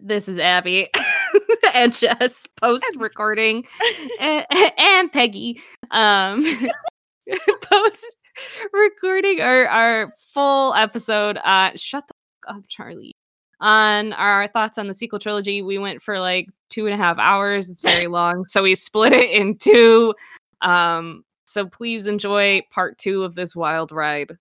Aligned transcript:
this 0.00 0.28
is 0.28 0.38
Abby 0.38 0.88
and 1.74 1.92
Jess 1.92 2.46
post 2.60 2.90
recording 2.96 3.64
and, 4.20 4.46
and 4.78 5.12
Peggy 5.12 5.60
um 5.90 6.44
post 7.62 8.16
recording 8.72 9.40
our 9.40 9.66
our 9.66 10.12
full 10.32 10.74
episode 10.74 11.38
uh 11.38 11.70
shut 11.76 12.06
the 12.08 12.14
fuck 12.46 12.56
up 12.56 12.64
Charlie. 12.68 13.14
On 13.60 14.12
our 14.14 14.48
thoughts 14.48 14.78
on 14.78 14.88
the 14.88 14.94
sequel 14.94 15.18
trilogy 15.18 15.62
we 15.62 15.78
went 15.78 16.02
for 16.02 16.18
like 16.18 16.48
two 16.68 16.86
and 16.86 16.94
a 16.94 17.02
half 17.02 17.18
hours. 17.18 17.68
It's 17.68 17.82
very 17.82 18.06
long 18.06 18.44
so 18.46 18.62
we 18.62 18.74
split 18.74 19.12
it 19.12 19.30
in 19.30 19.56
two. 19.56 20.14
Um 20.62 21.24
so 21.44 21.66
please 21.66 22.06
enjoy 22.06 22.62
part 22.70 22.98
two 22.98 23.24
of 23.24 23.34
this 23.34 23.54
wild 23.54 23.92
ride 23.92 24.36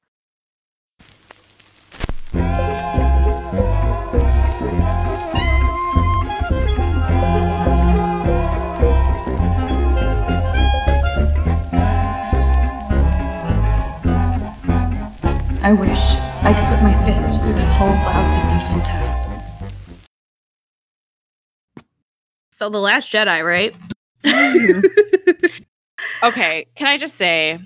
I 15.71 15.73
wish 15.73 15.89
I 15.89 16.51
could 16.51 16.67
put 16.67 16.83
my 16.83 16.93
fist 17.05 17.39
through 17.39 17.53
this 17.53 17.75
whole 17.77 17.95
lousy 17.95 18.41
beef 18.51 18.67
in 18.75 18.81
town. 18.83 20.03
so 22.51 22.69
the 22.69 22.77
last 22.77 23.09
jedi 23.09 23.41
right 23.41 23.73
Okay, 26.25 26.67
can 26.75 26.87
I 26.87 26.97
just 26.97 27.15
say 27.15 27.57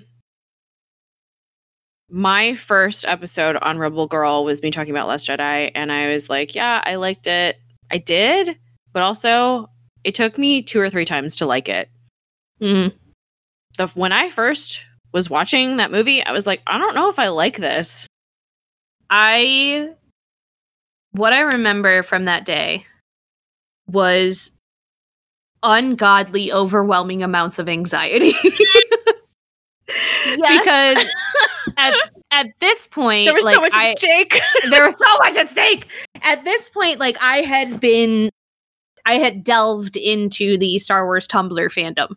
my 2.08 2.54
first 2.54 3.04
episode 3.04 3.56
on 3.56 3.76
Rebel 3.76 4.06
Girl 4.06 4.44
was 4.44 4.62
me 4.62 4.70
talking 4.70 4.92
about 4.92 5.08
Last 5.08 5.26
Jedi, 5.26 5.72
and 5.74 5.90
I 5.90 6.06
was 6.12 6.30
like, 6.30 6.54
yeah, 6.54 6.80
I 6.84 6.94
liked 6.94 7.26
it. 7.26 7.58
I 7.90 7.98
did, 7.98 8.56
but 8.92 9.02
also 9.02 9.68
it 10.04 10.14
took 10.14 10.38
me 10.38 10.62
two 10.62 10.78
or 10.78 10.90
three 10.90 11.04
times 11.04 11.34
to 11.36 11.46
like 11.46 11.68
it. 11.68 11.90
Mhm. 12.62 12.92
The 13.78 13.88
when 13.88 14.12
I 14.12 14.28
first 14.30 14.85
was 15.16 15.30
watching 15.30 15.78
that 15.78 15.90
movie, 15.90 16.22
I 16.22 16.30
was 16.30 16.46
like, 16.46 16.60
I 16.66 16.76
don't 16.76 16.94
know 16.94 17.08
if 17.08 17.18
I 17.18 17.28
like 17.28 17.56
this. 17.56 18.06
I 19.08 19.94
what 21.12 21.32
I 21.32 21.40
remember 21.40 22.02
from 22.02 22.26
that 22.26 22.44
day 22.44 22.84
was 23.86 24.50
ungodly 25.62 26.52
overwhelming 26.52 27.22
amounts 27.22 27.58
of 27.58 27.66
anxiety. 27.66 28.34
because 30.26 31.06
at 31.78 31.94
at 32.30 32.48
this 32.60 32.86
point 32.86 33.24
there 33.24 33.32
was 33.32 33.44
like 33.44 33.54
so 33.54 33.62
much 33.62 33.74
I, 33.74 33.86
at 33.86 33.98
stake. 33.98 34.38
there 34.70 34.84
was 34.84 34.98
so 34.98 35.16
much 35.16 35.36
at 35.36 35.48
stake. 35.48 35.88
At 36.20 36.44
this 36.44 36.68
point 36.68 37.00
like 37.00 37.16
I 37.22 37.38
had 37.38 37.80
been 37.80 38.28
I 39.06 39.14
had 39.14 39.42
delved 39.42 39.96
into 39.96 40.58
the 40.58 40.78
Star 40.78 41.06
Wars 41.06 41.26
Tumblr 41.26 41.68
fandom. 41.72 42.16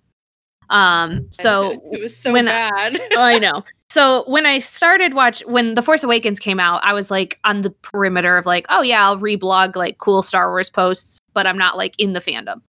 Um 0.69 1.27
so 1.31 1.81
it 1.91 1.99
was 2.01 2.15
so 2.15 2.31
when 2.33 2.47
I- 2.47 2.69
bad. 2.69 3.01
Oh, 3.15 3.21
I 3.21 3.39
know. 3.39 3.63
So 3.91 4.23
when 4.27 4.45
I 4.45 4.59
started 4.59 5.15
watch 5.15 5.41
when 5.47 5.73
The 5.73 5.81
Force 5.81 6.03
Awakens 6.03 6.39
came 6.39 6.59
out, 6.59 6.79
I 6.83 6.93
was 6.93 7.09
like 7.09 7.39
on 7.43 7.61
the 7.61 7.71
perimeter 7.71 8.37
of 8.37 8.45
like, 8.45 8.67
oh 8.69 8.83
yeah, 8.83 9.03
I'll 9.03 9.17
reblog 9.17 9.75
like 9.75 9.97
cool 9.97 10.21
Star 10.21 10.47
Wars 10.51 10.69
posts, 10.69 11.17
but 11.33 11.47
I'm 11.47 11.57
not 11.57 11.75
like 11.75 11.95
in 11.97 12.13
the 12.13 12.19
fandom. 12.19 12.61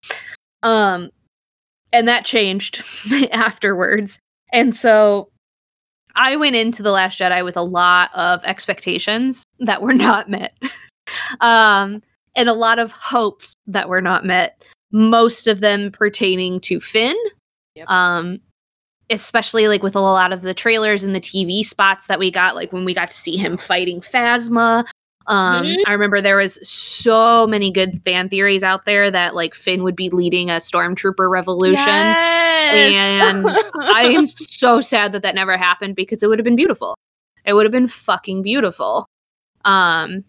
Um 0.63 1.11
and 1.93 2.07
that 2.07 2.25
changed 2.25 2.85
afterwards. 3.33 4.21
And 4.53 4.77
so 4.77 5.29
I 6.15 6.37
went 6.37 6.55
into 6.55 6.85
The 6.85 6.93
Last 6.93 7.19
Jedi 7.19 7.45
with 7.45 7.57
a 7.57 7.63
lot 7.63 8.15
of 8.15 8.41
expectations 8.45 9.43
that 9.59 9.83
were 9.83 9.95
not 9.95 10.31
met. 10.31 10.57
um 11.41 12.01
and 12.37 12.49
a 12.49 12.55
lot 12.55 12.79
of 12.79 12.93
hopes 12.93 13.55
that 13.67 13.89
were 13.89 14.01
not 14.01 14.25
met, 14.25 14.63
most 14.93 15.49
of 15.49 15.61
them 15.63 15.91
pertaining 15.91 16.61
to 16.61 16.79
Finn. 16.79 17.17
Yep. 17.79 17.89
Um 17.89 18.41
especially 19.11 19.69
like 19.69 19.83
with 19.83 19.97
a 19.97 20.01
lot 20.01 20.33
of 20.35 20.43
the 20.43 20.53
trailers 20.53 21.03
and 21.03 21.15
the 21.15 21.21
TV 21.21 21.65
spots 21.65 22.09
that 22.09 22.19
we 22.19 22.31
got, 22.31 22.55
like 22.55 22.73
when 22.75 22.85
we 22.85 22.93
got 22.93 23.09
to 23.09 23.15
see 23.15 23.39
him 23.39 23.57
fighting 23.57 24.01
Phasma. 24.01 24.85
Um, 25.29 25.65
Mhm. 25.65 25.77
I 25.87 25.93
remember 25.93 26.21
there 26.21 26.37
was 26.37 26.59
so 26.69 27.47
many 27.47 27.71
good 27.73 28.03
fan 28.05 28.29
theories 28.29 28.63
out 28.63 28.85
there 28.85 29.11
that 29.11 29.35
like 29.35 29.55
Finn 29.55 29.83
would 29.83 29.97
be 29.97 30.11
leading 30.11 30.51
a 30.51 30.55
stormtrooper 30.57 31.31
revolution, 31.31 31.87
Yes. 31.87 32.95
and 32.95 33.49
I 33.81 34.03
am 34.05 34.27
so 34.27 34.83
sad 34.83 35.13
that 35.15 35.23
that 35.23 35.35
never 35.35 35.57
happened 35.57 35.97
because 35.97 36.23
it 36.23 36.29
would 36.29 36.39
have 36.39 36.45
been 36.45 36.57
beautiful. 36.57 36.95
It 37.47 37.55
would 37.55 37.65
have 37.65 37.73
been 37.73 37.89
fucking 37.89 38.43
beautiful. 38.43 39.07
Um, 39.65 40.25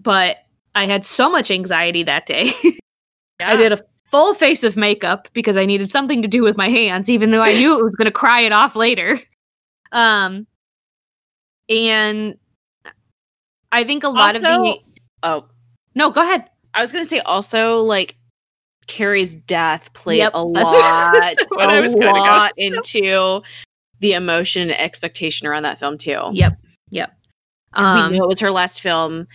but 0.00 0.36
I 0.74 0.86
had 0.86 1.04
so 1.04 1.28
much 1.28 1.50
anxiety 1.50 2.04
that 2.04 2.24
day. 2.26 2.52
I 3.40 3.56
did 3.56 3.72
a 3.72 3.78
full 4.10 4.34
face 4.34 4.64
of 4.64 4.76
makeup 4.76 5.28
because 5.32 5.56
I 5.56 5.64
needed 5.66 5.90
something 5.90 6.22
to 6.22 6.28
do 6.28 6.42
with 6.42 6.56
my 6.56 6.68
hands, 6.68 7.08
even 7.10 7.30
though 7.30 7.42
I 7.42 7.52
knew 7.52 7.78
it 7.78 7.82
was 7.82 7.94
going 7.94 8.06
to 8.06 8.10
cry 8.10 8.40
it 8.40 8.52
off 8.52 8.74
later. 8.76 9.18
Um, 9.90 10.46
and 11.70 12.36
I 13.72 13.84
think 13.84 14.04
a 14.04 14.08
lot 14.10 14.36
of 14.36 14.42
the 14.42 14.76
Oh, 15.22 15.46
no, 15.94 16.10
go 16.10 16.20
ahead. 16.20 16.44
I 16.74 16.82
was 16.82 16.92
gonna 16.92 17.06
say 17.06 17.20
also 17.20 17.78
like 17.80 18.16
Carrie's 18.86 19.34
death 19.34 19.90
played 19.94 20.18
Yep, 20.18 20.32
a 20.34 20.42
lot, 20.44 20.74
a 21.58 21.80
was 21.80 21.94
gonna 21.94 22.12
go. 22.12 22.18
lot 22.18 22.52
into 22.58 23.40
the 24.00 24.12
emotion 24.12 24.62
and 24.62 24.72
expectation 24.72 25.46
around 25.46 25.62
that 25.62 25.78
film 25.78 25.96
too. 25.96 26.20
Yep, 26.32 26.58
yep. 26.90 27.16
'Cause 27.72 27.88
Um, 27.90 28.10
we 28.10 28.16
knew 28.18 28.24
it 28.24 28.28
was 28.28 28.40
her 28.40 28.50
last 28.50 28.82
film. 28.82 29.26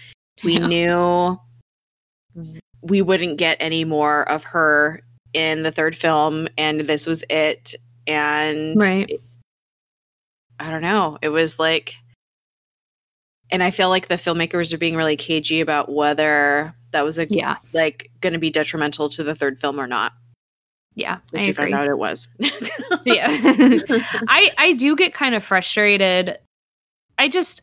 We 0.43 0.59
Yeah. 0.59 0.67
knew 0.67 2.59
we 2.83 3.01
wouldn't 3.01 3.37
get 3.37 3.57
any 3.59 3.85
more 3.85 4.27
of 4.29 4.43
her 4.43 5.01
in 5.33 5.63
the 5.63 5.71
third 5.71 5.95
film, 5.95 6.47
and 6.57 6.81
this 6.81 7.07
was 7.07 7.23
it. 7.29 7.73
And 8.05 8.79
Right. 8.79 9.09
it- 9.09 9.21
I 10.59 10.69
don't 10.69 10.81
know. 10.81 11.17
It 11.21 11.29
was 11.29 11.57
like, 11.59 11.95
and 13.49 13.63
I 13.63 13.71
feel 13.71 13.89
like 13.89 14.07
the 14.07 14.15
filmmakers 14.15 14.73
are 14.73 14.77
being 14.77 14.95
really 14.95 15.15
cagey 15.17 15.61
about 15.61 15.89
whether 15.91 16.73
that 16.91 17.03
was 17.03 17.17
a 17.19 17.25
yeah, 17.29 17.57
like 17.73 18.09
going 18.21 18.33
to 18.33 18.39
be 18.39 18.49
detrimental 18.51 19.09
to 19.09 19.23
the 19.23 19.35
third 19.35 19.59
film 19.59 19.79
or 19.79 19.87
not. 19.87 20.13
yeah, 20.95 21.17
Which 21.31 21.43
I 21.43 21.47
we 21.47 21.53
found 21.53 21.73
out 21.73 21.87
it 21.87 21.97
was. 21.97 22.27
yeah 23.05 23.27
i 24.27 24.51
i 24.57 24.73
do 24.73 24.95
get 24.95 25.13
kind 25.13 25.33
of 25.35 25.43
frustrated 25.43 26.37
i 27.17 27.27
just 27.27 27.61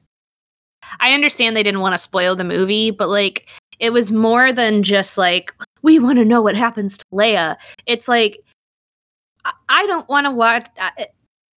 i 0.99 1.13
understand 1.15 1.57
they 1.57 1.63
didn't 1.63 1.81
want 1.81 1.95
to 1.95 1.99
spoil 1.99 2.35
the 2.37 2.45
movie 2.45 2.91
but 2.91 3.09
like 3.09 3.49
it 3.81 3.93
was 3.93 4.13
more 4.13 4.53
than 4.53 4.83
just 4.83 5.19
like 5.19 5.53
we 5.83 5.99
want 5.99 6.19
to 6.19 6.25
know 6.25 6.43
what 6.43 6.55
happens 6.55 6.99
to 6.99 7.05
leia. 7.13 7.57
It's 7.87 8.07
like 8.07 8.45
i, 9.71 9.87
don't 9.87 10.07
want 10.09 10.27
to 10.27 10.31
watch 10.31 10.67
I, 10.79 10.91
eh, 10.99 11.07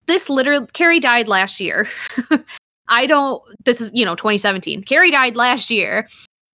this 0.05 0.29
literally 0.29 0.67
carrie 0.73 0.99
died 0.99 1.27
last 1.27 1.59
year. 1.59 1.87
I 2.87 3.05
don't 3.05 3.41
this 3.65 3.79
is 3.79 3.91
you 3.93 4.05
know 4.05 4.15
2017 4.15 4.83
carrie 4.83 5.11
died 5.11 5.35
last 5.35 5.69
year. 5.69 6.07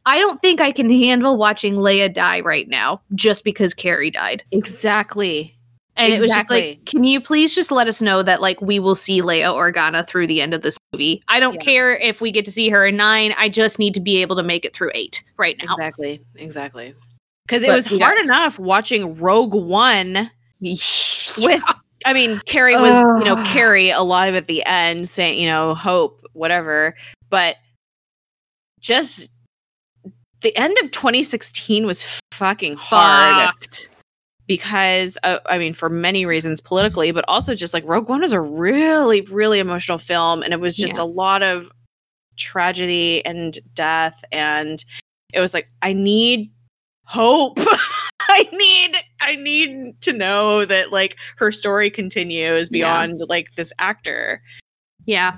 I 0.05 0.17
don't 0.17 0.41
think 0.41 0.59
i 0.59 0.71
can 0.71 0.89
handle 0.89 1.37
watching 1.37 1.75
leia 1.75 2.11
die 2.11 2.39
right 2.39 2.67
now 2.67 3.01
just 3.15 3.43
because 3.43 3.73
carrie 3.73 4.11
died. 4.11 4.43
Exactly. 4.51 5.55
And 5.99 6.07
it 6.09 6.11
was 6.13 6.21
just 6.23 6.33
Exactly. 6.33 6.69
like, 6.69 6.85
can 6.85 7.03
you 7.03 7.21
please 7.21 7.53
just 7.53 7.71
let 7.71 7.87
us 7.87 8.01
know 8.01 8.23
that 8.23 8.41
like 8.41 8.61
we 8.61 8.79
will 8.79 8.95
see 8.95 9.21
Leia 9.21 9.53
Organa 9.53 10.05
through 10.07 10.27
the 10.27 10.41
end 10.41 10.53
of 10.53 10.61
this 10.61 10.77
movie? 10.93 11.21
I 11.27 11.39
don't 11.39 11.55
Yeah. 11.55 11.61
care 11.61 11.93
if 11.95 12.21
we 12.21 12.31
get 12.31 12.45
to 12.45 12.51
see 12.51 12.69
her 12.69 12.87
in 12.87 12.97
nine. 12.97 13.33
I 13.37 13.49
just 13.49 13.77
need 13.79 13.93
to 13.95 13.99
be 14.01 14.21
able 14.21 14.35
to 14.37 14.43
make 14.43 14.65
it 14.65 14.73
through 14.73 14.91
eight 14.95 15.23
right 15.37 15.55
now. 15.63 15.73
Exactly. 15.75 16.21
Exactly. 16.35 16.95
Because 17.45 17.63
it 17.63 17.71
was 17.71 17.89
we 17.89 17.99
got- 17.99 18.05
hard 18.05 18.19
enough 18.19 18.57
watching 18.59 19.17
Rogue 19.19 19.53
One 19.53 20.31
with 20.61 21.61
I 22.05 22.13
mean, 22.13 22.39
Carrie 22.45 22.75
was, 22.77 23.23
you 23.23 23.25
know, 23.35 23.43
Carrie 23.43 23.89
alive 23.89 24.33
at 24.35 24.47
the 24.47 24.63
end 24.65 25.07
saying, 25.09 25.37
you 25.37 25.49
know, 25.49 25.75
hope, 25.75 26.21
whatever. 26.31 26.95
But 27.29 27.57
just 28.79 29.29
the 30.41 30.55
end 30.55 30.77
of 30.81 30.91
2016 30.91 31.85
was 31.85 32.21
fucking 32.31 32.75
hard 32.77 33.47
Fucked. 33.53 33.88
Because, 34.49 35.15
uh, 35.23 35.37
I 35.45 35.59
mean, 35.59 35.75
for 35.75 35.89
many 35.89 36.25
reasons 36.25 36.59
politically, 36.59 37.11
but 37.11 37.23
also 37.27 37.53
just 37.53 37.71
like 37.71 37.85
Rogue 37.85 38.09
One 38.09 38.23
is 38.23 38.33
a 38.33 38.41
really, 38.41 39.21
really 39.21 39.59
emotional 39.59 39.99
film. 39.99 40.41
And 40.41 40.51
it 40.53 40.59
was 40.59 40.75
just 40.75 40.97
Yeah. 40.97 41.03
a 41.03 41.05
lot 41.05 41.43
of 41.43 41.71
tragedy 42.35 43.23
and 43.25 43.57
death. 43.75 44.23
And 44.31 44.83
it 45.33 45.39
was 45.39 45.53
like, 45.53 45.69
I 45.83 45.93
need 45.93 46.51
hope. 47.05 47.59
I 48.21 48.49
need 48.51 48.95
I 49.21 49.35
need 49.35 50.01
to 50.01 50.13
know 50.13 50.65
that 50.65 50.91
like 50.91 51.15
her 51.37 51.51
story 51.51 51.91
continues 51.91 52.69
Yeah. 52.71 52.73
beyond 52.73 53.21
like 53.29 53.53
this 53.55 53.71
actor. 53.79 54.41
Yeah. 55.05 55.37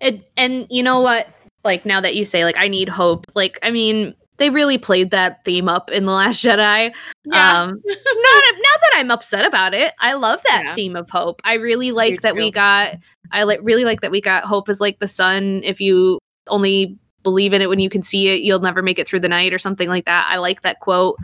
It 0.00 0.30
and 0.36 0.66
you 0.68 0.82
know 0.82 1.00
what? 1.00 1.28
Like 1.64 1.86
now 1.86 2.00
that 2.02 2.14
you 2.14 2.26
say 2.26 2.44
like 2.44 2.58
I 2.58 2.68
need 2.68 2.90
hope, 2.90 3.24
like 3.34 3.58
I 3.62 3.70
mean, 3.70 4.14
they 4.36 4.50
really 4.50 4.78
played 4.78 5.10
that 5.12 5.44
theme 5.44 5.68
up 5.68 5.90
in 5.90 6.06
The 6.06 6.12
Last 6.12 6.42
Jedi. 6.42 6.86
Um 6.86 6.92
not 7.32 7.74
not 7.74 8.80
that 8.80 8.92
I'm 8.96 9.10
upset 9.10 9.44
about 9.44 9.74
it. 9.74 9.92
I 10.00 10.14
love 10.14 10.40
that 10.46 10.62
Yeah. 10.66 10.74
theme 10.74 10.96
of 10.96 11.08
hope. 11.10 11.40
I 11.44 11.54
really 11.54 11.92
like 11.92 12.20
that 12.22 12.34
we 12.34 12.50
got 12.50 12.96
I 13.32 13.44
like 13.44 13.60
really 13.62 13.84
like 13.84 14.00
that 14.00 14.10
we 14.10 14.20
got 14.20 14.44
hope 14.44 14.68
as 14.68 14.80
like 14.80 14.98
the 14.98 15.08
sun 15.08 15.60
if 15.64 15.80
you 15.80 16.18
only 16.48 16.98
believe 17.22 17.54
in 17.54 17.62
it 17.62 17.68
when 17.70 17.78
you 17.78 17.88
can 17.88 18.02
see 18.02 18.28
it, 18.28 18.42
you'll 18.42 18.60
never 18.60 18.82
make 18.82 18.98
it 18.98 19.06
through 19.08 19.20
the 19.20 19.28
night 19.28 19.54
or 19.54 19.58
something 19.58 19.88
like 19.88 20.04
that. 20.04 20.28
I 20.30 20.36
like 20.36 20.60
that 20.62 20.80
quote. 20.80 21.16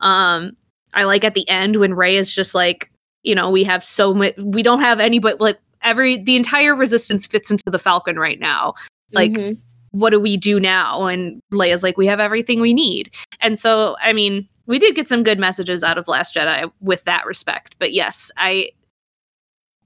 Um, 0.00 0.54
I 0.92 1.04
like 1.04 1.24
at 1.24 1.32
the 1.34 1.48
end 1.48 1.76
when 1.76 1.94
Rey 1.94 2.16
is 2.16 2.34
just 2.34 2.54
like, 2.54 2.90
you 3.22 3.34
know, 3.34 3.50
we 3.50 3.64
have 3.64 3.82
so 3.82 4.12
much, 4.12 4.34
we 4.36 4.62
don't 4.62 4.80
have 4.80 5.00
any, 5.00 5.18
but 5.18 5.40
like 5.40 5.58
every, 5.82 6.18
the 6.22 6.36
entire 6.36 6.74
resistance 6.76 7.26
fits 7.26 7.50
into 7.50 7.70
the 7.70 7.78
Falcon 7.78 8.18
right 8.18 8.38
now. 8.38 8.74
Like, 9.12 9.32
Mhm. 9.32 9.56
What 9.98 10.10
do 10.10 10.20
we 10.20 10.36
do 10.36 10.58
now? 10.60 11.06
And 11.06 11.40
Leia's 11.52 11.82
like, 11.82 11.96
we 11.96 12.06
have 12.06 12.20
everything 12.20 12.60
we 12.60 12.74
need. 12.74 13.14
And 13.40 13.58
so, 13.58 13.96
I 14.02 14.12
mean, 14.12 14.48
we 14.66 14.78
did 14.78 14.94
get 14.94 15.08
some 15.08 15.22
good 15.22 15.38
messages 15.38 15.82
out 15.84 15.96
of 15.98 16.08
Last 16.08 16.34
Jedi 16.34 16.70
with 16.80 17.04
that 17.04 17.24
respect. 17.26 17.76
But 17.78 17.92
yes, 17.92 18.30
I, 18.36 18.70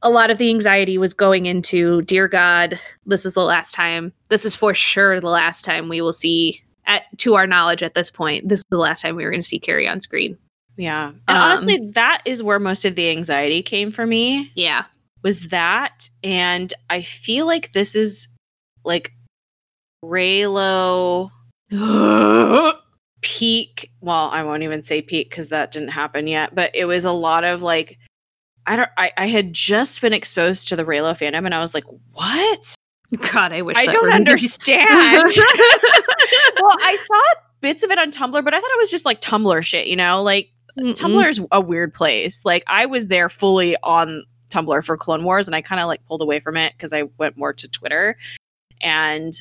a 0.02 0.10
lot 0.10 0.30
of 0.30 0.38
the 0.38 0.48
anxiety 0.48 0.96
was 0.98 1.12
going 1.12 1.46
into, 1.46 2.02
dear 2.02 2.26
God, 2.28 2.78
this 3.04 3.26
is 3.26 3.34
the 3.34 3.42
last 3.44 3.72
time, 3.74 4.12
this 4.30 4.44
is 4.46 4.56
for 4.56 4.72
sure 4.72 5.20
the 5.20 5.28
last 5.28 5.64
time 5.64 5.88
we 5.88 6.00
will 6.00 6.12
see, 6.12 6.62
at, 6.86 7.02
to 7.18 7.34
our 7.34 7.46
knowledge 7.46 7.82
at 7.82 7.94
this 7.94 8.10
point, 8.10 8.48
this 8.48 8.60
is 8.60 8.64
the 8.70 8.78
last 8.78 9.02
time 9.02 9.16
we 9.16 9.24
were 9.24 9.30
going 9.30 9.42
to 9.42 9.46
see 9.46 9.58
Carrie 9.58 9.86
on 9.86 10.00
screen. 10.00 10.38
yeah. 10.76 11.08
And 11.28 11.36
Um, 11.36 11.36
honestly, 11.36 11.78
that 11.94 12.22
is 12.24 12.42
where 12.42 12.58
most 12.58 12.84
of 12.86 12.94
the 12.94 13.10
anxiety 13.10 13.62
came 13.62 13.90
for 13.90 14.06
me. 14.06 14.50
Yeah. 14.54 14.84
was 15.22 15.48
that 15.48 16.08
and 16.24 16.72
i 16.88 17.02
feel 17.02 17.44
like 17.44 17.72
this 17.72 17.94
is 17.94 18.28
like 18.84 19.12
reylo 20.04 21.30
peak. 23.20 23.90
Well 24.00 24.30
i 24.30 24.42
won't 24.42 24.62
even 24.62 24.82
say 24.82 25.02
peak 25.02 25.30
because 25.30 25.50
that 25.50 25.70
didn't 25.70 25.88
happen 25.88 26.26
yet 26.26 26.54
but 26.54 26.70
it 26.74 26.86
was 26.86 27.04
a 27.04 27.12
lot 27.12 27.44
of 27.44 27.62
like 27.62 27.98
i 28.66 28.76
don't 28.76 28.88
I, 28.96 29.12
I 29.16 29.26
had 29.28 29.52
just 29.52 30.00
been 30.00 30.12
exposed 30.12 30.68
to 30.68 30.76
the 30.76 30.84
reylo 30.84 31.12
fandom 31.12 31.44
and 31.44 31.54
i 31.54 31.60
was 31.60 31.74
like 31.74 31.84
what? 32.12 32.74
God, 33.32 33.52
I 33.52 33.62
wish 33.62 33.76
i 33.76 33.86
don't 33.86 34.12
understand. 34.12 35.26
Well 36.60 36.76
i 36.80 36.96
saw 36.96 37.40
bits 37.60 37.82
of 37.84 37.90
it 37.90 37.98
on 37.98 38.10
tumblr 38.10 38.44
but 38.44 38.54
i 38.54 38.60
thought 38.60 38.70
it 38.70 38.78
was 38.78 38.90
just 38.90 39.04
like 39.04 39.20
tumblr 39.20 39.64
shit 39.64 39.86
you 39.86 39.96
know? 39.96 40.22
Like 40.22 40.50
Mm-mm. 40.78 40.94
Tumblr's 40.94 41.40
a 41.52 41.60
weird 41.60 41.92
place. 41.94 42.44
Like 42.44 42.62
I 42.66 42.86
was 42.86 43.08
there 43.08 43.28
fully 43.28 43.76
on 43.82 44.24
Tumblr 44.50 44.84
for 44.84 44.96
Clone 44.96 45.24
Wars 45.24 45.48
and 45.48 45.54
I 45.54 45.62
kind 45.62 45.80
of 45.80 45.86
like 45.86 46.04
pulled 46.06 46.22
away 46.22 46.40
from 46.40 46.56
it 46.56 46.72
because 46.76 46.92
I 46.92 47.04
went 47.18 47.36
more 47.36 47.52
to 47.52 47.68
Twitter. 47.68 48.16
And 48.80 49.32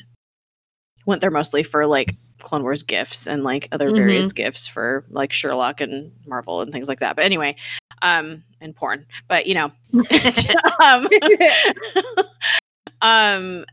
went 1.10 1.20
there 1.20 1.30
mostly 1.30 1.62
for 1.62 1.86
like 1.86 2.16
Clone 2.38 2.62
Wars 2.62 2.82
gifts 2.82 3.26
and 3.26 3.44
like 3.44 3.68
other 3.72 3.90
Mhm. 3.90 3.96
various 3.96 4.32
gifts 4.32 4.66
for 4.66 5.04
like 5.10 5.30
Sherlock 5.32 5.82
and 5.82 6.10
Marvel 6.26 6.62
and 6.62 6.72
things 6.72 6.88
like 6.88 7.00
that. 7.00 7.14
But 7.16 7.26
anyway, 7.26 7.54
um 8.02 8.42
and 8.62 8.74
porn. 8.74 9.04
But 9.28 9.46
you 9.46 9.54
know, 9.54 9.70
um, 10.82 11.06
um 13.02 13.64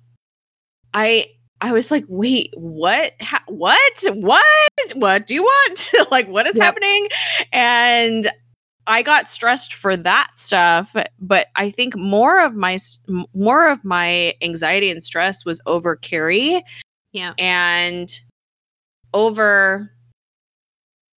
I 0.93 1.27
I 1.59 1.71
was 1.71 1.89
like, 1.89 2.05
wait, 2.07 2.51
what? 2.55 3.13
Ha- 3.19 3.43
what? 3.47 4.03
What? 4.13 4.43
What 4.93 5.25
do 5.25 5.33
you 5.33 5.43
want? 5.43 5.91
like, 6.11 6.27
what 6.27 6.45
is 6.47 6.55
Yep. 6.55 6.63
happening? 6.63 7.07
And 7.51 8.27
I 8.85 9.01
got 9.01 9.27
stressed 9.27 9.73
for 9.73 9.97
that 9.97 10.29
stuff, 10.35 10.95
but 11.19 11.47
I 11.55 11.71
think 11.71 11.95
more 11.97 12.39
of 12.39 12.53
my 12.55 12.77
more 13.33 13.67
of 13.69 13.83
my 13.83 14.35
anxiety 14.41 14.91
and 14.91 15.01
stress 15.03 15.43
was 15.45 15.59
over 15.65 15.95
Carrie 15.95 16.63
yeah. 17.17 17.33
and 17.37 18.09
over 19.13 19.91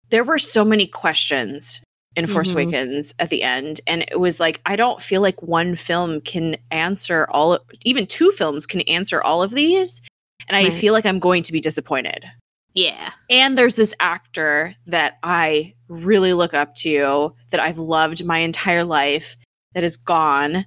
there 0.09 0.23
were 0.23 0.39
so 0.39 0.63
many 0.65 0.87
questions 0.87 1.81
in 2.15 2.25
Force 2.25 2.49
Mhm. 2.49 2.53
Awakens 2.53 3.13
at 3.19 3.29
the 3.29 3.43
end 3.43 3.81
and 3.85 4.01
it 4.03 4.19
was 4.19 4.39
like 4.39 4.59
I 4.65 4.75
don't 4.75 5.01
feel 5.01 5.21
like 5.21 5.41
one 5.43 5.75
film 5.75 6.21
can 6.21 6.57
answer 6.71 7.27
all 7.29 7.53
of, 7.53 7.61
even 7.85 8.07
two 8.07 8.31
films 8.31 8.65
can 8.65 8.81
answer 8.81 9.21
all 9.21 9.43
of 9.43 9.51
these 9.51 10.01
and 10.47 10.57
I 10.57 10.71
feel 10.71 10.93
like 10.93 11.05
I'm 11.05 11.19
going 11.19 11.43
to 11.43 11.51
be 11.51 11.59
disappointed. 11.59 12.25
Yeah. 12.73 13.11
And 13.29 13.55
there's 13.55 13.75
this 13.75 13.93
actor 13.99 14.75
that 14.87 15.17
I 15.21 15.75
really 15.87 16.33
look 16.33 16.53
up 16.55 16.73
to 16.75 17.33
that 17.51 17.59
I've 17.59 17.77
loved 17.77 18.25
my 18.25 18.39
entire 18.39 18.83
life 18.83 19.35
that 19.75 19.83
is 19.83 19.95
gone. 19.95 20.65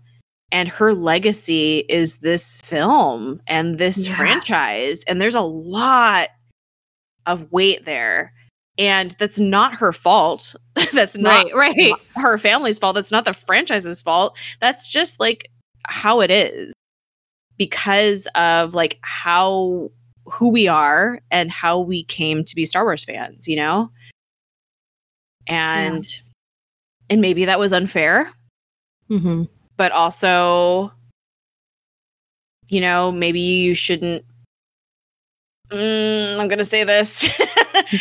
And 0.53 0.69
her 0.69 0.95
legacy 0.95 1.79
is 1.89 2.19
this 2.19 2.59
film 2.59 3.41
and 3.49 3.79
this 3.79 4.07
Yeah. 4.07 4.17
franchise. 4.17 5.03
And 5.09 5.21
there's 5.21 5.35
a 5.35 5.41
lot 5.41 6.29
of 7.27 7.51
weight 7.51 7.85
there. 7.87 8.33
And 8.79 9.17
that's 9.19 9.41
not 9.41 9.75
her 9.75 9.93
fault. 9.93 10.55
that's 10.93 11.17
not 11.17 11.51
Right. 11.53 11.75
Right. 11.77 11.93
her 12.17 12.37
family's 12.39 12.79
fault. 12.79 12.95
That's 12.95 13.11
not 13.11 13.25
the 13.25 13.33
franchise's 13.35 14.01
fault. 14.01 14.39
That's 14.61 14.89
just 14.89 15.19
like 15.19 15.51
how 15.89 16.21
it 16.21 16.31
is 16.31 16.73
because 17.57 18.29
of 18.35 18.75
like 18.75 18.99
how 19.03 19.91
who 20.27 20.51
we 20.51 20.69
are 20.69 21.21
and 21.31 21.51
how 21.51 21.81
we 21.81 22.05
came 22.05 22.45
to 22.45 22.55
be 22.55 22.65
Star 22.65 22.85
Wars 22.85 23.05
fans, 23.05 23.49
you 23.49 23.57
know? 23.57 23.91
And 25.47 26.05
and 27.11 27.21
maybe 27.21 27.45
that 27.47 27.59
was 27.59 27.73
unfair, 27.73 28.31
Mm-hmm. 29.11 29.45
But 29.77 29.93
also 29.93 30.93
you 32.69 32.81
know, 32.81 33.13
maybe 33.13 33.41
you 33.41 33.75
shouldn't 33.75 34.25
Mm, 35.71 36.39
I'm 36.39 36.49
gonna 36.49 36.65
say 36.65 36.85
this. 36.85 37.21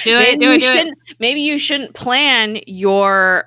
Do 0.03 0.17
it. 0.17 0.39
maybe 0.39 0.39
Do 0.39 0.45
you 0.45 0.51
it. 0.51 0.59
Do 0.59 0.65
it. 0.65 0.77
shouldn't 0.77 0.97
maybe 1.19 1.41
you 1.41 1.57
shouldn't 1.57 1.93
plan 1.95 2.59
your 2.67 3.45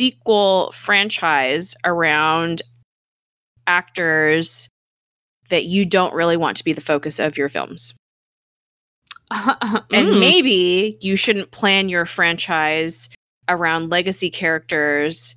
sequel 0.00 0.72
franchise 0.72 1.74
around 1.84 2.62
actors 3.66 4.68
that 5.50 5.64
you 5.64 5.84
don't 5.84 6.14
really 6.14 6.36
want 6.36 6.56
to 6.56 6.64
be 6.64 6.72
the 6.72 6.80
focus 6.80 7.18
of 7.18 7.36
your 7.36 7.48
films. 7.48 7.92
And 9.30 10.08
Mm. 10.08 10.20
maybe 10.20 10.98
you 11.00 11.16
shouldn't 11.16 11.50
plan 11.50 11.88
your 11.88 12.06
franchise 12.06 13.08
around 13.48 13.90
legacy 13.90 14.30
characters 14.30 15.34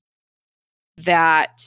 that 0.97 1.59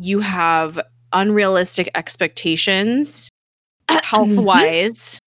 you 0.00 0.20
have 0.20 0.80
unrealistic 1.12 1.90
expectations 1.94 3.28
health 3.88 4.36
wise 4.38 5.18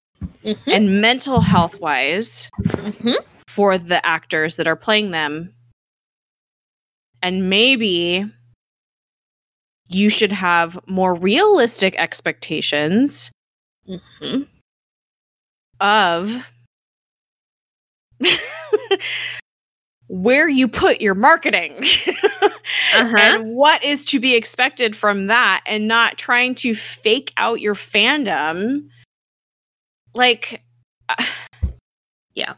Mhm. 0.43 0.57
and 0.67 1.01
mental 1.01 1.39
health 1.41 1.79
wise 1.79 2.49
Mhm. 2.59 3.15
for 3.47 3.77
the 3.77 4.03
actors 4.05 4.57
that 4.57 4.67
are 4.67 4.75
playing 4.75 5.11
them. 5.11 5.53
And 7.21 7.49
maybe 7.49 8.25
you 9.89 10.09
should 10.09 10.31
have 10.31 10.77
more 10.87 11.13
realistic 11.13 11.95
expectations 11.97 13.31
Mhm. 13.87 14.47
of 15.79 16.49
where 20.07 20.47
you 20.49 20.67
put 20.67 21.01
your 21.01 21.15
marketing 21.15 21.73
Uh-huh. 22.95 23.17
and 23.17 23.55
what 23.55 23.83
is 23.83 24.05
to 24.05 24.19
be 24.19 24.35
expected 24.35 24.95
from 24.95 25.27
that 25.27 25.61
and 25.65 25.87
not 25.87 26.17
trying 26.17 26.55
to 26.55 26.73
fake 26.75 27.33
out 27.37 27.59
your 27.59 27.73
fandom 27.75 28.87
like 30.13 30.61
uh, 31.09 31.15
Yeah. 32.35 32.53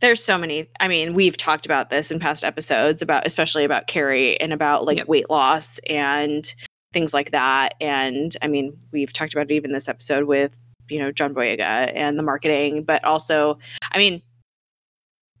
there's 0.00 0.22
so 0.24 0.36
many 0.38 0.68
i 0.80 0.88
mean 0.88 1.14
we've 1.14 1.36
talked 1.36 1.64
about 1.66 1.90
this 1.90 2.10
in 2.10 2.18
past 2.20 2.44
episodes 2.44 3.02
about 3.02 3.26
especially 3.26 3.64
about 3.64 3.86
carrie 3.86 4.38
and 4.40 4.52
about 4.52 4.84
like 4.84 4.98
Yep. 4.98 5.08
weight 5.08 5.30
loss 5.30 5.78
and 5.88 6.52
things 6.92 7.14
like 7.14 7.30
that 7.32 7.74
and 7.80 8.36
i 8.42 8.46
mean 8.48 8.76
we've 8.92 9.12
talked 9.12 9.32
about 9.34 9.50
it 9.50 9.54
even 9.54 9.72
this 9.72 9.88
episode 9.88 10.24
with 10.24 10.58
you 10.88 10.98
know 10.98 11.10
john 11.12 11.34
boyega 11.34 11.90
and 11.94 12.18
the 12.18 12.22
marketing 12.22 12.84
but 12.84 13.02
also 13.04 13.58
i 13.92 13.98
mean 13.98 14.20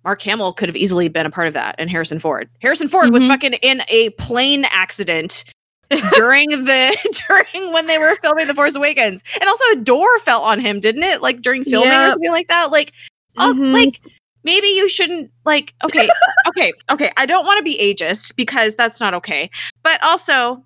mark 0.04 0.20
hamill 0.22 0.52
could 0.52 0.68
have 0.68 0.76
easily 0.76 1.08
been 1.08 1.26
a 1.26 1.30
part 1.30 1.46
of 1.48 1.54
that 1.54 1.74
and 1.78 1.90
harrison 1.90 2.18
ford. 2.18 2.48
Harrison 2.60 2.88
ford 2.88 3.10
was 3.10 3.24
Mhm. 3.24 3.28
fucking 3.28 3.52
in 3.54 3.82
a 3.88 4.10
plane 4.10 4.64
accident 4.70 5.44
during 6.14 6.48
the 6.50 7.22
during 7.28 7.72
when 7.72 7.86
they 7.86 7.98
were 7.98 8.16
filming 8.16 8.46
the 8.46 8.54
force 8.54 8.74
awakens. 8.76 9.22
And 9.40 9.48
also 9.48 9.64
a 9.72 9.76
door 9.76 10.18
fell 10.20 10.42
on 10.42 10.60
him 10.60 10.80
didn't 10.80 11.02
it? 11.02 11.22
Like 11.22 11.40
during 11.42 11.64
filming 11.64 11.92
or 11.92 12.10
something 12.10 12.30
like 12.30 12.48
that? 12.48 12.70
Like 12.70 12.92
oh 13.38 13.52
Mhm. 13.54 13.72
like 13.72 14.00
maybe 14.44 14.66
you 14.68 14.88
shouldn't 14.88 15.30
like 15.44 15.74
okay 15.84 16.08
okay 16.48 16.72
okay. 16.90 17.10
I 17.16 17.26
don't 17.26 17.44
want 17.46 17.58
to 17.58 17.62
be 17.64 17.78
ageist 17.78 18.36
because 18.36 18.74
that's 18.74 19.00
not 19.00 19.14
okay. 19.14 19.50
But 19.82 20.02
also 20.02 20.64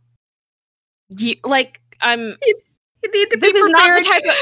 you, 1.11 1.37
like 1.45 1.81
i'm 2.03 2.37
You 3.03 3.13
need 3.13 3.31
to 3.31 3.39
this 3.39 3.53
be 3.53 3.59
is 3.59 3.69
not 3.71 3.99
the 3.99 4.05
type 4.05 4.25
of 4.25 4.35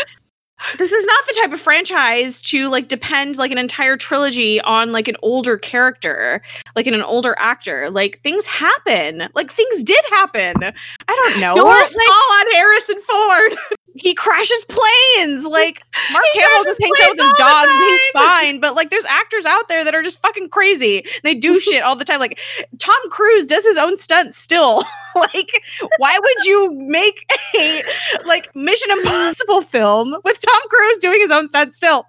this 0.78 0.92
is 0.92 1.04
not 1.04 1.26
the 1.26 1.40
type 1.42 1.52
of 1.52 1.60
franchise 1.60 2.40
to 2.40 2.68
like 2.68 2.88
depend 2.88 3.36
like 3.36 3.50
an 3.50 3.58
entire 3.58 3.96
trilogy 3.96 4.60
on 4.62 4.92
like 4.92 5.08
an 5.08 5.16
older 5.22 5.56
character 5.56 6.42
like 6.74 6.86
in 6.86 6.94
an 6.94 7.02
older 7.02 7.36
actor. 7.38 7.90
Like 7.90 8.20
things 8.22 8.46
happen. 8.46 9.28
Like 9.34 9.50
things 9.50 9.82
did 9.82 10.04
happen. 10.10 10.54
I 10.62 10.72
don't 11.06 11.40
know. 11.40 11.54
Doors 11.54 11.96
like, 11.96 12.06
fall 12.06 12.32
on 12.32 12.52
Harrison 12.52 13.00
Ford. 13.00 13.58
he 13.98 14.14
crashes 14.14 14.64
planes. 14.68 15.44
Like 15.44 15.82
Mark 16.12 16.24
Hamill 16.34 16.64
just 16.64 16.80
hangs 16.82 17.00
out 17.00 17.10
with 17.10 17.18
his 17.18 17.26
the 17.26 17.34
oh 17.34 17.38
dogs 17.38 17.72
and 17.72 17.90
he's 17.90 18.00
fine. 18.12 18.60
But 18.60 18.74
like 18.74 18.90
there's 18.90 19.04
actors 19.06 19.46
out 19.46 19.68
there 19.68 19.84
that 19.84 19.94
are 19.94 20.02
just 20.02 20.20
fucking 20.20 20.50
crazy. 20.50 21.04
They 21.22 21.34
do 21.34 21.60
shit 21.66 21.82
all 21.82 21.96
the 21.96 22.04
time. 22.04 22.20
Like 22.20 22.38
Tom 22.78 23.10
Cruise 23.10 23.46
does 23.46 23.64
his 23.64 23.78
own 23.78 23.96
stunts 23.96 24.36
still. 24.36 24.82
like, 25.16 25.64
why 25.98 26.18
would 26.18 26.44
you 26.44 26.72
make 26.74 27.30
a 27.54 27.82
like 28.24 28.54
Mission 28.54 28.90
Impossible 28.92 29.62
film 29.62 30.16
with 30.24 30.40
Tom 30.40 30.62
Cruise 30.68 30.98
doing 30.98 31.20
his 31.20 31.30
own 31.30 31.48
stunts 31.48 31.76
still? 31.76 32.06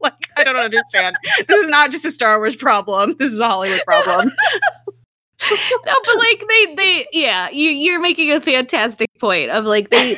like, 0.00 0.12
I 0.36 0.44
don't 0.44 0.56
understand. 0.56 1.16
this 1.48 1.58
is 1.58 1.70
not 1.70 1.90
just 1.90 2.04
a 2.04 2.10
Star 2.10 2.38
Wars 2.38 2.56
problem. 2.56 3.14
This 3.18 3.32
is 3.32 3.40
a 3.40 3.48
Hollywood 3.48 3.82
problem. 3.86 4.30
no, 5.50 5.94
but 6.04 6.18
like 6.18 6.44
they 6.48 6.74
they 6.74 7.06
yeah, 7.12 7.50
you 7.50 7.70
you're 7.70 8.00
making 8.00 8.30
a 8.30 8.40
fantastic 8.40 9.08
point 9.18 9.50
of 9.50 9.64
like 9.64 9.90
they 9.90 10.16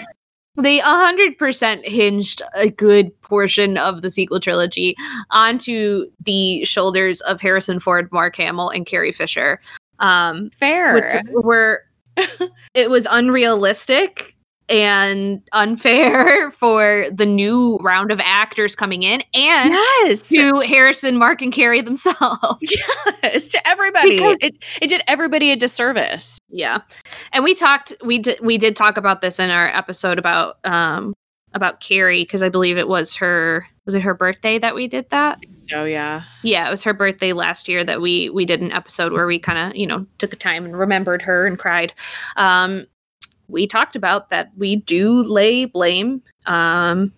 they 0.56 0.80
100% 0.80 1.84
hinged 1.84 2.42
a 2.54 2.70
good 2.70 3.20
portion 3.22 3.78
of 3.78 4.02
the 4.02 4.10
sequel 4.10 4.40
trilogy 4.40 4.96
onto 5.30 6.06
the 6.24 6.64
shoulders 6.64 7.20
of 7.22 7.40
Harrison 7.40 7.80
Ford, 7.80 8.10
Mark 8.12 8.36
Hamill, 8.36 8.70
and 8.70 8.86
Carrie 8.86 9.12
Fisher. 9.12 9.60
Um, 9.98 10.50
Fair. 10.50 10.94
which 10.94 11.44
were 11.44 11.82
it 12.74 12.90
was 12.90 13.06
unrealistic 13.10 14.35
and 14.68 15.42
unfair 15.52 16.50
for 16.52 17.06
the 17.12 17.26
new 17.26 17.76
round 17.76 18.10
of 18.10 18.20
actors 18.20 18.74
coming 18.74 19.02
in 19.02 19.22
and 19.34 19.72
yes. 19.72 20.28
to 20.28 20.60
Harrison, 20.60 21.16
Mark, 21.16 21.42
and 21.42 21.52
Carrie 21.52 21.80
themselves. 21.80 22.58
yes. 23.22 23.46
To 23.46 23.68
everybody. 23.68 24.16
Because- 24.16 24.38
it 24.40 24.64
it 24.80 24.88
did 24.88 25.02
everybody 25.06 25.50
a 25.50 25.56
disservice. 25.56 26.38
Yeah. 26.48 26.80
And 27.32 27.44
we 27.44 27.54
talked 27.54 27.92
we 28.04 28.18
did 28.18 28.40
we 28.40 28.58
did 28.58 28.76
talk 28.76 28.96
about 28.96 29.20
this 29.20 29.38
in 29.38 29.50
our 29.50 29.68
episode 29.68 30.18
about 30.18 30.58
um 30.64 31.14
about 31.54 31.80
Carrie 31.80 32.22
because 32.22 32.42
I 32.42 32.48
believe 32.48 32.76
it 32.76 32.88
was 32.88 33.16
her 33.16 33.66
was 33.84 33.94
it 33.94 34.02
her 34.02 34.14
birthday 34.14 34.58
that 34.58 34.74
we 34.74 34.88
did 34.88 35.08
that? 35.10 35.38
So 35.54 35.84
yeah. 35.84 36.24
Yeah, 36.42 36.66
it 36.66 36.70
was 36.70 36.82
her 36.82 36.92
birthday 36.92 37.32
last 37.32 37.68
year 37.68 37.84
that 37.84 38.00
we 38.00 38.28
we 38.30 38.44
did 38.44 38.60
an 38.60 38.72
episode 38.72 39.12
where 39.12 39.26
we 39.26 39.38
kind 39.38 39.58
of, 39.58 39.76
you 39.76 39.86
know, 39.86 40.06
took 40.18 40.32
a 40.32 40.36
time 40.36 40.64
and 40.64 40.78
remembered 40.78 41.22
her 41.22 41.46
and 41.46 41.58
cried. 41.58 41.92
Um 42.36 42.86
we 43.48 43.66
talked 43.66 43.96
about 43.96 44.30
that 44.30 44.50
we 44.56 44.76
do 44.76 45.22
lay 45.22 45.64
blame 45.64 46.22
um 46.46 47.12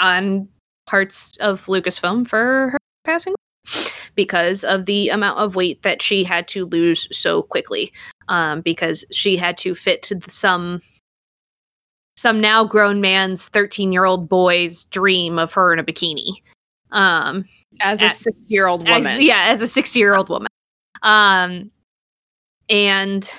on 0.00 0.48
parts 0.86 1.36
of 1.40 1.66
Lucasfilm 1.66 2.26
for 2.26 2.70
her 2.70 2.78
passing 3.04 3.34
because 4.14 4.64
of 4.64 4.86
the 4.86 5.08
amount 5.10 5.38
of 5.38 5.54
weight 5.54 5.82
that 5.82 6.02
she 6.02 6.24
had 6.24 6.48
to 6.48 6.66
lose 6.66 7.08
so 7.16 7.42
quickly 7.42 7.92
um, 8.28 8.60
because 8.60 9.04
she 9.12 9.36
had 9.36 9.56
to 9.58 9.74
fit 9.74 10.02
to 10.02 10.14
the- 10.14 10.30
some 10.30 10.80
some 12.16 12.40
now 12.40 12.62
grown 12.64 13.00
man's 13.00 13.48
13 13.48 13.90
year 13.92 14.04
old 14.04 14.28
boy's 14.28 14.84
dream 14.84 15.38
of 15.38 15.52
her 15.52 15.72
in 15.72 15.78
a 15.78 15.84
bikini 15.84 16.32
um 16.90 17.44
As 17.80 18.02
a 18.02 18.08
six 18.08 18.36
year 18.50 18.66
old 18.66 18.86
as- 18.88 19.04
woman. 19.04 19.22
yeah 19.22 19.44
as 19.48 19.62
a 19.62 19.66
60 19.68 19.98
year 19.98 20.14
old 20.14 20.28
woman 20.28 20.48
um 21.02 21.70
and 22.68 23.34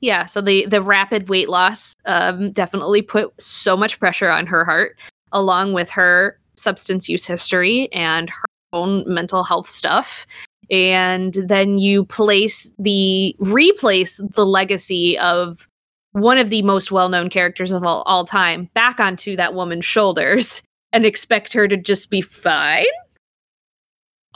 yeah 0.00 0.24
so 0.24 0.40
the 0.40 0.66
the 0.66 0.82
rapid 0.82 1.28
weight 1.28 1.48
loss 1.48 1.94
um 2.06 2.52
definitely 2.52 3.02
put 3.02 3.32
so 3.40 3.76
much 3.76 3.98
pressure 3.98 4.30
on 4.30 4.46
her 4.46 4.64
heart 4.64 4.96
along 5.32 5.72
with 5.72 5.90
her 5.90 6.38
substance 6.58 7.08
use 7.08 7.26
history 7.26 7.90
and 7.92 8.30
her 8.30 8.44
own 8.72 9.04
mental 9.06 9.44
health 9.44 9.68
stuff. 9.68 10.26
And 10.70 11.34
then 11.34 11.78
you 11.78 12.04
place 12.04 12.74
the 12.78 13.34
replace 13.38 14.20
the 14.34 14.44
legacy 14.44 15.18
of 15.18 15.66
one 16.12 16.38
of 16.38 16.50
the 16.50 16.62
most 16.62 16.92
well-known 16.92 17.30
characters 17.30 17.70
of 17.70 17.84
all, 17.84 18.02
all 18.02 18.24
time 18.24 18.68
back 18.74 19.00
onto 19.00 19.36
that 19.36 19.54
woman's 19.54 19.84
shoulders 19.84 20.62
and 20.92 21.06
expect 21.06 21.52
her 21.52 21.68
to 21.68 21.76
just 21.76 22.10
be 22.10 22.20
fine 22.20 22.84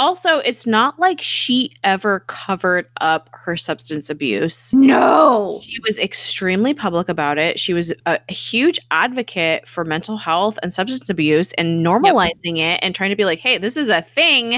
Also, 0.03 0.39
it's 0.39 0.67
not 0.67 0.99
like 0.99 1.21
she 1.23 1.71
ever 1.85 2.21
covered 2.27 2.89
up 3.01 3.31
her 3.33 3.57
substance 3.57 4.11
abuse. 4.11 4.75
no 4.75 5.61
She 5.63 5.79
was 5.85 5.97
extremely 5.97 6.75
public 6.75 7.09
about 7.09 7.39
it. 7.39 7.61
She 7.61 7.73
was 7.73 7.93
a, 8.07 8.19
a 8.29 8.33
huge 8.33 8.81
advocate 8.91 9.69
for 9.69 9.85
mental 9.85 10.17
health 10.17 10.59
and 10.61 10.75
substance 10.75 11.09
abuse 11.09 11.53
and 11.53 11.87
normalizing 11.87 12.59
it 12.59 12.81
and 12.83 12.97
trying 12.97 13.11
to 13.11 13.17
be 13.17 13.25
like, 13.25 13.39
hey, 13.39 13.59
this 13.59 13.77
is 13.77 13.89
a 13.89 14.03
thing. 14.03 14.51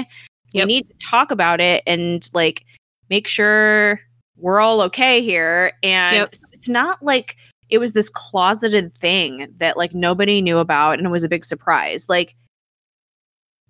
We 0.53 0.61
Yep. 0.61 0.67
need 0.67 0.85
to 0.87 0.93
talk 0.97 1.29
about 1.29 1.61
it 1.61 1.83
and 1.85 2.27
like 2.33 2.65
make 3.11 3.27
sure 3.27 3.99
we're 4.37 4.59
all 4.59 4.81
okay 4.81 5.21
here. 5.21 5.73
And 5.83 6.15
Yep. 6.15 6.35
so 6.35 6.47
it's 6.53 6.69
not 6.69 7.03
like 7.03 7.35
it 7.69 7.77
was 7.77 7.93
this 7.93 8.09
closeted 8.09 8.93
thing 8.95 9.53
that 9.57 9.77
like 9.77 9.93
nobody 9.93 10.41
knew 10.41 10.57
about 10.57 10.97
and 10.97 11.05
it 11.05 11.11
was 11.11 11.23
a 11.23 11.29
big 11.29 11.45
surprise. 11.45 12.09
Like 12.09 12.35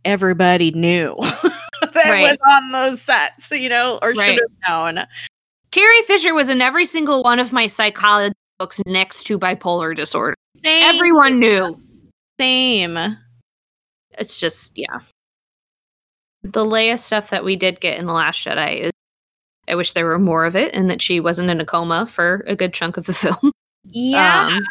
everybody 0.06 0.72
knew 0.72 1.18
that 1.94 1.96
Right. 2.10 2.22
was 2.22 2.38
on 2.52 2.72
those 2.72 3.02
sets, 3.02 3.52
you 3.52 3.70
know, 3.70 4.00
or 4.02 4.12
Right. 4.14 4.26
should 4.34 4.40
have 4.40 4.96
known. 4.96 5.06
Carrie 5.72 6.02
Fisher 6.04 6.34
was 6.34 6.50
in 6.50 6.62
every 6.62 6.86
single 6.86 7.22
one 7.24 7.40
of 7.40 7.52
my 7.52 7.68
psychology 7.68 8.34
books 8.60 8.82
next 8.86 9.24
to 9.26 9.38
bipolar 9.38 9.96
disorder. 9.96 10.36
Same. 10.56 10.84
Everyone 10.96 11.40
knew. 11.40 11.82
Same. 12.40 12.98
It's 14.18 14.40
just, 14.40 14.72
yeah. 14.78 15.00
The 16.44 16.64
Leia 16.64 16.98
stuff 17.00 17.32
that 17.32 17.44
we 17.44 17.56
did 17.56 17.82
get 17.82 17.98
in 18.00 18.06
The 18.06 18.14
Last 18.14 18.46
Jedi, 18.46 18.80
is- 18.82 18.92
I 19.68 19.76
wish 19.76 19.94
there 19.94 20.06
were 20.06 20.20
more 20.20 20.46
of 20.46 20.56
it 20.56 20.74
and 20.76 20.90
that 20.92 21.02
she 21.02 21.20
wasn't 21.20 21.50
in 21.50 21.60
a 21.60 21.66
coma 21.66 22.06
for 22.06 22.44
a 22.48 22.56
good 22.56 22.74
chunk 22.74 22.98
of 22.98 23.06
the 23.08 23.14
film. 23.16 23.52
Yeah. 23.86 24.48
Um, 24.58 24.62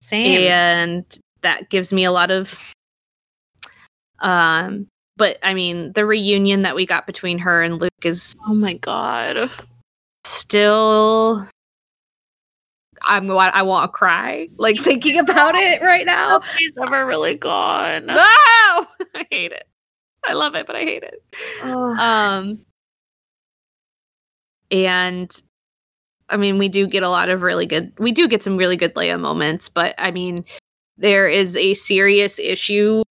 Same. 0.00 0.50
and 0.50 1.18
that 1.42 1.68
gives 1.70 1.92
me 1.92 2.04
a 2.04 2.10
lot 2.10 2.30
of 2.30 2.58
um 4.20 4.88
but 5.18 5.38
I 5.42 5.52
mean 5.52 5.92
the 5.92 6.06
reunion 6.06 6.62
that 6.62 6.74
we 6.74 6.86
got 6.86 7.06
between 7.06 7.38
her 7.40 7.62
and 7.62 7.78
Luke 7.78 7.92
is 8.04 8.34
oh 8.46 8.54
my 8.54 8.74
god. 8.74 9.50
still 10.24 11.46
I'm 13.02 13.30
I 13.30 13.62
want 13.62 13.90
to 13.90 13.92
cry 13.92 14.48
like 14.56 14.80
thinking 14.80 15.18
about 15.18 15.54
it 15.54 15.82
right 15.82 16.06
now. 16.06 16.40
He's 16.58 16.76
ever 16.78 17.04
really 17.04 17.34
gone. 17.34 18.06
No, 18.06 18.14
I 19.14 19.26
hate 19.30 19.52
it. 19.52 19.68
I 20.26 20.32
love 20.32 20.54
it, 20.54 20.66
but 20.66 20.76
I 20.76 20.82
hate 20.82 21.02
it. 21.02 21.22
Oh. 21.62 21.94
Um, 21.96 22.60
and 24.70 25.30
I 26.28 26.36
mean, 26.36 26.58
we 26.58 26.68
do 26.68 26.86
get 26.86 27.02
a 27.02 27.08
lot 27.08 27.28
of 27.28 27.42
really 27.42 27.66
good. 27.66 27.92
We 27.98 28.12
do 28.12 28.28
get 28.28 28.42
some 28.42 28.56
really 28.56 28.76
good 28.76 28.94
Leia 28.94 29.18
moments, 29.18 29.68
but 29.68 29.94
I 29.96 30.10
mean, 30.10 30.44
there 30.96 31.28
is 31.28 31.56
a 31.56 31.74
serious 31.74 32.38
issue. 32.38 33.02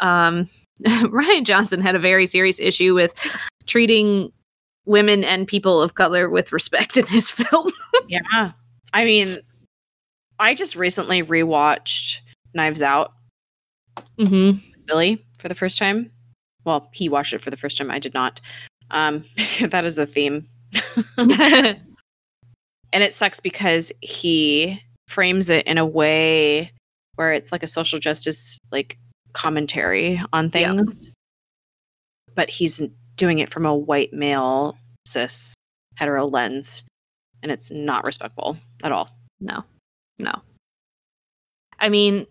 Um, 0.00 0.48
Rian 0.86 1.44
Johnson 1.44 1.80
had 1.80 1.94
a 1.94 1.98
very 1.98 2.26
serious 2.26 2.58
issue 2.60 2.94
with 2.94 3.14
treating 3.66 4.32
women 4.84 5.22
and 5.24 5.46
people 5.46 5.80
of 5.80 5.94
color 5.94 6.28
with 6.28 6.52
respect 6.52 6.96
in 6.96 7.06
his 7.06 7.30
film. 7.30 7.72
yeah. 8.08 8.52
I 8.92 9.04
mean, 9.04 9.38
I 10.38 10.54
just 10.54 10.76
recently 10.76 11.22
rewatched 11.22 12.18
Knives 12.54 12.82
Out, 12.82 13.12
mm-hmm. 14.18 14.58
Billy, 14.86 15.24
for 15.38 15.48
the 15.48 15.54
first 15.54 15.78
time. 15.78 16.10
Well, 16.64 16.88
he 16.92 17.08
watched 17.08 17.32
it 17.32 17.40
for 17.40 17.50
the 17.50 17.56
first 17.56 17.78
time. 17.78 17.90
I 17.90 17.98
did 17.98 18.14
not. 18.14 18.40
Um, 18.90 19.24
that 19.68 19.84
is 19.84 19.98
a 19.98 20.06
theme. 20.06 20.46
and 21.16 21.78
it 22.92 23.12
sucks 23.12 23.40
because 23.40 23.92
he 24.00 24.80
frames 25.08 25.50
it 25.50 25.66
in 25.66 25.78
a 25.78 25.86
way 25.86 26.72
where 27.16 27.32
it's 27.32 27.52
like 27.52 27.62
a 27.62 27.66
social 27.66 27.98
justice 27.98 28.58
like 28.70 28.98
commentary 29.32 30.20
on 30.32 30.50
things 30.50 31.10
but 32.34 32.48
he's 32.50 32.82
doing 33.16 33.38
it 33.38 33.50
from 33.50 33.66
a 33.66 33.74
white 33.74 34.12
male 34.12 34.76
cis 35.06 35.54
hetero 35.96 36.26
lens 36.26 36.84
and 37.42 37.50
it's 37.50 37.70
not 37.70 38.04
respectful 38.04 38.56
at 38.84 38.92
all 38.92 39.10
No, 39.40 39.64
no. 40.18 40.32
I 41.78 41.88
mean, 41.88 42.26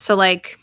so 0.00 0.16
like 0.16 0.58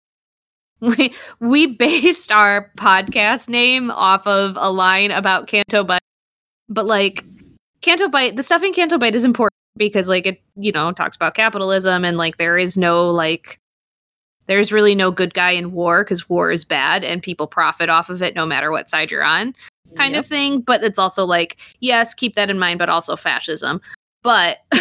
we 0.80 1.14
we 1.38 1.66
based 1.66 2.32
our 2.32 2.70
podcast 2.76 3.48
name 3.48 3.90
off 3.90 4.26
of 4.26 4.56
a 4.58 4.70
line 4.70 5.10
about 5.10 5.46
Canto 5.46 5.84
Bight, 5.84 6.00
but 6.68 6.86
like 6.86 7.24
Canto 7.80 8.08
Bight, 8.08 8.36
the 8.36 8.42
stuff 8.42 8.62
in 8.62 8.72
Canto 8.72 8.98
Bight 8.98 9.14
is 9.14 9.24
important 9.24 9.54
because 9.76 10.08
like 10.08 10.26
it 10.26 10.42
you 10.56 10.72
know 10.72 10.90
talks 10.92 11.16
about 11.16 11.34
capitalism 11.34 12.04
and 12.04 12.16
like 12.16 12.38
there 12.38 12.58
is 12.58 12.76
no 12.76 13.10
like 13.10 13.58
there's 14.50 14.72
really 14.72 14.94
no 14.96 15.10
good 15.12 15.32
guy 15.32 15.52
in 15.52 15.70
war 15.72 16.02
because 16.02 16.28
war 16.28 16.50
is 16.50 16.64
bad 16.64 17.04
and 17.04 17.22
people 17.22 17.46
profit 17.46 17.88
off 17.88 18.10
of 18.10 18.20
it 18.20 18.34
no 18.34 18.44
matter 18.44 18.70
what 18.72 18.90
side 18.90 19.10
you're 19.10 19.22
on 19.22 19.54
kind 19.96 20.16
of 20.16 20.26
thing. 20.26 20.60
But 20.60 20.82
it's 20.82 20.98
also 20.98 21.24
like, 21.24 21.58
yes, 21.80 22.14
keep 22.14 22.34
that 22.34 22.50
in 22.50 22.58
mind, 22.58 22.78
but 22.78 22.88
also 22.88 23.16
fascism. 23.16 23.80
But 24.22 24.58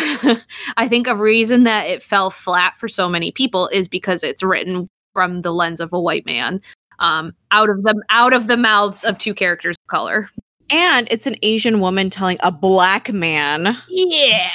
I 0.78 0.88
think 0.88 1.08
a 1.08 1.16
reason 1.16 1.64
that 1.64 1.88
it 1.88 2.04
fell 2.04 2.30
flat 2.30 2.78
for 2.78 2.88
so 2.88 3.08
many 3.08 3.32
people 3.32 3.68
is 3.68 3.88
because 3.88 4.24
it's 4.24 4.44
written 4.44 4.88
from 5.14 5.42
the 5.42 5.52
lens 5.52 5.80
of 5.80 5.94
a 5.94 6.00
white 6.00 6.26
man, 6.26 6.62
um, 7.00 7.34
out 7.52 7.70
of 7.70 7.84
the 7.84 8.02
out 8.10 8.34
of 8.34 8.48
the 8.48 8.58
mouths 8.58 9.04
of 9.04 9.18
two 9.18 9.34
characters 9.34 9.76
of 9.84 9.88
color. 9.88 10.30
and 10.70 11.08
it's 11.10 11.26
an 11.26 11.36
asian 11.42 11.80
woman 11.80 12.10
telling 12.10 12.38
a 12.42 12.52
black 12.52 13.12
man 13.12 13.76
Yeah. 13.88 14.52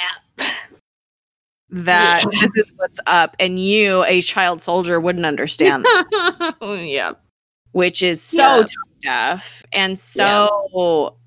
That 1.69 2.23
Yeah. 2.23 2.39
this 2.41 2.51
is 2.55 2.71
what's 2.77 2.99
up, 3.07 3.35
and 3.39 3.57
you, 3.59 4.03
a 4.05 4.21
child 4.21 4.61
soldier, 4.61 4.99
wouldn't 4.99 5.25
understand 5.25 5.83
that, 5.85 6.55
yeah. 6.87 7.13
which 7.71 8.01
is 8.03 8.21
so 8.21 8.59
Yeah. 8.59 8.65
deaf 9.01 9.63
and 9.71 9.97
so 9.99 11.17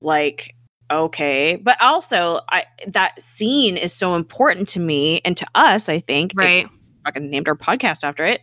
like 0.00 0.54
okay. 0.90 1.56
But 1.56 1.80
also, 1.80 2.40
I 2.50 2.64
that 2.86 3.20
scene 3.20 3.76
is 3.76 3.92
so 3.94 4.14
important 4.14 4.68
to 4.70 4.80
me 4.80 5.20
and 5.24 5.36
to 5.38 5.46
us. 5.54 5.88
I 5.88 6.00
think 6.00 6.32
Right. 6.34 6.68
fucking 7.04 7.30
named 7.30 7.48
our 7.48 7.56
podcast 7.56 8.04
after 8.04 8.24
it 8.26 8.40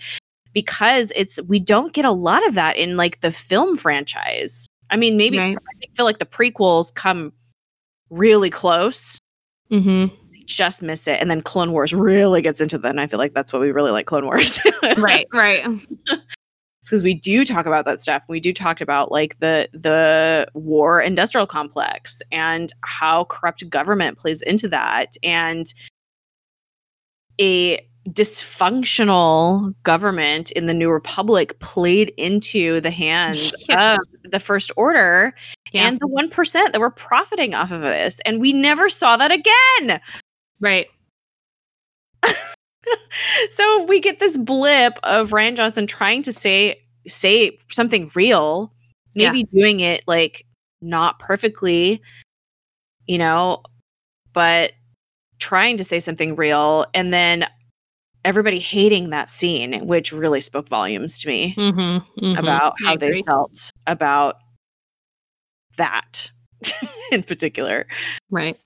because 0.53 1.12
it's 1.15 1.39
we 1.43 1.59
don't 1.59 1.93
get 1.93 2.05
a 2.05 2.12
lot 2.12 2.45
of 2.48 2.55
that 2.55 2.75
in 2.75 2.98
like 2.98 3.21
the 3.21 3.31
film 3.31 3.77
franchise. 3.77 4.67
I 4.89 4.98
mean, 4.98 5.15
maybe 5.17 5.38
Right. 5.38 5.55
I 5.57 5.95
feel 5.95 6.05
like 6.05 6.17
the 6.17 6.25
prequels 6.25 6.93
come 6.93 7.33
really 8.09 8.50
close. 8.50 9.19
Mm-hmm. 9.71 10.15
Just 10.49 10.81
miss 10.81 11.07
it, 11.07 11.21
and 11.21 11.29
then 11.29 11.41
Clone 11.41 11.71
Wars 11.71 11.93
really 11.93 12.41
gets 12.41 12.59
into 12.59 12.79
that. 12.79 12.89
And 12.89 12.99
I 12.99 13.05
feel 13.05 13.19
like 13.19 13.35
that's 13.35 13.53
what 13.53 13.61
we 13.61 13.71
really 13.71 13.91
like 13.91 14.07
Clone 14.07 14.25
Wars, 14.25 14.59
Right. 14.97 15.27
Right. 15.31 15.63
Because 16.81 17.03
we 17.03 17.13
do 17.13 17.45
talk 17.45 17.67
about 17.67 17.85
that 17.85 18.01
stuff. 18.01 18.23
We 18.27 18.39
do 18.39 18.51
talk 18.51 18.81
about 18.81 19.11
like 19.11 19.37
the 19.39 19.69
the 19.73 20.47
war 20.55 21.01
industrial 21.01 21.45
complex 21.45 22.21
and 22.31 22.73
how 22.81 23.25
corrupt 23.25 23.69
government 23.69 24.17
plays 24.17 24.41
into 24.41 24.67
that, 24.69 25.13
and 25.23 25.67
a 27.39 27.79
dysfunctional 28.09 29.73
government 29.83 30.51
in 30.53 30.65
the 30.65 30.73
New 30.73 30.89
Republic 30.89 31.59
played 31.59 32.09
into 32.17 32.81
the 32.81 32.89
hands 32.91 33.53
Yeah. 33.69 33.95
of 33.95 34.31
the 34.31 34.39
First 34.39 34.71
Order 34.77 35.35
Yeah. 35.73 35.87
and 35.87 35.99
the 35.99 36.07
one 36.07 36.29
percent 36.29 36.73
that 36.73 36.79
were 36.79 36.89
profiting 36.89 37.53
off 37.53 37.69
of 37.71 37.81
this, 37.81 38.19
and 38.25 38.41
we 38.41 38.51
never 38.51 38.89
saw 38.89 39.15
that 39.17 39.31
again. 39.31 40.01
Right. 40.59 40.87
so 43.49 43.83
we 43.85 43.99
get 43.99 44.19
this 44.19 44.37
blip 44.37 44.97
of 45.03 45.29
Rian 45.31 45.55
Johnson 45.55 45.87
trying 45.87 46.21
to 46.23 46.33
say 46.33 46.81
say 47.07 47.57
something 47.71 48.11
real, 48.15 48.71
Yeah. 49.15 49.31
maybe 49.31 49.43
doing 49.45 49.79
it 49.79 50.03
like 50.07 50.45
not 50.81 51.19
perfectly, 51.19 52.01
you 53.07 53.17
know, 53.17 53.63
but 54.33 54.73
trying 55.39 55.77
to 55.77 55.83
say 55.83 55.99
something 55.99 56.35
real 56.35 56.85
and 56.93 57.13
then 57.13 57.47
everybody 58.25 58.59
hating 58.59 59.11
that 59.11 59.31
scene, 59.31 59.85
which 59.87 60.11
really 60.11 60.41
spoke 60.41 60.67
volumes 60.67 61.19
to 61.19 61.27
me 61.29 61.55
Mm-hmm. 61.57 62.35
about 62.37 62.73
how 62.83 62.97
they 62.97 63.23
felt 63.23 63.71
about 63.87 64.35
that 65.77 66.29
in 67.11 67.23
particular. 67.23 67.87
Right. 68.29 68.57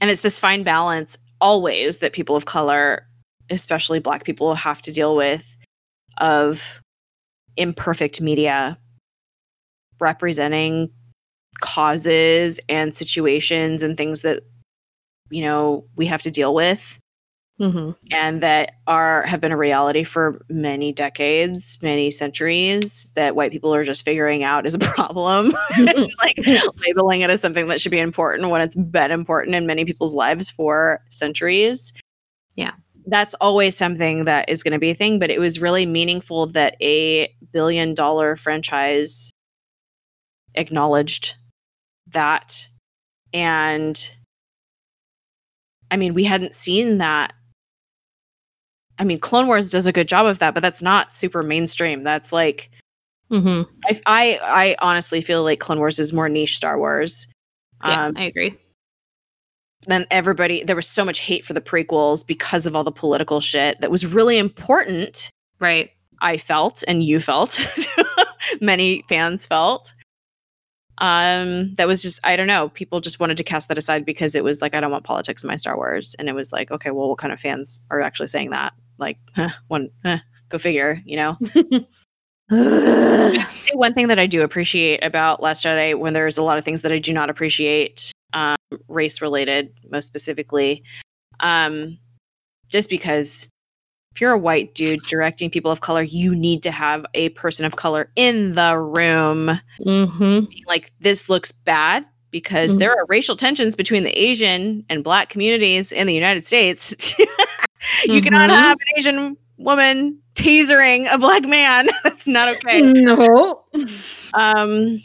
And 0.00 0.10
it's 0.10 0.20
this 0.20 0.38
fine 0.38 0.62
balance 0.62 1.18
always 1.40 1.98
that 1.98 2.12
people 2.12 2.36
of 2.36 2.44
color 2.44 3.06
especially 3.50 4.00
black 4.00 4.24
people 4.24 4.54
have 4.54 4.80
to 4.82 4.92
deal 4.92 5.14
with 5.14 5.52
of 6.18 6.80
imperfect 7.56 8.20
media 8.20 8.78
representing 10.00 10.90
causes 11.60 12.60
and 12.68 12.94
situations 12.94 13.82
and 13.82 13.96
things 13.96 14.22
that 14.22 14.42
you 15.30 15.42
know 15.42 15.84
we 15.96 16.06
have 16.06 16.22
to 16.22 16.30
deal 16.30 16.54
with 16.54 16.98
Mm-hmm. 17.58 17.92
and 18.10 18.42
that 18.42 18.72
are 18.86 19.22
have 19.22 19.40
been 19.40 19.50
a 19.50 19.56
reality 19.56 20.04
for 20.04 20.44
many 20.50 20.92
decades 20.92 21.78
many 21.80 22.10
centuries 22.10 23.08
that 23.14 23.34
white 23.34 23.50
people 23.50 23.74
are 23.74 23.82
just 23.82 24.04
figuring 24.04 24.44
out 24.44 24.66
is 24.66 24.74
a 24.74 24.78
problem 24.78 25.54
like 25.78 26.36
labeling 26.86 27.22
it 27.22 27.30
as 27.30 27.40
something 27.40 27.66
that 27.68 27.80
should 27.80 27.92
be 27.92 27.98
important 27.98 28.50
when 28.50 28.60
it's 28.60 28.76
been 28.76 29.10
important 29.10 29.54
in 29.56 29.66
many 29.66 29.84
people's 29.84 30.14
lives 30.14 30.50
for 30.50 31.02
centuries. 31.10 31.92
Yeah. 32.54 32.72
That's 33.06 33.34
always 33.40 33.76
something 33.76 34.24
that 34.24 34.48
is 34.48 34.62
going 34.62 34.72
to 34.72 34.78
be 34.78 34.90
a 34.90 34.94
thing, 34.94 35.18
but 35.18 35.30
it 35.30 35.38
was 35.38 35.60
really 35.60 35.86
meaningful 35.86 36.46
that 36.48 36.76
a 36.82 37.32
billion 37.52 37.94
dollar 37.94 38.36
franchise 38.36 39.32
acknowledged 40.54 41.34
that. 42.08 42.68
And 43.32 44.10
I 45.90 45.96
mean, 45.96 46.14
we 46.14 46.24
hadn't 46.24 46.54
seen 46.54 46.98
that. 46.98 47.32
I 48.98 49.04
mean, 49.04 49.18
Clone 49.18 49.46
Wars 49.46 49.70
does 49.70 49.86
a 49.86 49.92
good 49.92 50.08
job 50.08 50.26
of 50.26 50.38
that, 50.38 50.54
but 50.54 50.62
that's 50.62 50.82
not 50.82 51.12
super 51.12 51.42
mainstream. 51.42 52.02
That's 52.02 52.32
like 52.32 52.70
mm-hmm. 53.30 53.70
I, 53.84 54.00
I 54.06 54.38
I 54.42 54.76
honestly 54.80 55.20
feel 55.20 55.42
like 55.42 55.60
Clone 55.60 55.78
Wars 55.78 55.98
is 55.98 56.12
more 56.12 56.28
niche 56.28 56.56
Star 56.56 56.78
Wars. 56.78 57.26
Yeah, 57.84 58.06
Um, 58.06 58.14
I 58.16 58.24
agree. 58.24 58.56
then 59.86 60.06
everybody 60.10 60.64
there 60.64 60.76
was 60.76 60.88
so 60.88 61.04
much 61.04 61.20
hate 61.20 61.44
for 61.44 61.52
the 61.52 61.60
prequels 61.60 62.26
because 62.26 62.66
of 62.66 62.74
all 62.74 62.84
the 62.84 62.92
political 62.92 63.40
shit 63.40 63.80
that 63.80 63.90
was 63.90 64.06
really 64.06 64.38
important. 64.38 65.30
Right. 65.60 65.90
I 66.22 66.38
felt 66.38 66.82
and 66.88 67.02
you 67.02 67.20
felt, 67.20 67.66
many 68.60 69.04
fans 69.08 69.46
felt. 69.46 69.92
Um, 70.98 71.74
that 71.74 71.86
was 71.86 72.00
just 72.00 72.20
I 72.24 72.36
don't 72.36 72.46
know. 72.46 72.70
People 72.70 73.00
just 73.00 73.20
wanted 73.20 73.36
to 73.36 73.44
cast 73.44 73.68
that 73.68 73.76
aside 73.76 74.06
because 74.06 74.34
it 74.34 74.42
was 74.42 74.62
like 74.62 74.74
I 74.74 74.80
don't 74.80 74.90
want 74.90 75.04
politics 75.04 75.44
in 75.44 75.48
my 75.48 75.56
Star 75.56 75.76
Wars, 75.76 76.16
and 76.18 76.28
it 76.28 76.34
was 76.34 76.52
like 76.52 76.70
okay, 76.70 76.90
well, 76.90 77.10
what 77.10 77.18
kind 77.18 77.34
of 77.34 77.40
fans 77.40 77.82
are 77.90 78.00
actually 78.00 78.28
saying 78.28 78.50
that? 78.50 78.72
Like, 78.98 79.18
huh, 79.34 79.50
one, 79.68 79.90
huh, 80.04 80.18
go 80.48 80.58
figure, 80.58 81.02
you 81.04 81.16
know. 81.16 81.36
one 83.74 83.92
thing 83.94 84.08
that 84.08 84.18
I 84.18 84.26
do 84.26 84.42
appreciate 84.42 85.02
about 85.04 85.42
Last 85.42 85.64
Jedi, 85.64 85.98
when 85.98 86.12
there's 86.12 86.38
a 86.38 86.42
lot 86.42 86.58
of 86.58 86.64
things 86.64 86.82
that 86.82 86.92
I 86.92 86.98
do 86.98 87.12
not 87.12 87.28
appreciate, 87.30 88.12
um, 88.32 88.56
race 88.88 89.20
related, 89.20 89.72
most 89.90 90.06
specifically, 90.06 90.82
um, 91.40 91.98
just 92.68 92.88
because 92.90 93.48
if 94.14 94.20
you're 94.20 94.32
a 94.32 94.38
white 94.38 94.74
dude 94.74 95.02
directing 95.02 95.50
people 95.50 95.70
of 95.70 95.80
color, 95.82 96.02
you 96.02 96.34
need 96.34 96.62
to 96.62 96.70
have 96.70 97.04
a 97.14 97.28
person 97.30 97.66
of 97.66 97.76
color 97.76 98.10
in 98.16 98.52
the 98.52 98.78
room. 98.78 99.60
mm-hmm. 99.80 100.44
Like, 100.66 100.90
this 101.00 101.28
looks 101.28 101.52
bad 101.52 102.06
because 102.30 102.76
Mhm. 102.76 102.78
there 102.80 102.92
are 102.92 103.04
racial 103.08 103.36
tensions 103.36 103.76
between 103.76 104.04
the 104.04 104.18
Asian 104.18 104.84
and 104.88 105.04
black 105.04 105.28
communities 105.28 105.92
in 105.92 106.06
the 106.06 106.14
United 106.14 106.44
States. 106.44 106.94
you 108.06 108.20
cannot 108.22 108.50
Mhm. 108.50 108.54
have 108.56 108.72
an 108.78 108.86
Asian 108.98 109.36
woman 109.58 110.20
tasering 110.34 111.06
a 111.12 111.18
black 111.18 111.44
man. 111.44 111.88
That's 112.04 112.26
not 112.28 112.48
okay 112.56 112.82
No. 112.82 113.64
um 114.34 115.00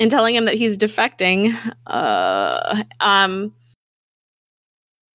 and 0.00 0.10
telling 0.10 0.34
him 0.34 0.46
that 0.46 0.54
he's 0.54 0.76
defecting 0.76 1.54
uh 1.86 2.82
um 3.00 3.52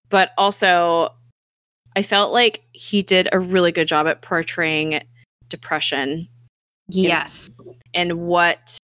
but 0.10 0.32
also 0.38 1.10
i 1.96 2.04
felt 2.04 2.32
like 2.32 2.62
he 2.74 3.02
did 3.02 3.28
a 3.32 3.40
really 3.40 3.72
good 3.72 3.88
job 3.88 4.06
at 4.08 4.22
portraying 4.22 5.02
depression 5.50 6.28
Yes. 6.90 7.50
and 7.94 8.14
what 8.20 8.78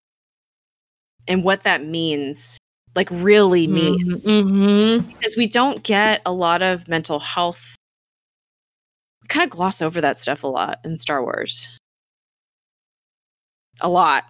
and 1.28 1.44
what 1.44 1.62
that 1.64 1.84
means 1.86 2.58
like 2.96 3.10
really 3.12 3.68
means 3.68 4.26
Mm-hmm. 4.26 5.08
because 5.10 5.36
we 5.38 5.48
don't 5.48 5.84
get 5.84 6.22
a 6.26 6.32
lot 6.32 6.62
of 6.62 6.88
mental 6.88 7.20
health 7.20 7.76
we 9.22 9.28
kind 9.28 9.44
of 9.44 9.50
gloss 9.56 9.82
over 9.82 10.02
that 10.02 10.18
stuff 10.20 10.44
a 10.44 10.48
lot 10.48 10.80
in 10.84 10.98
star 10.98 11.22
wars 11.24 11.78
a 13.80 13.90
lot 13.90 14.24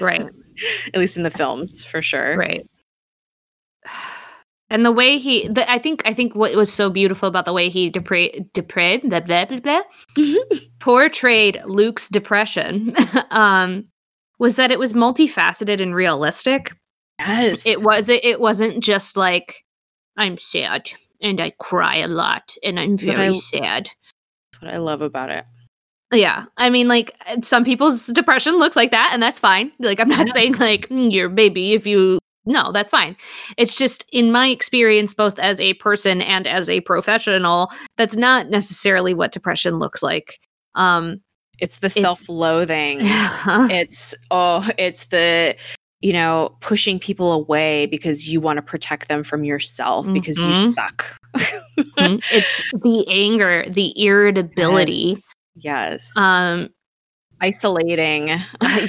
Right. 0.00 0.22
at 0.94 1.00
least 1.00 1.16
in 1.16 1.22
the 1.22 1.30
films 1.30 1.84
for 1.84 2.02
sure 2.02 2.36
Right. 2.36 2.66
And 4.70 4.84
the 4.84 4.92
way 4.92 5.16
he, 5.16 5.48
the, 5.48 5.70
I 5.70 5.78
think, 5.78 6.02
I 6.06 6.12
think 6.12 6.34
what 6.34 6.54
was 6.54 6.70
so 6.70 6.90
beautiful 6.90 7.26
about 7.26 7.46
the 7.46 7.54
way 7.54 7.70
he 7.70 7.90
depra- 7.90 8.52
blah, 9.08 9.20
blah, 9.20 9.46
blah, 9.46 9.60
blah, 9.60 9.82
portrayed 10.78 11.62
Luke's 11.64 12.10
depression, 12.10 12.92
um, 13.30 13.84
was 14.38 14.56
that 14.56 14.70
it 14.70 14.78
was 14.78 14.92
multifaceted 14.92 15.80
and 15.80 15.94
realistic. 15.94 16.72
Yes 17.18 17.66
It 17.66 17.82
was, 17.82 18.08
it, 18.08 18.24
it 18.24 18.40
wasn't 18.40 18.82
just 18.82 19.16
like 19.16 19.64
I'm 20.16 20.36
sad 20.36 20.90
and 21.20 21.40
I 21.40 21.50
cry 21.58 21.96
a 21.98 22.08
lot 22.08 22.54
and 22.62 22.78
I'm 22.78 22.96
very 22.96 23.28
I- 23.28 23.32
sad. 23.32 23.88
That's 24.52 24.62
what 24.62 24.74
I 24.74 24.78
love 24.78 25.02
about 25.02 25.30
it. 25.30 25.44
Yeah, 26.10 26.46
I 26.56 26.70
mean, 26.70 26.88
like 26.88 27.14
uh, 27.26 27.36
some 27.42 27.64
people's 27.66 28.06
depression 28.06 28.58
looks 28.58 28.76
like 28.76 28.92
that, 28.92 29.10
and 29.12 29.22
that's 29.22 29.38
fine. 29.38 29.70
Like, 29.78 30.00
I'm 30.00 30.08
not 30.08 30.26
Yeah. 30.28 30.32
saying 30.32 30.52
like 30.54 30.88
"Mm, 30.88 31.12
your 31.12 31.28
baby 31.28 31.74
if 31.74 31.86
you 31.86 32.18
no, 32.46 32.72
that's 32.72 32.90
fine. 32.90 33.14
It's 33.58 33.76
just 33.76 34.06
in 34.10 34.32
my 34.32 34.46
experience, 34.48 35.12
both 35.12 35.38
as 35.38 35.60
a 35.60 35.74
person 35.74 36.22
and 36.22 36.46
as 36.46 36.70
a 36.70 36.80
professional, 36.80 37.70
that's 37.98 38.16
not 38.16 38.48
necessarily 38.48 39.12
what 39.12 39.32
depression 39.32 39.78
looks 39.78 40.02
like. 40.02 40.38
Um, 40.74 41.20
It's 41.58 41.80
the 41.80 41.90
self-loathing. 41.90 43.00
it's 43.02 44.14
oh, 44.30 44.66
it's 44.78 45.06
the 45.08 45.56
you 46.00 46.12
know 46.12 46.56
pushing 46.60 46.98
people 46.98 47.32
away 47.32 47.86
because 47.86 48.28
you 48.28 48.40
want 48.40 48.56
to 48.56 48.62
protect 48.62 49.08
them 49.08 49.24
from 49.24 49.44
yourself 49.44 50.10
because 50.12 50.38
you 50.38 50.46
Mhm. 50.52 50.72
suck. 50.74 51.16
Mhm. 51.36 52.22
it's 52.32 52.62
the 52.72 53.04
anger, 53.08 53.64
the 53.68 53.92
irritability. 54.00 55.16
Yes. 55.56 56.16
Um, 56.16 56.68
Isolating. 57.40 58.28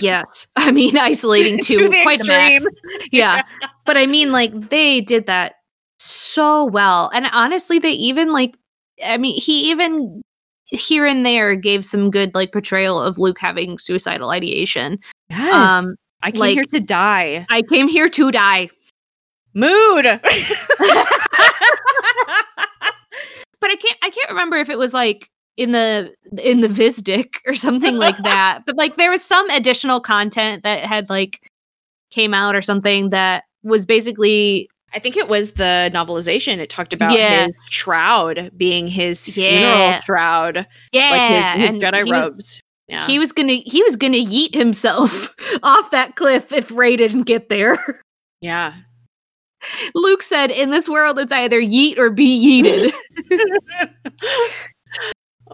yes, 0.02 0.48
I 0.56 0.72
mean 0.72 0.98
isolating 1.00 1.58
To 1.64 1.64
to, 1.78 1.90
the 1.90 2.00
quite 2.02 2.22
a 2.22 2.26
max. 2.26 2.66
extreme. 2.66 3.10
yeah 3.12 3.44
but 3.86 3.96
i 3.96 4.08
mean 4.08 4.32
like 4.32 4.70
they 4.70 5.02
did 5.02 5.28
that 5.28 5.54
so 6.00 6.64
well. 6.66 7.10
And 7.14 7.28
honestly, 7.34 7.78
they 7.80 7.92
even 7.92 8.32
like 8.32 8.56
I 9.04 9.18
mean, 9.18 9.40
he 9.40 9.70
even 9.70 10.22
here 10.66 11.06
and 11.06 11.26
there 11.26 11.56
gave 11.56 11.84
some 11.86 12.10
good 12.12 12.34
like 12.36 12.52
portrayal 12.52 13.02
of 13.02 13.18
Luke 13.18 13.38
having 13.40 13.78
suicidal 13.78 14.30
ideation. 14.32 14.98
Yes. 15.30 15.54
Um 15.72 15.94
I 16.22 16.32
came 16.32 16.40
like- 16.40 16.54
here 16.56 16.66
to 16.66 16.80
die. 16.80 17.46
I 17.50 17.62
came 17.62 17.88
here 17.88 18.10
to 18.10 18.32
die. 18.32 18.70
Mood. 19.54 20.04
but 23.62 23.72
I 23.72 23.76
can't 23.76 23.98
I 24.04 24.10
can't 24.10 24.30
remember 24.30 24.58
if 24.58 24.70
it 24.70 24.78
was 24.78 24.94
like 24.94 25.30
in 25.58 25.72
the 25.72 26.14
in 26.42 26.62
the 26.62 26.68
Vizdic 26.68 27.36
or 27.48 27.56
something 27.56 27.98
like 27.98 28.18
that. 28.24 28.62
But 28.66 28.78
like 28.78 28.96
there 28.98 29.12
was 29.12 29.24
some 29.24 29.50
additional 29.50 30.00
content 30.00 30.64
that 30.64 30.86
had 30.86 31.10
like 31.10 31.50
came 32.12 32.34
out 32.34 32.56
or 32.56 32.62
something 32.62 33.10
that 33.10 33.44
was 33.64 33.86
basically 33.86 34.70
I 34.94 35.00
think 35.00 35.18
it 35.18 35.28
was 35.30 35.52
the 35.54 35.92
novelization. 35.94 36.58
It 36.58 36.70
talked 36.70 36.94
about 36.94 37.16
Yeah. 37.18 37.46
his 37.48 37.56
shroud 37.70 38.52
being 38.58 38.88
his 38.88 39.36
Yeah. 39.38 39.58
funeral 39.58 40.02
shroud, 40.02 40.68
yeah, 40.92 41.12
like 41.56 41.60
his, 41.60 41.76
his 41.76 41.84
Jedi 41.84 42.04
he 42.06 42.12
was- 42.12 42.22
robes. 42.28 42.62
Yeah. 42.90 43.06
He 43.06 43.20
was 43.20 43.32
gonna 43.32 43.54
he 43.66 43.84
was 43.84 43.96
gonna 43.96 44.18
yeet 44.18 44.56
himself 44.56 45.34
off 45.64 45.92
that 45.92 46.16
cliff 46.16 46.52
if 46.52 46.72
Rey 46.72 46.96
didn't 46.96 47.24
get 47.24 47.50
there. 47.50 48.02
yeah. 48.42 48.74
Luke 49.94 50.24
said, 50.24 50.52
"In 50.52 50.72
this 50.72 50.90
world, 50.90 51.20
it's 51.20 51.34
either 51.34 51.62
yeet 51.62 51.98
or 51.98 52.10
be 52.10 52.62
yeeted." 52.62 52.94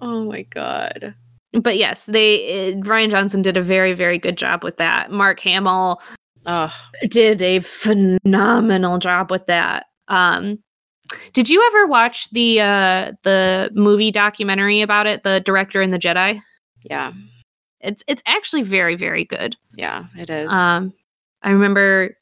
oh 0.02 0.24
my 0.26 0.43
god. 0.43 1.13
but 1.54 1.78
yes, 1.78 2.06
they 2.06 2.71
uh, 2.74 2.76
Rian 2.82 3.10
Johnson 3.10 3.41
did 3.41 3.58
a 3.58 3.62
very 3.62 3.93
very 3.93 4.17
good 4.17 4.38
job 4.38 4.63
with 4.63 4.78
that. 4.78 5.12
Mark 5.12 5.39
Hamill 5.41 6.02
Oh, 6.45 6.71
did 7.10 7.41
a 7.41 7.60
phenomenal 7.60 9.00
job 9.00 9.32
with 9.32 9.48
that. 9.48 9.88
Um, 10.08 10.60
did 11.34 11.50
you 11.50 11.63
ever 11.67 11.88
watch 11.88 12.30
the 12.32 12.62
uh, 12.62 13.12
the 13.24 13.71
movie 13.74 14.12
documentary 14.12 14.82
about 14.82 15.08
it, 15.08 15.24
the 15.24 15.39
director 15.39 15.82
and 15.82 15.93
the 15.93 15.98
Jedi? 16.00 16.41
Yeah. 16.89 17.13
It's 17.82 18.04
it's 18.08 18.24
actually 18.26 18.63
very 18.63 18.95
very 18.95 19.26
good. 19.26 19.56
Yeah, 19.76 20.06
it 20.17 20.30
is. 20.30 20.52
Um, 20.52 20.93
I 21.43 21.52
remember 21.52 22.15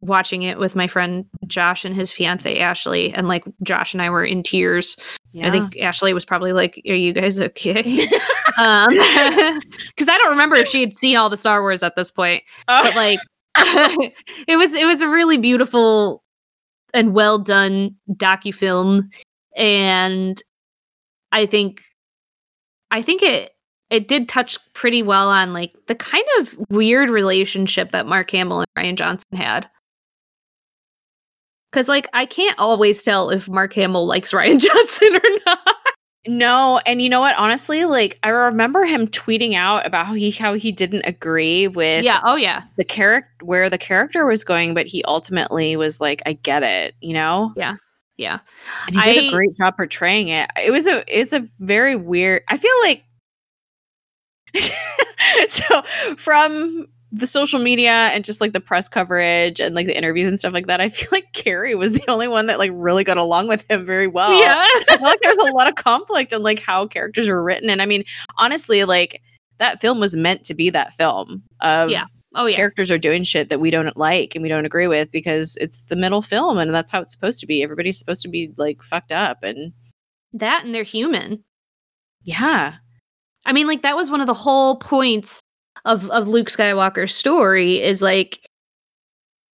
watching 0.00 0.42
it 0.42 0.58
with 0.58 0.76
my 0.76 0.86
friend 0.86 1.24
Josh 1.46 1.84
and 1.84 1.94
his 1.94 2.12
fiance 2.12 2.58
Ashley, 2.58 3.12
and 3.12 3.28
like 3.28 3.44
Josh 3.62 3.94
and 3.94 4.02
I 4.02 4.10
were 4.10 4.24
in 4.24 4.42
tears. 4.42 4.96
yeah. 5.32 5.48
I 5.48 5.50
think 5.50 5.76
Ashley 5.78 6.12
was 6.12 6.24
probably 6.24 6.52
like, 6.52 6.80
"Are 6.88 6.94
you 6.94 7.12
guys 7.12 7.40
okay?" 7.40 8.06
um, 8.58 8.88
because 8.90 10.08
I 10.08 10.18
don't 10.18 10.30
remember 10.30 10.56
if 10.56 10.68
she 10.68 10.80
had 10.80 10.96
seen 10.96 11.16
all 11.16 11.28
the 11.28 11.36
Star 11.36 11.62
Wars 11.62 11.82
at 11.82 11.96
this 11.96 12.10
point, 12.10 12.42
but 12.66 12.94
like, 12.94 13.18
it 13.56 14.56
was 14.56 14.74
it 14.74 14.84
was 14.84 15.00
a 15.00 15.08
really 15.08 15.38
beautiful 15.38 16.22
and 16.94 17.14
well 17.14 17.38
done 17.38 17.96
docufilm, 18.12 19.08
and 19.56 20.42
I 21.32 21.46
think 21.46 21.82
I 22.90 23.02
think 23.02 23.22
it 23.22 23.52
it 23.90 24.08
did 24.08 24.28
touch 24.28 24.58
pretty 24.74 25.02
well 25.02 25.30
on 25.30 25.52
like 25.52 25.74
the 25.86 25.94
kind 25.94 26.24
of 26.38 26.56
weird 26.68 27.10
relationship 27.10 27.90
that 27.92 28.06
Mark 28.06 28.30
Hamill 28.30 28.60
and 28.60 28.68
Rian 28.76 28.96
Johnson 28.96 29.36
had. 29.36 29.68
Cause 31.72 31.88
like 31.88 32.08
I 32.14 32.26
can't 32.26 32.58
always 32.58 33.02
tell 33.02 33.30
if 33.30 33.48
Mark 33.48 33.74
Hamill 33.74 34.06
likes 34.06 34.32
Rian 34.32 34.58
Johnson 34.58 35.16
or 35.16 35.30
not. 35.46 35.76
No, 36.26 36.78
and 36.84 37.00
you 37.00 37.08
know 37.08 37.20
what? 37.20 37.36
Honestly, 37.38 37.84
like 37.84 38.18
I 38.22 38.28
remember 38.28 38.84
him 38.84 39.06
tweeting 39.06 39.54
out 39.54 39.86
about 39.86 40.06
how 40.06 40.14
he 40.14 40.30
how 40.30 40.52
he 40.54 40.72
didn't 40.72 41.02
agree 41.06 41.68
with 41.68 42.04
yeah. 42.04 42.20
Oh 42.24 42.36
yeah. 42.36 42.64
the 42.76 42.84
character 42.84 43.44
where 43.44 43.70
the 43.70 43.78
character 43.78 44.26
was 44.26 44.44
going, 44.44 44.74
but 44.74 44.86
he 44.86 45.02
ultimately 45.04 45.76
was 45.76 46.00
like, 46.00 46.20
I 46.26 46.34
get 46.34 46.62
it, 46.62 46.94
you 47.00 47.14
know? 47.14 47.52
Yeah. 47.56 47.76
Yeah. 48.18 48.40
And 48.86 48.96
he 48.96 49.02
did 49.02 49.24
a 49.24 49.26
I- 49.28 49.30
great 49.30 49.56
job 49.56 49.76
portraying 49.76 50.28
it. 50.28 50.50
It 50.62 50.70
was 50.70 50.86
a 50.86 51.02
it's 51.08 51.32
a 51.32 51.40
very 51.60 51.96
weird 51.96 52.42
I 52.48 52.58
feel 52.58 52.74
like 52.82 53.04
so 55.48 55.82
from 56.16 56.86
the 57.10 57.26
social 57.26 57.58
media 57.58 58.10
and 58.12 58.22
just 58.24 58.40
like 58.40 58.52
the 58.52 58.60
press 58.60 58.86
coverage 58.88 59.60
and 59.60 59.74
like 59.74 59.86
the 59.86 59.96
interviews 59.96 60.28
and 60.28 60.38
stuff 60.38 60.52
like 60.52 60.66
that, 60.66 60.80
I 60.80 60.88
feel 60.90 61.08
like 61.10 61.32
Carrie 61.32 61.74
was 61.74 61.94
the 61.94 62.10
only 62.10 62.28
one 62.28 62.46
that 62.48 62.58
like 62.58 62.70
really 62.74 63.04
got 63.04 63.16
along 63.16 63.48
with 63.48 63.68
him 63.70 63.86
very 63.86 64.06
well. 64.06 64.38
yeah. 64.38 64.56
I 64.58 64.84
feel 64.96 65.02
like 65.02 65.20
there's 65.22 65.38
a 65.38 65.52
lot 65.52 65.68
of 65.68 65.74
conflict 65.74 66.32
in 66.32 66.42
like 66.42 66.60
how 66.60 66.86
characters 66.86 67.28
were 67.28 67.42
written. 67.42 67.70
And 67.70 67.80
I 67.80 67.86
mean, 67.86 68.04
honestly, 68.36 68.84
like 68.84 69.22
that 69.58 69.80
film 69.80 70.00
was 70.00 70.16
meant 70.16 70.44
to 70.44 70.54
be 70.54 70.70
that 70.70 70.94
film 70.94 71.42
of 71.60 71.88
Yeah. 71.90 72.04
Oh 72.34 72.44
yeah. 72.44 72.56
characters 72.56 72.90
are 72.90 72.98
doing 72.98 73.24
shit 73.24 73.48
that 73.48 73.58
we 73.58 73.70
don't 73.70 73.96
like 73.96 74.34
and 74.34 74.42
we 74.42 74.50
don't 74.50 74.66
agree 74.66 74.86
with 74.86 75.10
because 75.10 75.56
it's 75.62 75.80
the 75.88 75.96
middle 75.96 76.20
film 76.20 76.58
and 76.58 76.74
that's 76.74 76.92
how 76.92 77.00
it's 77.00 77.10
supposed 77.10 77.40
to 77.40 77.46
be. 77.46 77.62
Everybody's 77.62 77.98
supposed 77.98 78.22
to 78.22 78.28
be 78.28 78.52
like 78.58 78.82
fucked 78.82 79.12
up 79.12 79.42
and 79.42 79.72
that 80.34 80.62
and 80.64 80.74
they're 80.74 80.82
human. 80.82 81.42
yeah. 82.24 82.74
I 83.48 83.52
mean, 83.54 83.66
like 83.66 83.80
that 83.80 83.96
was 83.96 84.10
one 84.10 84.20
of 84.20 84.26
the 84.26 84.34
whole 84.34 84.76
points 84.76 85.42
of 85.86 86.08
of 86.10 86.28
Luke 86.28 86.48
Skywalker's 86.48 87.14
story 87.14 87.82
is 87.82 88.02
like 88.02 88.46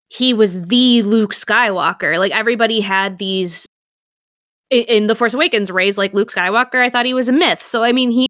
he 0.08 0.34
was 0.34 0.66
the 0.66 1.02
Luke 1.02 1.32
Skywalker. 1.32 2.18
Like 2.18 2.32
everybody 2.32 2.80
had 2.80 3.18
these 3.18 3.66
in, 4.68 4.82
in 4.84 5.06
the 5.06 5.14
Force 5.14 5.32
Awakens 5.32 5.70
raised 5.70 5.96
like 5.96 6.12
Luke 6.12 6.32
Skywalker. 6.32 6.82
I 6.82 6.90
thought 6.90 7.06
he 7.06 7.14
was 7.14 7.28
a 7.28 7.32
myth. 7.32 7.62
So 7.62 7.84
I 7.84 7.92
mean, 7.92 8.10
he 8.10 8.26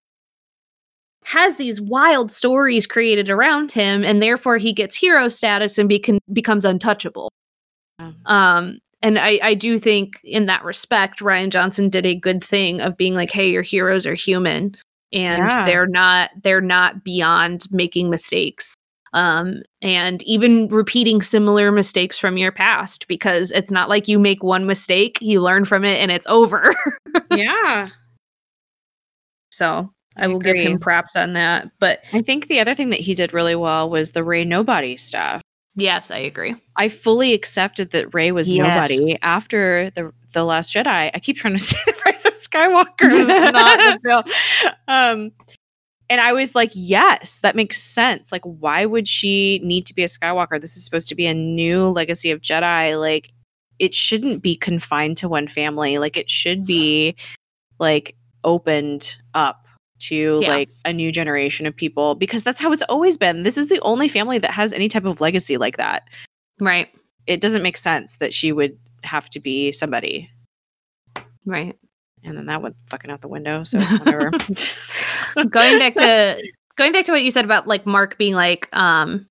has 1.25 1.57
these 1.57 1.81
wild 1.81 2.31
stories 2.31 2.87
created 2.87 3.31
around 3.31 3.73
him, 3.73 4.05
and 4.05 4.21
therefore 4.21 4.59
he 4.59 4.75
gets 4.75 4.95
hero 4.95 5.29
status 5.29 5.79
and 5.79 5.89
becon- 5.89 6.19
becomes 6.31 6.67
untouchable. 6.67 7.31
Um, 8.27 8.81
and 9.01 9.19
I, 9.19 9.41
I 9.43 9.55
do 9.55 9.79
think 9.79 10.21
in 10.25 10.45
that 10.47 10.63
respect, 10.63 11.21
Rian 11.21 11.49
Johnson 11.49 11.89
did 11.89 12.05
a 12.05 12.15
good 12.15 12.45
thing 12.45 12.83
of 12.83 12.99
being 12.99 13.15
like, 13.15 13.31
hey, 13.31 13.51
your 13.51 13.63
heroes 13.63 14.05
are 14.07 14.15
human 14.15 14.77
and 15.15 15.39
Yeah. 15.49 15.65
they're 15.65 15.87
not 15.87 16.31
they're 16.43 16.61
not 16.61 17.05
beyond 17.05 17.67
making 17.71 18.11
mistakes. 18.11 18.75
Um, 19.13 19.63
and 19.81 20.23
even 20.25 20.67
repeating 20.69 21.23
similar 21.23 21.71
mistakes 21.71 22.19
from 22.19 22.37
your 22.37 22.51
past 22.51 23.07
because 23.07 23.53
it's 23.53 23.71
not 23.71 23.89
like 23.89 24.09
you 24.09 24.19
make 24.19 24.43
one 24.43 24.67
mistake, 24.67 25.19
you 25.21 25.41
learn 25.41 25.65
from 25.65 25.85
it 25.85 26.01
and 26.01 26.11
it's 26.11 26.27
over. 26.27 26.75
Yeah. 27.31 27.91
so 29.51 29.91
I 30.17 30.25
I 30.25 30.27
will 30.29 30.39
give 30.41 30.57
him 30.57 30.79
props 30.79 31.17
on 31.17 31.33
that. 31.35 31.71
But 31.79 32.01
I 32.13 32.23
think 32.23 32.47
the 32.49 32.61
other 32.61 32.75
thing 32.75 32.91
that 32.91 33.01
he 33.01 33.15
did 33.15 33.33
really 33.33 33.55
well 33.57 33.89
was 33.91 34.13
the 34.13 34.25
Rey 34.25 34.45
Nobody 34.45 34.97
stuff. 34.97 35.41
Yes, 35.77 36.11
I 36.11 36.19
agree. 36.19 36.55
I 36.77 36.89
fully 36.89 37.33
accepted 37.33 37.91
that 37.91 38.15
Rey 38.15 38.31
was 38.33 38.53
Yes. 38.53 38.67
nobody 38.91 39.19
after 39.23 39.91
the 39.91 40.13
the 40.33 40.45
Last 40.45 40.73
Jedi. 40.75 41.11
I 41.15 41.19
keep 41.21 41.37
trying 41.37 41.55
to 41.55 41.59
say 41.63 41.79
the 41.87 41.95
Rise 42.07 42.25
of 42.25 42.33
Skywalker, 42.35 43.27
not 43.53 43.79
the 43.79 44.01
film. 44.09 44.23
Um, 44.89 45.33
and 46.11 46.21
I 46.21 46.33
was 46.33 46.55
like, 46.55 46.71
yes, 46.75 47.41
that 47.41 47.57
makes 47.57 47.83
sense. 47.83 48.31
Like, 48.33 48.43
why 48.45 48.85
would 48.85 49.09
she 49.09 49.61
need 49.65 49.87
to 49.87 49.95
be 49.95 50.03
a 50.03 50.07
Skywalker? 50.07 50.61
This 50.61 50.77
is 50.77 50.85
supposed 50.85 51.09
to 51.09 51.15
be 51.15 51.27
a 51.27 51.35
new 51.35 51.85
legacy 51.87 52.31
of 52.31 52.41
Jedi. 52.41 52.99
Like, 53.01 53.31
it 53.79 53.95
shouldn't 53.95 54.43
be 54.43 54.55
confined 54.57 55.17
to 55.19 55.29
one 55.29 55.49
family. 55.49 55.99
Like, 55.99 56.17
it 56.17 56.29
should 56.29 56.65
be 56.65 57.17
like 57.79 58.17
opened 58.45 59.17
up 59.35 59.64
to 60.01 60.41
Yeah. 60.43 60.49
like 60.51 60.71
a 60.85 60.93
new 60.93 61.11
generation 61.13 61.67
of 61.67 61.75
people 61.77 62.15
because 62.15 62.43
that's 62.45 62.61
how 62.61 62.73
it's 62.73 62.83
always 62.85 63.17
been. 63.17 63.43
This 63.43 63.57
is 63.57 63.69
the 63.69 63.81
only 63.81 64.09
family 64.09 64.39
that 64.39 64.51
has 64.51 64.73
any 64.73 64.89
type 64.89 65.05
of 65.05 65.21
legacy 65.21 65.57
like 65.57 65.77
that 65.77 66.09
Right. 66.61 66.89
it 67.27 67.41
doesn't 67.41 67.63
make 67.63 67.77
sense 67.77 68.17
that 68.19 68.35
she 68.35 68.53
would 68.53 68.77
have 69.03 69.29
to 69.31 69.41
be 69.41 69.71
somebody. 69.73 70.31
Right. 71.47 71.77
And 72.23 72.37
then 72.39 72.47
that 72.47 72.63
went 72.63 72.77
fucking 72.91 73.11
out 73.11 73.21
the 73.21 73.29
window. 73.29 73.65
So 73.65 73.79
whatever. 73.99 74.31
going 75.49 75.79
back 75.79 75.95
to 75.97 76.43
going 76.77 76.93
back 76.93 77.05
to 77.05 77.13
what 77.13 77.23
you 77.23 77.31
said 77.31 77.45
about 77.45 77.67
like 77.67 77.87
Mark 77.87 78.17
being 78.19 78.35
like, 78.35 78.69
um, 78.75 79.27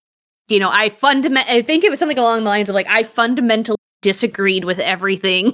you 0.47 0.59
know, 0.59 0.69
I 0.69 0.89
fundament 0.89 1.49
I 1.49 1.61
think 1.61 1.83
it 1.83 1.89
was 1.89 1.99
something 1.99 2.19
along 2.19 2.43
the 2.43 2.49
lines 2.49 2.69
of 2.69 2.75
like 2.75 2.87
I 2.89 3.03
fundamentally 3.03 3.77
disagreed 4.01 4.65
with 4.65 4.79
everything 4.79 5.53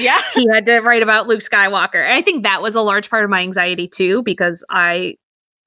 yeah. 0.00 0.20
he 0.34 0.46
had 0.52 0.66
to 0.66 0.80
write 0.80 1.02
about 1.02 1.26
Luke 1.26 1.40
Skywalker. 1.40 2.04
And 2.04 2.12
I 2.12 2.22
think 2.22 2.42
that 2.42 2.62
was 2.62 2.74
a 2.74 2.80
large 2.80 3.10
part 3.10 3.24
of 3.24 3.30
my 3.30 3.40
anxiety 3.40 3.88
too, 3.88 4.22
because 4.22 4.64
I 4.70 5.16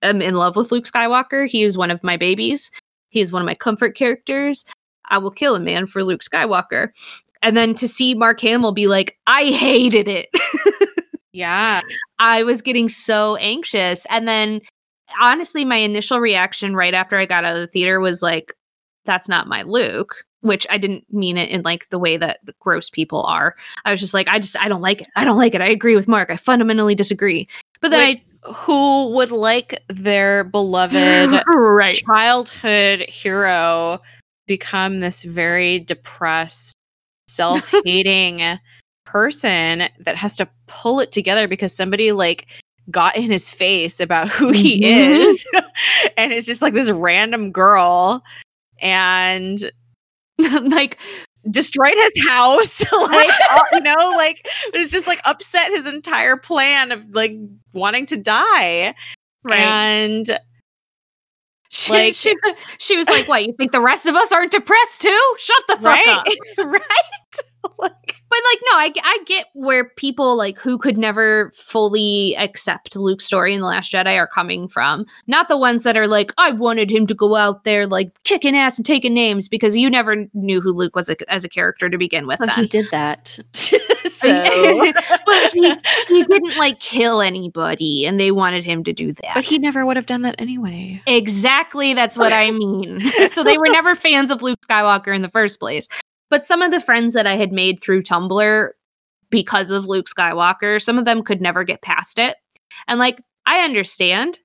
am 0.02 0.22
in 0.22 0.36
love 0.36 0.56
with 0.56 0.72
Luke 0.72 0.86
Skywalker. 0.86 1.48
He 1.48 1.64
is 1.64 1.78
one 1.78 1.92
of 1.92 2.04
my 2.04 2.18
babies. 2.18 2.72
He 3.10 3.22
is 3.22 3.32
one 3.32 3.42
of 3.42 3.46
my 3.46 3.56
comfort 3.56 3.96
characters. 3.96 4.66
I 5.10 5.18
will 5.18 5.32
kill 5.32 5.56
a 5.56 5.60
man 5.60 5.86
for 5.86 6.04
Luke 6.04 6.22
Skywalker. 6.22 6.90
And 7.42 7.58
then 7.58 7.74
to 7.76 7.88
see 7.88 8.14
Mark 8.14 8.40
Hamill 8.42 8.72
be 8.72 8.88
like, 8.88 9.18
I 9.28 9.46
hated 9.46 10.08
it. 10.08 10.30
Yeah. 11.34 11.82
I 12.20 12.44
was 12.44 12.62
getting 12.62 12.90
so 12.90 13.36
anxious. 13.38 14.06
And 14.08 14.28
then 14.28 14.62
honestly, 15.20 15.66
my 15.66 15.78
initial 15.78 16.20
reaction 16.20 16.76
right 16.76 16.94
after 16.94 17.18
I 17.18 17.26
got 17.26 17.46
out 17.46 17.56
of 17.56 17.62
the 17.62 17.68
theater 17.68 18.00
was 18.00 18.22
like, 18.22 18.54
that's 19.06 19.30
not 19.30 19.48
my 19.48 19.64
Luke, 19.64 20.24
which 20.42 20.68
I 20.70 20.78
didn't 20.78 21.06
mean 21.14 21.38
it 21.38 21.50
in 21.50 21.62
like 21.64 21.90
the 21.90 22.00
way 22.00 22.18
that 22.18 22.40
gross 22.60 22.90
people 22.90 23.24
are. 23.24 23.56
I 23.86 23.92
was 23.92 24.00
just 24.00 24.14
like, 24.14 24.28
I 24.28 24.40
just, 24.40 24.58
I 24.60 24.68
don't 24.68 24.82
like 24.82 25.02
it. 25.02 25.08
I 25.16 25.24
don't 25.26 25.38
like 25.38 25.56
it. 25.56 25.62
I 25.62 25.70
agree 25.70 25.96
with 25.96 26.08
Mark. 26.08 26.30
I 26.30 26.36
fundamentally 26.36 26.96
disagree. 26.96 27.48
But 27.80 27.92
then 27.92 28.10
Which- 28.10 28.24
Who 28.56 29.10
would 29.14 29.32
like 29.32 29.82
their 29.88 30.44
beloved 30.58 31.44
right. 31.48 31.96
childhood 31.96 33.02
hero 33.08 34.00
become 34.48 35.00
this 35.00 35.24
very 35.24 35.80
depressed, 35.80 36.76
self-hating 37.28 38.60
person 39.06 39.84
that 40.00 40.16
has 40.16 40.36
to 40.38 40.48
pull 40.68 41.00
it 41.00 41.12
together 41.12 41.48
because 41.48 41.76
somebody 41.76 42.12
like 42.12 42.48
got 42.90 43.16
in 43.16 43.30
his 43.32 43.50
face 43.50 44.00
about 44.00 44.30
who 44.30 44.52
he 44.52 44.82
Mhm. 44.82 45.20
is 45.22 45.46
and 46.18 46.32
it's 46.34 46.48
just 46.48 46.62
like 46.62 46.74
this 46.74 46.90
random 46.90 47.52
girl 47.52 48.24
and 48.82 49.72
like 50.70 50.98
destroyed 51.50 51.96
his 51.96 52.28
house 52.28 52.84
like 52.92 53.30
uh, 53.50 53.64
you 53.74 53.82
know 53.82 54.14
like 54.16 54.48
it 54.74 54.78
was 54.78 54.92
just 54.92 55.08
like 55.08 55.20
upset 55.26 55.72
his 55.72 55.88
entire 55.88 56.38
plan 56.38 56.92
of 56.92 57.04
like 57.12 57.34
wanting 57.74 58.06
to 58.06 58.16
die 58.18 58.94
and 59.50 60.38
she, 61.72 61.92
Like- 61.94 62.14
she, 62.14 62.36
she 62.80 62.98
was 62.98 63.08
like, 63.08 63.28
"What? 63.30 63.46
You 63.46 63.54
think 63.58 63.72
the 63.72 63.80
rest 63.80 64.06
of 64.06 64.14
us 64.16 64.32
aren't 64.34 64.52
depressed 64.52 65.02
too? 65.02 65.36
Shut 65.38 65.64
the 65.68 65.76
fuck 65.78 65.84
right 65.86 66.08
up." 66.08 66.26
right 66.58 67.80
like 67.80 68.21
But 68.32 68.40
like, 68.52 68.62
no, 68.66 68.78
I, 68.78 68.92
I 69.04 69.20
get 69.26 69.46
where 69.54 69.90
people 69.90 70.36
like 70.36 70.58
who 70.58 70.78
could 70.78 70.98
never 70.98 71.52
fully 71.54 72.36
accept 72.38 72.96
Luke's 72.96 73.26
story 73.26 73.54
in 73.54 73.62
the 73.62 73.68
Last 73.68 73.92
Jedi 73.92 74.18
are 74.18 74.26
coming 74.26 74.68
from. 74.68 75.06
Not 75.28 75.50
the 75.50 75.58
ones 75.58 75.84
that 75.84 75.98
are 75.98 76.08
like, 76.08 76.34
I 76.38 76.52
wanted 76.52 76.90
him 76.90 77.06
to 77.08 77.14
go 77.14 77.36
out 77.36 77.64
there 77.64 77.86
like 77.86 78.12
kicking 78.24 78.56
ass 78.56 78.78
and 78.78 78.86
taking 78.86 79.14
names 79.14 79.48
because 79.48 79.76
you 79.76 79.90
never 79.90 80.26
knew 80.34 80.62
who 80.62 80.72
Luke 80.72 80.96
was 80.96 81.10
a, 81.10 81.32
as 81.32 81.44
a 81.44 81.50
character 81.50 81.90
to 81.90 81.98
begin 81.98 82.26
with. 82.26 82.38
so 82.38 82.46
then. 82.48 82.56
he 82.56 82.66
did 82.68 82.88
that 82.92 83.38
so 83.54 84.92
but 85.26 85.52
he, 85.54 85.74
he 86.08 86.24
didn't 86.24 86.58
like 86.58 86.80
kill 86.80 87.22
anybody, 87.22 88.06
and 88.06 88.20
they 88.20 88.32
wanted 88.32 88.64
him 88.64 88.84
to 88.86 88.94
do 88.94 89.12
that. 89.14 89.36
but 89.36 89.44
he 89.44 89.60
never 89.60 89.86
would 89.86 89.98
have 89.98 90.06
done 90.06 90.22
that 90.22 90.36
anyway 90.40 91.02
Exactly, 91.08 91.94
that's 91.94 92.18
what 92.18 92.32
I 92.34 92.52
mean. 92.52 93.02
so 93.28 93.44
they 93.44 93.58
were 93.58 93.68
never 93.68 93.96
fans 93.96 94.32
of 94.32 94.42
Luke 94.42 94.60
Skywalker 94.68 95.16
in 95.16 95.22
the 95.22 95.30
first 95.30 95.60
place. 95.60 95.88
But 96.32 96.46
some 96.46 96.64
of 96.64 96.72
the 96.72 96.80
friends 96.80 97.14
that 97.14 97.28
I 97.28 97.36
had 97.36 97.52
made 97.52 97.80
through 97.84 98.02
Tumblr 98.02 98.70
because 99.30 99.70
of 99.70 99.86
Luke 99.86 100.08
Skywalker, 100.08 100.82
some 100.82 100.98
of 100.98 101.06
them 101.06 101.22
could 101.22 101.42
never 101.42 101.64
get 101.64 101.82
past 101.84 102.18
it. 102.18 102.38
And 102.88 103.00
like 103.00 103.22
I 103.46 103.60
understand 103.60 104.40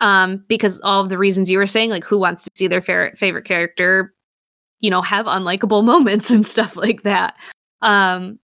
um 0.00 0.44
because 0.48 0.80
all 0.82 1.00
of 1.00 1.08
the 1.08 1.18
reasons 1.18 1.50
you 1.50 1.56
were 1.56 1.66
saying 1.66 1.88
like 1.90 2.04
who 2.04 2.18
wants 2.18 2.44
to 2.44 2.50
see 2.56 2.66
their 2.66 2.80
favorite 2.80 3.16
favorite 3.16 3.44
character 3.44 4.12
you 4.80 4.90
know 4.90 5.00
have 5.02 5.26
unlikable 5.26 5.84
moments 5.92 6.30
and 6.30 6.46
stuff 6.46 6.76
like 6.76 7.02
that. 7.02 7.34
Um 7.82 8.38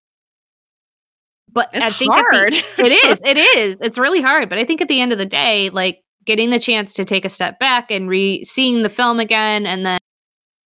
but 1.50 1.70
I 1.74 1.90
think 1.90 2.14
at 2.14 2.24
the- 2.30 2.64
it 2.78 2.92
is 3.04 3.20
it 3.24 3.38
is 3.38 3.78
it's 3.80 3.98
really 3.98 4.20
hard 4.20 4.48
but 4.48 4.58
i 4.58 4.64
think 4.64 4.80
at 4.80 4.88
the 4.88 5.00
end 5.00 5.12
of 5.12 5.18
the 5.18 5.26
day 5.26 5.70
like 5.70 6.02
getting 6.24 6.50
the 6.50 6.60
chance 6.60 6.92
to 6.94 7.04
take 7.04 7.24
a 7.24 7.30
step 7.30 7.58
back 7.58 7.90
and 7.90 8.08
re 8.08 8.44
seeing 8.44 8.82
the 8.82 8.88
film 8.90 9.18
again 9.18 9.64
and 9.66 9.86
then 9.86 9.98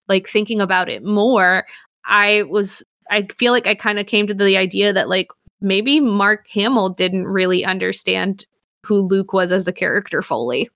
like 0.08 0.28
thinking 0.28 0.60
about 0.60 0.88
it 0.88 1.04
more 1.04 1.64
i 2.06 2.42
was 2.44 2.84
i 3.10 3.22
feel 3.38 3.52
like 3.52 3.66
i 3.66 3.74
kind 3.74 3.98
of 3.98 4.06
came 4.06 4.26
to 4.26 4.34
the 4.34 4.56
idea 4.56 4.92
that 4.92 5.08
like 5.08 5.28
maybe 5.60 6.00
mark 6.00 6.46
hamill 6.48 6.88
didn't 6.88 7.26
really 7.26 7.64
understand 7.64 8.44
who 8.84 9.00
luke 9.00 9.32
was 9.32 9.52
as 9.52 9.68
a 9.68 9.72
character 9.72 10.22
fully 10.22 10.68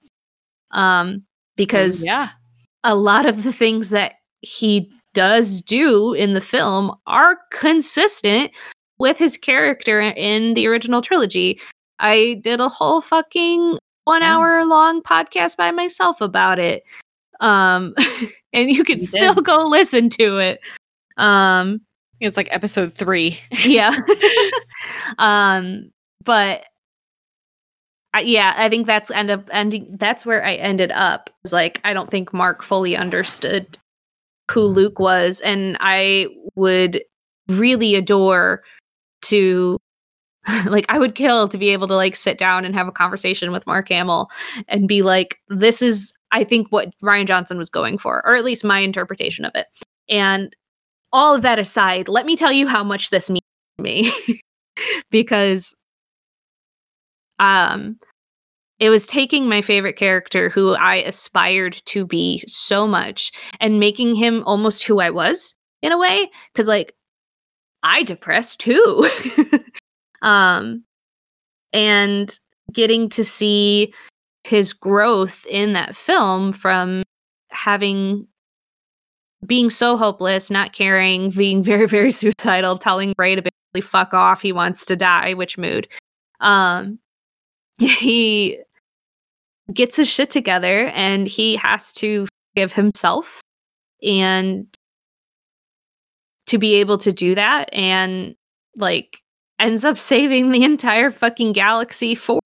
um 0.73 1.23
because 1.57 2.05
yeah 2.05 2.31
a 2.85 2.95
lot 2.95 3.27
of 3.27 3.43
the 3.43 3.53
things 3.53 3.91
that 3.91 4.15
he 4.43 4.89
does 5.13 5.61
do 5.63 6.13
in 6.13 6.35
the 6.35 6.41
film 6.41 6.93
are 7.07 7.39
consistent 7.51 8.53
with 8.99 9.19
his 9.19 9.37
character 9.37 9.99
in 10.01 10.55
the 10.55 10.67
original 10.69 11.03
trilogy. 11.03 11.59
I 11.99 12.39
did 12.45 12.61
a 12.61 12.69
whole 12.69 13.01
fucking 13.01 13.77
one 14.05 14.23
Yeah. 14.23 14.37
hour 14.37 14.65
long 14.67 15.03
podcast 15.03 15.57
by 15.57 15.71
myself 15.73 16.21
about 16.21 16.59
it. 16.59 16.85
Um 17.41 17.95
and 18.53 18.71
you 18.71 18.85
can 18.85 19.01
You 19.01 19.07
still 19.07 19.35
go 19.35 19.65
listen 19.65 20.09
to 20.11 20.39
it. 20.39 20.61
Um 21.17 21.81
it's 22.21 22.37
like 22.37 22.49
episode 22.51 22.95
three 22.95 23.39
yeah. 23.65 23.97
um 25.19 25.91
but 26.25 26.65
I, 28.17 28.21
yeah, 28.21 28.55
I 28.57 28.71
think 28.71 28.87
that's 28.87 29.11
end 29.11 29.31
up 29.31 29.49
ending 29.53 29.95
that's 29.99 30.25
where 30.25 30.43
I 30.43 30.55
ended 30.55 30.91
up. 30.93 31.29
Is 31.45 31.53
like 31.53 31.83
I 31.85 31.93
don't 31.93 32.11
think 32.11 32.33
Mark 32.33 32.63
fully 32.63 32.97
understood 32.97 33.77
who 34.51 34.63
Luke 34.63 34.99
was 34.99 35.43
and 35.43 35.77
I 35.81 36.29
would 36.55 37.03
really 37.49 37.95
adore 37.95 38.63
to 39.23 39.79
like 40.67 40.87
I 40.89 40.99
would 40.99 41.15
kill 41.15 41.47
to 41.49 41.59
be 41.59 41.71
able 41.71 41.89
to 41.89 41.95
like 41.95 42.17
sit 42.17 42.39
down 42.39 42.65
and 42.65 42.75
have 42.75 42.89
a 42.89 42.93
conversation 42.93 43.53
with 43.53 43.67
Mark 43.67 43.89
Hamill 43.91 44.31
and 44.69 44.89
be 44.89 45.03
like 45.03 45.39
this 45.49 45.83
is 45.83 46.15
I 46.33 46.43
think 46.43 46.69
what 46.71 46.91
Rian 47.03 47.27
Johnson 47.27 47.59
was 47.59 47.69
going 47.69 47.99
for 47.99 48.25
or 48.27 48.35
at 48.35 48.45
least 48.45 48.65
my 48.65 48.79
interpretation 48.79 49.45
of 49.45 49.53
it. 49.55 49.67
And 50.09 50.57
all 51.17 51.35
of 51.35 51.41
that 51.41 51.59
aside, 51.59 52.09
let 52.09 52.27
me 52.27 52.37
tell 52.37 52.53
you 52.53 52.69
how 52.69 52.85
much 52.85 53.09
this 53.09 53.31
means 53.31 53.41
to 53.79 53.83
me 53.83 54.13
because 55.11 55.75
um 57.39 57.97
it 58.79 58.91
was 58.91 59.07
taking 59.07 59.49
my 59.49 59.63
favorite 59.63 59.97
character 59.97 60.51
who 60.51 60.75
I 60.75 60.97
aspired 60.97 61.81
to 61.87 62.07
be 62.07 62.45
so 62.47 62.87
much 62.87 63.33
and 63.61 63.81
making 63.81 64.15
him 64.15 64.43
almost 64.45 64.87
who 64.87 65.01
I 65.01 65.09
was 65.09 65.55
in 65.81 65.91
a 65.91 65.99
way 65.99 66.31
cuz 66.55 66.69
like 66.69 66.95
I 67.83 68.03
depressed 68.03 68.61
too. 68.61 69.09
um 70.23 70.85
and 71.73 72.39
getting 72.73 73.09
to 73.11 73.25
see 73.25 73.95
his 74.45 74.75
growth 74.75 75.47
in 75.49 75.73
that 75.73 75.97
film 75.97 76.53
from 76.53 77.03
having 77.51 78.29
being 79.45 79.71
so 79.71 79.97
hopeless, 79.97 80.51
not 80.51 80.73
caring, 80.73 81.31
being 81.31 81.63
very, 81.63 81.87
very 81.97 82.11
suicidal, 82.11 82.79
telling 82.79 83.15
Rey 83.19 83.35
to 83.35 83.43
basically 83.43 83.81
fuck 83.81 84.15
off, 84.15 84.41
he 84.41 84.53
wants 84.53 84.87
to 84.87 84.97
die, 84.97 85.35
which 85.35 85.59
mood. 85.59 85.89
Um 86.41 86.99
he 87.79 88.59
gets 89.73 89.97
his 89.97 90.09
shit 90.09 90.31
together 90.31 90.87
and 90.89 91.27
he 91.27 91.57
has 91.57 91.93
to 91.93 92.27
give 92.55 92.73
himself 92.73 93.41
and 94.03 94.67
to 96.47 96.59
be 96.59 96.75
able 96.75 96.97
to 96.99 97.13
do 97.13 97.35
that 97.35 97.69
and 97.73 98.37
like 98.77 99.23
ends 99.59 99.85
up 99.85 99.99
saving 100.13 100.51
the 100.51 100.65
entire 100.65 101.11
fucking 101.11 101.53
galaxy 101.53 102.15
for 102.15 102.41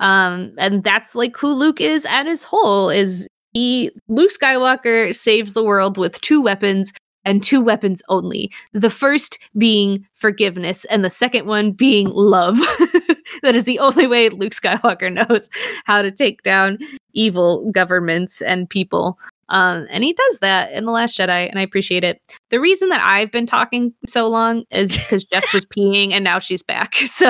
um 0.00 0.52
and 0.58 0.84
that's 0.84 1.14
like 1.14 1.36
who 1.36 1.52
Luke 1.52 1.80
is 1.80 2.06
at 2.06 2.26
his 2.26 2.44
whole 2.44 2.88
is 2.88 3.28
he 3.52 3.90
Luke 4.08 4.30
Skywalker 4.30 5.14
saves 5.14 5.52
the 5.52 5.64
world 5.64 5.98
with 5.98 6.20
two 6.20 6.40
weapons 6.40 6.92
and 7.24 7.42
two 7.42 7.60
weapons 7.60 8.02
only. 8.08 8.50
The 8.72 8.90
first 8.90 9.38
being 9.56 10.06
forgiveness 10.14 10.84
and 10.86 11.04
the 11.04 11.10
second 11.10 11.46
one 11.46 11.72
being 11.72 12.10
love. 12.12 12.56
that 13.42 13.54
is 13.54 13.64
the 13.64 13.78
only 13.78 14.06
way 14.06 14.28
Luke 14.28 14.52
Skywalker 14.52 15.12
knows 15.28 15.48
how 15.84 16.02
to 16.02 16.10
take 16.10 16.42
down 16.42 16.78
evil 17.12 17.70
governments 17.70 18.42
and 18.42 18.68
people. 18.68 19.18
Um, 19.48 19.86
and 19.90 20.02
he 20.02 20.14
does 20.14 20.38
that 20.38 20.72
in 20.72 20.86
The 20.86 20.92
Last 20.92 21.18
Jedi, 21.18 21.48
and 21.48 21.58
I 21.58 21.62
appreciate 21.62 22.04
it. 22.04 22.20
The 22.48 22.58
reason 22.58 22.88
that 22.88 23.02
I've 23.02 23.30
been 23.30 23.44
talking 23.44 23.92
so 24.06 24.26
long 24.28 24.64
is 24.70 24.96
because 24.96 25.24
Jess 25.26 25.52
was 25.52 25.66
peeing 25.76 26.12
and 26.12 26.24
now 26.24 26.38
she's 26.38 26.62
back. 26.62 26.94
So, 26.94 27.28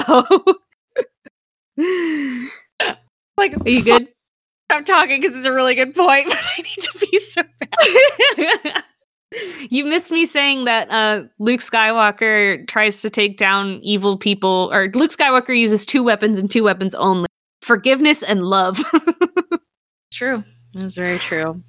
like, 3.37 3.57
are 3.57 3.69
you 3.69 3.83
good? 3.83 4.09
I'm 4.71 4.85
talking 4.85 5.21
because 5.21 5.37
it's 5.37 5.47
a 5.47 5.53
really 5.53 5.75
good 5.75 5.95
point 5.95 6.27
but 6.29 6.39
i 6.59 6.63
need 6.63 6.83
to 6.83 6.99
be 6.99 7.19
so 7.19 7.43
bad 8.37 8.85
you 9.71 9.87
missed 9.87 10.13
me 10.13 10.27
saying 10.27 10.67
that 10.67 10.91
uh, 10.91 11.23
Luke 11.39 11.61
Skywalker 11.61 12.69
tries 12.69 13.01
to 13.01 13.09
take 13.09 13.39
down 13.39 13.81
evil 13.83 14.19
people, 14.19 14.69
or 14.75 14.91
Luke 14.93 15.11
Skywalker 15.11 15.59
uses 15.59 15.87
two 15.87 16.03
weapons 16.03 16.39
and 16.39 16.51
two 16.51 16.63
weapons 16.63 16.95
only 16.95 17.29
forgiveness 17.63 18.23
and 18.23 18.45
love. 18.45 18.79
true 20.13 20.45
that's 20.75 20.97
very 20.97 21.17
true 21.17 21.63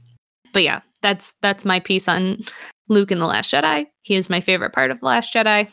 but 0.54 0.64
yeah, 0.64 0.82
that's 1.02 1.36
that's 1.42 1.66
my 1.66 1.80
piece 1.80 2.08
on 2.08 2.44
Luke 2.88 3.12
in 3.12 3.20
The 3.20 3.26
Last 3.26 3.52
Jedi. 3.52 3.88
He 4.04 4.16
is 4.16 4.30
my 4.30 4.40
favorite 4.40 4.72
part 4.72 4.92
of 4.92 5.00
The 5.02 5.06
Last 5.06 5.34
Jedi. 5.34 5.68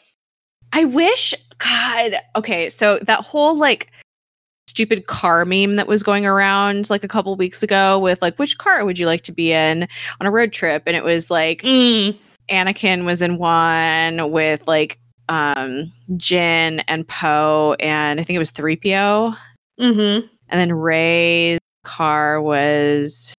I 0.73 0.85
wish, 0.85 1.35
God. 1.59 2.15
Okay, 2.35 2.69
so 2.69 2.99
that 3.01 3.21
whole 3.21 3.57
like 3.57 3.93
stupid 4.81 5.07
car 5.07 5.45
meme 5.45 5.77
that 5.77 5.87
was 5.87 6.03
going 6.03 6.25
around 6.25 6.89
like 6.89 7.05
a 7.05 7.09
couple 7.09 7.37
weeks 7.37 7.63
ago 7.63 7.99
with 7.99 8.23
like, 8.23 8.39
which 8.39 8.57
car 8.57 8.83
would 8.83 8.99
you 8.99 9.05
like 9.05 9.21
to 9.21 9.31
be 9.31 9.53
in 9.53 9.87
on 10.19 10.27
a 10.27 10.31
road 10.31 10.55
trip? 10.55 10.85
And 10.87 10.97
it 10.97 11.05
was 11.05 11.31
like 11.31 11.61
Mm, 11.61 12.17
Anakin 12.51 13.05
was 13.05 13.21
in 13.21 13.37
one 13.37 14.31
with 14.33 14.67
like 14.67 14.99
um 15.29 15.93
Jin 16.17 16.81
and 16.89 17.07
Poe, 17.07 17.77
and 17.79 18.19
I 18.19 18.25
think 18.25 18.37
it 18.37 18.39
was 18.39 18.53
3PO. 18.53 19.37
mm-hmm. 19.79 20.27
And 20.49 20.61
then 20.61 20.73
Rey's 20.73 21.59
car 21.85 22.41
was 22.41 23.35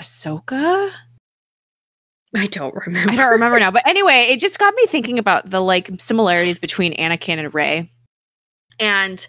Ahsoka. 0.00 0.92
I 2.36 2.46
don't 2.46 2.74
remember. 2.86 3.10
I 3.12 3.16
don't 3.16 3.30
remember 3.32 3.58
now. 3.58 3.72
But 3.72 3.84
anyway, 3.88 4.28
it 4.30 4.38
just 4.38 4.60
got 4.60 4.72
me 4.76 4.86
thinking 4.86 5.18
about 5.18 5.50
the 5.50 5.60
like 5.60 5.90
similarities 5.98 6.60
between 6.60 6.94
Anakin 6.94 7.38
and 7.38 7.52
Rey. 7.52 7.90
And 8.78 9.26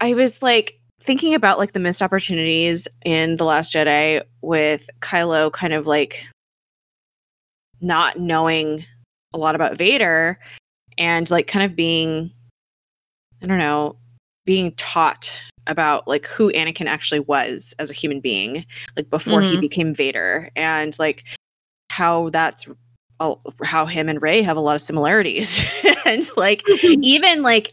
I 0.00 0.14
was 0.14 0.42
like 0.42 0.78
thinking 1.00 1.34
about 1.34 1.58
like 1.58 1.72
the 1.72 1.80
missed 1.80 2.02
opportunities 2.02 2.88
in 3.04 3.36
The 3.36 3.44
Last 3.44 3.72
Jedi 3.74 4.22
with 4.42 4.88
Kylo 5.00 5.52
kind 5.52 5.72
of 5.72 5.86
like 5.86 6.26
not 7.80 8.18
knowing 8.18 8.84
a 9.32 9.38
lot 9.38 9.54
about 9.54 9.76
Vader 9.78 10.38
and 10.96 11.30
like 11.30 11.46
kind 11.46 11.64
of 11.64 11.76
being 11.76 12.30
I 13.42 13.46
don't 13.46 13.58
know, 13.58 13.96
being 14.46 14.72
taught 14.72 15.42
about 15.66 16.06
like 16.08 16.26
who 16.26 16.50
Anakin 16.52 16.86
actually 16.86 17.20
was 17.20 17.74
as 17.78 17.90
a 17.90 17.94
human 17.94 18.20
being, 18.20 18.64
like 18.96 19.10
before 19.10 19.42
he 19.42 19.56
Mhm. 19.56 19.60
became 19.60 19.94
Vader, 19.94 20.50
and 20.56 20.96
like 20.98 21.24
how 21.90 22.30
that's 22.30 22.66
how 23.64 23.86
him 23.86 24.08
and 24.08 24.20
Rey 24.22 24.40
have 24.42 24.56
a 24.56 24.60
lot 24.60 24.74
of 24.74 24.80
similarities, 24.80 25.62
and 26.06 26.26
like 26.36 26.62
even 27.02 27.42
like 27.42 27.72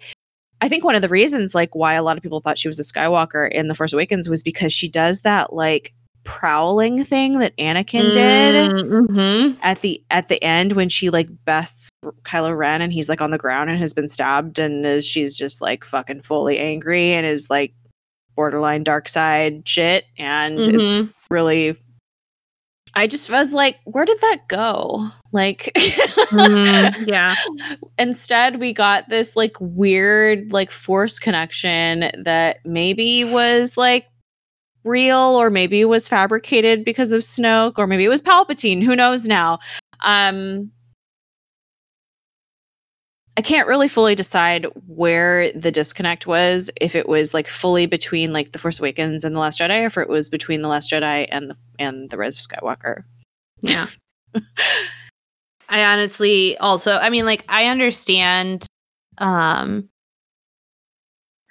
I 0.61 0.69
think 0.69 0.83
one 0.83 0.95
of 0.95 1.01
the 1.01 1.09
reasons 1.09 1.55
like 1.55 1.75
why 1.75 1.95
a 1.95 2.03
lot 2.03 2.17
of 2.17 2.23
people 2.23 2.39
thought 2.39 2.57
she 2.59 2.67
was 2.67 2.79
a 2.79 2.83
Skywalker 2.83 3.51
in 3.51 3.67
The 3.67 3.73
Force 3.75 3.93
Awakens 3.93 4.29
was 4.29 4.43
because 4.43 4.71
she 4.71 4.87
does 4.87 5.21
that 5.21 5.53
like 5.53 5.93
prowling 6.23 7.03
thing 7.03 7.39
that 7.39 7.57
Anakin 7.57 8.13
did 8.13 8.71
Mm-hmm. 8.71 9.59
at 9.63 9.81
the 9.81 10.03
at 10.11 10.27
the 10.27 10.41
end 10.43 10.73
when 10.73 10.87
she 10.87 11.09
like 11.09 11.27
bests 11.45 11.89
Kylo 12.23 12.55
Ren 12.55 12.81
and 12.81 12.93
he's 12.93 13.09
like 13.09 13.21
on 13.21 13.31
the 13.31 13.39
ground 13.39 13.69
and 13.71 13.79
has 13.79 13.93
been 13.93 14.07
stabbed 14.07 14.59
and 14.59 14.85
is, 14.85 15.05
she's 15.05 15.35
just 15.35 15.61
like 15.61 15.83
fucking 15.83 16.21
fully 16.21 16.59
angry 16.59 17.13
and 17.13 17.25
is 17.25 17.49
like 17.49 17.73
borderline 18.35 18.83
dark 18.83 19.09
side 19.09 19.67
shit 19.67 20.05
and 20.17 20.59
it's 20.59 20.67
Mhm. 20.67 21.13
really 21.31 21.75
I 22.95 23.07
just 23.07 23.29
was 23.29 23.53
like 23.53 23.77
where 23.85 24.05
did 24.05 24.19
that 24.19 24.47
go? 24.47 25.09
Like 25.31 25.71
Mm, 25.75 27.07
yeah. 27.07 27.35
instead 27.97 28.59
we 28.59 28.73
got 28.73 29.09
this 29.09 29.35
like 29.35 29.55
weird 29.59 30.51
like 30.51 30.71
force 30.71 31.19
connection 31.19 32.11
that 32.23 32.59
maybe 32.65 33.23
was 33.23 33.77
like 33.77 34.07
real 34.83 35.17
or 35.17 35.49
maybe 35.49 35.81
it 35.81 35.85
was 35.85 36.07
fabricated 36.07 36.83
because 36.83 37.11
of 37.11 37.21
Snoke 37.21 37.73
or 37.77 37.87
maybe 37.87 38.03
it 38.03 38.09
was 38.09 38.21
Palpatine. 38.21 38.83
Who 38.83 38.95
knows 38.95 39.27
now? 39.27 39.59
Um 40.03 40.71
I 43.37 43.41
can't 43.41 43.67
really 43.67 43.87
fully 43.87 44.13
decide 44.13 44.67
where 44.87 45.51
the 45.53 45.71
disconnect 45.71 46.27
was 46.27 46.69
if 46.81 46.95
it 46.95 47.07
was 47.07 47.33
like 47.33 47.47
fully 47.47 47.85
between 47.85 48.33
like 48.33 48.51
the 48.51 48.59
Force 48.59 48.79
Awakens 48.79 49.23
and 49.23 49.35
the 49.35 49.39
Last 49.39 49.59
Jedi 49.59 49.81
or 49.81 49.85
if 49.85 49.97
it 49.97 50.09
was 50.09 50.29
between 50.29 50.61
the 50.61 50.67
Last 50.67 50.91
Jedi 50.91 51.27
and 51.31 51.49
the 51.49 51.57
and 51.79 52.09
the 52.09 52.17
Rise 52.17 52.35
of 52.35 52.41
Skywalker 52.41 53.03
Yeah. 53.61 53.87
I 55.69 55.85
honestly 55.85 56.57
also, 56.57 56.97
I 56.97 57.09
mean, 57.09 57.25
like, 57.25 57.45
I 57.47 57.67
understand 57.67 58.65
um 59.17 59.87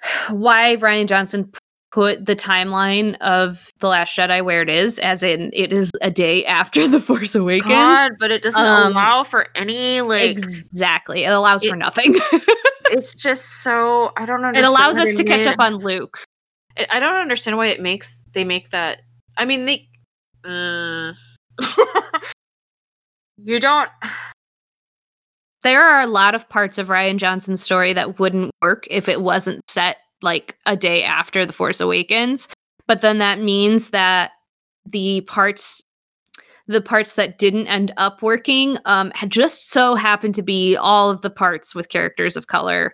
why 0.29 0.75
Rian 0.77 1.07
Johnson 1.07 1.51
put 1.91 2.25
the 2.25 2.35
timeline 2.35 3.17
of 3.19 3.69
The 3.79 3.87
Last 3.89 4.15
Jedi 4.17 4.43
where 4.43 4.61
it 4.61 4.69
is, 4.69 4.97
as 4.99 5.23
in 5.23 5.49
it 5.53 5.73
is 5.73 5.91
a 6.01 6.09
day 6.09 6.45
after 6.59 6.87
The 6.87 6.99
Force 6.99 7.35
Awakens. 7.35 7.69
God, 7.73 8.11
but 8.19 8.31
it 8.31 8.41
doesn't 8.41 8.61
Um, 8.63 8.93
allow 8.93 9.23
for 9.23 9.47
any 9.55 10.01
like 10.01 10.29
Exactly. 10.31 11.23
It 11.25 11.31
allows 11.31 11.63
for 11.65 11.75
nothing. 11.75 12.15
it's 12.85 13.13
just 13.15 13.61
so 13.63 14.11
I 14.17 14.25
don't 14.25 14.41
it 14.43 14.47
understand. 14.47 14.67
allows 14.67 14.97
us 14.97 15.13
to 15.15 15.23
catch 15.23 15.45
up 15.45 15.59
on 15.59 15.75
Luke. 15.75 16.17
I- 16.77 16.87
I 16.89 16.99
don't 16.99 17.15
understand 17.17 17.57
why 17.57 17.67
it 17.67 17.81
makes 17.81 18.23
they 18.33 18.43
make 18.45 18.69
that. 18.69 18.99
I 19.37 19.45
mean, 19.45 19.65
they. 19.65 19.87
Uh, 20.45 21.13
you 23.37 23.59
don't. 23.59 23.89
There 25.63 25.81
are 25.83 26.01
a 26.01 26.07
lot 26.07 26.33
of 26.35 26.47
parts 26.49 26.77
of 26.77 26.87
Rian 26.87 27.17
Johnson's 27.17 27.61
story 27.61 27.93
that 27.93 28.19
wouldn't 28.19 28.51
work 28.61 28.87
if 28.89 29.07
it 29.07 29.21
wasn't 29.21 29.61
set 29.69 29.97
like 30.21 30.57
a 30.65 30.75
day 30.75 31.03
after 31.03 31.45
The 31.45 31.53
Force 31.53 31.79
Awakens. 31.79 32.47
But 32.87 33.01
then 33.01 33.19
that 33.19 33.39
means 33.39 33.91
that 33.91 34.31
the 34.85 35.21
parts 35.21 35.81
the 36.67 36.81
parts 36.81 37.13
that 37.13 37.37
didn't 37.37 37.67
end 37.67 37.93
up 37.97 38.21
working 38.21 38.77
um 38.85 39.11
had 39.13 39.29
just 39.29 39.69
so 39.69 39.95
happened 39.95 40.33
to 40.35 40.41
be 40.41 40.75
all 40.75 41.09
of 41.09 41.21
the 41.21 41.29
parts 41.29 41.75
with 41.75 41.89
characters 41.89 42.35
of 42.35 42.47
color 42.47 42.93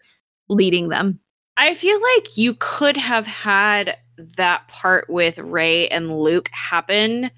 leading 0.50 0.90
them. 0.90 1.20
I 1.58 1.74
feel 1.74 2.00
like 2.16 2.38
you 2.38 2.56
could 2.60 2.98
have 2.98 3.26
had 3.26 3.98
that 4.38 4.68
part 4.68 5.10
with 5.10 5.38
Rey 5.38 5.88
and 5.88 6.20
Luke 6.20 6.50
happen 6.52 7.32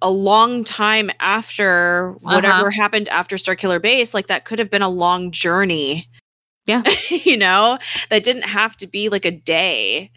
a 0.00 0.10
long 0.10 0.64
time 0.64 1.10
after 1.20 2.16
whatever 2.20 2.70
happened 2.70 3.08
after 3.08 3.36
Starkiller 3.36 3.80
Base. 3.80 4.12
Like 4.12 4.26
that 4.26 4.44
could 4.44 4.58
have 4.58 4.70
been 4.70 4.82
a 4.82 4.88
long 4.88 5.30
journey. 5.30 6.08
Yeah. 6.66 6.82
you 7.10 7.36
know, 7.36 7.78
that 8.10 8.24
didn't 8.24 8.42
have 8.42 8.76
to 8.78 8.86
be 8.86 9.08
like 9.08 9.24
a 9.24 9.30
day. 9.30 10.10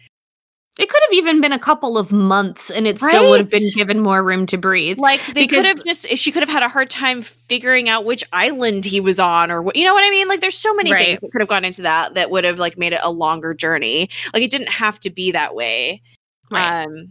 It 0.78 0.90
could 0.90 1.00
have 1.04 1.12
even 1.14 1.40
been 1.40 1.52
a 1.52 1.58
couple 1.58 1.96
of 1.96 2.12
months 2.12 2.70
and 2.70 2.86
it 2.86 2.98
still 2.98 3.30
would 3.30 3.40
have 3.40 3.48
been 3.48 3.70
given 3.74 3.98
more 3.98 4.22
room 4.22 4.44
to 4.46 4.58
breathe. 4.58 4.98
Like 4.98 5.24
they 5.28 5.46
could 5.46 5.64
have 5.64 5.82
just 5.84 6.06
she 6.18 6.30
could 6.30 6.42
have 6.42 6.50
had 6.50 6.62
a 6.62 6.68
hard 6.68 6.90
time 6.90 7.22
figuring 7.22 7.88
out 7.88 8.04
which 8.04 8.22
island 8.34 8.84
he 8.84 9.00
was 9.00 9.18
on 9.18 9.50
or 9.50 9.62
what 9.62 9.76
you 9.76 9.86
know 9.86 9.94
what 9.94 10.04
I 10.04 10.10
mean? 10.10 10.28
Like 10.28 10.42
there's 10.42 10.58
so 10.58 10.74
many 10.74 10.92
Right. 10.92 11.06
things 11.06 11.20
that 11.20 11.32
could 11.32 11.40
have 11.40 11.48
gone 11.48 11.64
into 11.64 11.80
that 11.80 12.12
that 12.12 12.30
would 12.30 12.44
have 12.44 12.58
like 12.58 12.76
made 12.76 12.92
it 12.92 13.00
a 13.02 13.10
longer 13.10 13.54
journey. 13.54 14.10
Like 14.34 14.42
it 14.42 14.50
didn't 14.50 14.68
have 14.68 15.00
to 15.00 15.10
be 15.10 15.30
that 15.32 15.54
way. 15.54 16.02
Right. 16.50 16.84
Um 16.84 17.10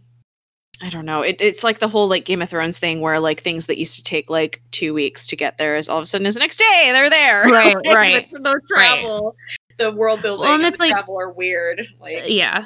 I 0.82 0.90
don't 0.90 1.06
know. 1.06 1.22
It, 1.22 1.38
it's 1.40 1.64
like 1.64 1.80
the 1.80 1.88
whole 1.88 2.08
like 2.08 2.26
Game 2.26 2.42
of 2.42 2.50
Thrones 2.50 2.78
thing 2.80 3.00
where 3.02 3.20
like 3.20 3.42
things 3.42 3.68
that 3.68 3.78
used 3.78 3.96
to 3.96 4.04
take 4.04 4.30
like 4.30 4.62
two 4.72 4.94
weeks 4.94 5.26
to 5.28 5.36
get 5.36 5.58
there 5.58 5.76
is 5.78 5.88
all 5.88 5.98
of 5.98 6.04
a 6.04 6.06
sudden 6.06 6.28
is 6.28 6.34
the 6.34 6.40
next 6.42 6.58
day 6.58 6.90
they're 6.92 7.10
there. 7.10 7.44
Right, 7.50 7.76
right, 7.88 8.30
The, 8.34 8.40
the 8.40 8.62
travel, 8.68 9.36
the 9.78 9.92
world 9.94 10.22
building, 10.22 10.48
Well, 10.48 10.56
and 10.56 10.66
it's 10.66 10.80
like- 10.80 10.92
travel 10.92 11.20
are 11.20 11.32
weird. 11.32 11.88
Like 12.00 12.20
uh, 12.24 12.26
yeah 12.28 12.66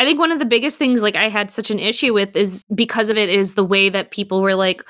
i 0.00 0.04
think 0.04 0.18
one 0.18 0.30
of 0.30 0.38
the 0.38 0.44
biggest 0.44 0.78
things 0.78 1.02
like 1.02 1.16
i 1.16 1.28
had 1.28 1.50
such 1.50 1.70
an 1.72 1.78
issue 1.80 2.14
with 2.14 2.36
is 2.36 2.64
because 2.74 3.10
of 3.10 3.18
it 3.18 3.28
is 3.28 3.54
the 3.56 3.64
way 3.64 3.88
that 3.88 4.12
people 4.12 4.40
were 4.40 4.54
like 4.54 4.84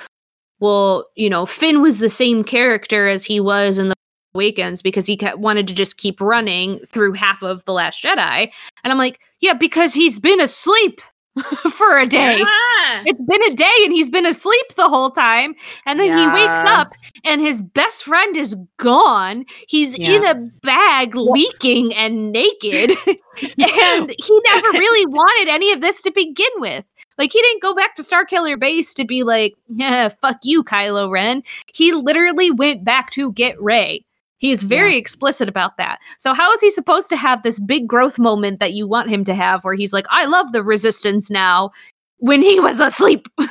well 0.61 1.07
you 1.17 1.31
know 1.31 1.47
finn 1.47 1.81
was 1.81 1.99
the 1.99 2.11
same 2.11 2.45
character 2.45 3.09
as 3.09 3.25
he 3.25 3.41
was 3.41 3.79
in 3.79 3.89
the 3.89 3.95
awakens 4.35 4.83
because 4.83 5.07
he 5.07 5.17
kept, 5.17 5.39
wanted 5.39 5.67
to 5.67 5.73
just 5.73 5.97
keep 5.97 6.21
running 6.21 6.79
through 6.81 7.15
half 7.15 7.43
of 7.43 7.65
the 7.65 7.73
last 7.73 8.03
jedi 8.05 8.51
and 8.85 8.93
i'm 8.93 8.99
like 8.99 9.19
yeah 9.41 9.55
because 9.55 9.95
he's 9.95 10.21
been 10.21 10.41
asleep 10.41 11.01
for 11.71 11.99
a 11.99 12.07
day 12.07 12.39
Yeah. 12.39 13.03
it's 13.07 13.21
been 13.21 13.43
a 13.45 13.55
day 13.55 13.73
and 13.85 13.93
he's 13.93 14.11
been 14.11 14.27
asleep 14.27 14.75
the 14.77 14.89
whole 14.89 15.11
time. 15.11 15.55
And 15.87 15.99
then 16.01 16.17
he 16.17 16.27
wakes 16.35 16.61
up 16.61 16.93
and 17.25 17.41
his 17.41 17.63
best 17.63 18.05
friend 18.05 18.37
is 18.37 18.57
gone. 18.79 19.45
He's 19.69 19.97
Yeah. 19.99 20.11
in 20.13 20.25
a 20.25 20.35
bag 20.63 21.15
leaking 21.15 21.95
and 21.95 22.33
naked. 22.33 22.91
and 23.07 24.15
he 24.19 24.41
never 24.47 24.71
really 24.73 25.07
wanted 25.07 25.49
any 25.49 25.73
of 25.73 25.81
this 25.81 26.03
to 26.03 26.11
begin 26.11 26.51
with. 26.57 26.85
Like 27.19 27.33
he 27.33 27.41
didn't 27.41 27.63
go 27.63 27.75
back 27.75 27.95
to 27.97 28.03
Starkiller 28.03 28.59
Base 28.59 28.95
to 28.95 29.05
be 29.05 29.25
like, 29.25 29.55
yeah, 29.69 30.09
fuck 30.09 30.39
you, 30.45 30.63
Kylo 30.63 31.11
Ren. 31.11 31.43
He 31.75 31.93
literally 31.93 32.51
went 32.51 32.85
back 32.85 33.11
to 33.13 33.33
get 33.33 33.61
Rey. 33.61 34.05
He 34.39 34.51
is 34.53 34.63
very 34.63 34.97
explicit 34.97 35.49
about 35.49 35.77
that. 35.79 35.99
So 36.19 36.33
how 36.33 36.53
is 36.53 36.61
he 36.61 36.71
supposed 36.71 37.09
to 37.09 37.17
have 37.17 37.43
this 37.43 37.59
big 37.59 37.87
growth 37.89 38.19
moment 38.19 38.61
that 38.61 38.73
you 38.73 38.87
want 38.87 39.11
him 39.11 39.25
to 39.25 39.35
have 39.35 39.65
where 39.65 39.75
he's 39.75 39.93
like, 39.93 40.07
I 40.11 40.27
love 40.27 40.53
the 40.53 40.63
resistance 40.63 41.31
now 41.31 41.71
when 42.19 42.41
he 42.43 42.61
was 42.61 42.81
asleep? 42.81 43.29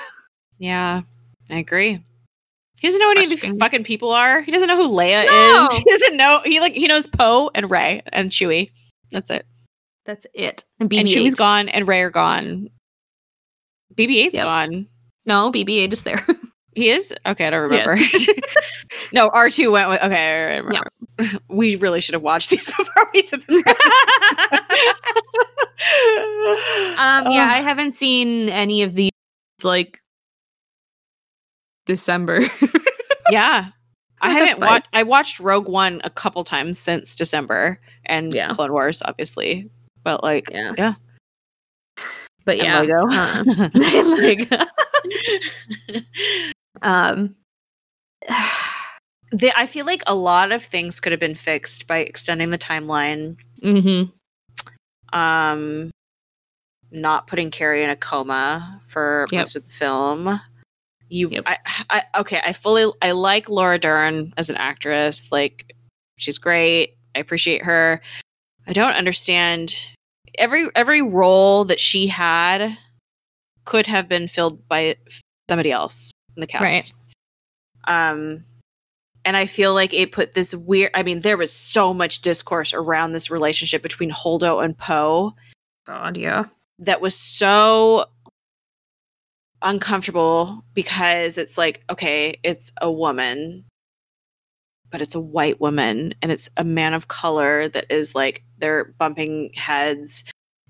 Yeah, 0.60 1.02
I 1.52 1.60
agree. 1.60 2.04
He 2.80 2.88
doesn't 2.88 3.00
know 3.00 3.06
what 3.08 3.18
any 3.18 3.32
of 3.32 3.40
these 3.42 3.60
fucking 3.60 3.84
people 3.84 4.12
are. 4.12 4.42
He 4.42 4.52
doesn't 4.52 4.68
know 4.68 4.76
who 4.76 4.90
Leia 4.90 5.26
No. 5.26 5.68
is. 5.70 5.78
He 5.78 5.84
doesn't 5.84 6.18
know. 6.18 6.42
He 6.44 6.60
like 6.60 6.74
he 6.74 6.88
knows 6.88 7.06
Poe 7.06 7.52
and 7.54 7.70
Rey 7.70 8.02
and 8.12 8.32
Chewie. 8.32 8.72
That's 9.12 9.30
it. 9.30 9.46
That's 10.06 10.26
it. 10.34 10.64
And 10.80 10.92
And 10.92 11.08
BB-8. 11.08 11.14
Chewie's 11.16 11.36
gone 11.36 11.70
and 11.70 11.88
Rey 11.88 12.02
are 12.02 12.10
gone. 12.10 12.70
BB-8's 13.96 14.34
Yep. 14.34 14.44
gone. 14.44 14.88
No, 15.28 15.52
BB-8 15.52 15.94
is 15.94 16.04
there. 16.04 16.26
He 16.78 16.92
is 16.92 17.12
okay. 17.26 17.48
I 17.48 17.50
don't 17.50 17.64
remember. 17.72 17.98
no, 19.12 19.30
R 19.30 19.50
two 19.50 19.72
went 19.72 19.90
with. 19.90 20.00
Okay, 20.04 20.54
I 20.54 20.58
remember. 20.58 20.92
We 21.50 21.76
really 21.78 22.00
should 22.00 22.14
have 22.14 22.22
watched 22.22 22.52
these 22.52 22.68
before 22.78 23.10
we 23.12 23.24
did 23.24 23.42
this. 23.48 23.64
um, 27.00 27.32
yeah, 27.32 27.50
I 27.52 27.62
haven't 27.64 27.94
seen 27.94 28.50
any 28.50 28.84
of 28.84 28.94
these 28.94 29.10
like 29.64 30.00
December. 31.88 32.42
yeah. 33.32 33.70
I 34.22 34.30
haven't 34.30 34.60
watched. 34.60 34.88
I 34.94 35.02
watched 35.02 35.40
Rogue 35.40 35.68
One 35.68 36.00
a 36.04 36.12
couple 36.12 36.44
times 36.44 36.78
since 36.78 37.16
December 37.16 37.80
and 38.06 38.32
Yeah. 38.36 38.54
Clone 38.54 38.72
Wars, 38.72 39.02
obviously. 39.04 39.68
But 40.04 40.22
like, 40.24 40.52
yeah. 40.52 40.76
Yeah. 40.78 40.94
But 42.46 42.60
and 42.60 42.88
yeah. 42.88 43.00
Lego. 43.00 43.08
uh, 43.10 43.70
Lego. 44.20 44.66
Um 46.82 47.36
They, 49.32 49.52
I 49.56 49.68
feel 49.68 49.86
like 49.86 50.04
a 50.08 50.16
lot 50.16 50.54
of 50.54 50.64
things 50.64 51.00
could 51.02 51.12
have 51.12 51.20
been 51.20 51.36
fixed 51.36 51.86
by 51.86 51.98
extending 51.98 52.50
the 52.50 52.58
timeline. 52.58 53.36
Mm-hmm. 53.62 55.18
Um, 55.18 55.92
not 56.92 57.28
putting 57.28 57.52
Carrie 57.52 57.84
in 57.84 57.90
a 57.90 57.96
coma 57.98 58.82
for 58.88 59.28
Yep. 59.32 59.40
most 59.42 59.56
of 59.58 59.66
the 59.66 59.74
film. 59.74 60.40
You, 61.10 61.30
Yep. 61.30 61.44
I, 61.46 61.58
I, 61.90 62.04
okay. 62.22 62.42
I 62.42 62.54
fully, 62.54 62.90
I 63.02 63.12
like 63.12 63.50
Laura 63.50 63.78
Dern 63.78 64.34
as 64.38 64.50
an 64.50 64.56
actress. 64.56 65.30
Like, 65.30 65.74
she's 66.16 66.38
great. 66.38 66.96
I 67.14 67.20
appreciate 67.20 67.64
her. 67.64 68.00
I 68.66 68.72
don't 68.72 68.94
understand 68.94 69.76
every 70.38 70.68
every 70.76 71.02
role 71.02 71.66
that 71.66 71.80
she 71.80 72.08
had 72.08 72.78
could 73.66 73.88
have 73.88 74.08
been 74.08 74.28
filled 74.28 74.68
by 74.70 74.96
somebody 75.50 75.72
else 75.72 76.12
in 76.38 76.42
the 76.42 76.48
cast. 76.48 76.94
Right. 77.88 78.12
Um, 78.12 78.46
and 79.26 79.36
I 79.36 79.46
feel 79.46 79.74
like 79.74 79.94
it 79.94 80.14
put 80.14 80.36
this 80.36 80.56
weird. 80.56 80.92
I 80.94 81.04
mean, 81.04 81.20
there 81.20 81.36
was 81.36 81.52
so 81.52 81.94
much 81.94 82.22
discourse 82.22 82.74
around 82.74 83.12
this 83.12 83.30
relationship 83.30 83.82
between 83.82 84.10
Holdo 84.10 84.64
and 84.64 84.78
Poe 84.78 85.34
God, 85.86 86.18
yeah. 86.18 86.46
that 86.80 87.02
was 87.02 87.16
so 87.16 88.06
uncomfortable 89.62 90.64
because 90.74 91.38
it's 91.38 91.58
like, 91.58 91.82
okay, 91.90 92.40
it's 92.44 92.72
a 92.82 92.92
woman, 92.92 93.66
but 94.92 95.02
it's 95.02 95.16
a 95.16 95.22
white 95.22 95.60
woman 95.62 96.14
and 96.22 96.32
it's 96.32 96.50
a 96.58 96.64
man 96.64 96.94
of 96.94 97.08
color 97.08 97.70
that 97.70 97.86
is 97.90 98.14
like 98.14 98.44
they're 98.58 98.94
bumping 99.00 99.52
heads. 99.56 100.26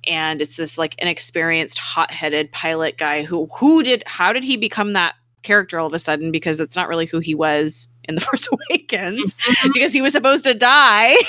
And 0.05 0.39
it's 0.41 0.55
this 0.55 0.77
like 0.77 0.95
inexperienced, 0.99 1.79
hot-headed 1.79 2.51
pilot 2.51 2.97
guy 2.97 3.23
who 3.23 3.47
who 3.57 3.83
did 3.83 4.03
how 4.05 4.31
did 4.31 4.43
he 4.43 4.55
become 4.55 4.93
that 4.93 5.15
character 5.47 5.79
all 5.79 5.87
of 5.87 5.93
a 5.93 5.99
sudden? 5.99 6.31
Because 6.31 6.57
that's 6.57 6.75
not 6.75 6.87
really 6.87 7.05
who 7.07 7.19
he 7.19 7.33
was 7.33 7.87
in 8.03 8.15
The 8.15 8.21
Force 8.27 8.47
Awakens. 8.51 9.35
Mm-hmm. 9.47 9.69
because 9.73 9.93
he 9.93 10.01
was 10.01 10.13
supposed 10.13 10.43
to 10.43 10.53
die. 10.53 11.15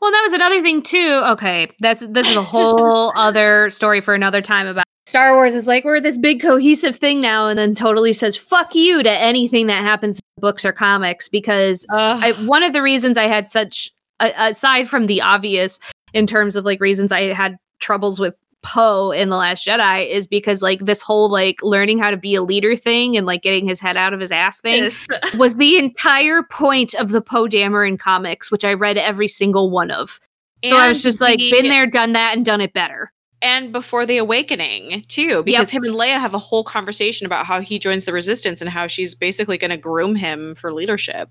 Well, 0.00 0.10
that 0.10 0.22
was 0.22 0.34
another 0.34 0.60
thing 0.60 0.82
too. 0.82 1.22
Okay, 1.24 1.68
that's 1.80 2.06
this 2.08 2.30
is 2.30 2.36
a 2.36 2.42
whole 2.42 3.12
other 3.16 3.70
story 3.70 4.00
for 4.00 4.14
another 4.14 4.42
time 4.42 4.66
about 4.66 4.84
Star 5.06 5.34
Wars 5.34 5.54
is 5.54 5.66
like 5.66 5.84
we're 5.84 6.00
this 6.00 6.18
big 6.18 6.42
cohesive 6.42 6.96
thing 6.96 7.18
now, 7.18 7.48
and 7.48 7.58
then 7.58 7.74
totally 7.74 8.12
says 8.12 8.36
"fuck 8.36 8.74
you" 8.74 9.02
to 9.02 9.10
anything 9.10 9.68
that 9.68 9.82
happens 9.82 10.18
in 10.18 10.40
books 10.42 10.64
or 10.64 10.72
comics 10.72 11.28
because 11.28 11.86
I, 11.88 12.32
one 12.44 12.62
of 12.62 12.72
the 12.72 12.82
reasons 12.82 13.16
I 13.16 13.24
had 13.24 13.48
such, 13.48 13.90
aside 14.20 14.86
from 14.86 15.06
the 15.06 15.22
obvious, 15.22 15.80
in 16.12 16.26
terms 16.26 16.56
of 16.56 16.64
like 16.64 16.80
reasons 16.80 17.10
I 17.10 17.32
had 17.32 17.56
troubles 17.80 18.20
with 18.20 18.34
Poe 18.66 19.10
in 19.12 19.28
the 19.28 19.36
Last 19.36 19.66
Jedi, 19.66 20.08
is 20.08 20.26
because 20.26 20.60
like 20.62 20.80
this 20.80 21.00
whole 21.02 21.30
like 21.30 21.62
learning 21.62 21.98
how 21.98 22.10
to 22.10 22.16
be 22.16 22.34
a 22.34 22.42
leader 22.42 22.74
thing 22.74 23.16
and 23.16 23.26
like 23.26 23.42
getting 23.42 23.66
his 23.66 23.80
head 23.80 23.96
out 23.96 24.12
of 24.12 24.20
his 24.20 24.32
ass 24.32 24.60
thing 24.60 24.82
Yes. 24.82 24.98
was 25.38 25.56
the 25.56 25.78
entire 25.78 26.42
point 26.42 26.94
of 26.94 27.10
the 27.10 27.20
Poe 27.20 27.46
Dameron 27.46 27.98
comics, 27.98 28.50
which 28.50 28.64
I 28.64 28.74
read 28.74 28.98
every 28.98 29.28
single 29.28 29.70
one 29.70 29.90
of. 29.90 30.18
So 30.64 30.76
I 30.76 30.88
was 30.88 31.02
just 31.02 31.20
like, 31.20 31.38
the- 31.38 31.50
been 31.50 31.68
there, 31.68 31.86
done 31.86 32.12
that, 32.12 32.34
and 32.36 32.44
done 32.44 32.60
it 32.60 32.72
better. 32.72 33.10
and 33.42 33.70
before 33.70 34.06
the 34.06 34.16
awakening 34.16 35.04
too 35.08 35.42
because 35.44 35.70
him 35.70 35.84
and 35.84 35.94
leia 35.94 36.18
have 36.18 36.32
a 36.34 36.38
whole 36.38 36.64
conversation 36.64 37.26
about 37.26 37.44
how 37.44 37.60
he 37.60 37.78
joins 37.78 38.06
the 38.06 38.12
resistance 38.12 38.62
and 38.62 38.70
how 38.70 38.86
she's 38.86 39.14
basically 39.14 39.58
going 39.58 39.70
to 39.70 39.76
groom 39.76 40.14
him 40.16 40.54
for 40.54 40.72
leadership 40.72 41.28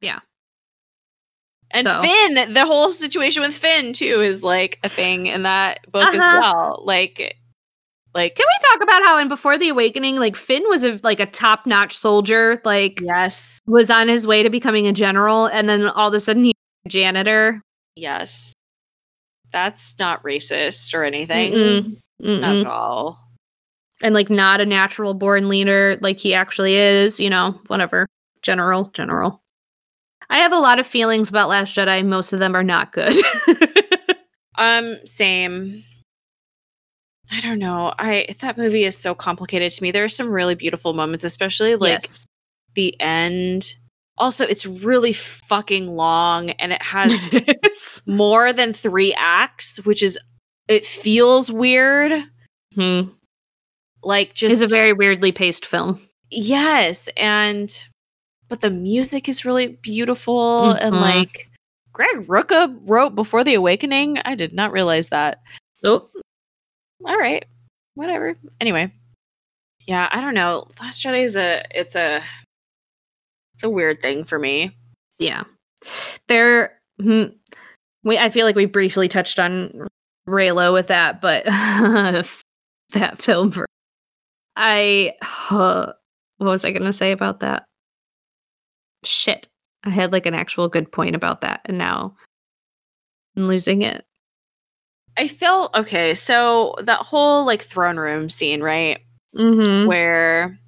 Yeah. 0.00 0.20
And 1.70 1.82
So- 1.86 2.00
finn 2.02 2.52
the 2.54 2.64
whole 2.66 2.90
situation 2.90 3.42
with 3.42 3.54
finn 3.54 3.92
too 3.92 4.20
is 4.22 4.42
like 4.42 4.78
a 4.82 4.88
thing 4.88 5.26
in 5.26 5.42
that 5.42 5.80
book 5.90 6.08
as 6.14 6.14
Uh-huh. 6.20 6.38
well 6.40 6.82
like 6.86 7.36
like 8.14 8.34
Can 8.36 8.46
we 8.46 8.68
talk 8.70 8.82
about 8.82 9.02
how 9.02 9.18
in 9.18 9.28
Before 9.28 9.58
the 9.58 9.68
Awakening, 9.68 10.16
like 10.16 10.34
Finn 10.34 10.62
was 10.68 10.82
a 10.82 10.98
like 11.02 11.20
a 11.20 11.26
top 11.26 11.66
notch 11.66 11.94
soldier, 11.96 12.60
like 12.64 13.00
yes 13.02 13.58
was 13.66 13.90
on 13.90 14.08
his 14.08 14.26
way 14.26 14.42
to 14.42 14.48
becoming 14.50 14.86
a 14.86 14.92
general, 14.92 15.46
and 15.46 15.68
then 15.68 15.88
all 15.90 16.08
of 16.08 16.14
a 16.14 16.20
sudden 16.20 16.44
he's 16.44 16.54
a 16.86 16.88
janitor. 16.88 17.60
yes 17.96 18.52
that's 19.52 19.98
not 19.98 20.22
racist 20.22 20.94
or 20.94 21.04
anything 21.04 21.52
Mm-mm. 21.52 21.96
Mm-mm. 22.22 22.40
not 22.40 22.56
at 22.56 22.66
all 22.66 23.18
and 24.02 24.14
like 24.14 24.30
not 24.30 24.60
a 24.60 24.66
natural 24.66 25.14
born 25.14 25.48
leader 25.48 25.96
like 26.00 26.18
he 26.18 26.32
actually 26.34 26.74
is, 26.76 27.18
you 27.20 27.28
know, 27.30 27.60
whatever. 27.66 28.06
General, 28.42 28.84
general. 28.94 29.42
I 30.30 30.38
have 30.38 30.52
a 30.52 30.58
lot 30.58 30.78
of 30.78 30.86
feelings 30.86 31.30
about 31.30 31.48
Last 31.48 31.74
Jedi. 31.74 32.04
Most 32.04 32.32
of 32.32 32.38
them 32.38 32.54
are 32.54 32.64
not 32.64 32.92
good. 32.92 33.14
Um, 34.58 34.96
same. 35.04 35.84
I 37.30 37.40
don't 37.40 37.60
know. 37.60 37.94
I 37.96 38.26
that 38.40 38.58
movie 38.58 38.84
is 38.84 38.98
so 38.98 39.14
complicated 39.14 39.70
to 39.70 39.82
me. 39.82 39.92
There 39.92 40.02
are 40.02 40.08
some 40.08 40.28
really 40.30 40.56
beautiful 40.56 40.94
moments, 40.94 41.22
especially 41.24 41.76
like 41.76 42.02
yes. 42.02 42.26
the 42.74 43.00
end. 43.00 43.76
Also, 44.16 44.44
it's 44.44 44.66
really 44.66 45.12
fucking 45.12 45.86
long 45.86 46.50
and 46.50 46.72
it 46.72 46.82
has 46.82 47.30
more 48.06 48.52
than 48.52 48.72
3 48.72 49.14
acts, 49.16 49.78
which 49.84 50.02
is 50.02 50.18
it 50.66 50.84
feels 50.84 51.52
weird. 51.52 52.12
Hmm. 52.74 53.02
Like 54.02 54.30
It's 54.30 54.40
just 54.40 54.64
a 54.64 54.68
very 54.68 54.92
weirdly 54.92 55.30
paced 55.30 55.66
film. 55.66 56.00
yes, 56.32 57.08
and 57.16 57.70
but 58.48 58.60
the 58.60 58.70
music 58.70 59.28
is 59.28 59.44
really 59.44 59.66
beautiful 59.82 60.70
and 60.72 60.94
Mhm. 60.94 61.00
like 61.00 61.50
Greg 61.92 62.26
Rucka 62.26 62.78
wrote 62.82 63.14
Before 63.14 63.42
the 63.44 63.54
Awakening. 63.54 64.18
I 64.24 64.34
did 64.34 64.52
not 64.52 64.72
realize 64.72 65.08
that. 65.08 65.42
Oh, 65.84 66.08
all 67.06 67.16
right 67.16 67.44
whatever 67.94 68.36
anyway 68.60 68.92
yeah 69.86 70.08
i 70.10 70.20
don't 70.20 70.34
know 70.34 70.66
last 70.80 71.00
jedi 71.02 71.22
is 71.22 71.36
a 71.36 71.64
it's 71.72 71.94
a 71.94 72.20
it's 73.54 73.62
a 73.62 73.70
weird 73.70 74.02
thing 74.02 74.24
for 74.24 74.38
me 74.38 74.76
yeah. 75.18 75.44
There. 76.28 76.78
hmm, 77.00 77.24
We. 78.04 78.18
I 78.18 78.30
feel 78.30 78.46
like 78.46 78.54
we 78.56 78.66
briefly 78.66 79.08
touched 79.08 79.38
on 79.40 79.88
Reylo 80.28 80.72
with 80.72 80.88
that, 80.88 81.20
but 81.20 81.44
that 82.92 83.18
film. 83.18 83.50
For, 83.50 83.66
I. 84.56 85.12
what 85.50 85.96
was 86.50 86.64
I 86.64 86.70
going 86.70 86.84
to 86.84 86.92
say 86.92 87.10
about 87.12 87.40
that? 87.40 87.64
Shit. 89.04 89.48
I 89.84 89.90
had 89.90 90.12
like 90.12 90.26
an 90.26 90.34
actual 90.34 90.68
good 90.68 90.90
point 90.90 91.14
about 91.14 91.40
that, 91.42 91.60
and 91.64 91.78
now 91.78 92.14
I'm 93.36 93.46
losing 93.46 93.82
it. 93.82 94.04
i 95.16 95.28
felt 95.28 95.74
okay 95.74 96.14
so 96.14 96.74
that 96.82 97.00
whole 97.00 97.44
like 97.46 97.62
throne 97.62 97.96
room 97.96 98.28
scene 98.30 98.62
right 98.62 98.98
Mm-hmm. 99.36 99.86
where 99.86 100.58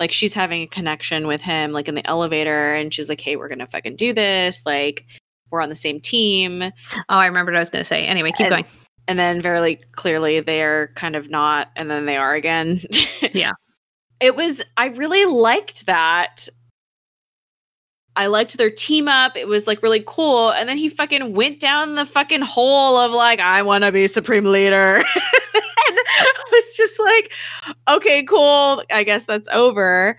like 0.00 0.12
she's 0.12 0.34
having 0.34 0.62
a 0.62 0.66
connection 0.66 1.26
with 1.28 1.40
him 1.40 1.70
like 1.72 1.88
in 1.88 1.94
the 1.94 2.06
elevator 2.06 2.74
and 2.74 2.92
she's 2.92 3.08
like 3.08 3.20
hey 3.20 3.36
we're 3.36 3.48
gonna 3.48 3.66
fucking 3.66 3.94
do 3.96 4.12
this 4.12 4.60
like 4.66 5.04
we're 5.50 5.62
on 5.62 5.68
the 5.68 5.74
same 5.76 6.00
team 6.00 6.62
Oh, 6.62 6.70
I 7.08 7.26
remembered 7.26 7.52
what 7.52 7.58
I 7.58 7.60
was 7.60 7.70
going 7.70 7.80
to 7.80 7.84
say. 7.88 8.04
Anyway, 8.04 8.32
keep 8.32 8.46
And- 8.46 8.50
going. 8.50 8.64
and 9.06 9.18
then 9.18 9.40
very 9.40 9.76
clearly 9.92 10.40
they're 10.40 10.88
kind 10.96 11.16
of 11.16 11.30
not 11.30 11.68
and 11.76 11.90
then 11.90 12.04
they 12.06 12.16
are 12.18 12.34
again 12.34 12.80
Yeah. 13.32 13.52
it 14.20 14.34
was 14.36 14.62
i 14.76 14.88
really 14.88 15.24
liked 15.24 15.86
that 15.86 16.48
i 18.16 18.26
liked 18.26 18.56
their 18.58 18.70
team 18.70 19.08
up. 19.08 19.36
It 19.36 19.46
was 19.46 19.66
like 19.66 19.82
really 19.82 20.02
cool. 20.06 20.50
And 20.50 20.68
then 20.68 20.76
he 20.76 20.88
fucking 20.88 21.34
went 21.34 21.60
down 21.60 21.94
the 21.94 22.06
fucking 22.06 22.42
hole 22.42 22.96
of 22.96 23.12
like 23.12 23.40
i 23.40 23.62
want 23.62 23.84
to 23.84 23.92
be 23.92 24.06
supreme 24.06 24.44
leader. 24.44 25.02
And 25.90 25.98
i 25.98 26.44
was 26.52 26.76
just 26.76 26.98
like 26.98 27.32
okay 27.88 28.22
cool. 28.24 28.82
I 28.92 29.04
guess 29.04 29.24
that's 29.24 29.48
over. 29.48 30.16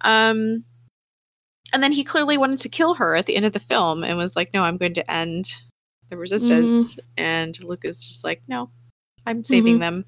Um 0.00 0.64
and 1.72 1.82
then 1.82 1.92
he 1.92 2.04
clearly 2.04 2.36
wanted 2.36 2.58
to 2.60 2.68
kill 2.68 2.94
her 2.94 3.14
at 3.14 3.26
the 3.26 3.36
end 3.36 3.46
of 3.46 3.52
the 3.52 3.60
film 3.60 4.02
and 4.02 4.16
was 4.18 4.34
like 4.34 4.52
no 4.52 4.64
i'm 4.64 4.78
going 4.78 4.94
to 4.94 5.10
end 5.10 5.54
the 6.10 6.16
resistance. 6.16 6.98
And 7.16 7.62
luke 7.62 7.84
is 7.84 8.04
just 8.06 8.24
like 8.24 8.42
no 8.48 8.70
i'm 9.26 9.44
saving 9.44 9.78
them. 9.78 10.04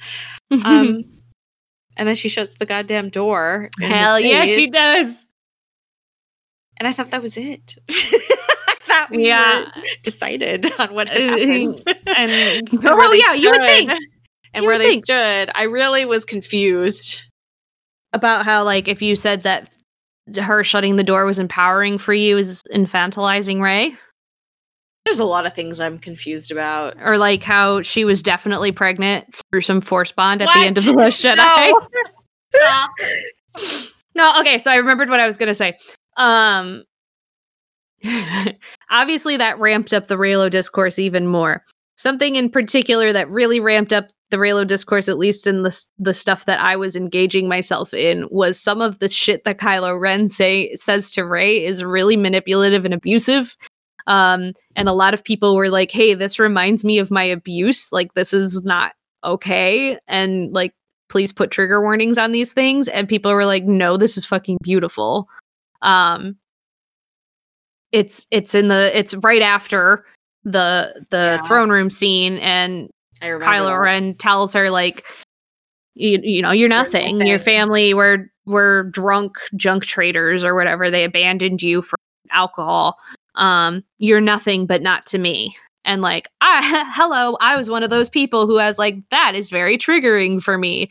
Um 0.51 1.05
and 1.97 2.09
then 2.09 2.16
she 2.16 2.28
shuts 2.28 2.57
the 2.57 2.66
goddamn 2.66 3.09
door 3.09 3.68
Hell 3.80 4.18
yeah, 4.18 4.47
she 4.47 4.66
does. 4.68 5.24
And 6.79 6.89
i 6.89 6.93
thought 6.93 7.11
that 7.11 7.22
was 7.22 7.37
it 7.37 7.75
i 7.91 8.77
thought 8.87 9.11
we 9.11 9.27
Yeah. 9.29 9.61
were 9.61 9.66
decided 10.03 10.66
on 10.79 10.95
what 10.95 11.09
had 11.09 11.20
Uh, 11.20 11.29
happened 11.39 11.83
And 12.07 12.09
and 12.16 12.83
where 12.83 12.95
oh 12.95 13.11
they 13.11 13.18
yeah, 13.18 13.35
you 13.35 13.51
would 13.51 13.62
stood. 13.62 13.66
think 13.68 13.91
and 14.55 14.62
you 14.62 14.68
where 14.68 14.79
they 14.79 14.89
think. 14.91 15.05
stood 15.05 15.51
i 15.55 15.64
really 15.64 16.05
was 16.05 16.25
confused 16.25 17.20
about 18.12 18.45
how 18.45 18.62
like 18.64 18.87
if 18.89 19.03
you 19.03 19.16
said 19.16 19.43
that 19.43 19.75
her 20.41 20.62
shutting 20.64 20.97
the 20.97 21.05
door 21.05 21.25
was 21.27 21.39
empowering 21.39 21.99
for 21.99 22.14
you 22.14 22.39
is 22.39 22.62
infantilizing 22.72 23.61
Rey, 23.61 23.95
there's 25.05 25.18
a 25.18 25.25
lot 25.25 25.45
of 25.45 25.53
things 25.55 25.81
i'm 25.81 25.99
confused 25.99 26.51
about 26.51 26.95
or 27.07 27.18
like 27.18 27.43
how 27.43 27.83
she 27.83 28.05
was 28.07 28.22
definitely 28.22 28.72
pregnant 28.72 29.27
through 29.51 29.61
some 29.61 29.81
force 29.83 30.12
bond 30.12 30.41
at 30.41 30.47
What? 30.47 30.61
the 30.61 30.66
end 30.66 30.79
of 30.79 30.85
the 30.87 30.95
Last 30.95 31.22
Jedi. 31.22 31.72
No. 32.55 32.87
No, 34.16 34.41
okay, 34.41 34.59
so 34.59 34.70
I 34.70 34.77
remembered 34.77 35.11
what 35.11 35.18
I 35.20 35.27
was 35.27 35.37
gonna 35.37 35.55
say. 35.55 35.77
Um 36.16 36.84
obviously 38.90 39.36
that 39.36 39.58
ramped 39.58 39.92
up 39.92 40.06
the 40.06 40.16
Reylo 40.16 40.50
discourse 40.50 40.98
even 40.98 41.26
more. 41.26 41.64
Something 41.96 42.36
in 42.36 42.50
particular 42.50 43.12
that 43.12 43.30
really 43.30 43.60
ramped 43.60 43.92
up 43.92 44.08
the 44.30 44.36
Reylo 44.36 44.66
discourse, 44.66 45.08
at 45.08 45.18
least 45.18 45.46
in 45.46 45.62
the 45.62 45.86
the 45.98 46.14
stuff 46.14 46.46
that 46.46 46.60
I 46.60 46.76
was 46.76 46.96
engaging 46.96 47.48
myself 47.48 47.94
in, 47.94 48.26
was 48.30 48.58
some 48.58 48.80
of 48.80 48.98
the 48.98 49.08
shit 49.08 49.44
that 49.44 49.58
Kylo 49.58 50.00
Ren 50.00 50.28
say 50.28 50.74
says 50.74 51.10
to 51.12 51.24
Rey 51.24 51.64
is 51.64 51.84
really 51.84 52.16
manipulative 52.16 52.84
and 52.84 52.94
abusive. 52.94 53.56
Um, 54.06 54.52
and 54.76 54.88
a 54.88 54.92
lot 54.92 55.14
of 55.14 55.24
people 55.24 55.54
were 55.54 55.70
like, 55.70 55.90
"Hey, 55.90 56.14
this 56.14 56.38
reminds 56.38 56.84
me 56.84 56.98
of 56.98 57.10
my 57.12 57.22
abuse. 57.22 57.92
Like, 57.92 58.14
this 58.14 58.32
is 58.32 58.64
not 58.64 58.94
okay." 59.22 59.98
And 60.08 60.52
like, 60.52 60.74
please 61.08 61.32
put 61.32 61.50
trigger 61.52 61.80
warnings 61.80 62.18
on 62.18 62.32
these 62.32 62.52
things. 62.52 62.88
And 62.88 63.08
people 63.08 63.32
were 63.32 63.46
like, 63.46 63.64
"No, 63.64 63.96
this 63.96 64.16
is 64.16 64.26
fucking 64.26 64.58
beautiful." 64.62 65.28
Um, 65.85 66.37
it's 67.93 68.26
it's 68.32 68.55
in 68.55 68.68
the 68.68 68.97
it's 68.99 69.14
right 69.14 69.43
after 69.43 70.05
the 70.43 71.05
the 71.11 71.39
Yeah. 71.41 71.43
throne 71.43 71.70
room 71.70 71.89
scene, 71.91 72.39
and 72.39 72.91
Kylo 73.22 73.68
that. 73.70 73.80
Ren 73.80 74.14
tells 74.16 74.53
her 74.53 74.70
like, 74.70 75.07
you, 75.95 76.18
you 76.22 76.43
know, 76.43 76.51
you're 76.51 76.68
nothing. 76.68 77.24
Your 77.24 77.39
family, 77.39 77.95
we're 77.95 78.30
were 78.47 78.85
drunk 78.91 79.39
junk 79.57 79.85
traders 79.85 80.45
or 80.45 80.55
whatever. 80.55 80.91
They 80.91 81.05
abandoned 81.05 81.62
you 81.62 81.80
for 81.82 81.97
alcohol. 82.32 82.99
Um, 83.37 83.82
you're 83.99 84.20
nothing 84.20 84.66
but 84.66 84.82
not 84.82 85.07
to 85.07 85.18
me. 85.18 85.57
And 85.85 86.03
like, 86.03 86.28
I 86.41 86.85
hello, 86.95 87.37
I 87.41 87.57
was 87.57 87.70
one 87.70 87.82
of 87.82 87.91
those 87.91 88.09
people 88.09 88.47
who 88.47 88.59
has 88.59 88.78
like 88.78 88.97
that 89.11 89.35
is 89.35 89.51
very 89.51 89.78
triggering 89.78 90.43
for 90.43 90.59
me. 90.59 90.89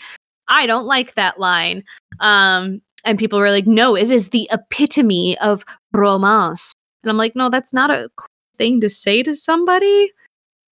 I 0.47 0.65
don't 0.65 0.85
like 0.85 1.15
that 1.15 1.39
line. 1.39 1.83
Um, 2.19 2.81
and 3.03 3.19
people 3.19 3.39
were 3.39 3.51
like, 3.51 3.67
no, 3.67 3.95
it 3.95 4.11
is 4.11 4.29
the 4.29 4.49
epitome 4.51 5.37
of 5.39 5.65
romance. 5.93 6.73
And 7.03 7.09
I'm 7.09 7.17
like, 7.17 7.35
no, 7.35 7.49
that's 7.49 7.73
not 7.73 7.91
a 7.91 8.09
thing 8.55 8.81
to 8.81 8.89
say 8.89 9.23
to 9.23 9.35
somebody. 9.35 10.11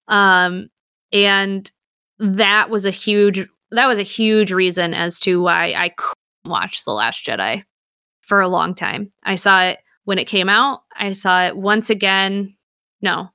Um, 0.08 0.68
and 1.12 1.70
that 2.18 2.70
was 2.70 2.84
a 2.84 2.90
huge 2.90 3.48
that 3.72 3.86
was 3.86 3.98
a 3.98 4.02
huge 4.02 4.52
reason 4.52 4.94
as 4.94 5.20
to 5.20 5.40
why 5.40 5.74
I 5.76 5.90
couldn't 5.90 6.14
watch 6.44 6.84
The 6.84 6.92
Last 6.92 7.24
Jedi 7.24 7.64
for 8.20 8.40
a 8.40 8.48
long 8.48 8.74
time. 8.74 9.10
I 9.22 9.36
saw 9.36 9.62
it 9.62 9.78
when 10.04 10.18
it 10.18 10.26
came 10.26 10.48
out. 10.48 10.82
I 10.96 11.12
saw 11.12 11.44
it 11.46 11.56
once 11.56 11.88
again. 11.88 12.56
No, 13.00 13.30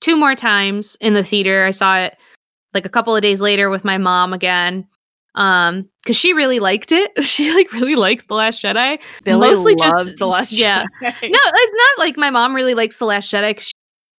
two 0.00 0.16
more 0.16 0.34
times 0.34 0.96
in 1.00 1.14
the 1.14 1.24
theater. 1.24 1.64
I 1.64 1.72
saw 1.72 1.98
it 1.98 2.16
like 2.72 2.86
a 2.86 2.90
couple 2.90 3.16
of 3.16 3.22
days 3.22 3.40
later 3.40 3.68
with 3.68 3.84
my 3.84 3.98
mom 3.98 4.32
again. 4.32 4.86
Um, 5.34 5.88
because 6.02 6.16
she 6.16 6.32
really 6.32 6.60
liked 6.60 6.92
it. 6.92 7.10
She 7.22 7.54
like 7.54 7.72
really 7.72 7.96
liked 7.96 8.28
The 8.28 8.34
Last 8.34 8.62
Jedi. 8.62 9.00
Billy 9.24 9.50
Mostly 9.50 9.74
just- 9.76 10.18
the 10.18 10.26
last 10.26 10.52
yeah. 10.52 10.84
Jedi. 11.02 11.30
No, 11.30 11.38
it's 11.44 11.76
not 11.76 11.98
like 12.04 12.16
my 12.16 12.30
mom 12.30 12.54
really 12.54 12.74
likes 12.74 12.98
The 12.98 13.06
Last 13.06 13.32
Jedi 13.32 13.58
she's 13.58 13.72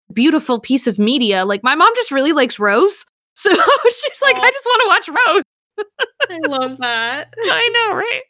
a 0.09 0.13
beautiful 0.13 0.59
piece 0.59 0.87
of 0.87 0.97
media. 0.97 1.45
Like 1.45 1.63
my 1.63 1.75
mom 1.75 1.91
just 1.95 2.11
really 2.11 2.33
likes 2.33 2.59
Rose. 2.59 3.05
So 3.35 3.49
she's 3.49 4.21
like, 4.21 4.35
Aw. 4.35 4.41
I 4.43 4.51
just 4.51 4.65
want 4.67 4.81
to 4.83 4.87
watch 4.87 5.17
Rose. 5.27 5.43
I 6.29 6.39
love 6.47 6.77
that. 6.77 7.33
I 7.43 7.69
know, 7.73 7.95
right? 7.95 8.21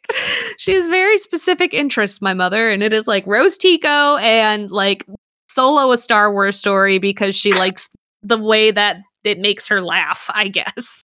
She 0.56 0.72
has 0.72 0.88
very 0.88 1.18
specific 1.18 1.74
interests, 1.74 2.22
my 2.22 2.32
mother, 2.32 2.70
and 2.70 2.82
it 2.82 2.94
is 2.94 3.06
like 3.06 3.26
Rose 3.26 3.58
Tico 3.58 4.16
and 4.16 4.70
like 4.70 5.04
solo 5.50 5.92
a 5.92 5.98
Star 5.98 6.32
Wars 6.32 6.58
story 6.58 6.98
because 6.98 7.36
she 7.36 7.52
likes 7.52 7.90
the 8.22 8.38
way 8.38 8.70
that 8.70 9.02
it 9.24 9.38
makes 9.38 9.68
her 9.68 9.82
laugh, 9.82 10.30
I 10.34 10.48
guess. 10.48 11.02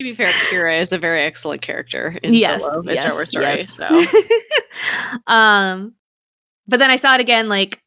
To 0.00 0.04
be 0.04 0.12
fair, 0.14 0.26
Qi'ra 0.26 0.80
is 0.80 0.92
a 0.92 0.98
very 0.98 1.20
excellent 1.22 1.60
character 1.60 2.18
in 2.22 2.32
yes, 2.32 2.64
Solo, 2.64 2.88
a 2.88 2.92
yes, 2.94 3.00
Star 3.00 3.12
Wars 3.12 3.28
story. 3.28 3.44
yes. 3.44 3.72
So 3.72 5.22
um, 5.32 5.94
but 6.68 6.78
then 6.78 6.90
I 6.90 6.96
saw 6.96 7.14
it 7.14 7.20
again, 7.20 7.48
like 7.48 7.80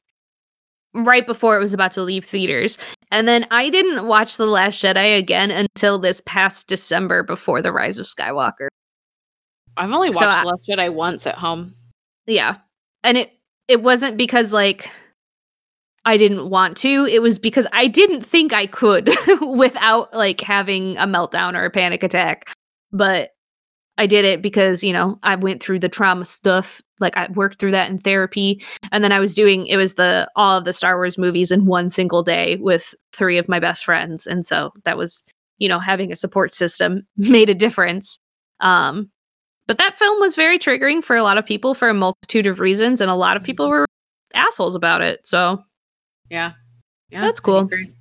right 0.94 1.26
before 1.26 1.56
it 1.56 1.62
was 1.62 1.74
about 1.74 1.94
to 1.94 2.04
leave 2.04 2.26
theaters, 2.26 2.78
and 3.12 3.30
then 3.30 3.48
I 3.50 3.70
didn't 3.70 4.08
watch 4.08 4.36
The 4.36 4.46
Last 4.46 4.84
Jedi 4.84 5.18
again 5.18 5.52
until 5.52 6.00
this 6.00 6.22
past 6.26 6.68
December 6.68 7.24
before 7.24 7.62
the 7.62 7.72
Rise 7.72 7.98
of 7.98 8.06
Skywalker. 8.06 8.68
I've 9.78 9.92
only 9.92 10.10
watched 10.10 10.20
So 10.20 10.28
I- 10.28 10.42
The 10.42 10.48
Last 10.50 10.68
Jedi 10.68 10.94
once 10.94 11.26
at 11.26 11.36
home. 11.36 11.74
Yeah, 12.28 12.58
and 13.06 13.18
it 13.18 13.32
it 13.70 13.84
wasn't 13.84 14.18
because 14.18 14.52
like 14.52 14.90
I 16.06 16.18
didn't 16.18 16.50
want 16.50 16.78
to. 16.78 17.06
It 17.06 17.22
was 17.22 17.38
because 17.38 17.68
I 17.74 17.88
didn't 17.88 18.22
think 18.22 18.54
I 18.54 18.66
could 18.66 19.10
without 19.42 20.14
like 20.14 20.42
having 20.42 20.98
a 20.98 21.06
meltdown 21.06 21.56
or 21.56 21.66
a 21.66 21.70
panic 21.70 22.04
attack. 22.04 22.52
But 22.92 23.32
I 23.98 24.08
did 24.08 24.26
it 24.26 24.42
because, 24.42 24.84
you 24.84 24.94
know, 24.94 25.20
I 25.22 25.36
went 25.36 25.62
through 25.62 25.80
the 25.80 25.90
trauma 25.90 26.26
stuff. 26.26 26.82
Like 27.00 27.18
I 27.18 27.28
worked 27.34 27.60
through 27.60 27.72
that 27.72 27.90
in 27.90 28.00
therapy. 28.00 28.64
And 28.92 29.04
then 29.04 29.12
I 29.12 29.20
was 29.20 29.36
doing 29.36 29.68
it 29.68 29.78
was 29.78 29.94
the 29.94 30.30
all 30.36 30.58
of 30.58 30.66
the 30.66 30.74
Star 30.74 30.96
Wars 30.98 31.18
movies 31.18 31.52
in 31.52 31.66
one 31.68 31.90
single 31.90 32.24
day 32.24 32.56
with 32.56 32.96
three 33.14 33.38
of 33.38 33.48
my 33.48 33.60
best 33.60 33.86
friends. 33.86 34.26
And 34.26 34.46
so 34.46 34.72
that 34.86 34.98
was, 34.98 35.24
you 35.60 35.70
know, 35.70 35.80
having 35.80 36.12
a 36.12 36.16
support 36.16 36.56
system 36.56 37.06
made 37.18 37.50
a 37.50 37.56
difference. 37.56 38.18
Um 38.60 39.12
but 39.68 39.78
that 39.78 39.98
film 39.98 40.20
was 40.20 40.36
very 40.36 40.58
triggering 40.58 41.04
for 41.04 41.16
a 41.16 41.24
lot 41.24 41.38
of 41.38 41.46
people 41.46 41.74
for 41.76 41.88
a 41.88 41.94
multitude 41.94 42.48
of 42.48 42.60
reasons, 42.60 43.00
and 43.00 43.10
a 43.10 43.16
lot 43.16 43.38
of 43.38 43.44
people 43.44 43.70
were 43.70 43.86
assholes 44.34 44.76
about 44.76 45.02
it. 45.02 45.26
So 45.26 45.64
Yeah. 46.32 46.54
Yeah. 47.10 47.22
That's 47.22 47.40
cool. 47.40 47.60
agree. 47.60 47.92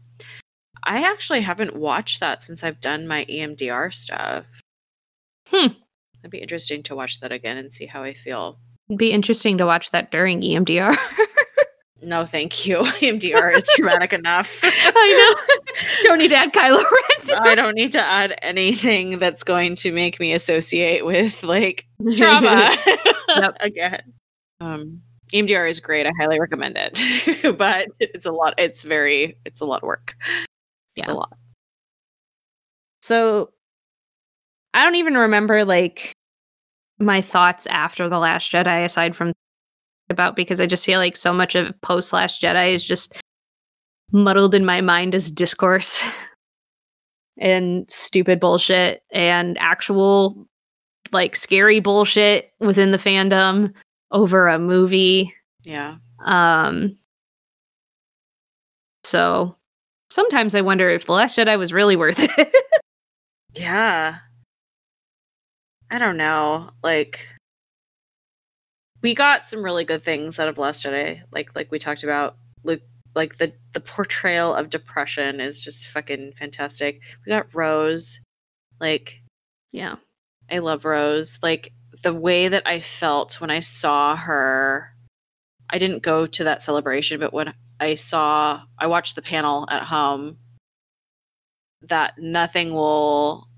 I 0.85 1.03
actually 1.03 1.41
haven't 1.43 1.77
watched 1.77 2.21
that 2.21 2.43
since 2.43 2.65
I've 2.65 2.81
done 2.81 3.07
my 3.07 3.27
EMDR 3.27 3.93
stuff. 3.93 4.47
Hmm. 5.49 5.75
It'd 6.23 6.31
be 6.31 6.39
interesting 6.39 6.83
to 6.85 6.95
watch 6.97 7.21
that 7.21 7.33
again 7.33 7.57
and 7.59 7.73
see 7.73 7.87
how 7.87 8.03
I 8.03 8.15
feel. 8.15 8.59
it'd 8.89 8.99
be 8.99 9.11
interesting 9.13 9.59
to 9.59 9.67
watch 9.67 9.91
that 9.91 10.11
during 10.11 10.41
EMDR. 10.41 10.97
No, 12.03 12.25
thank 12.25 12.65
you. 12.67 12.77
EMDR 13.03 13.55
is 13.55 13.69
traumatic 13.77 14.15
enough. 14.15 14.59
I 14.63 15.35
know. 15.37 15.85
Don't 16.03 16.19
need 16.19 16.29
to 16.31 16.35
add 16.37 16.51
Kylo 16.55 16.83
Ren. 16.83 17.21
to 17.25 17.39
I 17.43 17.55
don't 17.55 17.75
need 17.75 17.93
to 17.93 18.01
add 18.01 18.39
anything 18.41 19.19
that's 19.19 19.45
going 19.45 19.75
to 19.77 19.93
make 19.93 20.19
me 20.19 20.33
associate 20.33 21.05
with 21.05 21.43
like 21.43 21.85
trauma 22.17 22.75
Yep. 23.29 23.57
again. 23.61 24.15
Um, 24.63 25.03
EMDR 25.33 25.69
is 25.69 25.81
great. 25.81 26.07
I 26.07 26.13
highly 26.19 26.41
recommend 26.41 26.77
it, 26.79 27.57
but 27.59 27.89
it's 28.01 28.27
a 28.27 28.33
lot. 28.33 28.55
It's 28.59 28.83
very. 28.83 29.39
It's 29.45 29.61
a 29.61 29.65
lot 29.65 29.83
of 29.83 29.87
work. 29.87 30.15
It's 30.97 31.07
Yeah. 31.09 31.13
a 31.13 31.15
lot. 31.15 31.33
So 33.03 33.51
I 34.75 34.83
don't 34.85 34.97
even 34.97 35.17
remember 35.17 35.65
like 35.65 36.13
my 36.99 37.21
thoughts 37.21 37.67
after 37.67 38.09
the 38.09 38.19
Last 38.19 38.51
Jedi, 38.53 38.85
aside 38.85 39.17
from 39.17 39.33
about 40.11 40.37
because 40.37 40.61
I 40.61 40.67
just 40.67 40.85
feel 40.85 40.99
like 40.99 41.17
so 41.17 41.33
much 41.33 41.55
of 41.55 41.73
post 41.81 42.13
Last 42.13 42.43
Jedi 42.43 42.75
is 42.75 42.85
just 42.85 43.21
muddled 44.13 44.55
in 44.55 44.65
my 44.65 44.81
mind 44.81 45.15
as 45.15 45.31
discourse 45.31 46.03
and 47.39 47.89
stupid 47.89 48.41
bullshit 48.41 49.03
and 49.13 49.57
actual 49.59 50.47
like 51.13 51.37
scary 51.37 51.81
bullshit 51.81 52.53
within 52.61 52.91
the 52.91 52.99
fandom 52.99 53.73
over 54.11 54.49
a 54.49 54.59
movie. 54.59 55.35
Yeah. 55.63 55.97
Um 56.25 56.97
so 59.05 59.57
sometimes 60.11 60.55
I 60.55 60.61
wonder 60.61 60.89
if 60.91 61.07
The 61.07 61.13
Last 61.13 61.37
Jedi 61.37 61.59
was 61.59 61.73
really 61.73 61.97
worth 61.97 62.19
it. 62.39 62.55
Yeah. 63.55 64.17
I 65.91 65.99
don't 65.99 66.17
know. 66.17 66.71
Like 66.83 67.27
we 69.03 69.15
got 69.15 69.47
some 69.47 69.63
really 69.63 69.85
good 69.85 70.05
things 70.05 70.39
out 70.39 70.49
of 70.49 70.59
Last 70.59 70.85
Jedi. 70.85 71.23
Like 71.33 71.55
like 71.57 71.71
we 71.71 71.79
talked 71.79 72.05
about 72.05 72.37
like 72.63 72.83
like 73.15 73.39
the 73.39 73.53
the 73.73 73.81
portrayal 73.81 74.55
of 74.55 74.71
depression 74.71 75.41
is 75.41 75.61
just 75.61 75.89
fucking 75.89 76.33
fantastic. 76.33 77.01
We 77.25 77.31
got 77.31 77.55
Rose. 77.55 78.21
Like 78.81 79.23
yeah. 79.73 79.97
I 80.51 80.59
love 80.59 80.85
Rose. 80.85 81.39
Like 81.43 81.73
the 82.03 82.15
way 82.15 82.49
that 82.49 82.67
I 82.67 82.81
felt 82.81 83.41
when 83.41 83.51
I 83.51 83.61
saw 83.61 84.17
her 84.17 84.93
I 85.73 85.79
didn't 85.79 86.03
go 86.03 86.27
to 86.27 86.45
that 86.45 86.63
celebration, 86.63 87.21
but 87.21 87.33
when 87.33 87.55
I 87.79 87.95
saw 87.95 88.63
I 88.79 88.87
watched 88.89 89.15
the 89.15 89.23
panel 89.23 89.67
at 89.71 89.85
home 89.85 90.39
that 91.83 92.19
nothing 92.19 92.73
will 92.75 93.49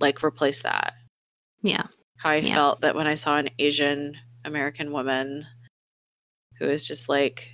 like 0.00 0.22
replace 0.22 0.62
that 0.62 0.92
Yeah. 1.62 1.86
how 2.18 2.30
I 2.30 2.36
Yeah. 2.36 2.54
felt 2.54 2.80
that 2.82 2.94
when 2.94 3.06
I 3.06 3.14
saw 3.14 3.36
an 3.38 3.48
Asian 3.58 4.16
American 4.44 4.92
woman 4.92 5.46
who 6.58 6.66
is 6.66 6.86
just 6.86 7.08
like, 7.08 7.48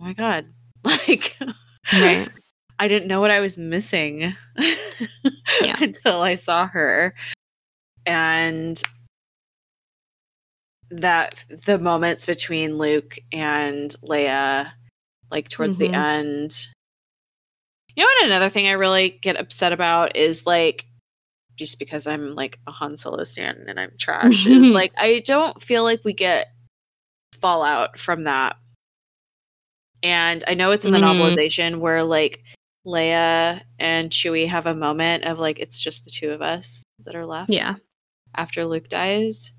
oh 0.00 0.04
my 0.04 0.12
God, 0.12 0.46
like, 0.84 1.36
Right. 1.92 2.30
I 2.78 2.86
didn't 2.86 3.08
know 3.08 3.20
what 3.20 3.30
I 3.32 3.40
was 3.40 3.58
missing 3.58 4.32
until 5.80 6.20
I 6.22 6.34
saw 6.36 6.66
her. 6.68 7.14
And 8.08 8.82
that 10.90 11.44
the 11.66 11.78
moments 11.78 12.24
between 12.26 12.78
Luke 12.78 13.18
and 13.32 13.94
Leia, 14.02 14.72
like 15.30 15.48
towards 15.48 15.76
Mhm. 15.76 15.78
the 15.78 15.92
end. 15.94 16.66
You 17.94 18.04
know 18.04 18.08
what? 18.08 18.24
Another 18.26 18.48
thing 18.48 18.66
I 18.68 18.72
really 18.72 19.10
get 19.10 19.36
upset 19.38 19.72
about 19.72 20.16
is 20.16 20.46
like, 20.46 20.86
just 21.56 21.78
because 21.78 22.06
I'm 22.06 22.34
like 22.34 22.58
a 22.66 22.70
Han 22.70 22.96
Solo 22.96 23.24
stan 23.24 23.64
and 23.68 23.78
I'm 23.78 23.92
trash, 23.98 24.46
is 24.46 24.70
like 24.72 24.92
I 24.96 25.20
don't 25.26 25.60
feel 25.62 25.82
like 25.82 26.00
we 26.04 26.12
get 26.14 26.46
fallout 27.40 27.98
from 27.98 28.24
that. 28.24 28.56
And 30.02 30.44
I 30.46 30.54
know 30.54 30.70
it's 30.70 30.84
in 30.86 30.92
the 30.92 30.98
Mhm. 30.98 31.18
novelization 31.36 31.80
where 31.80 32.04
like 32.04 32.42
Leia 32.86 33.62
and 33.78 34.10
Chewie 34.10 34.46
have 34.48 34.66
a 34.66 34.74
moment 34.74 35.24
of 35.24 35.38
like 35.38 35.58
it's 35.58 35.80
just 35.82 36.04
the 36.04 36.10
two 36.10 36.30
of 36.30 36.40
us 36.40 36.84
that 37.04 37.16
are 37.16 37.26
left 37.26 37.50
Yeah. 37.50 37.74
After 38.34 38.64
Luke 38.64 38.88
dies. 38.88 39.52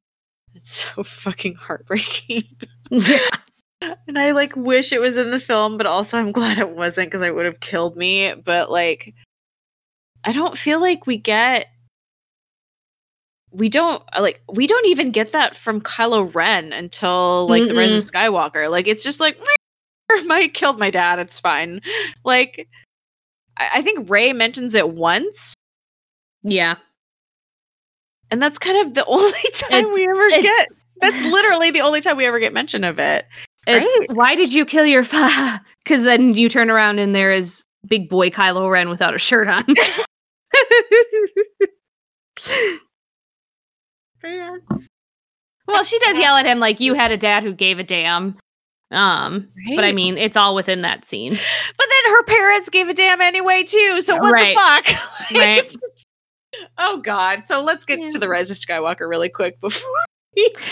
It's 0.55 0.85
so 0.85 1.03
fucking 1.03 1.55
heartbreaking. 1.55 2.43
yeah. 2.89 3.29
and 4.07 4.19
I 4.19 4.31
like 4.31 4.55
wish 4.55 4.91
it 4.91 5.01
was 5.01 5.17
in 5.17 5.31
the 5.31 5.39
film, 5.39 5.77
but 5.77 5.85
also 5.87 6.17
I'm 6.17 6.31
glad 6.31 6.57
it 6.57 6.75
wasn't 6.75 7.07
because 7.07 7.25
it 7.25 7.33
would 7.33 7.45
have 7.45 7.59
killed 7.59 7.95
me. 7.95 8.33
But 8.33 8.69
like, 8.69 9.13
I 10.23 10.31
don't 10.31 10.57
feel 10.57 10.79
like 10.79 11.07
we 11.07 11.17
get. 11.17 11.67
We 13.51 13.69
don't 13.69 14.03
like 14.19 14.41
we 14.51 14.67
don't 14.67 14.85
even 14.85 15.11
get 15.11 15.31
that 15.31 15.55
from 15.55 15.81
Kylo 15.81 16.33
Ren 16.35 16.71
until 16.71 17.47
like 17.47 17.67
the 17.67 17.73
Rise 17.73 17.93
of 17.93 18.03
Skywalker. 18.03 18.69
Like 18.69 18.87
it's 18.87 19.03
just 19.03 19.19
like 19.19 19.39
my 20.25 20.47
killed 20.53 20.77
my 20.77 20.91
dad. 20.91 21.17
It's 21.17 21.39
fine. 21.39 21.81
Like 22.23 22.67
I, 23.57 23.69
I 23.75 23.81
think 23.81 24.09
Rey 24.09 24.33
mentions 24.33 24.75
it 24.75 24.89
once, 24.89 25.55
Yeah. 26.43 26.75
And 28.31 28.41
that's 28.41 28.57
kind 28.59 28.85
of 28.87 28.93
the 28.93 29.05
only 29.07 29.31
time 29.53 29.83
It's- 29.85 29.93
we 29.95 30.07
ever 30.07 30.29
get. 30.41 30.67
That's 31.01 31.21
literally 31.23 31.71
the 31.71 31.79
only 31.81 32.01
time 32.01 32.17
we 32.17 32.25
ever 32.25 32.39
get 32.39 32.51
mention 32.53 32.83
of 32.83 32.99
it. 32.99 33.25
It's 33.65 33.99
Right. 33.99 34.11
why 34.17 34.35
did 34.35 34.51
you 34.53 34.65
kill 34.65 34.85
your 34.85 35.03
father? 35.03 35.61
Because 35.85 36.03
then 36.03 36.35
you 36.35 36.49
turn 36.49 36.69
around 36.69 36.99
and 36.99 37.15
there 37.15 37.31
is 37.33 37.63
big 37.87 38.09
boy 38.09 38.29
Kylo 38.29 38.69
Ren 38.69 38.89
without 38.89 39.15
a 39.15 39.17
shirt 39.17 39.47
on. 39.47 39.63
well, 45.67 45.83
she 45.83 45.99
does 45.99 46.17
yell 46.17 46.35
at 46.35 46.45
him 46.45 46.59
like 46.59 46.79
you 46.79 46.93
had 46.93 47.11
a 47.11 47.17
dad 47.17 47.43
who 47.43 47.53
gave 47.53 47.79
a 47.79 47.83
damn. 47.83 48.37
Um, 48.91 49.47
but 49.75 49.83
I 49.85 49.91
mean, 49.91 50.17
it's 50.17 50.35
all 50.35 50.55
within 50.55 50.81
that 50.81 51.05
scene. 51.05 51.33
But 51.33 51.85
then 52.03 52.11
her 52.13 52.23
parents 52.23 52.69
gave 52.71 52.89
a 52.89 52.93
damn 52.93 53.21
anyway 53.21 53.63
too. 53.63 54.01
So 54.01 54.17
what 54.17 54.33
Right. 54.33 54.55
the 54.55 54.91
fuck? 54.91 55.31
Right. 55.31 55.75
Oh 56.77 57.01
god. 57.01 57.47
So 57.47 57.63
let's 57.63 57.85
get 57.85 57.99
Yeah. 57.99 58.09
to 58.09 58.19
the 58.19 58.29
Rise 58.29 58.49
of 58.49 58.57
Skywalker 58.57 59.07
really 59.09 59.29
quick 59.29 59.59
before. 59.61 59.89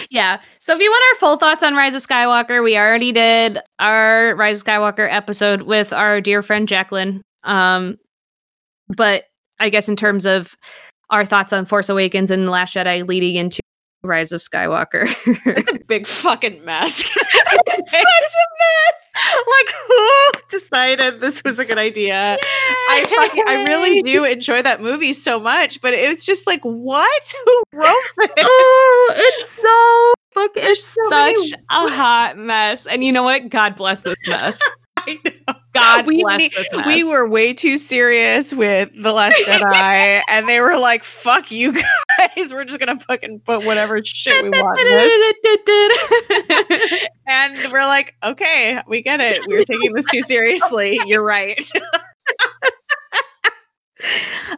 Yeah. 0.09 0.39
So 0.59 0.73
if 0.75 0.81
you 0.81 0.89
want 0.89 1.03
our 1.13 1.19
full 1.19 1.37
thoughts 1.37 1.63
on 1.63 1.75
Rise 1.75 1.95
of 1.95 2.01
Skywalker, 2.01 2.63
we 2.63 2.77
already 2.77 3.11
did 3.11 3.59
our 3.79 4.35
Rise 4.35 4.61
of 4.61 4.67
Skywalker 4.67 5.07
episode 5.11 5.63
with 5.63 5.91
our 5.91 6.21
dear 6.21 6.41
friend 6.41 6.67
Jacqueline. 6.67 7.21
Um, 7.43 7.97
but 8.95 9.25
I 9.59 9.69
guess 9.69 9.89
in 9.89 9.95
terms 9.95 10.25
of 10.25 10.55
our 11.09 11.25
thoughts 11.25 11.51
on 11.53 11.65
Force 11.65 11.89
Awakens 11.89 12.31
and 12.31 12.47
The 12.47 12.51
Last 12.51 12.75
Jedi 12.75 13.07
leading 13.07 13.35
into 13.35 13.59
Rise 14.03 14.31
of 14.31 14.41
Skywalker. 14.41 15.03
It's 15.45 15.71
a 15.71 15.79
big 15.87 16.07
fucking 16.07 16.63
mess. 16.63 16.99
it's 17.15 17.91
such 17.91 18.01
a 18.01 18.03
mess. 18.03 19.35
Like 19.35 19.75
who 19.87 20.31
decided 20.49 21.21
this 21.21 21.43
was 21.43 21.59
a 21.59 21.65
good 21.65 21.77
idea? 21.77 22.37
I 22.89 23.05
fucking, 23.15 23.43
I 23.47 23.63
really 23.63 24.01
do 24.03 24.23
enjoy 24.23 24.61
that 24.61 24.81
movie 24.81 25.13
so 25.13 25.39
much, 25.39 25.81
but 25.81 25.93
it 25.93 26.07
was 26.09 26.25
just 26.25 26.45
like, 26.47 26.61
what? 26.61 27.33
Who 27.45 27.63
wrote 27.73 27.95
this? 28.17 28.29
oh, 28.37 29.13
it's 29.15 29.49
so 29.49 30.13
fucking 30.41 30.63
it's 30.63 30.83
so 30.83 31.01
such 31.09 31.35
many- 31.35 31.53
a 31.71 31.89
hot 31.89 32.37
mess. 32.37 32.85
And 32.87 33.03
you 33.03 33.11
know 33.11 33.23
what? 33.23 33.49
God 33.49 33.75
bless 33.75 34.03
this 34.03 34.15
mess. 34.27 34.59
I 34.97 35.17
know. 35.25 35.55
God 35.79 36.07
we, 36.07 36.23
bless 36.23 36.49
we 36.85 37.03
were 37.03 37.27
way 37.27 37.53
too 37.53 37.77
serious 37.77 38.53
with 38.53 38.89
The 38.95 39.11
Last 39.11 39.37
Jedi, 39.45 40.21
and 40.27 40.47
they 40.47 40.59
were 40.59 40.77
like, 40.77 41.03
fuck 41.03 41.51
you 41.51 41.73
guys. 41.73 42.53
We're 42.53 42.65
just 42.65 42.79
going 42.79 42.97
to 42.97 43.03
fucking 43.05 43.41
put 43.41 43.65
whatever 43.65 44.03
shit 44.03 44.43
we 44.43 44.49
want. 44.49 44.79
And 47.29 47.57
we're 47.73 47.85
like, 47.85 48.15
okay, 48.23 48.81
we 48.87 49.01
get 49.01 49.19
it. 49.19 49.39
We're 49.47 49.63
taking 49.63 49.91
this 49.91 50.09
too 50.09 50.21
seriously. 50.21 50.97
You're 51.05 51.23
right. 51.23 51.61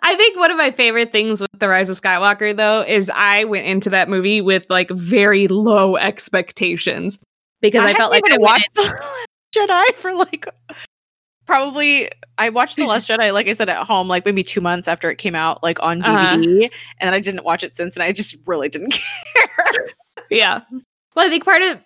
I 0.03 0.15
think 0.15 0.37
one 0.37 0.51
of 0.51 0.57
my 0.57 0.71
favorite 0.71 1.11
things 1.11 1.41
with 1.41 1.49
The 1.57 1.67
Rise 1.67 1.89
of 1.89 1.99
Skywalker, 1.99 2.55
though, 2.55 2.83
is 2.83 3.09
I 3.13 3.45
went 3.45 3.65
into 3.65 3.89
that 3.91 4.09
movie 4.09 4.41
with 4.41 4.65
like 4.69 4.89
very 4.91 5.47
low 5.47 5.97
expectations 5.97 7.19
because 7.61 7.83
I, 7.83 7.93
felt 7.93 8.11
like 8.11 8.23
I 8.25 8.31
hadn't 8.31 8.43
went 8.43 8.63
even 8.77 8.85
watched 8.85 9.05
Jedi 9.55 9.93
for 9.95 10.13
like 10.13 10.45
probably. 11.49 12.09
I 12.37 12.49
watched 12.49 12.77
The 12.77 12.85
Last 12.87 13.09
Jedi, 13.09 13.33
like 13.33 13.47
I 13.47 13.51
said, 13.53 13.67
at 13.69 13.85
home, 13.85 14.07
like 14.07 14.25
maybe 14.25 14.43
two 14.43 14.61
months 14.61 14.87
after 14.87 15.09
it 15.09 15.17
came 15.17 15.35
out, 15.35 15.61
like 15.63 15.81
on 15.81 16.01
Uh-huh. 16.03 16.37
DVD, 16.37 16.71
and 16.99 17.13
I 17.15 17.19
didn't 17.19 17.43
watch 17.43 17.63
it 17.63 17.73
since, 17.75 17.95
and 17.95 18.03
I 18.03 18.11
just 18.13 18.35
really 18.47 18.69
didn't 18.69 18.91
care. 19.35 19.89
Yeah. 20.29 20.61
Well, 21.15 21.25
I 21.25 21.29
think 21.29 21.43
part 21.43 21.61
of 21.61 21.79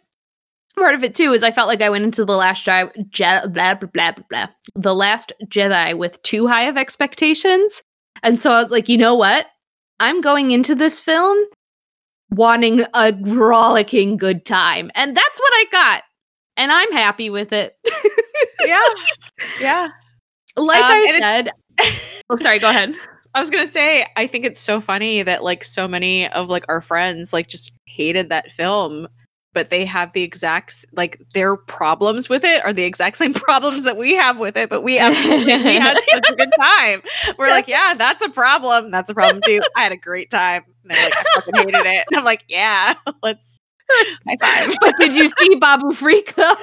part 0.75 0.95
of 0.95 1.03
it 1.03 1.15
too 1.15 1.33
is 1.33 1.43
I 1.43 1.51
felt 1.51 1.67
like 1.67 1.81
I 1.81 1.89
went 1.89 2.03
into 2.03 2.25
the 2.25 2.35
last 2.35 2.65
Jedi, 2.65 3.09
Je- 3.09 3.47
blah, 3.47 3.73
blah 3.75 3.87
blah 3.87 4.11
blah 4.11 4.23
blah, 4.29 4.47
the 4.75 4.93
last 4.95 5.31
Jedi 5.45 5.97
with 5.97 6.21
too 6.23 6.47
high 6.47 6.63
of 6.63 6.77
expectations, 6.77 7.81
and 8.21 8.39
so 8.39 8.51
I 8.51 8.59
was 8.59 8.69
like, 8.71 8.89
you 8.89 8.97
know 8.97 9.15
what? 9.15 9.47
I'm 9.99 10.21
going 10.21 10.51
into 10.51 10.75
this 10.75 10.99
film 10.99 11.37
wanting 12.31 12.81
a 12.93 13.13
rollicking 13.21 14.17
good 14.17 14.45
time, 14.45 14.91
and 14.95 15.15
that's 15.15 15.39
what 15.39 15.53
I 15.55 15.65
got, 15.71 16.03
and 16.57 16.71
I'm 16.71 16.91
happy 16.91 17.29
with 17.29 17.53
it. 17.53 17.77
yeah, 18.65 18.81
yeah. 19.63 19.89
like 20.57 20.83
Um, 20.83 20.91
I 20.91 21.15
said. 21.19 21.51
oh, 22.29 22.37
sorry. 22.37 22.59
Go 22.59 22.69
ahead. 22.69 22.95
I 23.35 23.39
was 23.39 23.49
gonna 23.49 23.67
say, 23.67 24.05
I 24.15 24.27
think 24.27 24.45
it's 24.45 24.59
so 24.59 24.79
funny 24.79 25.23
that 25.23 25.43
like 25.43 25.63
so 25.63 25.87
many 25.87 26.27
of 26.29 26.49
like 26.49 26.65
our 26.69 26.81
friends 26.81 27.33
like 27.33 27.47
just 27.47 27.71
hated 27.85 28.29
that 28.29 28.51
film, 28.51 29.07
but 29.53 29.69
they 29.69 29.85
have 29.85 30.13
the 30.13 30.21
exact 30.21 30.85
like 30.93 31.19
their 31.33 31.55
problems 31.55 32.29
with 32.29 32.43
it 32.43 32.63
are 32.63 32.73
the 32.73 32.83
exact 32.83 33.17
same 33.23 33.33
problems 33.33 33.85
that 33.85 33.97
we 33.97 34.13
have 34.13 34.39
with 34.39 34.55
it, 34.55 34.69
but 34.69 34.81
we 34.81 34.99
absolutely 34.99 35.45
we 35.45 35.75
had 35.75 35.97
such 36.11 36.29
a 36.29 36.35
good 36.35 36.51
time. 36.59 37.01
We're 37.39 37.49
like, 37.49 37.67
yeah, 37.67 37.95
that's 37.95 38.23
a 38.23 38.29
problem. 38.29 38.91
That's 38.91 39.09
a 39.09 39.15
problem 39.15 39.41
too. 39.43 39.61
I 39.75 39.81
had 39.83 39.91
a 39.91 39.97
great 39.97 40.29
time. 40.29 40.63
And 40.83 40.91
they're 40.91 41.03
like, 41.05 41.17
I 41.17 41.23
fucking 41.35 41.55
hated 41.55 41.85
it. 41.87 42.05
And 42.11 42.19
I'm 42.19 42.25
like, 42.25 42.43
yeah, 42.49 42.93
let's 43.23 43.59
high 44.27 44.37
five. 44.39 44.77
but 44.79 44.95
did 44.97 45.13
you 45.13 45.27
see 45.27 45.55
Babu 45.55 45.91
Frik 45.93 46.35
though? 46.35 46.55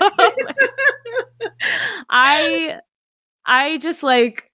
I 2.11 2.81
I 3.51 3.79
just 3.79 4.05
like 4.05 4.47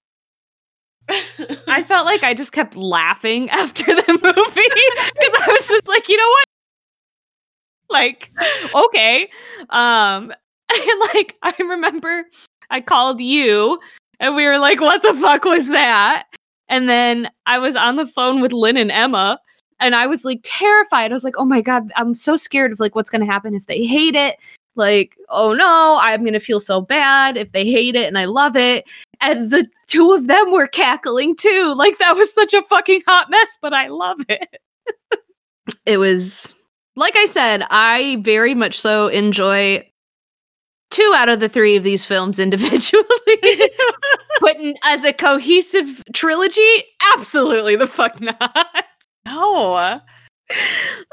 I 1.67 1.83
felt 1.87 2.05
like 2.05 2.23
I 2.23 2.33
just 2.33 2.51
kept 2.51 2.75
laughing 2.75 3.49
after 3.51 3.85
the 3.85 4.19
movie 4.23 4.69
because 5.19 5.47
I 5.47 5.51
was 5.51 5.67
just 5.69 5.87
like, 5.87 6.09
you 6.09 6.17
know 6.17 6.27
what? 6.27 6.45
Like, 7.89 8.31
okay. 8.75 9.29
Um 9.69 10.33
and 10.73 10.99
like 11.13 11.37
I 11.43 11.53
remember 11.59 12.25
I 12.71 12.81
called 12.81 13.21
you 13.21 13.79
and 14.19 14.35
we 14.35 14.45
were 14.47 14.57
like, 14.57 14.81
what 14.81 15.03
the 15.03 15.13
fuck 15.13 15.45
was 15.45 15.69
that? 15.69 16.25
And 16.67 16.89
then 16.89 17.29
I 17.45 17.59
was 17.59 17.75
on 17.75 17.95
the 17.97 18.07
phone 18.07 18.41
with 18.41 18.51
Lynn 18.51 18.77
and 18.77 18.91
Emma 18.91 19.39
and 19.79 19.93
I 19.93 20.07
was 20.07 20.25
like 20.25 20.39
terrified. 20.43 21.11
I 21.11 21.13
was 21.13 21.23
like, 21.23 21.35
oh 21.37 21.45
my 21.45 21.61
God, 21.61 21.91
I'm 21.95 22.15
so 22.15 22.35
scared 22.35 22.71
of 22.71 22.79
like 22.79 22.95
what's 22.95 23.11
gonna 23.11 23.27
happen 23.27 23.53
if 23.53 23.67
they 23.67 23.85
hate 23.85 24.15
it. 24.15 24.37
Like, 24.77 25.17
oh 25.29 25.53
no, 25.53 25.97
I'm 26.01 26.23
gonna 26.23 26.39
feel 26.39 26.59
so 26.59 26.81
bad 26.81 27.35
if 27.37 27.51
they 27.51 27.65
hate 27.65 27.95
it 27.95 28.07
and 28.07 28.17
I 28.17 28.25
love 28.25 28.55
it. 28.55 28.89
And 29.19 29.51
the 29.51 29.67
two 29.87 30.13
of 30.13 30.27
them 30.27 30.51
were 30.51 30.67
cackling 30.67 31.35
too. 31.35 31.73
Like 31.77 31.97
that 31.97 32.15
was 32.15 32.33
such 32.33 32.53
a 32.53 32.61
fucking 32.61 33.01
hot 33.07 33.29
mess, 33.29 33.57
but 33.61 33.73
I 33.73 33.87
love 33.87 34.19
it. 34.29 34.61
it 35.85 35.97
was 35.97 36.53
like 36.95 37.15
I 37.15 37.25
said, 37.25 37.63
I 37.69 38.17
very 38.21 38.55
much 38.55 38.79
so 38.79 39.07
enjoy 39.07 39.87
two 40.89 41.13
out 41.15 41.29
of 41.29 41.39
the 41.39 41.49
three 41.49 41.75
of 41.75 41.83
these 41.83 42.05
films 42.05 42.39
individually. 42.39 43.05
but 44.41 44.57
as 44.83 45.03
a 45.03 45.13
cohesive 45.13 46.03
trilogy, 46.13 46.83
absolutely 47.13 47.75
the 47.75 47.87
fuck 47.87 48.19
not. 48.21 48.85
no. 49.25 50.01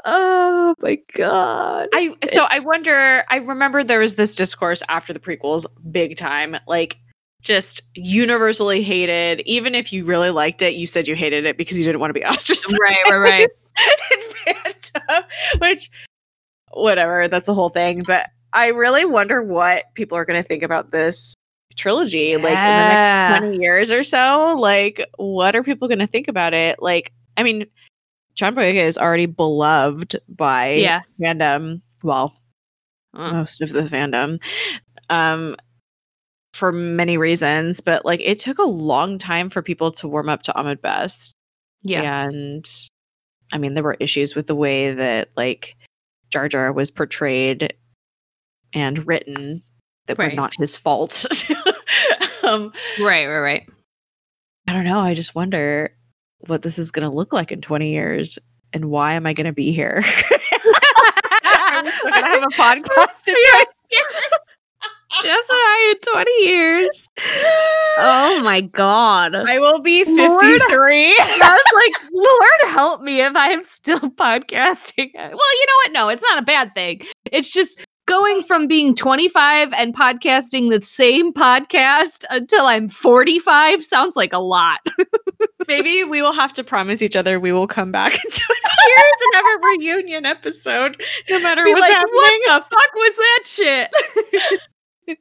Oh 0.05 0.75
my 0.79 0.97
god. 1.13 1.89
I 1.93 2.15
so 2.25 2.45
I 2.49 2.59
wonder. 2.65 3.23
I 3.29 3.37
remember 3.37 3.83
there 3.83 3.99
was 3.99 4.15
this 4.15 4.35
discourse 4.35 4.81
after 4.89 5.13
the 5.13 5.19
prequels, 5.19 5.65
big 5.91 6.17
time, 6.17 6.55
like 6.67 6.97
just 7.41 7.81
universally 7.95 8.81
hated. 8.81 9.41
Even 9.45 9.75
if 9.75 9.91
you 9.91 10.05
really 10.05 10.29
liked 10.29 10.61
it, 10.61 10.75
you 10.75 10.87
said 10.87 11.07
you 11.07 11.15
hated 11.15 11.45
it 11.45 11.57
because 11.57 11.77
you 11.77 11.85
didn't 11.85 11.99
want 12.01 12.09
to 12.09 12.19
be 12.19 12.25
ostracized. 12.25 12.77
Right, 12.79 12.97
right, 13.09 13.17
right. 13.17 13.47
in 14.11 14.55
fandom, 14.55 15.23
which 15.59 15.89
whatever, 16.71 17.27
that's 17.27 17.49
a 17.49 17.53
whole 17.53 17.69
thing. 17.69 18.03
But 18.05 18.29
I 18.53 18.67
really 18.67 19.05
wonder 19.05 19.41
what 19.41 19.85
people 19.95 20.17
are 20.17 20.25
going 20.25 20.41
to 20.41 20.47
think 20.47 20.63
about 20.63 20.91
this 20.91 21.35
trilogy, 21.75 22.37
like 22.37 22.45
in 22.45 22.49
the 22.51 22.53
next 22.53 23.39
twenty 23.39 23.57
years 23.57 23.91
or 23.91 24.03
so. 24.03 24.55
Like, 24.57 25.05
what 25.17 25.55
are 25.55 25.63
people 25.63 25.87
going 25.87 25.99
to 25.99 26.07
think 26.07 26.27
about 26.27 26.53
it? 26.53 26.81
Like, 26.81 27.11
I 27.37 27.43
mean, 27.43 27.65
John 28.35 28.53
Boyega 28.55 28.83
is 28.83 28.97
already 28.97 29.25
beloved 29.25 30.17
by 30.29 30.73
Yeah. 30.73 31.01
fandom. 31.19 31.81
Well, 32.03 32.35
most 33.13 33.61
of 33.61 33.69
the 33.69 33.83
fandom 33.83 34.41
um 35.09 35.55
for 36.53 36.71
many 36.73 37.17
reasons 37.17 37.79
but 37.79 38.03
like 38.03 38.19
it 38.21 38.39
took 38.39 38.57
a 38.57 38.63
long 38.63 39.17
time 39.17 39.49
for 39.49 39.61
people 39.61 39.89
to 39.91 40.05
warm 40.07 40.27
up 40.27 40.43
to 40.43 40.53
Ahmed 40.57 40.81
Best 40.81 41.33
yeah. 41.81 42.25
and 42.27 42.69
I 43.53 43.57
mean 43.57 43.73
there 43.73 43.83
were 43.83 43.95
issues 44.01 44.35
with 44.35 44.47
the 44.47 44.55
way 44.55 44.91
that 44.93 45.29
like 45.37 45.77
Jar 46.29 46.49
Jar 46.49 46.73
was 46.73 46.91
portrayed 46.91 47.73
and 48.73 49.07
written 49.07 49.63
that 50.07 50.17
Right. 50.17 50.31
were 50.31 50.35
not 50.35 50.53
his 50.57 50.75
fault 50.77 51.25
um 52.43 52.73
Right, 52.99 53.27
right, 53.27 53.39
right. 53.39 53.69
I 54.67 54.73
don't 54.73 54.83
know 54.83 54.99
I 54.99 55.13
just 55.13 55.35
wonder 55.35 55.94
what 56.47 56.61
this 56.61 56.77
is 56.77 56.91
going 56.91 57.09
to 57.09 57.15
look 57.15 57.33
like 57.33 57.51
in 57.51 57.61
20 57.61 57.89
years 57.89 58.39
and 58.73 58.85
why 58.85 59.13
am 59.13 59.25
I 59.25 59.33
going 59.33 59.45
to 59.45 59.53
be 59.53 59.71
here 59.71 60.03
I'm 61.43 61.87
still 61.91 62.11
going 62.11 62.23
to 62.23 62.29
have 62.29 62.43
a 62.43 62.47
podcast 62.47 63.23
to 63.23 63.31
do 63.31 63.99
Just 65.21 65.49
I 65.49 65.93
in 65.95 66.13
20 66.13 66.45
years. 66.45 67.09
Oh 67.97 68.41
my 68.43 68.59
god. 68.59 69.33
I 69.33 69.59
will 69.59 69.79
be 69.79 70.03
Lord. 70.03 70.41
53. 70.41 71.15
I 71.15 71.15
was 71.39 71.73
like, 71.73 72.11
Lord 72.11 72.73
help 72.75 73.01
me 73.01 73.21
if 73.21 73.35
I 73.35 73.49
am 73.49 73.63
still 73.63 73.99
podcasting. 73.99 75.11
Well, 75.13 75.29
you 75.31 75.31
know 75.31 75.77
what? 75.83 75.91
No, 75.93 76.09
it's 76.09 76.23
not 76.23 76.39
a 76.39 76.45
bad 76.45 76.75
thing. 76.75 77.01
It's 77.31 77.53
just 77.53 77.85
going 78.05 78.43
from 78.43 78.67
being 78.67 78.93
25 78.93 79.71
and 79.73 79.95
podcasting 79.95 80.69
the 80.69 80.81
same 80.81 81.33
podcast 81.33 82.25
until 82.29 82.65
I'm 82.65 82.89
45 82.89 83.83
sounds 83.83 84.15
like 84.17 84.33
a 84.33 84.39
lot. 84.39 84.79
Maybe 85.67 86.03
we 86.03 86.21
will 86.21 86.33
have 86.33 86.53
to 86.53 86.63
promise 86.63 87.01
each 87.01 87.15
other 87.15 87.39
we 87.39 87.51
will 87.51 87.67
come 87.67 87.91
back 87.91 88.13
and 88.23 88.31
do 88.31 88.43
it. 88.49 88.71
years 88.87 89.21
and 89.21 89.33
have 89.35 89.45
a 89.45 89.67
reunion 89.67 90.25
episode, 90.25 91.01
no 91.29 91.39
matter 91.39 91.63
Be 91.63 91.73
what's 91.73 91.81
like, 91.81 91.91
happening. 91.91 92.11
what 92.13 92.69
the 92.69 92.75
fuck 92.75 92.93
was 92.95 93.15
that 93.15 93.43
shit? 93.45 94.59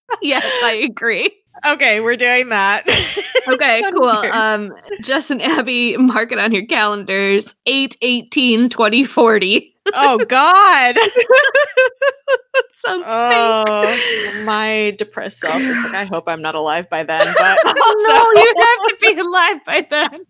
yes, 0.22 0.44
I 0.64 0.72
agree. 0.72 1.30
Okay, 1.66 2.00
we're 2.00 2.16
doing 2.16 2.48
that. 2.50 2.84
Okay, 3.48 3.82
cool. 3.92 4.04
Um, 4.08 4.74
Jess 5.00 5.30
and 5.30 5.40
Abby, 5.40 5.96
mark 5.96 6.32
it 6.32 6.38
on 6.38 6.52
your 6.52 6.66
calendars. 6.66 7.56
8 7.64 7.96
18 8.02 8.68
2040. 8.68 9.74
oh 9.94 10.18
God. 10.18 10.96
that 10.96 12.62
sounds 12.72 13.04
fake. 13.04 13.12
Oh, 13.14 14.42
my 14.44 14.94
depressed 14.98 15.38
self. 15.40 15.54
like, 15.62 15.94
I 15.94 16.04
hope 16.04 16.24
I'm 16.28 16.42
not 16.42 16.54
alive 16.56 16.90
by 16.90 17.04
then. 17.04 17.20
But 17.38 17.78
also, 17.80 18.06
no, 18.06 18.32
you 18.34 18.54
have 18.58 18.88
to 18.90 18.96
be 19.00 19.18
alive 19.18 19.64
by 19.64 19.86
then. 19.88 20.20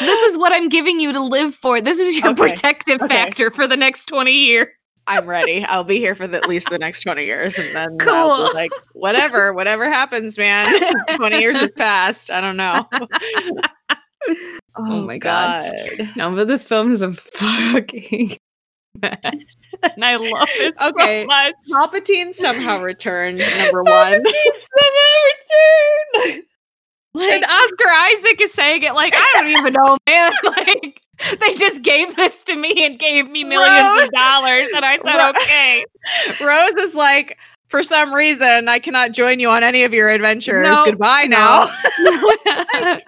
This 0.00 0.20
is 0.24 0.36
what 0.36 0.52
I'm 0.52 0.68
giving 0.68 1.00
you 1.00 1.14
to 1.14 1.20
live 1.20 1.54
for. 1.54 1.80
This 1.80 1.98
is 1.98 2.18
your 2.18 2.32
Okay, 2.32 2.42
protective 2.50 3.00
okay. 3.00 3.14
factor 3.14 3.50
for 3.50 3.66
the 3.66 3.76
next 3.78 4.04
20 4.06 4.30
years. 4.30 4.68
I'm 5.06 5.26
ready. 5.28 5.64
I'll 5.64 5.84
be 5.84 5.98
here 5.98 6.14
for 6.14 6.26
the, 6.26 6.36
at 6.38 6.48
least 6.48 6.68
the 6.70 6.78
next 6.78 7.02
20 7.02 7.24
years. 7.24 7.58
And 7.58 7.74
then 7.74 7.98
Cool. 7.98 8.12
I'll 8.14 8.52
like, 8.54 8.72
whatever, 8.92 9.52
whatever 9.52 9.88
happens, 9.88 10.36
man. 10.38 10.66
20 11.10 11.38
years 11.38 11.58
has 11.60 11.70
passed. 11.72 12.30
I 12.30 12.40
don't 12.40 12.56
know. 12.56 12.88
Oh, 14.78 14.84
oh 14.88 15.06
my 15.06 15.16
God. 15.16 15.72
No, 16.16 16.34
but 16.34 16.48
this 16.48 16.66
film 16.66 16.90
is 16.92 17.00
a 17.00 17.10
fucking 17.12 18.36
mess. 19.00 19.54
And 19.82 20.04
I 20.04 20.16
love 20.16 20.48
it 20.56 20.74
Okay. 20.78 21.22
so 21.22 21.26
much. 21.28 21.52
Palpatine 21.70 22.34
somehow 22.34 22.82
returned, 22.82 23.38
number 23.58 23.82
one. 23.82 24.22
Palpatine's 24.22 24.68
never 24.76 26.26
returned. 26.34 26.42
Like, 27.16 27.32
And 27.32 27.44
Oscar 27.44 27.88
Isaac 27.90 28.40
is 28.40 28.52
saying 28.52 28.82
it 28.82 28.94
like, 28.94 29.14
I 29.16 29.30
don't 29.34 29.48
even 29.48 29.72
know, 29.72 29.98
man. 30.06 30.32
Like, 30.44 31.00
they 31.40 31.54
just 31.54 31.82
gave 31.82 32.14
this 32.14 32.44
to 32.44 32.54
me 32.56 32.84
and 32.84 32.98
gave 32.98 33.30
me 33.30 33.42
millions 33.42 33.88
Rose. 33.98 34.08
of 34.08 34.12
dollars. 34.12 34.68
And 34.76 34.84
I 34.84 34.98
said, 35.02 35.16
Ro- 35.16 35.30
okay. 35.30 35.84
Rose 36.44 36.74
is 36.74 36.94
like, 36.94 37.38
for 37.68 37.82
some 37.82 38.12
reason, 38.12 38.68
I 38.68 38.78
cannot 38.78 39.12
join 39.12 39.40
you 39.40 39.48
on 39.48 39.62
any 39.62 39.82
of 39.84 39.94
your 39.94 40.08
adventures. 40.10 40.62
No, 40.62 40.84
Goodbye 40.84 41.24
no. 41.24 41.68
now. 42.84 42.98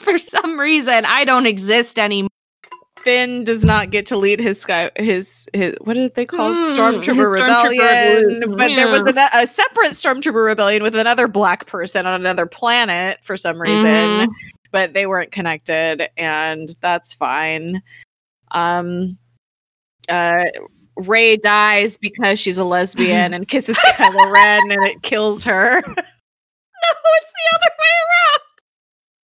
For 0.00 0.18
some 0.18 0.58
reason, 0.58 1.04
I 1.06 1.24
don't 1.24 1.46
exist 1.46 1.98
anymore. 1.98 2.28
Finn 3.02 3.44
does 3.44 3.64
not 3.64 3.90
get 3.90 4.06
to 4.06 4.16
lead 4.16 4.40
his 4.40 4.60
sky 4.60 4.90
his 4.96 5.46
his 5.54 5.74
what 5.82 5.94
did 5.94 6.14
they 6.14 6.26
call? 6.26 6.52
Hmm, 6.52 6.64
Stormtrooper 6.74 7.32
rebellion. 7.34 8.56
But 8.56 8.68
there 8.76 8.88
was 8.88 9.02
a, 9.06 9.28
a 9.34 9.46
separate 9.46 9.92
Stormtrooper 9.92 10.44
rebellion 10.44 10.82
with 10.82 10.94
another 10.94 11.28
black 11.28 11.66
person 11.66 12.06
on 12.06 12.14
another 12.20 12.46
planet 12.46 13.18
for 13.22 13.36
some 13.36 13.60
reason, 13.60 13.86
Mhm. 13.86 14.28
but 14.72 14.92
they 14.94 15.06
weren't 15.06 15.32
connected, 15.32 16.08
and 16.16 16.68
that's 16.80 17.14
fine. 17.14 17.82
Um, 18.50 19.18
uh, 20.08 20.44
Rey 20.96 21.36
dies 21.36 21.96
because 21.96 22.40
she's 22.40 22.58
a 22.58 22.64
lesbian 22.64 23.32
and 23.34 23.46
kisses 23.46 23.76
Kylo 23.86 24.32
Ren, 24.32 24.70
and 24.70 24.84
it 24.84 25.02
kills 25.02 25.44
her. 25.44 25.82
No, 26.80 26.94
it's 27.20 27.32
the 27.32 27.56
other 27.56 27.70
way 27.76 27.94
around. 28.06 28.42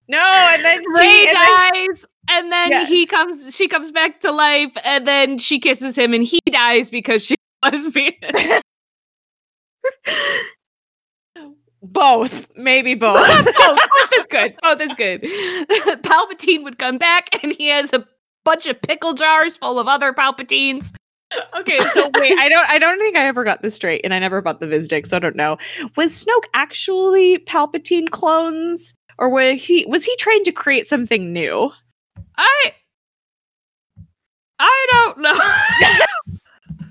No, 0.09 0.51
and 0.55 0.65
then 0.65 0.83
Rey 0.93 1.27
she 1.27 1.33
dies, 1.33 2.07
and 2.29 2.51
then 2.53 2.71
Yeah. 2.71 2.87
he 2.87 3.07
comes. 3.07 3.55
She 3.55 3.69
comes 3.69 3.91
back 3.93 4.21
to 4.21 4.33
life, 4.33 4.73
and 4.85 5.07
then 5.07 5.39
she 5.39 5.59
kisses 5.59 5.97
him, 5.97 6.13
and 6.15 6.23
he 6.25 6.41
dies 6.51 6.91
because 6.91 7.25
she's 7.25 7.37
lesbian. 7.65 8.15
both, 11.83 12.49
maybe 12.57 12.95
both. 12.97 13.27
both, 13.27 13.55
both 13.57 14.13
is 14.17 14.27
good. 14.31 14.57
Both 14.63 14.81
is 14.81 14.95
good. 14.95 15.23
Palpatine 16.03 16.65
would 16.65 16.79
come 16.79 16.99
back, 16.99 17.43
and 17.43 17.53
he 17.57 17.69
has 17.69 17.93
a 17.93 18.07
bunch 18.45 18.67
of 18.67 18.81
pickle 18.83 19.15
jars 19.15 19.57
full 19.57 19.79
of 19.79 19.87
other 19.89 20.13
Palpatines. 20.13 20.93
Okay, 21.59 21.81
so 21.93 22.11
wait, 22.19 22.33
I 22.39 22.49
don't 22.49 22.69
I 22.69 22.79
don't 22.79 22.99
think 23.01 23.17
I 23.17 23.27
ever 23.27 23.43
got 23.43 23.63
this 23.63 23.75
straight, 23.75 24.03
and 24.05 24.15
I 24.15 24.19
never 24.21 24.41
bought 24.41 24.61
the 24.61 24.67
Vizdick, 24.67 25.07
so 25.07 25.17
I 25.17 25.21
don't 25.21 25.35
know. 25.37 25.57
Was 25.97 26.25
Snoke 26.25 26.45
actually 26.55 27.39
Palpatine 27.39 28.11
clones? 28.11 28.95
Or 29.19 29.29
was 29.31 29.63
he 29.65 29.85
was 29.87 30.05
he 30.05 30.15
trying 30.17 30.43
to 30.45 30.53
create 30.53 30.87
something 30.87 31.33
new? 31.33 31.71
I 32.37 32.75
I 34.59 34.87
don't 34.93 35.19
know. 35.19 36.07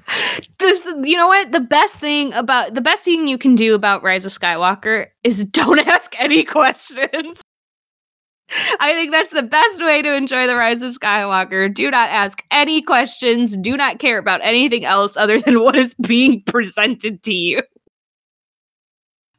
this 0.60 0.86
you 1.04 1.18
know 1.18 1.28
what? 1.28 1.52
The 1.52 1.60
best 1.60 2.00
thing 2.00 2.34
about 2.34 2.74
the 2.74 2.82
best 2.82 3.06
thing 3.06 3.28
you 3.28 3.38
can 3.38 3.56
do 3.56 3.76
about 3.76 4.04
Rise 4.04 4.26
of 4.26 4.32
Skywalker 4.32 5.08
is 5.24 5.46
don't 5.52 5.80
ask 5.80 6.20
any 6.20 6.44
questions. 6.44 7.42
I 8.80 8.94
think 8.94 9.12
that's 9.12 9.34
the 9.34 9.42
best 9.42 9.82
way 9.82 10.02
to 10.02 10.14
enjoy 10.14 10.46
the 10.46 10.56
Rise 10.56 10.84
of 10.84 10.92
Skywalker. 10.92 11.74
Do 11.74 11.90
not 11.90 12.10
ask 12.10 12.44
any 12.52 12.82
questions. 12.82 13.58
Do 13.58 13.76
not 13.76 14.00
care 14.00 14.20
about 14.20 14.42
anything 14.44 14.86
else 14.86 15.18
other 15.18 15.40
than 15.40 15.62
what 15.62 15.76
is 15.76 15.96
being 15.96 16.44
presented 16.46 17.24
to 17.24 17.34
you. 17.34 17.62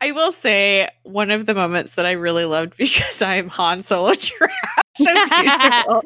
I 0.01 0.13
will 0.13 0.33
say 0.33 0.89
one 1.05 1.31
of 1.31 1.47
the 1.47 1.55
moments 1.55 1.95
that 1.95 2.05
I 2.07 2.13
really 2.13 2.45
loved 2.45 2.77
because 2.79 3.23
I'm 3.23 3.49
Han 3.49 3.83
Solo 3.83 4.13
trash 4.15 4.51
as 5.01 5.31
usual, 5.31 6.03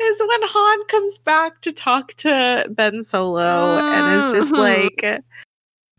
is 0.00 0.20
when 0.20 0.40
Han 0.42 0.86
comes 0.86 1.18
back 1.18 1.60
to 1.62 1.72
talk 1.72 2.14
to 2.14 2.66
Ben 2.70 3.02
Solo 3.02 3.78
and 3.78 4.22
is 4.22 4.32
just 4.32 4.52
Mhm. 4.52 4.58
like, 4.58 5.22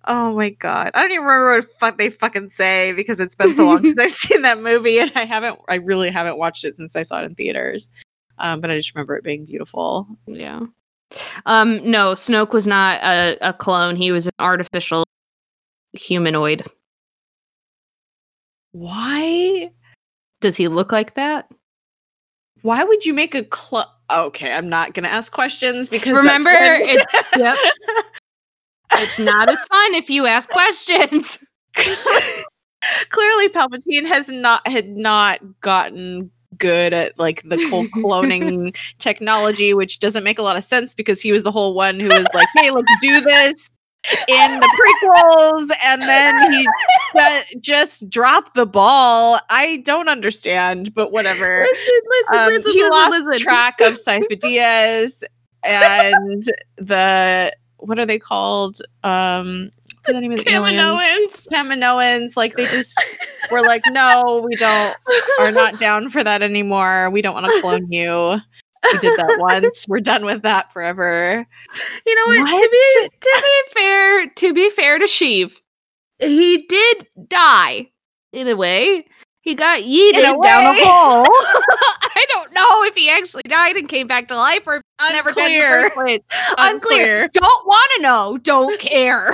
"Oh 0.06 0.34
my 0.36 0.50
god!" 0.52 0.92
I 0.94 1.02
don't 1.02 1.12
even 1.12 1.26
remember 1.26 1.56
what 1.68 1.80
fuck 1.80 1.98
they 1.98 2.10
fucking 2.10 2.50
say 2.50 2.94
because 2.94 3.20
it's 3.20 3.36
been 3.36 3.54
so 3.56 3.66
long 3.66 3.84
since 3.84 4.00
I've 4.00 4.12
seen 4.34 4.44
that 4.44 4.60
movie 4.60 5.00
and 5.00 5.12
I 5.16 5.26
haven't, 5.26 5.60
I 5.68 5.76
really 5.76 6.10
haven't 6.10 6.38
watched 6.38 6.64
it 6.64 6.78
since 6.78 6.96
I 6.96 7.04
saw 7.04 7.22
it 7.22 7.26
in 7.26 7.36
theaters. 7.36 7.90
Um, 8.38 8.62
but 8.62 8.72
I 8.72 8.78
just 8.78 8.94
remember 8.96 9.16
it 9.16 9.24
being 9.24 9.46
beautiful. 9.46 10.08
Yeah. 10.28 10.62
Um, 11.46 11.78
no, 11.90 12.14
Snoke 12.14 12.54
was 12.54 12.66
not 12.68 13.02
a, 13.04 13.38
a 13.42 13.54
clone. 13.54 13.96
He 13.96 14.12
was 14.12 14.28
an 14.28 14.34
artificial 14.40 15.04
humanoid. 15.94 16.66
Why? 18.72 19.72
Does 20.40 20.56
he 20.56 20.68
look 20.68 20.92
like 20.92 21.16
that? 21.16 21.50
Why 22.62 22.84
would 22.84 23.06
you 23.06 23.14
make 23.14 23.36
a 23.36 23.46
cl? 23.54 23.92
Okay, 24.12 24.54
I'm 24.54 24.70
not 24.70 24.94
gonna 24.94 25.08
ask 25.08 25.32
questions 25.32 25.90
because 25.90 26.18
Remember, 26.18 26.52
it's 26.54 27.16
yep. 27.38 27.58
It's 28.94 29.20
not 29.20 29.50
as 29.50 29.60
fun 29.66 29.94
if 29.96 30.10
you 30.10 30.26
ask 30.26 30.50
questions. 30.50 31.40
clearly 33.10 33.50
Palpatine 33.50 34.06
has 34.06 34.30
not 34.30 34.68
had 34.68 34.90
not 34.90 35.40
gotten 35.62 36.32
good 36.58 36.94
at 36.94 37.18
like 37.18 37.44
the 37.44 37.68
whole 37.70 37.86
cloning 37.96 38.76
technology, 38.98 39.74
which 39.74 40.00
doesn't 40.00 40.24
make 40.24 40.40
a 40.40 40.42
lot 40.42 40.58
of 40.58 40.64
sense 40.64 40.94
because 40.94 41.22
he 41.22 41.32
was 41.32 41.44
the 41.44 41.52
whole 41.52 41.74
one 41.74 42.00
who 42.00 42.10
was 42.10 42.28
like, 42.34 42.48
"Hey, 42.56 42.72
let's 42.72 42.94
do 43.02 43.22
this." 43.22 43.80
In 44.28 44.60
the 44.60 44.68
prequels, 45.04 45.70
and 45.86 46.02
then 46.02 46.52
he 46.52 46.66
ju- 47.16 47.60
just 47.60 48.10
dropped 48.10 48.56
the 48.56 48.66
ball. 48.66 49.40
I 49.50 49.78
don't 49.86 50.10
understand, 50.10 50.94
but 50.96 51.12
whatever. 51.12 51.62
Listen, 51.72 51.94
listen, 52.10 52.36
Um, 52.40 52.48
listen, 52.48 52.72
he 52.72 52.90
lost 52.90 53.40
track 53.40 53.80
of 53.80 53.94
Sifo-Dyas 53.94 55.24
and 55.64 56.42
the 56.78 57.54
what 57.78 58.00
are 58.00 58.06
they 58.06 58.20
called? 58.20 58.78
Um, 59.04 59.72
the 60.08 60.14
name 60.14 60.32
of 60.32 60.40
the? 60.40 60.46
Kaminoans. 60.46 61.48
Kaminoans. 61.50 62.36
Like 62.36 62.56
they 62.56 62.66
just 62.66 63.00
were 63.52 63.62
like, 63.62 63.84
no, 63.92 64.44
we 64.48 64.56
don't 64.56 64.96
are 65.40 65.52
not 65.52 65.80
down 65.80 66.10
for 66.10 66.24
that 66.24 66.42
anymore. 66.42 67.10
We 67.12 67.22
don't 67.22 67.36
want 67.36 67.52
to 67.54 67.62
clone 67.62 67.92
you. 67.92 68.38
We 68.92 69.00
did 69.00 69.18
that 69.18 69.36
once. 69.40 69.88
We're 69.88 70.00
done 70.00 70.26
with 70.26 70.42
that 70.44 70.72
forever. 70.72 71.46
You 72.06 72.16
know 72.16 72.44
what? 72.44 72.50
To 72.50 72.70
be 72.72 73.10
to 73.20 73.42
be 73.44 73.80
fair, 73.80 74.30
to 74.30 74.54
be 74.54 74.70
fair 74.72 75.00
to 75.00 75.06
Sheev, 75.06 75.60
he 76.20 76.66
did 76.68 77.08
die 77.28 77.90
in 78.34 78.48
a 78.48 78.56
way. 78.56 79.06
He 79.44 79.56
got 79.56 79.80
yeeted 79.82 80.20
a 80.20 80.40
down 80.42 80.76
a 80.76 80.86
hole. 80.86 81.26
I 81.28 82.26
don't 82.32 82.54
know 82.54 82.84
if 82.84 82.96
he 82.96 83.10
actually 83.10 83.44
died 83.48 83.76
and 83.76 83.90
came 83.90 84.06
back 84.06 84.28
to 84.28 84.36
life 84.36 84.68
or 84.68 84.82
never 85.12 85.30
Unclear. 85.30 85.86
Unclear. 85.86 86.20
Unclear. 86.60 87.28
Don't 87.30 87.68
want 87.68 87.92
to 87.96 88.02
know. 88.04 88.38
Don't 88.38 88.80
care. 88.80 89.34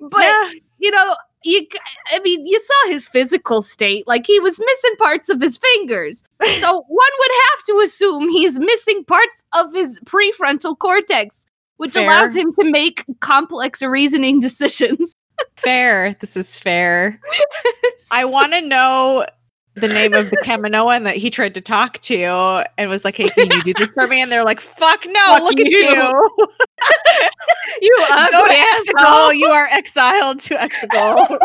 but 0.00 0.20
Yeah. 0.22 0.50
you 0.78 0.90
know, 0.90 1.14
you. 1.44 1.66
I 2.12 2.18
mean, 2.20 2.46
you 2.46 2.60
saw 2.60 2.90
his 2.90 3.06
physical 3.06 3.62
state. 3.62 4.06
Like 4.06 4.26
he 4.26 4.40
was 4.40 4.58
missing 4.58 4.96
parts 4.98 5.28
of 5.28 5.40
his 5.40 5.56
fingers. 5.58 6.24
So 6.58 6.72
one 6.88 7.10
would 7.18 7.30
have 7.50 7.64
to 7.66 7.82
assume 7.84 8.28
he's 8.28 8.58
missing 8.60 9.04
parts 9.04 9.44
of 9.54 9.72
his 9.74 10.00
prefrontal 10.04 10.78
cortex, 10.78 11.46
which 11.78 11.94
Fair. 11.94 12.04
allows 12.04 12.34
him 12.36 12.54
to 12.54 12.70
make 12.70 13.04
complex 13.20 13.82
reasoning 13.82 14.40
decisions. 14.48 15.14
fair. 15.56 16.14
This 16.20 16.36
is 16.36 16.58
fair. 16.58 17.20
I 18.12 18.24
want 18.24 18.52
to 18.52 18.60
know 18.60 19.26
the 19.74 19.88
name 19.88 20.14
of 20.14 20.30
the 20.30 20.36
Kaminoan 20.38 21.04
that 21.04 21.16
he 21.16 21.30
tried 21.30 21.54
to 21.54 21.60
talk 21.60 21.98
to 22.00 22.64
and 22.78 22.88
was 22.88 23.04
like, 23.04 23.16
hey, 23.16 23.28
can 23.28 23.50
you 23.50 23.62
do 23.62 23.72
this 23.74 23.88
for 23.88 24.06
me? 24.06 24.22
And 24.22 24.30
they're 24.30 24.44
like, 24.44 24.60
fuck 24.60 25.04
no, 25.06 25.26
Fuck 25.26 25.42
look 25.42 25.60
at 25.60 25.70
you. 25.72 25.78
you. 25.78 26.30
you 27.80 27.96
Go 28.30 28.46
to 28.46 28.54
Exegol. 28.54 29.34
You 29.34 29.46
are 29.48 29.66
exiled 29.72 30.40
to 30.40 30.54
Exegol. 30.54 31.38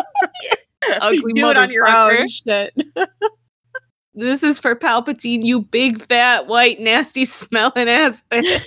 ugly 1.01 1.33
do 1.33 1.49
it 1.49 1.57
on 1.57 1.71
your 1.71 1.87
own. 1.87 2.27
Shit. 2.27 2.73
This 4.15 4.43
is 4.43 4.59
for 4.59 4.75
Palpatine, 4.75 5.45
you 5.45 5.61
big 5.61 6.01
fat 6.01 6.47
white 6.47 6.81
nasty 6.81 7.23
smelling 7.23 7.87
ass 7.87 8.21
bitch. 8.29 8.59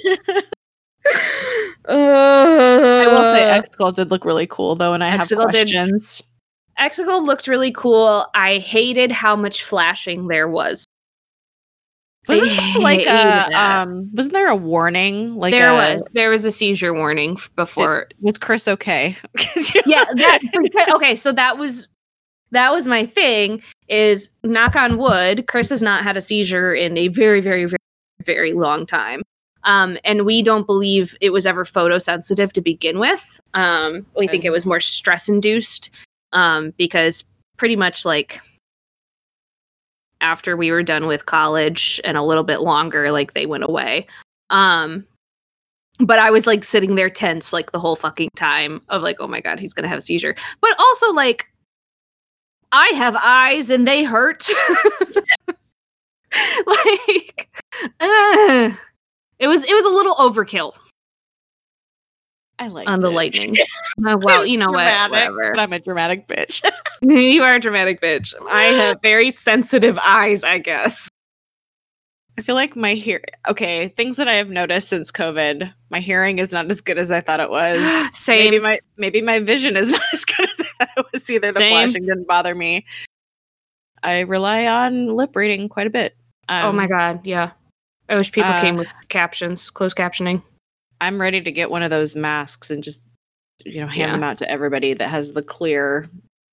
I 1.87 3.07
will 3.07 3.35
say 3.35 3.51
uh, 3.51 3.61
Exegol 3.61 3.95
did 3.95 4.11
look 4.11 4.25
really 4.25 4.47
cool 4.47 4.77
though, 4.77 4.95
and 4.95 5.05
I 5.05 5.11
have 5.11 5.21
Exegol 5.27 5.53
did- 5.53 5.69
questions. 5.69 6.23
Exegol 6.83 7.25
looked 7.25 7.47
really 7.47 7.71
cool. 7.71 8.27
I 8.35 8.59
hated 8.59 9.13
how 9.13 9.37
much 9.37 9.63
flashing 9.63 10.27
there 10.27 10.49
was. 10.49 10.85
Wasn't 12.29 12.49
there 12.49 12.79
like 12.81 13.07
a 13.07 13.53
um? 13.55 14.11
Wasn't 14.13 14.33
there 14.33 14.49
a 14.49 14.57
warning? 14.57 15.37
Like 15.37 15.53
there 15.53 15.71
a- 15.71 15.75
was 15.75 16.03
there 16.13 16.31
was 16.31 16.45
a 16.45 16.53
seizure 16.53 16.95
warning 16.95 17.37
before. 17.57 18.09
Was 18.21 18.39
Chris 18.39 18.69
okay? 18.69 19.17
yeah, 19.87 20.05
that, 20.15 20.91
okay. 20.95 21.17
So 21.17 21.33
that 21.33 21.59
was 21.59 21.89
that 22.53 22.73
was 22.73 22.87
my 22.87 23.07
thing. 23.07 23.63
Is 23.89 24.31
knock 24.45 24.77
on 24.77 24.99
wood. 24.99 25.47
Chris 25.49 25.71
has 25.71 25.83
not 25.83 26.05
had 26.05 26.17
a 26.17 26.21
seizure 26.21 26.73
in 26.75 26.97
a 26.97 27.09
very, 27.09 27.41
very, 27.41 27.65
very, 27.65 27.79
very 28.25 28.53
long 28.53 28.87
time. 28.87 29.23
Um, 29.65 29.99
and 30.05 30.25
we 30.25 30.43
don't 30.43 30.67
believe 30.67 31.17
it 31.21 31.31
was 31.31 31.47
ever 31.47 31.65
photosensitive 31.65 32.53
to 32.53 32.61
begin 32.61 32.99
with. 32.99 33.41
Um, 33.55 34.07
we 34.17 34.27
think 34.27 34.45
it 34.45 34.51
was 34.51 34.67
more 34.67 34.81
stress 34.81 35.29
induced. 35.29 35.91
Um, 36.33 36.73
because 36.79 37.25
pretty 37.57 37.77
much 37.77 38.05
like 38.05 38.41
after 40.21 40.57
we 40.57 40.71
were 40.71 40.83
done 40.83 41.07
with 41.07 41.27
college 41.27 42.01
and 42.05 42.17
a 42.17 42.23
little 42.23 42.45
bit 42.45 42.61
longer, 42.61 43.13
like 43.13 43.35
they 43.35 43.47
went 43.47 43.65
away. 43.65 44.07
Um, 44.51 45.07
but 45.99 46.19
I 46.19 46.31
was 46.31 46.47
like 46.47 46.65
sitting 46.65 46.95
there 46.95 47.11
tense 47.11 47.53
like 47.53 47.73
the 47.73 47.79
whole 47.79 47.97
fucking 47.97 48.31
time 48.37 48.81
of 48.89 49.03
like, 49.03 49.17
oh 49.21 49.29
my 49.29 49.41
god, 49.41 49.59
he's 49.61 49.75
gonna 49.75 49.89
have 49.89 49.99
a 49.99 50.03
seizure. 50.03 50.35
But 50.61 50.75
also 50.79 51.13
like, 51.13 51.49
I 52.73 52.89
have 52.95 53.17
eyes 53.23 53.69
and 53.69 53.87
they 53.87 54.05
hurt. 54.05 54.49
like, 56.67 57.49
uh, 58.01 58.73
it 59.39 59.49
was 59.49 59.65
it 59.65 59.75
was 59.75 59.85
a 59.85 59.89
little 59.89 60.15
overkill 60.15 60.75
I 62.63 62.69
like 62.69 62.89
on 62.89 63.01
the 63.01 63.11
lightning. 63.11 63.57
Uh, 64.05 64.17
well, 64.21 64.47
you 64.47 64.57
know 64.57 64.71
what? 64.71 65.11
Whatever. 65.11 65.53
but 65.53 65.61
I'm 65.61 65.73
a 65.73 65.79
dramatic 65.79 66.27
bitch. 66.27 66.65
you 67.03 67.43
are 67.43 67.57
a 67.57 67.61
dramatic 67.61 68.01
bitch. 68.01 68.35
I 68.49 68.65
have 68.65 68.99
very 69.03 69.31
sensitive 69.31 69.99
eyes, 69.99 70.45
I 70.45 70.59
guess. 70.59 71.09
I 72.39 72.43
feel 72.43 72.55
like 72.55 72.75
my 72.75 72.95
hear. 72.95 73.21
Okay, 73.47 73.89
things 73.89 74.17
that 74.17 74.29
I 74.29 74.37
have 74.37 74.49
noticed 74.49 74.89
since 74.89 75.13
COVID. 75.13 75.73
My 75.91 76.01
hearing 76.01 76.39
is 76.39 76.53
not 76.53 76.71
as 76.71 76.81
good 76.81 76.97
as 76.97 77.11
I 77.11 77.21
thought 77.21 77.41
it 77.41 77.51
was. 77.51 77.79
Same. 78.19 78.51
Maybe 78.51 78.61
my 78.61 78.81
maybe 78.97 79.21
my 79.21 79.41
vision 79.41 79.77
is 79.77 79.91
not 79.91 80.03
as 80.13 80.25
good 80.25 80.49
as 80.49 80.61
I 80.61 80.85
thought 80.85 80.99
it 80.99 81.07
was 81.13 81.31
either. 81.31 81.53
The 81.53 81.59
Same. 81.59 81.71
flashing 81.71 82.07
didn't 82.07 82.27
bother 82.27 82.55
me. 82.55 82.87
I 84.03 84.21
rely 84.21 84.67
on 84.67 85.09
lip 85.09 85.37
reading 85.37 85.69
quite 85.69 85.87
a 85.87 85.91
bit. 85.91 86.17
Um, 86.49 86.67
oh 86.67 86.73
my 86.73 86.87
god, 86.87 87.27
yeah. 87.27 87.53
I 88.09 88.17
wish 88.17 88.33
people 88.33 88.51
uh, 88.51 88.61
came 88.61 88.77
with 88.77 88.89
captions, 89.09 89.71
closed 89.71 89.97
captioning. 89.97 90.43
I'm 91.03 91.21
ready 91.21 91.41
to 91.43 91.51
get 91.53 91.69
one 91.71 91.83
of 91.83 91.91
those 91.91 92.15
masks 92.15 92.71
and 92.71 92.83
just 92.83 93.03
you 93.65 93.81
know 93.81 93.87
hand 93.89 94.11
Yeah. 94.11 94.13
them 94.13 94.23
out 94.23 94.39
to 94.39 94.51
everybody 94.51 94.95
that 94.95 95.09
has 95.09 95.33
the 95.33 95.43
clear 95.43 96.09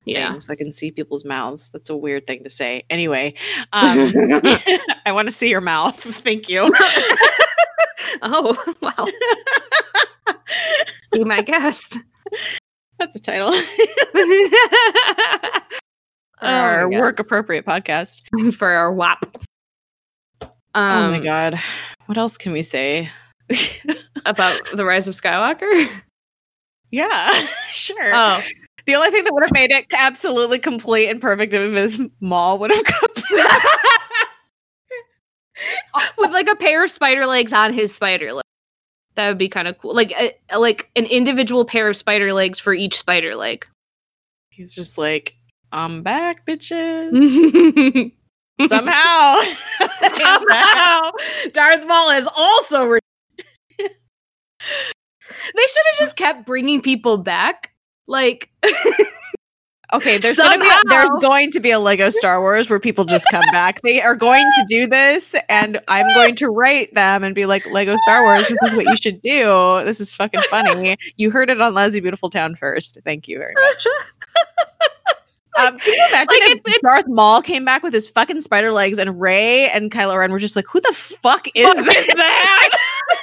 Yeah. 0.06 0.32
thing 0.32 0.42
so 0.42 0.52
I 0.54 0.56
can 0.56 0.72
see 0.72 0.92
people's 0.92 1.24
mouths. 1.24 1.70
That's 1.70 1.90
a 1.90 1.96
weird 1.96 2.26
thing 2.28 2.44
to 2.44 2.50
say. 2.50 2.84
Anyway, 2.90 3.36
um, 3.74 4.12
I 5.06 5.12
want 5.12 5.28
to 5.28 5.34
see 5.34 5.50
your 5.50 5.62
mouth. 5.62 5.96
Thank 6.04 6.50
you. 6.50 6.72
oh, 8.24 8.76
wow. 8.82 9.08
Be 11.12 11.24
my 11.24 11.42
guest. 11.42 11.98
That's 13.00 13.16
a 13.16 13.22
title. 13.22 13.52
Oh 16.42 16.48
our 16.48 16.90
work 16.90 17.20
appropriate 17.20 17.66
podcast. 17.66 18.22
for 18.56 18.68
our 18.70 18.92
WAP. 18.94 19.26
Um, 20.42 20.50
oh 20.76 21.12
my 21.12 21.20
god. 21.20 21.60
What 22.06 22.18
else 22.18 22.38
can 22.38 22.54
we 22.54 22.62
say? 22.62 23.10
About 24.26 24.62
the 24.76 24.86
rise 24.86 25.08
of 25.08 25.14
Skywalker? 25.14 25.90
yeah, 26.92 27.32
sure. 27.72 28.14
Oh. 28.14 28.42
the 28.86 28.96
only 28.96 29.12
thing 29.12 29.24
that 29.24 29.34
would 29.34 29.44
have 29.44 29.54
made 29.54 29.72
it 29.72 29.86
absolutely 29.96 30.60
complete 30.60 31.08
and 31.08 31.22
perfect 31.22 31.54
if 31.54 31.74
his 31.74 32.00
Maul 32.20 32.60
would 32.60 32.72
have 32.72 32.84
come. 32.84 33.08
With 36.18 36.32
like 36.32 36.48
a 36.50 36.56
pair 36.56 36.84
of 36.84 36.90
spider 36.90 37.26
legs 37.26 37.52
on 37.54 37.74
his 37.74 37.94
spider 37.94 38.34
leg. 38.34 38.44
That 39.16 39.28
would 39.30 39.38
be 39.38 39.50
kind 39.50 39.68
of 39.68 39.78
cool. 39.78 39.94
Like 39.94 40.12
a, 40.12 40.58
like 40.58 40.90
an 40.96 41.06
individual 41.06 41.66
pair 41.66 41.90
of 41.90 41.98
spider 41.98 42.32
legs 42.32 42.60
for 42.60 42.74
each 42.74 42.98
spider 42.98 43.36
leg. 43.36 43.68
He's 44.50 44.74
just 44.74 44.98
like, 44.98 45.36
I'm 45.72 46.04
back, 46.04 46.46
bitches. 46.46 47.12
Somehow, 48.66 49.42
Somehow. 50.14 51.12
Darth 51.54 51.88
Maul 51.88 52.10
is 52.12 52.28
also. 52.36 53.00
They 53.80 55.64
should 55.68 55.86
have 55.92 56.00
just 56.00 56.16
kept 56.16 56.46
bringing 56.46 56.82
people 56.82 57.18
back. 57.18 57.72
Like, 58.08 58.50
Okay, 59.92 60.20
there's 60.20 60.38
gonna 60.38 60.60
be 60.60 60.68
a, 60.68 60.82
there's 60.88 61.10
going 61.20 61.50
to 61.50 61.60
be 61.60 61.72
a 61.72 61.80
Lego 61.80 62.12
Star 62.12 62.42
Wars 62.42 62.70
where 62.70 62.80
people 62.80 63.06
just 63.06 63.26
come 63.32 63.44
back. 63.52 63.82
They 63.82 64.00
are 64.02 64.16
going 64.16 64.46
to 64.46 64.66
do 64.68 64.86
this, 64.86 65.36
and 65.50 65.80
I'm 65.88 66.08
going 66.14 66.36
to 66.36 66.48
write 66.48 66.94
them 66.94 67.24
and 67.24 67.34
be 67.34 67.48
like, 67.48 67.66
Lego 67.72 67.96
Star 68.04 68.22
Wars, 68.22 68.48
this 68.48 68.62
is 68.62 68.74
what 68.76 68.86
you 68.86 68.96
should 68.96 69.20
do. 69.22 69.82
This 69.86 70.00
is 70.00 70.14
fucking 70.14 70.42
funny. 70.42 70.98
You 71.18 71.32
heard 71.32 71.50
it 71.50 71.60
on 71.60 71.74
Leslie 71.74 72.02
Beautiful 72.02 72.30
Town 72.30 72.56
first. 72.56 73.00
Thank 73.04 73.28
you 73.28 73.38
very 73.40 73.56
much. 73.56 73.88
Um, 75.68 75.78
can 75.80 75.94
you 75.94 76.06
imagine 76.10 76.28
Like, 76.28 76.42
if 76.52 76.58
it's- 76.60 76.80
Darth 76.82 77.08
Maul 77.08 77.42
came 77.42 77.66
back 77.66 77.84
with 77.84 77.94
his 77.94 78.08
fucking 78.10 78.42
spider 78.42 78.72
legs 78.72 78.98
and 78.98 79.20
Rey 79.20 79.70
and 79.70 79.92
Kylo 79.92 80.18
Ren 80.18 80.32
were 80.32 80.40
just 80.40 80.56
like, 80.56 80.66
who 80.68 80.80
the 80.82 80.94
fuck 80.94 81.48
is 81.56 81.76
this? 81.76 82.08
is 82.08 82.16
that? 82.16 82.70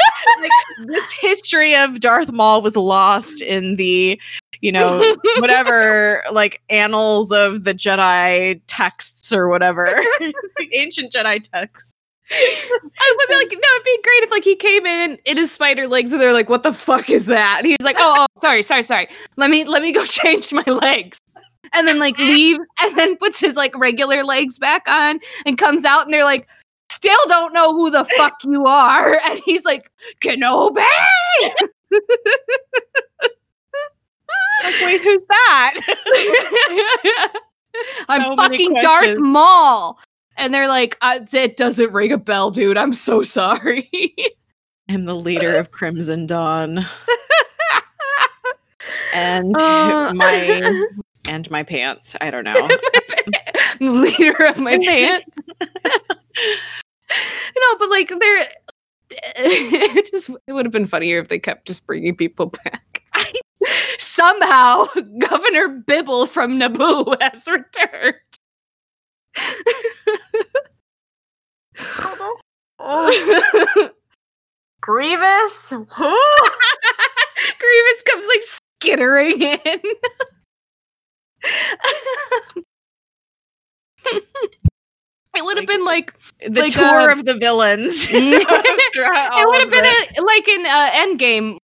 like, 0.40 0.50
this 0.88 1.12
history 1.12 1.74
of 1.76 2.00
Darth 2.00 2.32
Maul 2.32 2.62
was 2.62 2.76
lost 2.76 3.40
in 3.40 3.76
the, 3.76 4.20
you 4.60 4.72
know, 4.72 5.14
whatever, 5.38 6.22
like 6.32 6.60
annals 6.70 7.32
of 7.32 7.64
the 7.64 7.74
Jedi 7.74 8.60
texts 8.66 9.32
or 9.32 9.48
whatever, 9.48 9.86
the 10.20 10.68
ancient 10.72 11.12
Jedi 11.12 11.42
texts. 11.42 11.92
I 12.28 13.14
would 13.18 13.28
be 13.28 13.34
like, 13.36 13.52
no, 13.52 13.68
it'd 13.76 13.84
be 13.84 14.00
great 14.02 14.22
if 14.24 14.30
like 14.32 14.42
he 14.42 14.56
came 14.56 14.84
in 14.84 15.16
in 15.26 15.36
his 15.36 15.52
spider 15.52 15.86
legs 15.86 16.10
and 16.10 16.20
they're 16.20 16.32
like, 16.32 16.48
what 16.48 16.64
the 16.64 16.72
fuck 16.72 17.08
is 17.08 17.26
that? 17.26 17.58
And 17.58 17.68
he's 17.68 17.76
like, 17.82 17.94
oh, 18.00 18.14
oh, 18.18 18.40
sorry, 18.40 18.64
sorry, 18.64 18.82
sorry. 18.82 19.06
Let 19.36 19.48
me 19.48 19.64
let 19.64 19.80
me 19.80 19.92
go 19.92 20.04
change 20.04 20.52
my 20.52 20.64
legs. 20.66 21.20
And 21.72 21.86
then 21.88 21.98
like 21.98 22.18
leaves 22.18 22.60
and 22.80 22.96
then 22.96 23.16
puts 23.16 23.40
his 23.40 23.56
like 23.56 23.76
regular 23.76 24.24
legs 24.24 24.58
back 24.58 24.82
on 24.88 25.20
and 25.44 25.58
comes 25.58 25.84
out 25.84 26.04
and 26.04 26.12
they're 26.12 26.24
like, 26.24 26.48
still 26.90 27.18
don't 27.28 27.52
know 27.52 27.72
who 27.74 27.90
the 27.90 28.04
fuck 28.16 28.34
you 28.44 28.64
are. 28.64 29.20
And 29.26 29.40
he's 29.44 29.64
like, 29.64 29.90
Kenobi. 30.22 30.84
Like, 34.64 34.74
wait, 34.82 35.00
who's 35.02 35.22
that? 35.28 35.80
I'm 38.08 38.22
So 38.22 38.36
fucking 38.36 38.74
Darth. 38.80 39.18
Maul. 39.18 39.98
And 40.38 40.52
they're 40.52 40.68
like, 40.68 40.96
uh, 41.02 41.20
it 41.32 41.56
doesn't 41.56 41.92
ring 41.92 42.12
a 42.12 42.18
bell, 42.18 42.50
dude. 42.50 42.76
I'm 42.78 42.92
so 42.92 43.22
sorry. 43.22 43.90
I'm 44.88 45.04
the 45.04 45.14
leader 45.14 45.56
of 45.56 45.70
Crimson 45.72 46.26
Dawn. 46.26 46.86
And 49.14 49.54
Uh. 49.56 50.12
my 50.14 50.86
and 51.28 51.50
my 51.50 51.62
pants. 51.62 52.16
I 52.20 52.30
don't 52.30 52.44
know. 52.44 52.68
leader 53.80 54.44
of 54.46 54.58
my 54.58 54.78
pants. 54.84 55.26
no, 57.10 57.76
but 57.78 57.90
like 57.90 58.08
they're 58.08 58.48
it 59.36 60.10
just 60.10 60.30
it 60.46 60.52
would 60.52 60.66
have 60.66 60.72
been 60.72 60.86
funnier 60.86 61.18
if 61.18 61.28
they 61.28 61.38
kept 61.38 61.66
just 61.66 61.86
bringing 61.86 62.16
people 62.16 62.46
back. 62.64 63.02
Somehow, 63.98 64.86
Governor 65.18 65.68
Bibble 65.68 66.26
from 66.26 66.58
Naboo 66.58 67.16
has 67.20 67.46
returned. 67.46 68.14
oh. 72.78 73.90
Grievous? 74.80 75.70
Who? 75.70 75.84
Grievous 77.58 78.02
comes 78.04 78.26
like 78.28 78.42
skittering 78.42 79.42
in. 79.42 79.80
It 85.36 85.44
would 85.44 85.56
have 85.56 85.66
been 85.66 85.84
like 85.84 86.14
The 86.40 86.60
Like, 86.62 86.72
tour 86.72 87.10
uh, 87.10 87.12
of 87.12 87.24
the 87.24 87.34
villains. 87.34 88.06
it 88.10 89.46
would 89.48 89.60
have 89.60 89.70
been 89.70 89.84
a, 89.84 90.22
like 90.22 90.48
in 90.48 90.66
uh, 90.66 90.90
Endgame 90.92 91.58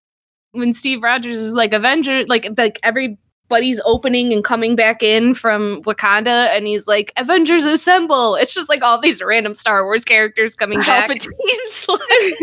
when 0.53 0.73
Steve 0.73 1.03
Rogers 1.03 1.37
is 1.37 1.55
like 1.55 1.73
Avenger, 1.73 2.25
like 2.27 2.47
like 2.57 2.79
everybody's 2.83 3.81
opening 3.85 4.33
and 4.33 4.45
coming 4.45 4.77
back 4.77 5.03
in 5.03 5.35
from 5.35 5.83
Wakanda, 5.85 6.49
and 6.55 6.67
he's 6.67 6.87
like 6.87 7.13
Avengers 7.17 7.65
assemble. 7.65 8.35
It's 8.35 8.53
just 8.55 8.69
like 8.69 8.83
all 8.83 9.01
these 9.01 9.23
random 9.23 9.55
Star 9.55 9.85
Wars 9.85 10.05
characters 10.05 10.55
coming 10.55 10.81
back. 10.81 11.09
Palpatine's 11.09 11.89
like, 11.89 12.39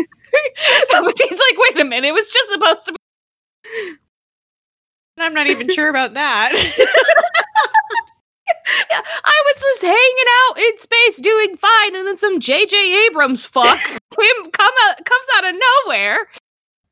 Palpatine's 0.90 1.38
like, 1.38 1.56
wait 1.58 1.78
a 1.78 1.84
minute, 1.84 2.08
it 2.08 2.14
was 2.14 2.28
just 2.28 2.50
supposed 2.50 2.86
to 2.86 2.92
be. 2.92 2.96
I'm 5.18 5.34
not 5.34 5.48
even 5.48 5.68
sure 5.68 5.88
about 5.88 6.14
that. 6.14 6.52
Yeah, 8.90 9.02
I 9.24 9.42
was 9.46 9.60
just 9.60 9.82
hanging 9.82 10.30
out 10.48 10.58
in 10.58 10.78
space 10.78 11.20
doing 11.20 11.56
fine, 11.56 11.94
and 11.96 12.06
then 12.06 12.16
some 12.16 12.40
J.J. 12.40 13.06
Abrams 13.06 13.44
fuck 13.44 13.78
come 14.14 14.72
out, 14.88 15.04
comes 15.04 15.26
out 15.36 15.44
of 15.48 15.54
nowhere. 15.86 16.26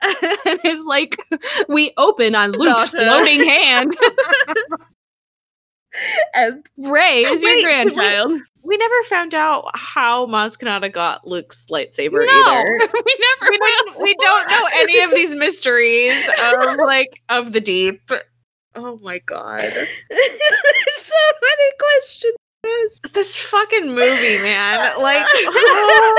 and 0.47 0.61
is 0.65 0.87
like, 0.87 1.17
we 1.69 1.93
open 1.97 2.35
on 2.37 2.53
Luke's 2.53 2.93
daughter. 2.93 3.05
floating 3.05 3.45
hand. 3.45 3.97
and 6.35 6.65
Rey 6.77 7.23
is 7.23 7.43
your 7.43 7.51
Wait, 7.57 7.65
can 7.65 7.87
we- 7.89 7.95
grandchild. 7.95 8.41
We 8.63 8.77
never 8.77 9.03
found 9.05 9.35
out 9.35 9.71
how 9.75 10.27
Maz 10.27 10.59
Kanata 10.59 10.93
got 10.93 11.27
Luke's 11.27 11.67
lightsaber 11.71 12.27
no, 12.27 12.43
either. 12.45 12.79
we 13.05 13.17
never 13.41 13.51
We, 13.51 14.03
we 14.03 14.15
don't 14.17 14.51
know 14.51 14.69
any 14.75 15.01
of 15.01 15.11
these 15.13 15.35
mysteries 15.35 16.15
of 16.45 16.77
like 16.77 17.23
of 17.31 17.53
the 17.53 17.61
deep. 17.63 18.03
Oh 18.81 18.97
my 19.03 19.19
god. 19.19 19.59
There's 19.59 19.89
so 20.95 21.15
many 21.43 21.73
questions. 21.81 23.01
This 23.13 23.35
fucking 23.35 23.89
movie, 23.89 24.39
man. 24.39 24.93
Like 25.01 25.27
who, 25.45 26.17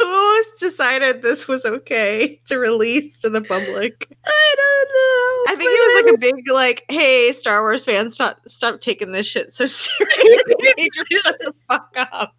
who 0.00 0.42
decided 0.58 1.22
this 1.22 1.46
was 1.46 1.64
okay 1.64 2.40
to 2.46 2.58
release 2.58 3.20
to 3.20 3.30
the 3.30 3.40
public? 3.40 4.08
I 4.24 4.54
don't 4.56 4.88
know. 4.88 5.52
I 5.52 5.56
think 5.56 5.70
it 5.70 5.94
was 5.94 6.04
like 6.04 6.14
a 6.14 6.18
big 6.18 6.50
like, 6.50 6.84
hey, 6.88 7.30
Star 7.32 7.62
Wars 7.62 7.84
fans, 7.84 8.14
stop 8.14 8.38
stop 8.48 8.80
taking 8.80 9.12
this 9.12 9.26
shit 9.28 9.52
so 9.52 9.64
seriously. 9.66 10.90
Just 10.92 11.22
shut 11.22 11.38
the 11.38 11.54
fuck 11.68 11.92
up. 11.96 12.34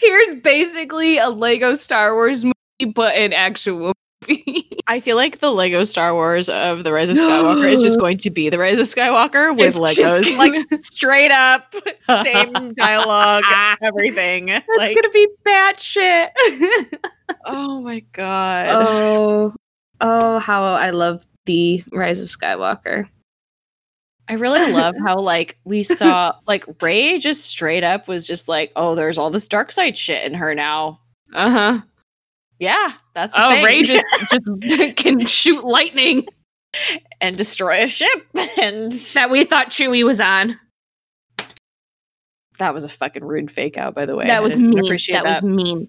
Here's 0.00 0.34
basically 0.36 1.18
a 1.18 1.28
Lego 1.28 1.74
Star 1.74 2.14
Wars 2.14 2.44
movie, 2.44 2.92
but 2.94 3.14
an 3.14 3.32
actual 3.32 3.92
movie. 4.28 4.68
I 4.86 5.00
feel 5.00 5.16
like 5.16 5.40
the 5.40 5.50
Lego 5.50 5.84
Star 5.84 6.14
Wars 6.14 6.48
of 6.48 6.84
the 6.84 6.92
Rise 6.92 7.08
of 7.08 7.16
Skywalker 7.16 7.70
is 7.70 7.82
just 7.82 7.98
going 8.00 8.18
to 8.18 8.30
be 8.30 8.48
the 8.48 8.58
Rise 8.58 8.78
of 8.78 8.86
Skywalker 8.86 9.56
with 9.56 9.78
It's 9.78 9.80
Legos. 9.80 10.36
Like 10.36 10.66
straight 10.82 11.30
up, 11.30 11.74
same 12.04 12.74
dialogue, 12.74 13.44
everything. 13.82 14.46
That's 14.46 14.66
like, 14.76 14.94
gonna 14.94 15.10
be 15.10 15.28
bad 15.44 15.80
shit. 15.80 16.32
oh 17.44 17.80
my 17.82 18.00
god. 18.12 18.68
oh, 18.70 19.54
oh, 20.00 20.38
how 20.38 20.62
I 20.62 20.90
love 20.90 21.26
the 21.46 21.82
Rise 21.92 22.20
of 22.20 22.28
Skywalker. 22.28 23.08
I 24.30 24.34
really 24.34 24.72
love 24.72 24.94
how 25.02 25.18
like 25.18 25.58
we 25.64 25.82
saw 25.82 26.34
like 26.46 26.66
Rey 26.82 27.18
just 27.18 27.46
straight 27.46 27.82
up 27.82 28.08
was 28.08 28.26
just 28.26 28.46
like, 28.46 28.72
oh, 28.76 28.94
there's 28.94 29.16
all 29.16 29.30
this 29.30 29.48
dark 29.48 29.72
side 29.72 29.96
shit 29.96 30.24
in 30.26 30.34
her 30.34 30.54
now. 30.54 31.00
Uh 31.34 31.50
huh. 31.50 31.80
Yeah, 32.58 32.92
that's 33.14 33.36
Oh, 33.38 33.48
thing. 33.50 33.64
Rey 33.64 33.82
just, 33.82 34.04
just 34.30 34.96
can 34.96 35.24
shoot 35.26 35.64
lightning 35.64 36.26
and 37.20 37.36
destroy 37.36 37.82
a 37.84 37.88
ship, 37.88 38.26
and 38.60 38.90
that 39.14 39.30
we 39.30 39.44
thought 39.44 39.70
Chewie 39.70 40.04
was 40.04 40.20
on. 40.20 40.58
that 42.58 42.74
was 42.74 42.84
a 42.84 42.88
fucking 42.88 43.24
rude 43.24 43.50
fake 43.50 43.76
out, 43.78 43.94
by 43.94 44.04
the 44.06 44.16
way. 44.16 44.26
that 44.26 44.38
I 44.38 44.40
was 44.40 44.58
mean. 44.58 44.72
That, 44.74 45.08
that. 45.08 45.24
was 45.24 45.42
mean. 45.42 45.88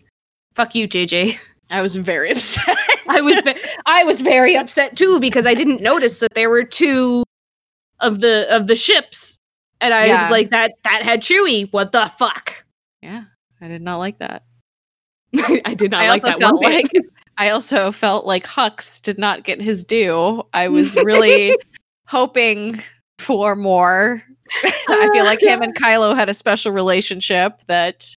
Fuck 0.54 0.76
you, 0.76 0.88
JJ. 0.88 1.38
I 1.72 1.82
was 1.82 1.96
very 1.96 2.32
upset. 2.32 2.78
I 3.08 3.22
was 3.22 3.36
ve- 3.44 3.60
I 3.86 4.04
was 4.04 4.22
very 4.22 4.56
upset 4.56 4.96
too 4.96 5.20
because 5.20 5.46
I 5.46 5.54
didn't 5.54 5.82
notice 5.82 6.20
that 6.20 6.34
there 6.36 6.50
were 6.50 6.64
two 6.64 7.24
of 8.00 8.20
the 8.22 8.48
of 8.50 8.68
the 8.68 8.76
ships, 8.76 9.40
and 9.82 9.94
I 9.94 10.06
Yeah. 10.08 10.22
was 10.22 10.32
like 10.32 10.50
that 10.52 10.74
that 10.84 11.02
had 11.04 11.22
Chewie. 11.22 11.72
What 11.72 11.92
the 11.92 12.06
fuck? 12.18 12.66
yeah, 13.02 13.24
I 13.62 13.68
did 13.68 13.82
not 13.82 13.98
like 13.98 14.20
that. 14.20 14.44
I 15.66 15.74
did 15.76 15.92
not 15.92 16.02
I 16.04 16.10
like 16.10 16.24
that 16.24 16.40
one 16.40 16.56
like 16.58 16.92
I 17.38 17.50
also 17.52 17.92
felt 17.92 18.26
like 18.26 18.46
Hux 18.46 19.02
did 19.02 19.18
not 19.18 19.44
get 19.44 19.62
his 19.62 19.84
due. 19.86 20.44
I 20.54 20.68
was 20.70 20.96
really 20.96 21.58
hoping 22.08 22.82
for 23.18 23.56
more. 23.56 24.22
I 24.90 25.10
feel 25.14 25.24
like 25.26 25.42
him 25.42 25.62
and 25.62 25.74
Kylo 25.76 26.16
had 26.16 26.28
a 26.28 26.34
special 26.34 26.72
relationship 26.72 27.62
that 27.68 28.14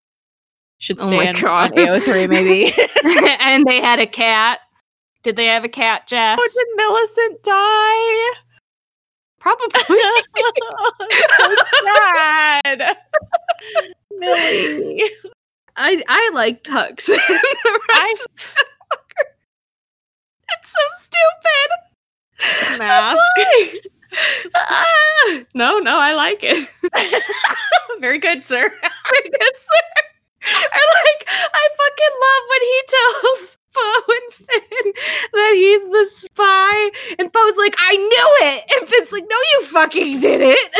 should 0.78 0.98
Oh 1.02 1.10
my 1.10 1.22
stand 1.24 1.40
God. 1.40 1.72
on 1.72 1.78
AO3 1.78 2.28
maybe. 2.28 2.72
and 3.38 3.64
they 3.66 3.80
had 3.80 3.98
a 4.00 4.06
cat. 4.06 4.58
Did 5.22 5.36
they 5.36 5.46
have 5.46 5.62
a 5.62 5.68
cat, 5.68 6.08
Jess? 6.08 6.36
oh, 6.40 6.48
did 6.54 6.66
Millicent 6.76 7.42
die? 7.44 8.40
Probably. 9.38 9.98
so 11.36 11.56
sad. 11.84 12.96
Millie. 14.18 15.02
I 15.76 16.02
I 16.08 16.30
liked 16.34 16.68
Hux. 16.68 17.08
I 17.10 18.14
it's 20.58 20.72
so 20.72 20.80
stupid. 20.98 22.78
mask. 22.78 23.20
No, 25.54 25.78
no, 25.78 25.98
I 25.98 26.12
like 26.12 26.40
it. 26.42 26.68
Very 28.00 28.18
good, 28.18 28.44
sir. 28.44 28.68
Very 28.68 29.30
good, 29.30 29.56
sir. 29.56 29.80
I 30.44 31.04
like. 31.04 31.28
I 31.54 31.68
fucking 31.78 32.14
love 32.26 32.42
when 32.50 32.62
he 32.62 32.82
tells 32.88 33.58
Poe 33.74 34.12
and 34.12 34.32
Finn 34.34 34.92
that 35.32 35.52
he's 35.54 35.88
the 35.88 36.06
spy, 36.10 36.90
and 37.18 37.32
Poe's 37.32 37.56
like, 37.56 37.74
"I 37.78 37.96
knew 37.96 38.36
it," 38.48 38.64
and 38.80 38.88
Finn's 38.88 39.12
like, 39.12 39.24
"No, 39.28 39.36
you 39.54 39.62
fucking 39.66 40.20
did 40.20 40.40
it." 40.42 40.72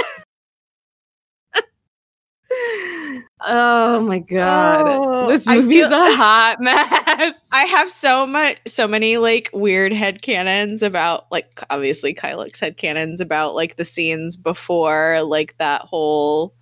Oh 3.40 4.00
my 4.06 4.18
god, 4.18 4.82
Oh, 4.86 5.28
this 5.28 5.46
movie's 5.46 5.88
feel- 5.88 5.92
a 5.92 6.14
hot 6.14 6.56
mess. 6.60 7.48
I 7.52 7.64
have 7.64 7.90
so 7.90 8.26
much, 8.26 8.58
so 8.66 8.86
many 8.88 9.16
like 9.18 9.50
weird 9.52 9.92
headcanons 9.92 10.82
about 10.82 11.30
like 11.30 11.60
obviously 11.70 12.14
Kylux 12.14 12.60
headcanons 12.60 13.20
about 13.20 13.54
like 13.54 13.76
the 13.76 13.84
scenes 13.84 14.36
before 14.36 15.22
like 15.22 15.56
that 15.58 15.82
whole 15.82 16.54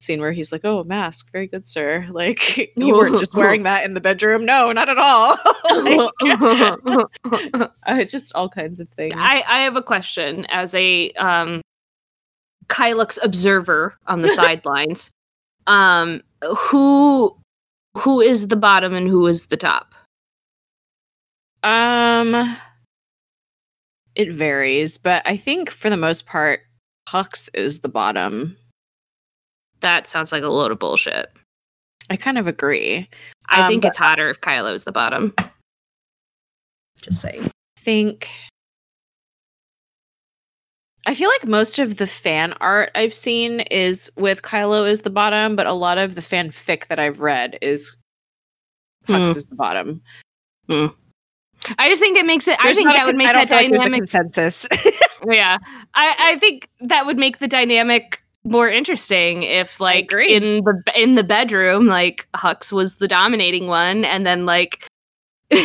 scene 0.00 0.20
where 0.20 0.32
he's 0.32 0.52
like, 0.52 0.62
"Oh, 0.64 0.84
mask, 0.84 1.32
very 1.32 1.46
good, 1.46 1.66
sir." 1.66 2.06
Like 2.12 2.72
you 2.76 2.94
weren't 2.94 3.18
just 3.18 3.34
wearing 3.36 3.62
that 3.64 3.84
in 3.84 3.94
the 3.94 4.00
bedroom. 4.00 4.44
No, 4.44 4.70
not 4.72 4.88
at 4.88 4.98
all. 4.98 5.36
like, 5.82 6.10
uh, 7.86 8.04
just 8.04 8.34
all 8.34 8.48
kinds 8.48 8.80
of 8.80 8.88
things. 8.90 9.14
I, 9.16 9.42
I 9.46 9.60
have 9.62 9.76
a 9.76 9.82
question 9.82 10.46
as 10.50 10.74
a 10.74 11.10
um 11.12 11.60
Kylux 12.68 13.18
observer 13.22 13.94
on 14.06 14.22
the 14.22 14.28
sidelines. 14.30 15.10
Um 15.66 16.22
who 16.56 17.36
who 17.96 18.20
is 18.20 18.48
the 18.48 18.56
bottom 18.56 18.92
and 18.94 19.08
who 19.08 19.26
is 19.26 19.46
the 19.46 19.56
top? 19.56 19.94
Um, 21.62 22.56
it 24.14 24.32
varies, 24.34 24.98
but 24.98 25.22
I 25.24 25.36
think 25.36 25.70
for 25.70 25.88
the 25.90 25.96
most 25.96 26.26
part, 26.26 26.60
Hux 27.08 27.48
is 27.54 27.80
the 27.80 27.88
bottom. 27.88 28.56
That 29.80 30.06
sounds 30.06 30.32
like 30.32 30.42
a 30.42 30.48
load 30.48 30.72
of 30.72 30.78
bullshit. 30.78 31.32
I 32.10 32.16
kind 32.16 32.36
of 32.36 32.46
agree. 32.46 33.08
I 33.48 33.62
Um, 33.62 33.68
think 33.68 33.84
it's 33.84 33.96
hotter 33.96 34.28
if 34.28 34.40
Kylo's 34.40 34.84
the 34.84 34.92
bottom. 34.92 35.34
Just 37.00 37.20
saying. 37.20 37.50
think 37.78 38.28
I 41.06 41.14
feel 41.14 41.28
like 41.28 41.46
most 41.46 41.78
of 41.78 41.96
the 41.96 42.06
fan 42.06 42.54
art 42.60 42.90
I've 42.94 43.14
seen 43.14 43.60
is 43.60 44.10
with 44.16 44.42
Kylo 44.42 44.88
as 44.90 45.02
the 45.02 45.10
bottom, 45.10 45.54
but 45.56 45.66
a 45.66 45.72
lot 45.72 45.98
of 45.98 46.14
the 46.14 46.20
fanfic 46.22 46.86
that 46.88 46.98
I've 46.98 47.20
read 47.20 47.58
is 47.60 47.96
Hux 49.06 49.16
Hmm. 49.32 49.36
is 49.36 49.46
the 49.46 49.54
bottom. 49.56 50.00
I 50.70 51.88
just 51.88 52.00
think 52.00 52.16
it 52.16 52.26
makes 52.26 52.48
it 52.48 52.58
I 52.62 52.74
think 52.74 52.86
not 52.86 52.96
a 52.96 52.98
that 52.98 53.06
would 53.06 53.16
make 53.16 53.26
I 53.28 53.32
don't 53.32 53.48
that 53.48 53.60
feel 53.60 53.70
like 53.70 53.74
a 53.74 53.78
dynamic 53.78 53.98
consensus. 54.00 54.66
Yeah. 55.26 55.56
I, 55.94 56.14
I 56.18 56.38
think 56.38 56.68
that 56.80 57.06
would 57.06 57.16
make 57.18 57.38
the 57.38 57.48
dynamic 57.48 58.22
more 58.44 58.68
interesting 58.68 59.42
if 59.42 59.80
like 59.80 60.12
in 60.12 60.62
the 60.64 60.82
in 60.94 61.14
the 61.14 61.24
bedroom 61.24 61.86
like 61.86 62.28
Hux 62.34 62.70
was 62.72 62.96
the 62.96 63.08
dominating 63.08 63.66
one 63.66 64.04
and 64.04 64.26
then 64.26 64.44
like 64.44 64.86
I'm 65.52 65.60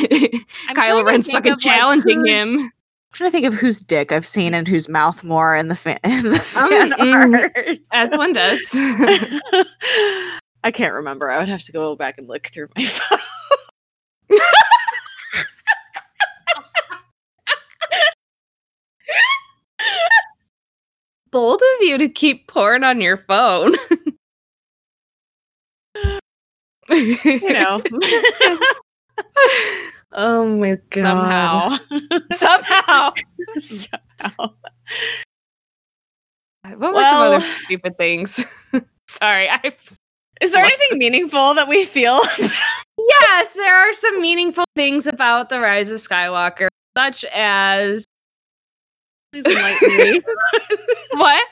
Kylo 0.76 1.04
Ren's 1.06 1.28
fucking 1.28 1.52
of, 1.54 1.58
like, 1.58 1.64
challenging 1.64 2.20
who's- 2.26 2.30
him. 2.48 2.72
I'm 3.12 3.16
trying 3.16 3.30
to 3.30 3.32
think 3.32 3.46
of 3.48 3.54
whose 3.56 3.80
dick 3.80 4.12
I've 4.12 4.28
seen 4.28 4.54
and 4.54 4.68
whose 4.68 4.88
mouth 4.88 5.24
more 5.24 5.56
in 5.56 5.68
the 5.68 5.76
fan, 5.76 6.00
in 6.04 6.24
the 6.24 6.38
Um, 6.56 6.70
fan 6.70 6.92
mm, 6.92 7.42
art. 7.42 7.78
As 7.94 8.10
one 8.12 8.34
does. 8.34 8.70
I 10.64 10.72
can't 10.72 10.94
remember. 10.94 11.32
I 11.32 11.40
would 11.40 11.50
have 11.50 11.64
to 11.64 11.72
go 11.72 11.96
back 11.96 12.18
and 12.20 12.28
look 12.28 12.48
through 12.48 12.68
my 12.78 12.84
phone. 12.86 13.20
Bold 21.32 21.62
of 21.62 21.82
you 21.88 21.98
to 21.98 22.10
keep 22.10 22.48
porn 22.48 22.84
on 22.84 23.02
your 23.02 23.18
phone. 23.18 23.76
You 26.90 27.54
know, 27.54 27.82
oh 30.14 30.46
my 30.46 30.78
god. 30.90 31.80
somehow, 32.32 32.32
somehow, 32.32 33.14
somehow. 33.58 34.54
What 36.78 36.94
were 36.94 37.04
some 37.04 37.34
other 37.34 37.42
stupid 37.64 37.98
things? 37.98 38.46
Sorry, 39.08 39.50
I 39.50 39.60
Is 40.42 40.52
there 40.52 40.64
anything 40.64 40.98
meaningful 40.98 41.54
that 41.56 41.68
we 41.68 41.86
feel? 41.86 42.22
Yes, 43.22 43.54
there 43.54 43.74
are 43.74 43.94
some 43.94 44.22
meaningful 44.22 44.66
things 44.76 45.08
about 45.08 45.48
the 45.48 45.62
Rise 45.62 45.90
of 45.90 46.00
Skywalker, 46.00 46.68
such 46.98 47.24
as 47.34 48.04
Please 49.32 49.46
enlighten 49.46 49.98
me. 49.98 50.22
what? 51.14 51.48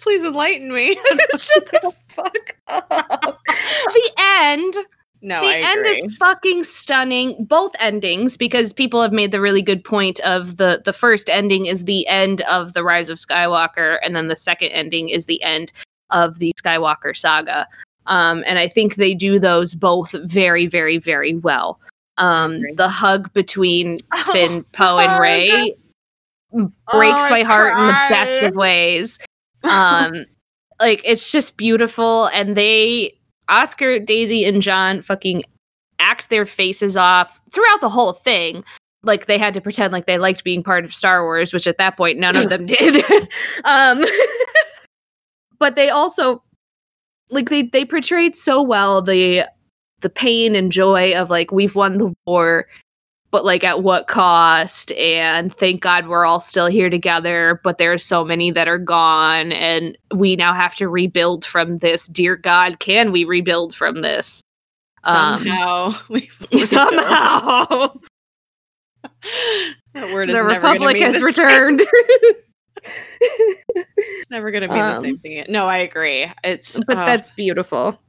Please 0.00 0.22
enlighten 0.22 0.72
me. 0.72 0.94
Shut 1.36 1.66
the 1.66 1.92
fuck 2.08 2.56
up. 2.68 3.40
the 3.48 4.10
end 4.18 4.76
No, 5.24 5.40
the 5.40 5.56
end 5.56 5.86
is 5.86 6.04
fucking 6.18 6.64
stunning 6.64 7.46
both 7.46 7.72
endings 7.80 8.36
because 8.36 8.74
people 8.74 9.00
have 9.00 9.10
made 9.10 9.32
the 9.32 9.40
really 9.40 9.62
good 9.62 9.82
point 9.82 10.20
of 10.20 10.58
the 10.58 10.82
the 10.84 10.92
first 10.92 11.30
ending 11.30 11.64
is 11.64 11.86
the 11.86 12.06
end 12.08 12.42
of 12.42 12.74
the 12.74 12.84
rise 12.84 13.08
of 13.08 13.16
skywalker 13.16 13.96
and 14.04 14.14
then 14.14 14.28
the 14.28 14.36
second 14.36 14.68
ending 14.68 15.08
is 15.08 15.24
the 15.24 15.42
end 15.42 15.72
of 16.10 16.40
the 16.40 16.52
skywalker 16.62 17.16
saga. 17.16 17.66
Um, 18.06 18.44
and 18.46 18.58
i 18.58 18.68
think 18.68 18.96
they 18.96 19.14
do 19.14 19.38
those 19.38 19.74
both 19.74 20.12
very 20.24 20.66
very 20.66 20.98
very 20.98 21.36
well. 21.36 21.80
Um, 22.18 22.60
the 22.74 22.90
hug 22.90 23.32
between 23.32 23.96
Oh, 24.12 24.30
finn 24.30 24.62
poe 24.72 24.98
and 24.98 25.18
rey 25.18 25.74
breaks 26.52 26.74
Oh, 27.24 27.30
my 27.30 27.38
I 27.38 27.42
heart 27.44 27.78
in 27.78 27.86
the 27.86 28.06
best 28.10 28.44
of 28.44 28.56
ways. 28.56 29.18
Um 29.64 30.26
like 30.80 31.00
it's 31.06 31.32
just 31.32 31.56
beautiful 31.56 32.26
and 32.26 32.54
they 32.54 33.16
oscar 33.48 33.98
daisy 33.98 34.44
and 34.44 34.62
john 34.62 35.02
fucking 35.02 35.42
act 35.98 36.30
their 36.30 36.46
faces 36.46 36.96
off 36.96 37.40
throughout 37.50 37.80
the 37.80 37.88
whole 37.88 38.12
thing. 38.12 38.64
Like 39.02 39.26
they 39.26 39.38
had 39.38 39.54
to 39.54 39.60
pretend 39.60 39.92
like 39.92 40.06
they 40.06 40.18
liked 40.18 40.44
being 40.44 40.62
part 40.62 40.84
of 40.84 40.94
star 40.94 41.22
wars 41.22 41.52
which 41.52 41.66
at 41.66 41.78
that 41.78 41.96
point 41.96 42.18
none 42.18 42.36
of 42.36 42.48
them 42.48 42.66
did. 42.74 43.04
Um 43.64 44.04
but 45.58 45.76
they 45.76 45.90
also 45.90 46.42
like 47.30 47.48
they 47.48 47.62
they 47.62 47.84
portrayed 47.84 48.36
so 48.36 48.62
well 48.62 49.02
the 49.02 49.44
the 50.00 50.10
pain 50.10 50.54
and 50.54 50.70
joy 50.70 51.14
of 51.14 51.30
like 51.30 51.50
we've 51.52 51.74
won 51.74 51.98
the 51.98 52.14
war 52.26 52.66
but 53.34 53.44
like 53.44 53.64
at 53.64 53.82
what 53.82 54.06
cost? 54.06 54.92
And 54.92 55.52
thank 55.52 55.80
god 55.80 56.06
we're 56.06 56.24
all 56.24 56.38
still 56.38 56.66
here 56.66 56.88
together 56.88 57.60
but 57.64 57.78
there 57.78 57.92
are 57.92 57.98
so 57.98 58.24
many 58.24 58.52
that 58.52 58.68
are 58.68 58.78
gone 58.78 59.50
and 59.50 59.98
we 60.14 60.36
now 60.36 60.54
have 60.54 60.76
to 60.76 60.88
rebuild 60.88 61.44
from 61.44 61.72
this. 61.72 62.06
Dear 62.06 62.36
god 62.36 62.78
can 62.78 63.10
we 63.10 63.24
rebuild 63.24 63.74
from 63.74 64.02
this? 64.02 64.44
Um, 65.02 65.42
Somehow, 65.42 65.92
we 66.08 66.62
somehow. 66.62 67.94
That 69.94 70.12
word 70.12 70.30
is 70.30 70.36
the 70.36 70.42
republic 70.44 70.96
has 70.98 71.22
returned. 71.22 71.82
It's 72.76 74.30
never 74.30 74.50
going 74.50 74.62
to 74.62 74.68
mean 74.68 74.78
the 74.78 75.00
same 75.00 75.14
Um, 75.14 75.18
thing. 75.20 75.44
No, 75.48 75.66
I 75.66 75.78
agree. 75.78 76.30
It's 76.42 76.78
but 76.86 76.98
uh, 76.98 77.04
that's 77.04 77.30
beautiful. 77.30 78.00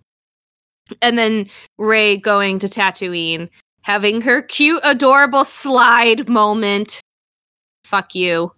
And 1.02 1.18
then 1.18 1.50
rey 1.78 2.18
going 2.18 2.60
to 2.60 2.68
tatooine 2.68 3.50
having 3.86 4.20
her 4.20 4.42
cute 4.42 4.82
adorable 4.84 5.46
slide 5.46 6.28
moment. 6.28 7.00
Fuck 7.84 8.16
you. 8.16 8.52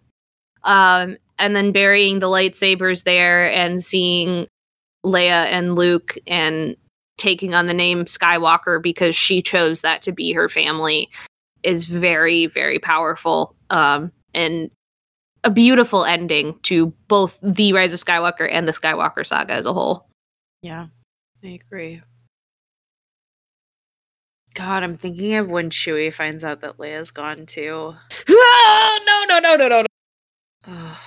Um 0.63 1.17
and 1.37 1.55
then 1.55 1.71
burying 1.71 2.19
the 2.19 2.27
lightsabers 2.27 3.03
there 3.03 3.51
and 3.51 3.83
seeing 3.83 4.47
leia 5.05 5.45
and 5.45 5.75
luke 5.75 6.17
and 6.25 6.75
taking 7.17 7.53
on 7.53 7.67
the 7.67 7.73
name 7.73 8.05
skywalker 8.05 8.81
because 8.81 9.15
she 9.15 9.41
chose 9.41 9.81
that 9.81 10.01
to 10.01 10.11
be 10.11 10.31
her 10.33 10.49
family 10.49 11.09
is 11.63 11.85
very 11.85 12.47
very 12.47 12.79
powerful 12.79 13.55
um 13.69 14.11
and 14.33 14.71
a 15.43 15.49
beautiful 15.49 16.03
ending 16.03 16.57
to 16.63 16.87
both 17.07 17.39
the 17.41 17.73
rise 17.73 17.93
of 17.93 17.99
skywalker 17.99 18.49
and 18.51 18.67
the 18.67 18.71
skywalker 18.71 19.25
saga 19.25 19.53
as 19.53 19.65
a 19.65 19.73
whole. 19.73 20.07
Yeah, 20.61 20.87
I 21.43 21.47
agree. 21.47 22.01
God, 24.57 24.81
I'm 24.81 24.97
thinking 24.97 25.35
of 25.35 25.51
when 25.51 25.69
Chewie 25.69 26.11
finds 26.11 26.43
out 26.43 26.61
that 26.61 26.77
Leia's 26.77 27.11
gone 27.11 27.45
too. 27.45 27.93
oh, 28.29 28.99
no, 29.05 29.25
no, 29.27 29.39
no, 29.39 29.55
no, 29.55 29.67
no. 29.67 29.81
no. 29.81 29.87
Ugh. 30.67 30.97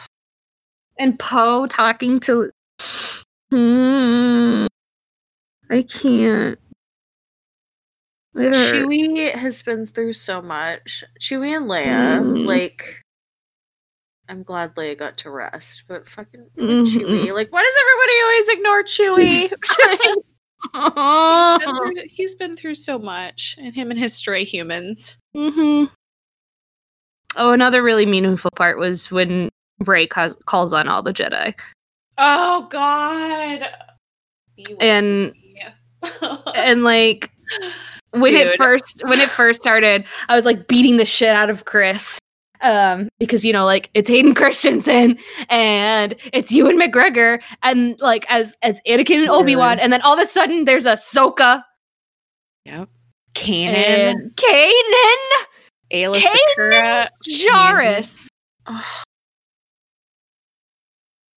And 0.96 1.18
Poe 1.18 1.66
talking 1.66 2.20
to. 2.20 2.50
Hmm. 3.52 4.66
I 5.68 5.82
can't. 5.82 6.56
It. 8.36 8.54
Chewie 8.54 9.34
has 9.34 9.60
been 9.64 9.86
through 9.86 10.12
so 10.12 10.40
much. 10.40 11.02
Chewie 11.20 11.56
and 11.56 11.66
Leia, 11.68 12.20
Mm. 12.20 12.46
like, 12.46 13.02
I'm 14.28 14.44
glad 14.44 14.76
Leia 14.76 14.96
got 14.96 15.18
to 15.18 15.30
rest, 15.32 15.82
but 15.88 16.08
fucking 16.08 16.46
Mhm. 16.56 16.86
Chewie, 16.86 17.34
like, 17.34 17.50
why 17.52 17.64
does 17.64 17.74
everybody 17.80 18.22
always 18.22 18.48
ignore 18.48 18.84
Chewie? 18.84 20.22
He's 20.72 20.72
been 20.82 21.76
through- 21.76 21.94
He's 22.08 22.34
been 22.36 22.56
through 22.56 22.74
so 22.76 22.98
much, 22.98 23.56
and 23.58 23.74
him 23.74 23.90
and 23.90 23.98
his 23.98 24.14
stray 24.14 24.44
humans. 24.44 25.16
hmm 25.34 25.84
Oh, 27.36 27.52
another 27.52 27.82
really 27.82 28.06
meaningful 28.06 28.50
part 28.56 28.76
was 28.78 29.10
when 29.12 29.50
Rey 29.86 30.06
calls, 30.06 30.36
calls 30.46 30.72
on 30.72 30.88
all 30.88 31.02
the 31.02 31.12
Jedi. 31.14 31.54
Oh 32.18 32.66
God! 32.70 33.68
And- 34.80 35.32
And 36.54 36.82
like 36.82 37.30
when 38.12 38.34
it 38.34 38.56
first 38.58 39.02
when 39.04 39.20
it 39.20 39.28
first 39.30 39.60
started, 39.62 40.04
I 40.28 40.34
was 40.36 40.44
like 40.44 40.66
beating 40.66 40.96
the 40.96 41.04
shit 41.04 41.34
out 41.34 41.50
of 41.50 41.64
Chris. 41.66 42.18
Um, 42.62 43.08
because 43.18 43.44
you 43.44 43.52
know, 43.52 43.64
like 43.64 43.90
it's 43.94 44.08
Hayden 44.08 44.34
Christensen 44.36 45.18
and 45.48 46.14
it's 46.32 46.52
Ewan 46.52 46.78
McGregor, 46.78 47.40
and 47.62 47.98
like 48.00 48.26
as 48.30 48.56
as 48.62 48.80
Anakin 48.86 49.20
and 49.20 49.28
Obi 49.30 49.56
Wan, 49.56 49.78
and 49.78 49.92
then 49.92 50.02
all 50.02 50.14
of 50.14 50.20
a 50.20 50.26
sudden 50.26 50.64
there's 50.64 50.84
Ahsoka 50.86 51.62
yep. 52.64 52.88
Kanan, 53.34 54.34
Kanan 54.34 55.44
Aayla 55.92 56.20
Secura, 56.20 57.08
Jarrus. 57.28 58.26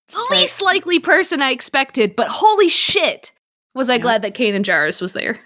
The 0.09 0.27
least 0.31 0.61
likely 0.61 0.99
person 0.99 1.41
I 1.41 1.51
expected, 1.51 2.15
but 2.15 2.27
holy 2.27 2.69
shit, 2.69 3.31
was 3.73 3.89
I 3.89 3.93
Yep. 3.93 4.01
glad 4.01 4.21
that 4.23 4.35
Kanan 4.35 4.63
Jarrus 4.63 5.01
was 5.01 5.13
there. 5.13 5.39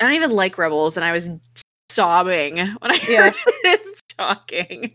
I 0.00 0.04
don't 0.04 0.14
even 0.14 0.32
like 0.32 0.58
Rebels, 0.58 0.96
and 0.96 1.04
I 1.04 1.12
was 1.12 1.30
sobbing 1.90 2.56
when 2.56 2.90
I 2.90 2.98
Yeah. 3.06 3.30
heard 3.64 3.80
him 3.80 3.91
talking. 4.18 4.94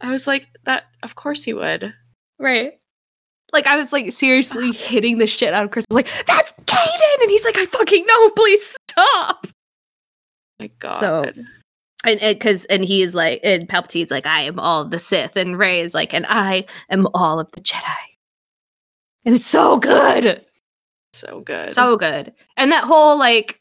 I 0.00 0.10
was 0.10 0.26
like, 0.26 0.46
"That, 0.64 0.84
of 1.02 1.14
course 1.14 1.42
he 1.42 1.52
would." 1.54 1.92
Right. 2.38 2.72
Like 3.52 3.66
I 3.66 3.76
was 3.76 3.92
like 3.92 4.12
seriously 4.12 4.72
hitting 4.72 5.18
the 5.18 5.26
shit 5.26 5.54
out 5.54 5.64
of 5.64 5.70
Chris. 5.70 5.86
I 5.90 5.94
was 5.94 6.04
like, 6.04 6.26
that's 6.26 6.52
Kaden! 6.66 7.22
And 7.22 7.30
he's 7.30 7.44
like, 7.44 7.56
I 7.56 7.64
fucking 7.66 8.04
know, 8.04 8.30
please 8.36 8.76
stop. 8.90 9.46
My 10.58 10.68
God. 10.80 10.96
So- 10.96 11.32
And 12.04 12.20
because 12.20 12.64
and, 12.66 12.84
he 12.84 13.02
is 13.02 13.14
like 13.14 13.40
and 13.44 13.68
Palpatine's 13.68 14.10
like, 14.10 14.26
I 14.26 14.42
am 14.42 14.58
all 14.58 14.82
of 14.82 14.90
the 14.90 14.98
Sith, 14.98 15.36
and 15.36 15.58
Rey 15.58 15.80
is 15.80 15.94
like, 15.94 16.12
and 16.12 16.26
I 16.28 16.66
am 16.90 17.06
all 17.14 17.40
of 17.40 17.50
the 17.52 17.60
Jedi. 17.60 17.94
And 19.24 19.34
it's 19.34 19.46
so 19.46 19.78
good. 19.78 20.44
so 21.14 21.40
good. 21.40 21.70
So 21.70 21.96
good. 21.96 22.32
And 22.56 22.70
that 22.72 22.84
whole 22.84 23.16
like 23.18 23.60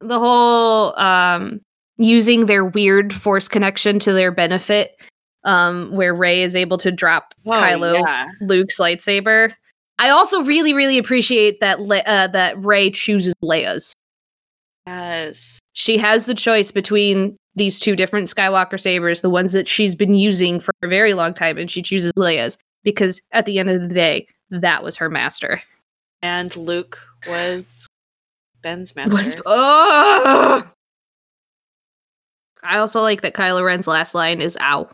the 0.00 0.18
whole 0.18 0.98
um 0.98 1.60
using 1.98 2.46
their 2.46 2.64
weird 2.64 3.14
force 3.14 3.48
connection 3.48 3.98
to 4.00 4.12
their 4.12 4.30
benefit, 4.30 4.92
um, 5.44 5.90
where 5.92 6.14
Rey 6.14 6.42
is 6.42 6.54
able 6.56 6.78
to 6.78 6.92
drop 6.92 7.34
Oh, 7.46 7.50
Kylo 7.52 8.00
yeah. 8.00 8.28
Luke's 8.40 8.78
lightsaber. 8.78 9.54
I 9.98 10.10
also 10.10 10.42
really, 10.42 10.74
really 10.74 10.98
appreciate 10.98 11.60
that 11.60 11.80
Le- 11.80 11.98
uh, 12.00 12.26
that 12.28 12.62
Rey 12.62 12.90
chooses 12.90 13.34
Leia's. 13.42 13.94
Yes. 14.86 15.58
She 15.72 15.98
has 15.98 16.26
the 16.26 16.34
choice 16.34 16.70
between 16.70 17.36
these 17.54 17.78
two 17.78 17.96
different 17.96 18.28
Skywalker 18.28 18.78
sabers, 18.78 19.22
the 19.22 19.30
ones 19.30 19.52
that 19.52 19.66
she's 19.66 19.94
been 19.94 20.14
using 20.14 20.60
for 20.60 20.74
a 20.82 20.88
very 20.88 21.14
long 21.14 21.32
time, 21.32 21.56
and 21.56 21.70
she 21.70 21.80
chooses 21.82 22.12
Leia's 22.18 22.58
because 22.84 23.20
at 23.32 23.46
the 23.46 23.58
end 23.58 23.70
of 23.70 23.88
the 23.88 23.94
day, 23.94 24.26
that 24.50 24.84
was 24.84 24.96
her 24.96 25.08
master. 25.08 25.62
And 26.22 26.54
Luke 26.56 27.00
was 27.26 27.86
Ben's 28.62 28.94
master. 28.94 29.12
Was 29.12 29.36
oh! 29.46 30.70
I 32.66 32.78
also 32.78 33.00
like 33.00 33.20
that 33.22 33.34
Kylo 33.34 33.64
Ren's 33.64 33.86
last 33.86 34.14
line 34.14 34.40
is 34.40 34.56
"Ow." 34.60 34.88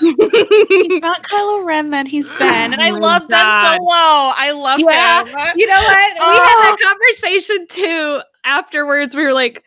not 0.00 1.22
Kylo 1.24 1.64
Ren, 1.64 1.90
then 1.90 2.06
he's 2.06 2.30
Ben. 2.38 2.72
And 2.72 2.82
I 2.82 2.90
Oh 2.90 2.94
love 2.98 3.22
Ben 3.28 3.42
God. 3.44 3.76
Solo. 3.76 3.88
I 3.90 4.52
love 4.52 4.80
Yeah. 4.80 5.24
him. 5.24 5.52
You 5.56 5.66
know 5.66 5.74
what? 5.74 5.86
We 5.86 5.92
had 5.92 6.14
Oh. 6.20 6.62
that 6.62 6.76
conversation 6.82 7.66
too. 7.68 8.20
Afterwards, 8.44 9.14
we 9.14 9.22
were 9.24 9.32
like, 9.34 9.62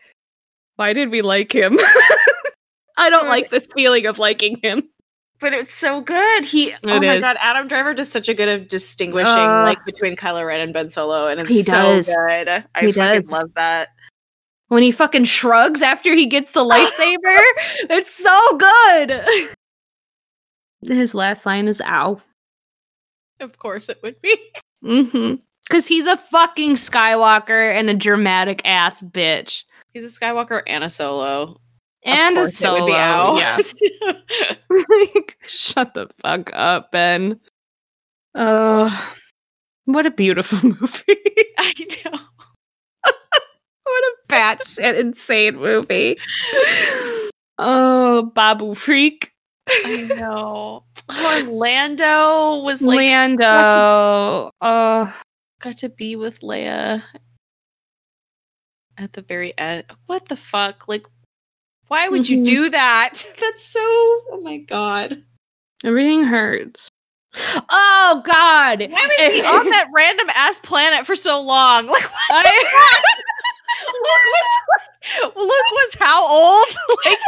"Why 0.76 0.92
did 0.92 1.10
we 1.10 1.22
like 1.22 1.52
him?" 1.54 1.78
I 2.96 3.10
don't 3.10 3.28
like 3.28 3.50
this 3.50 3.68
feeling 3.74 4.06
of 4.06 4.18
liking 4.18 4.58
him. 4.62 4.84
But 5.40 5.52
it's 5.52 5.74
so 5.74 6.00
good. 6.00 6.44
He 6.44 6.72
oh 6.72 6.76
It 6.96 7.00
my 7.02 7.14
is. 7.16 7.20
god, 7.20 7.36
Adam 7.40 7.68
Driver 7.68 7.92
does 7.92 8.08
such 8.08 8.28
a 8.28 8.34
good 8.34 8.48
of 8.48 8.68
distinguishing 8.68 9.34
Uh, 9.36 9.62
like 9.64 9.84
between 9.84 10.16
Kylo 10.16 10.46
Ren 10.46 10.60
and 10.60 10.72
Ben 10.72 10.90
Solo, 10.90 11.26
and 11.26 11.40
it's 11.40 11.50
He 11.50 11.62
so 11.62 11.72
does. 11.72 12.06
good. 12.06 12.48
I 12.48 12.64
He 12.80 12.92
fucking 12.92 13.22
does. 13.22 13.30
love 13.30 13.50
that. 13.56 13.88
When 14.68 14.82
he 14.82 14.90
fucking 14.90 15.24
shrugs 15.24 15.82
after 15.82 16.14
he 16.14 16.26
gets 16.26 16.52
the 16.52 16.64
lightsaber, 16.64 17.38
it's 17.90 18.12
so 18.12 18.56
good. 18.56 19.22
His 20.82 21.14
last 21.14 21.46
line 21.46 21.68
is 21.68 21.80
"Ow." 21.80 22.20
Of 23.40 23.58
course 23.58 23.88
it 23.88 23.98
would 24.02 24.20
be. 24.20 24.36
Mm-hmm. 24.84 25.36
Because 25.66 25.86
he's 25.86 26.06
a 26.06 26.16
fucking 26.16 26.72
Skywalker 26.72 27.74
and 27.74 27.88
a 27.88 27.94
dramatic 27.94 28.62
ass 28.64 29.02
bitch. 29.02 29.62
He's 29.92 30.04
a 30.04 30.20
Skywalker 30.20 30.62
and 30.66 30.84
a 30.84 30.90
Solo. 30.90 31.60
And 32.04 32.36
a 32.36 32.40
course 32.42 32.62
it 32.62 32.70
would 32.70 32.78
solo. 32.80 33.38
Yeah. 33.38 33.56
like, 34.88 35.38
shut 35.46 35.94
the 35.94 36.08
fuck 36.20 36.50
up, 36.52 36.92
Ben. 36.92 37.40
Oh, 38.34 39.16
what 39.86 40.04
a 40.04 40.10
beautiful 40.10 40.58
movie. 40.68 41.16
I 41.58 41.72
know. 42.04 42.18
What 44.28 44.58
a 44.58 44.64
batshit 44.64 44.98
insane 45.00 45.56
movie. 45.56 46.18
Oh, 47.58 48.30
Babu 48.34 48.74
Frik. 48.74 49.30
I 49.70 50.02
know. 50.16 50.84
Orlando 51.24 52.58
was 52.62 52.82
like 52.82 52.96
Lando. 52.98 54.50
Oh, 54.60 55.16
got 55.60 55.78
to 55.78 55.88
be 55.88 56.16
with 56.16 56.40
Leia 56.40 57.02
at 58.98 59.12
the 59.12 59.22
very 59.22 59.56
end. 59.58 59.84
What 60.06 60.28
the 60.28 60.36
fuck? 60.36 60.86
Like, 60.88 61.06
why 61.88 62.08
would 62.08 62.28
you 62.28 62.38
Mhm. 62.38 62.44
do 62.44 62.70
that? 62.70 63.12
That's 63.40 63.64
so. 63.64 63.80
Oh 63.80 64.40
my 64.42 64.58
god. 64.58 65.22
everything 65.84 66.24
hurts. 66.24 66.88
Oh 67.68 68.22
God! 68.24 68.78
Why 68.90 69.06
was 69.18 69.32
he 69.32 69.40
on 69.42 69.68
that 69.70 69.88
random 69.92 70.28
ass 70.36 70.60
planet 70.60 71.04
for 71.04 71.16
so 71.16 71.42
long? 71.42 71.86
Like, 71.88 72.04
what? 72.04 72.46
I- 72.46 73.02
Luke 73.92 74.26
was 74.32 75.34
Luke 75.36 75.70
was 75.72 75.94
how 75.98 76.13
old? 76.24 76.66
Like, 77.04 77.18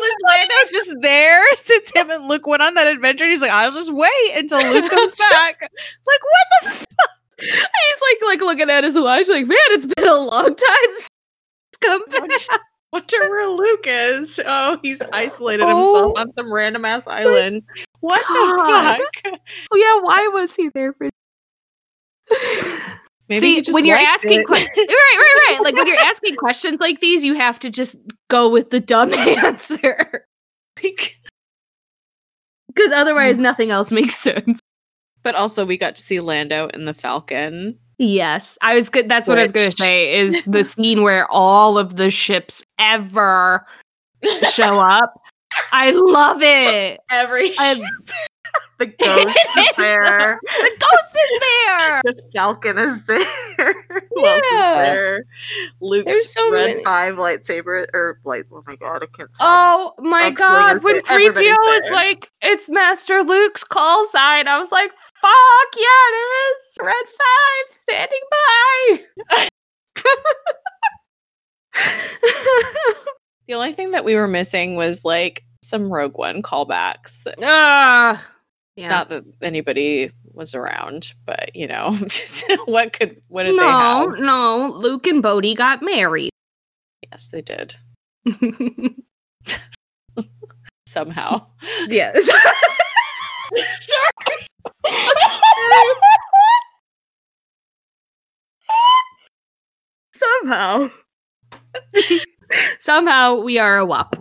like 0.00 0.38
Lando's 0.38 0.70
just 0.70 0.94
there 1.02 1.42
since 1.54 1.92
him 1.94 2.10
and 2.10 2.26
Luke 2.28 2.46
went 2.46 2.62
on 2.62 2.74
that 2.74 2.86
adventure. 2.86 3.24
And 3.24 3.30
he's 3.30 3.42
like, 3.42 3.50
I'll 3.50 3.72
just 3.72 3.92
wait 3.92 4.32
until 4.34 4.58
Luke 4.72 4.90
comes 4.90 5.14
Just- 5.14 5.30
back. 5.30 5.58
Like, 5.60 6.20
what 6.22 6.62
the? 6.62 6.68
F- 6.68 6.84
He's 7.38 8.00
like, 8.22 8.22
like 8.26 8.40
looking 8.40 8.70
at 8.70 8.84
his 8.84 8.98
watch, 8.98 9.28
like, 9.28 9.46
man, 9.46 9.58
it's 9.70 9.86
been 9.86 10.08
a 10.08 10.14
long 10.16 10.54
time 10.54 10.94
since 10.94 11.10
come 11.82 12.02
back. 12.08 12.30
Wonder 12.92 13.28
where 13.28 13.48
Luke 13.48 13.84
is. 13.86 14.40
Oh, 14.46 14.78
he's 14.82 15.02
isolated 15.12 15.64
Oh. 15.64 15.76
himself 15.76 16.12
on 16.16 16.32
some 16.32 16.50
random 16.52 16.84
ass 16.86 17.06
island. 17.06 17.62
What 18.00 18.24
God. 18.28 18.98
the 18.98 19.06
fuck? 19.30 19.40
Oh 19.72 19.76
yeah, 19.76 20.02
why 20.02 20.28
was 20.28 20.56
he 20.56 20.70
there 20.70 20.94
for? 20.94 21.10
Maybe 23.28 23.40
See, 23.40 23.60
just 23.60 23.74
when 23.74 23.84
you're 23.84 23.96
asking 23.96 24.44
questions, 24.44 24.70
right, 24.76 24.86
right, 24.88 25.48
right. 25.48 25.58
Like 25.62 25.74
when 25.74 25.86
you're 25.86 25.96
asking 25.96 26.36
questions 26.36 26.78
like 26.78 27.00
these, 27.00 27.24
you 27.24 27.34
have 27.34 27.58
to 27.60 27.70
just 27.70 27.96
go 28.28 28.48
with 28.48 28.70
the 28.70 28.78
dumb 28.78 29.12
answer 29.14 30.26
because 30.76 31.16
otherwise, 32.94 33.36
mm. 33.36 33.40
nothing 33.40 33.70
else 33.70 33.90
makes 33.90 34.16
sense. 34.16 34.60
but 35.22 35.34
also, 35.34 35.66
we 35.66 35.76
got 35.76 35.96
to 35.96 36.02
see 36.02 36.20
Lando 36.20 36.68
in 36.68 36.84
the 36.84 36.94
Falcon. 36.94 37.78
Yes, 37.98 38.58
I 38.60 38.74
was 38.74 38.90
good. 38.90 39.08
That's 39.08 39.26
what 39.26 39.38
I 39.38 39.42
was 39.42 39.52
going 39.52 39.70
to 39.70 39.76
say. 39.76 40.20
Is 40.20 40.44
the 40.44 40.62
scene 40.62 41.02
where 41.02 41.30
all 41.30 41.78
of 41.78 41.96
the 41.96 42.10
ships 42.10 42.62
ever 42.78 43.66
show 44.50 44.80
up? 44.80 45.14
I 45.72 45.92
love 45.92 46.42
it. 46.42 47.00
Every 47.10 47.52
I- 47.58 47.74
ship. 47.74 47.84
The 48.78 48.86
ghost 49.02 49.36
It 49.38 49.58
is 49.58 49.68
is. 49.70 49.76
there. 49.76 50.38
The 50.42 50.70
ghost 50.78 51.16
is 51.16 51.40
there. 51.40 52.02
The 52.04 52.22
Falcon 52.34 52.78
is 52.78 53.04
there. 53.04 53.24
Who 54.14 54.26
else 54.26 54.42
is 54.42 54.50
there? 54.50 55.24
Luke's 55.80 56.04
There's 56.12 56.32
so 56.32 56.52
red 56.52 56.68
many. 56.68 56.82
five 56.84 57.14
lightsaber 57.14 57.86
or 57.92 58.20
light. 58.24 58.44
Oh 58.52 58.62
my 58.66 58.76
god, 58.76 59.02
I 59.02 59.06
can't. 59.16 59.32
talk. 59.34 59.40
Oh 59.40 59.94
my 60.02 60.26
X-Wing 60.26 60.34
god, 60.34 60.82
when 60.82 61.00
3PO 61.00 61.10
Everybody's 61.10 61.50
was 61.50 61.90
like, 61.90 62.30
it's 62.42 62.68
Master 62.68 63.22
Luke's 63.22 63.64
call 63.64 64.06
sign, 64.08 64.46
I 64.48 64.58
was 64.58 64.70
like, 64.72 64.90
fuck 64.90 65.76
yeah, 65.76 66.10
it 66.10 66.16
is! 66.16 66.78
Red 66.80 67.06
5 67.06 67.68
standing 67.68 68.20
by! 68.30 69.48
The 73.48 73.54
only 73.54 73.72
thing 73.72 73.92
that 73.92 74.04
we 74.04 74.14
were 74.16 74.26
missing 74.28 74.74
was 74.76 75.04
like 75.04 75.44
some 75.62 75.88
Rogue 75.92 76.16
One 76.18 76.42
callbacks. 76.42 77.26
Ah, 77.42 78.24
yeah. 78.76 78.88
Not 78.88 79.08
that 79.08 79.24
anybody 79.42 80.10
was 80.34 80.54
around, 80.54 81.14
but 81.24 81.54
you 81.56 81.66
know, 81.66 81.96
what 82.66 82.92
could 82.92 83.20
what 83.28 83.44
did 83.44 83.56
no, 83.56 83.62
they 83.62 83.68
have? 83.68 84.08
no, 84.20 84.68
no, 84.68 84.74
Luke 84.76 85.06
and 85.06 85.22
Bodhi 85.22 85.54
got 85.54 85.82
married. 85.82 86.30
Yes, 87.10 87.28
they 87.28 87.40
did 87.40 87.74
somehow. 90.86 91.46
yes. 91.88 92.30
Somehow. 100.14 100.90
Somehow 102.80 103.40
we 103.40 103.58
are 103.58 103.78
a 103.78 103.84
WAP. 103.84 104.16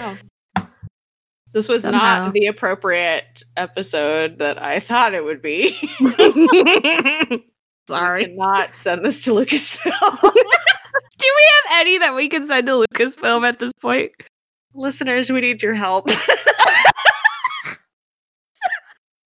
Oh. 0.00 0.16
This 1.52 1.68
was 1.68 1.82
Somehow. 1.82 2.26
not 2.26 2.32
the 2.34 2.46
appropriate 2.46 3.42
episode 3.56 4.38
that 4.38 4.62
I 4.62 4.78
thought 4.80 5.14
it 5.14 5.24
would 5.24 5.42
be. 5.42 5.72
Sorry. 7.88 8.26
Not 8.36 8.76
send 8.76 9.04
this 9.04 9.24
to 9.24 9.32
Lucasfilm. 9.32 9.90
Do 10.22 11.26
we 11.36 11.48
have 11.64 11.80
any 11.80 11.98
that 11.98 12.14
we 12.14 12.28
can 12.28 12.46
send 12.46 12.68
to 12.68 12.84
Lucasfilm 12.84 13.46
at 13.46 13.58
this 13.58 13.72
point? 13.72 14.12
Listeners, 14.74 15.30
we 15.30 15.40
need 15.40 15.60
your 15.62 15.74
help. 15.74 16.06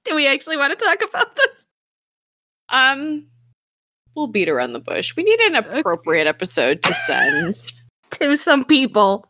Do 0.04 0.14
we 0.14 0.26
actually 0.26 0.56
want 0.56 0.76
to 0.78 0.82
talk 0.84 1.02
about 1.06 1.36
this? 1.36 1.66
um, 2.70 3.26
we'll 4.16 4.26
beat 4.26 4.48
around 4.48 4.72
the 4.72 4.80
bush. 4.80 5.14
We 5.16 5.22
need 5.24 5.40
an 5.40 5.56
appropriate 5.56 6.26
episode 6.26 6.82
to 6.82 6.94
send. 6.94 7.56
To 8.20 8.36
some 8.36 8.64
people 8.64 9.26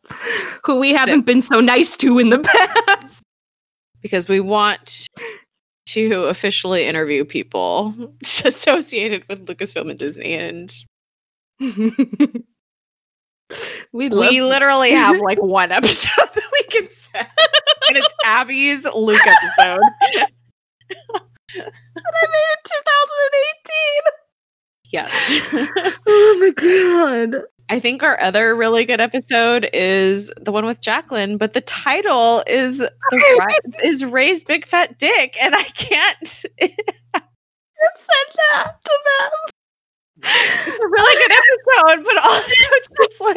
who 0.65 0.78
we 0.78 0.93
haven't 0.93 1.23
been 1.27 1.40
so 1.40 1.61
nice 1.61 1.97
to 1.98 2.19
in 2.19 2.31
the 2.31 2.39
past. 2.86 3.23
because 4.02 4.28
we 4.28 4.40
want 4.40 5.09
to 5.86 6.24
officially 6.24 6.85
interview 6.86 7.24
people 7.24 7.94
associated 8.23 9.24
with 9.28 9.47
Lucasfilm 9.47 9.90
and 9.90 9.98
Disney, 9.98 10.35
and 10.35 10.73
we 13.93 14.09
we 14.09 14.40
literally 14.43 14.90
have 14.93 15.16
like 15.20 15.40
one 15.43 15.70
episode 15.73 16.28
that 16.35 16.48
we 16.52 16.62
can 16.65 16.89
send, 16.89 17.28
and 17.89 17.97
it's 17.97 18.15
Abby's 18.24 18.85
Luke 18.94 19.20
episode. 19.27 19.81
that 20.15 20.31
I 21.56 22.27
made 22.27 22.51
in 22.52 22.61
2018. 22.65 24.02
Yes, 24.90 25.40
Oh 26.06 26.39
my 26.40 26.51
god. 27.31 27.43
I 27.70 27.81
think 27.81 28.03
our 28.03 28.20
other 28.20 28.55
really 28.55 28.85
good 28.85 29.01
episode 29.01 29.70
is 29.73 30.32
the 30.41 30.53
one 30.53 30.66
with 30.66 30.82
Jacqueline, 30.82 31.39
but 31.39 31.55
the 31.55 31.62
title 31.62 32.43
is 32.47 32.78
the 32.78 33.62
is 33.82 34.05
Rey's 34.05 34.45
big 34.45 34.66
fat 34.66 34.99
dick, 34.99 35.35
and 35.43 35.55
I 35.55 35.65
can't. 35.65 36.45
It's 37.86 38.07
send 38.07 38.39
that 38.51 38.77
to 38.85 38.99
them. 39.05 39.31
a 40.74 40.89
really 40.89 41.27
good 41.27 41.36
episode, 41.36 42.05
but 42.05 42.24
also 42.24 42.66
just 43.03 43.20
like 43.20 43.36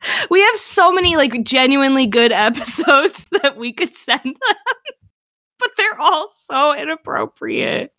we 0.30 0.40
have 0.42 0.56
so 0.56 0.92
many 0.92 1.16
like 1.16 1.42
genuinely 1.42 2.06
good 2.06 2.32
episodes 2.32 3.26
that 3.42 3.56
we 3.56 3.72
could 3.72 3.94
send 3.94 4.20
them, 4.22 4.34
but 5.58 5.70
they're 5.76 6.00
all 6.00 6.28
so 6.28 6.76
inappropriate. 6.76 7.92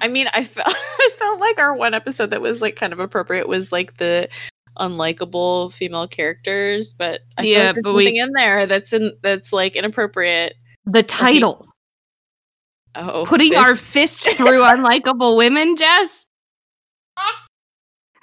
I 0.00 0.08
mean, 0.08 0.28
I 0.32 0.44
felt 0.44 0.66
I 0.98 1.10
felt 1.18 1.40
like 1.40 1.58
our 1.58 1.74
one 1.74 1.94
episode 1.94 2.30
that 2.30 2.40
was 2.40 2.60
like 2.60 2.76
kind 2.76 2.92
of 2.92 2.98
appropriate 3.00 3.48
was 3.48 3.72
like 3.72 3.96
the 3.98 4.28
unlikable 4.78 5.72
female 5.72 6.06
characters, 6.06 6.94
but 6.96 7.20
I 7.36 7.42
Yeah, 7.42 7.72
like 7.72 7.82
but 7.82 7.94
we- 7.94 8.04
something 8.04 8.16
in 8.16 8.32
there 8.32 8.66
that's 8.66 8.92
in 8.92 9.12
that's 9.22 9.52
like 9.52 9.76
inappropriate. 9.76 10.54
The 10.86 11.02
title, 11.02 11.66
Oh, 12.94 13.24
putting 13.26 13.50
big- 13.50 13.58
our 13.58 13.74
fist 13.74 14.24
through 14.36 14.60
unlikable 14.62 15.36
women, 15.36 15.76
Jess. 15.76 16.24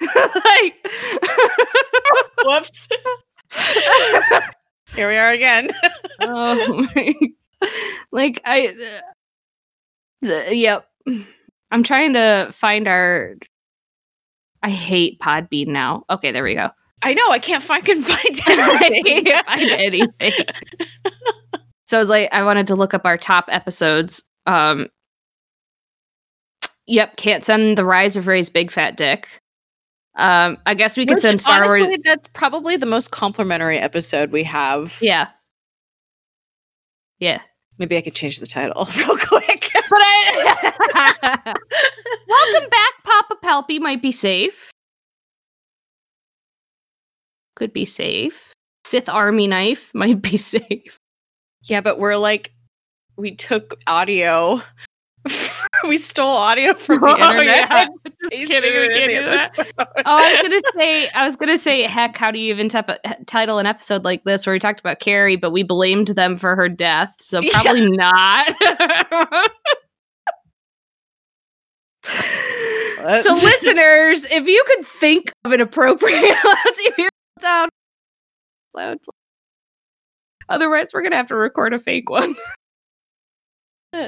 like, 0.00 0.74
whoops. 2.44 2.88
Here 4.94 5.08
we 5.08 5.16
are 5.16 5.30
again. 5.30 5.70
oh 6.20 6.86
my, 6.94 7.14
like 8.12 8.40
I, 8.44 8.74
uh, 10.24 10.50
yep. 10.50 10.86
I'm 11.70 11.82
trying 11.82 12.14
to 12.14 12.48
find 12.52 12.88
our. 12.88 13.36
I 14.62 14.70
hate 14.70 15.20
Podbean 15.20 15.68
now. 15.68 16.04
Okay, 16.10 16.32
there 16.32 16.42
we 16.42 16.54
go. 16.54 16.70
I 17.02 17.14
know 17.14 17.30
I 17.30 17.38
can't 17.38 17.62
find 17.62 17.84
can 17.84 18.02
find 18.02 18.40
anything. 18.82 19.26
find 19.46 19.70
anything. 19.70 20.32
so 21.84 21.98
I 21.98 22.00
was 22.00 22.08
like, 22.08 22.32
I 22.32 22.42
wanted 22.42 22.66
to 22.68 22.74
look 22.74 22.94
up 22.94 23.04
our 23.04 23.18
top 23.18 23.46
episodes. 23.48 24.22
Um, 24.46 24.88
yep, 26.86 27.16
can't 27.16 27.44
send 27.44 27.76
the 27.78 27.84
rise 27.84 28.16
of 28.16 28.26
Rey's 28.26 28.50
big 28.50 28.70
fat 28.70 28.96
dick. 28.96 29.28
Um, 30.16 30.56
I 30.64 30.74
guess 30.74 30.96
we 30.96 31.04
could 31.04 31.16
Which, 31.16 31.22
send 31.24 31.42
Star 31.42 31.58
honestly, 31.58 31.82
Wars. 31.82 31.98
that's 32.02 32.28
probably 32.32 32.76
the 32.76 32.86
most 32.86 33.10
complimentary 33.10 33.78
episode 33.78 34.32
we 34.32 34.44
have. 34.44 34.96
Yeah, 35.02 35.28
yeah. 37.18 37.40
Maybe 37.78 37.96
I 37.96 38.00
could 38.00 38.14
change 38.14 38.40
the 38.40 38.46
title 38.46 38.86
real 38.96 39.16
quick. 39.18 39.55
Welcome 42.28 42.68
back, 42.70 42.92
Papa 43.04 43.36
Palpy 43.42 43.78
might 43.78 44.02
be 44.02 44.12
safe. 44.12 44.70
Could 47.54 47.72
be 47.72 47.84
safe. 47.84 48.52
Sith 48.84 49.08
Army 49.08 49.46
knife 49.46 49.90
might 49.94 50.20
be 50.22 50.36
safe. 50.36 50.98
Yeah, 51.62 51.80
but 51.80 51.98
we're 51.98 52.16
like, 52.16 52.52
we 53.16 53.34
took 53.34 53.78
audio. 53.86 54.60
we 55.88 55.96
stole 55.96 56.28
audio 56.36 56.74
from 56.74 57.00
the 57.00 57.06
Oh, 57.18 57.30
internet. 57.30 57.68
yeah. 57.70 57.86
kidding, 58.30 58.80
we 58.80 58.88
can't 58.88 59.10
do 59.10 59.22
that. 59.24 59.72
Oh, 59.78 59.92
I 60.04 60.32
was 60.32 60.40
gonna 60.42 60.60
say, 60.76 61.08
I 61.10 61.24
was 61.26 61.34
gonna 61.36 61.58
say, 61.58 61.82
heck, 61.82 62.16
how 62.16 62.30
do 62.30 62.38
you 62.38 62.52
even 62.52 62.68
tep- 62.68 63.00
title 63.26 63.58
an 63.58 63.66
episode 63.66 64.04
like 64.04 64.22
this 64.24 64.46
where 64.46 64.52
we 64.54 64.58
talked 64.60 64.78
about 64.80 65.00
Carrie, 65.00 65.36
but 65.36 65.50
we 65.50 65.62
blamed 65.64 66.08
them 66.08 66.36
for 66.36 66.54
her 66.54 66.68
death? 66.68 67.14
So 67.20 67.40
Yeah. 67.40 67.50
probably 67.62 67.86
not. 67.90 68.54
so, 73.22 73.30
listeners, 73.30 74.26
if 74.30 74.46
you 74.46 74.64
could 74.66 74.86
think 74.86 75.32
of 75.44 75.52
an 75.52 75.60
appropriate 75.60 76.36
last 76.44 76.92
year 76.98 77.08
down, 77.40 77.68
episode, 78.76 78.98
otherwise 80.48 80.92
we're 80.92 81.02
gonna 81.02 81.16
have 81.16 81.28
to 81.28 81.36
record 81.36 81.72
a 81.72 81.78
fake 81.78 82.10
one. 82.10 82.36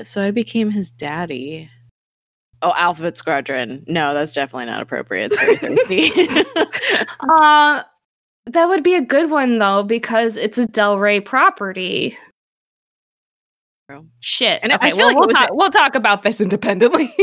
So 0.02 0.22
I 0.22 0.32
became 0.32 0.70
his 0.70 0.92
daddy. 0.92 1.70
Oh, 2.60 2.74
Alphabet 2.76 3.16
Squadron. 3.16 3.84
No, 3.86 4.12
that's 4.12 4.34
definitely 4.34 4.66
not 4.66 4.82
appropriate. 4.82 5.34
Very 5.34 5.56
thirsty. 5.56 6.10
Uh, 7.20 7.82
that 8.44 8.68
would 8.68 8.82
be 8.82 8.94
a 8.94 9.00
good 9.00 9.30
one 9.30 9.58
though 9.58 9.82
because 9.82 10.36
it's 10.36 10.58
a 10.58 10.66
Del 10.66 10.98
Rey 10.98 11.20
property. 11.20 12.18
Shit. 14.20 14.60
And 14.62 14.72
I 14.72 14.88
feel 14.88 14.96
well, 14.98 15.06
like 15.08 15.16
we'll, 15.16 15.28
talk, 15.28 15.50
we'll 15.52 15.70
talk 15.70 15.94
about 15.94 16.22
this 16.22 16.40
independently. 16.40 17.14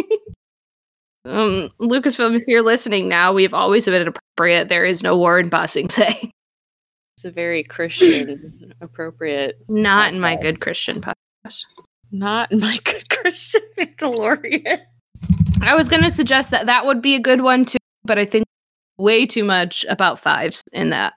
Um, 1.26 1.70
Lucasfilm, 1.80 2.40
if 2.40 2.48
you're 2.48 2.62
listening 2.62 3.08
now, 3.08 3.34
we've 3.34 3.54
always 3.54 3.86
been 3.86 4.08
appropriate. 4.08 4.70
There 4.70 4.86
is 4.86 5.02
no 5.02 5.18
war 5.18 5.40
in 5.40 5.50
Ba 5.50 5.68
Sing 5.68 5.90
Se. 5.90 6.32
it's 7.18 7.26
a 7.26 7.32
very 7.32 7.64
Christian 7.64 8.74
appropriate. 8.82 9.58
Not 9.68 10.14
in 10.14 10.20
my 10.20 10.36
good 10.36 10.62
Christian 10.62 11.02
podcast. 11.02 11.64
Not 12.12 12.52
in 12.52 12.60
my 12.60 12.78
good 12.84 13.10
Christian 13.10 13.62
Mandalorian. 13.78 14.82
I 15.62 15.76
was 15.76 15.90
going 15.90 16.04
to 16.04 16.12
suggest 16.12 16.52
that 16.52 16.68
that 16.68 16.86
would 16.86 17.02
be 17.02 17.16
a 17.16 17.20
good 17.20 17.42
one 17.42 17.66
too, 17.66 17.78
but 18.04 18.20
I 18.20 18.26
think 18.26 18.46
way 18.98 19.26
too 19.26 19.44
much 19.44 19.84
about 19.90 20.20
fives 20.20 20.62
in 20.74 20.92
that. 20.92 21.14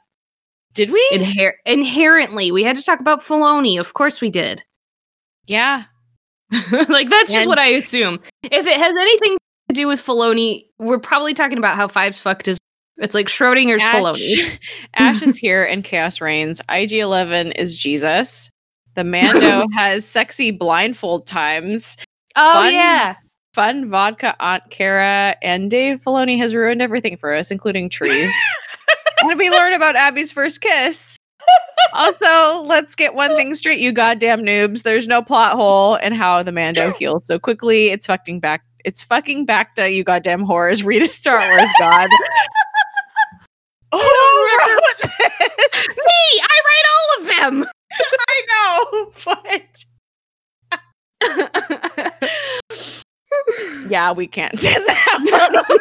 Did 0.73 0.91
we? 0.91 1.07
Inher- 1.13 1.55
inherently, 1.67 2.51
we 2.51 2.63
had 2.65 2.77
to 2.77 2.83
talk 2.83 3.01
about 3.01 3.23
Filoni. 3.23 3.79
Of 3.79 3.95
course 3.95 4.21
we 4.21 4.31
did. 4.31 4.65
yeah. 5.47 5.85
like 6.89 7.11
that's 7.11 7.31
just 7.31 7.47
what 7.47 7.59
I 7.59 7.67
assume. 7.67 8.21
If 8.43 8.67
it 8.67 8.79
has 8.79 8.97
anything 8.97 9.37
to 9.69 9.75
do 9.75 9.87
with 9.87 10.05
Filoni, 10.05 10.67
we're 10.79 10.99
probably 10.99 11.35
talking 11.35 11.59
about 11.59 11.77
how 11.77 11.89
Five's 11.89 12.21
fucked 12.21 12.47
his. 12.47 12.59
It's 12.97 13.15
like 13.15 13.29
Schrodinger's 13.29 13.83
Filoni. 13.83 14.39
Ash, 14.41 14.59
Ash 14.95 15.23
is 15.23 15.37
here 15.37 15.65
and 15.65 15.85
chaos 15.85 16.21
reigns. 16.21 16.61
IG 16.69 16.95
Eleven 16.95 17.53
is 17.53 17.77
Jesus. 17.77 18.51
The 18.95 19.05
Mando 19.05 19.67
has 19.73 20.05
sexy 20.05 20.51
blindfold 20.51 21.27
times. 21.27 21.97
Oh 22.35 22.55
Fun. 22.55 22.73
yeah, 22.73 23.17
Fun 23.55 23.89
vodka 23.89 24.35
Aunt 24.41 24.69
Kara 24.71 25.37
and 25.43 25.71
Dave 25.71 26.03
Filoni 26.03 26.39
has 26.39 26.55
ruined 26.55 26.83
everything 26.83 27.17
for 27.17 27.33
us, 27.35 27.51
including 27.51 27.89
trees. 27.89 28.33
and 29.21 29.39
we 29.39 29.51
learn 29.51 29.75
about 29.75 29.97
Abby's 29.97 30.33
first 30.33 30.61
kiss. 30.61 31.17
Also, 31.93 32.63
let's 32.65 32.95
get 32.95 33.15
one 33.15 33.35
thing 33.37 33.55
straight, 33.55 33.81
you 33.81 33.93
goddamn 33.93 34.43
noobs. 34.43 34.83
There's 34.83 35.07
no 35.07 35.23
plot 35.23 35.53
hole 35.53 35.95
in 35.97 36.13
how 36.13 36.43
the 36.43 36.53
Mando 36.53 36.93
heals 36.93 37.27
so 37.27 37.39
quickly. 37.39 37.89
It's 37.89 38.07
fucking 38.07 38.41
back. 38.41 38.63
It's 38.85 39.03
fucking 39.03 39.45
back 39.45 39.75
to 39.77 39.91
you 39.91 40.05
goddamn 40.05 40.45
whores. 40.45 40.85
Read 40.85 41.03
a 41.03 41.09
Star 41.09 41.47
Wars 41.49 41.71
god. 41.79 42.09
Oh, 43.91 44.59
wrote 44.69 44.99
this? 45.01 45.19
me. 45.97 46.43
I 46.43 46.61
write 46.67 46.87
all 46.93 47.09
of 47.19 47.25
them. 47.27 47.65
I 48.29 48.37
know, 48.51 49.11
but 49.25 49.85
yeah, 53.91 54.13
we 54.13 54.27
can't 54.27 54.59
send 54.59 54.87
that 54.87 55.79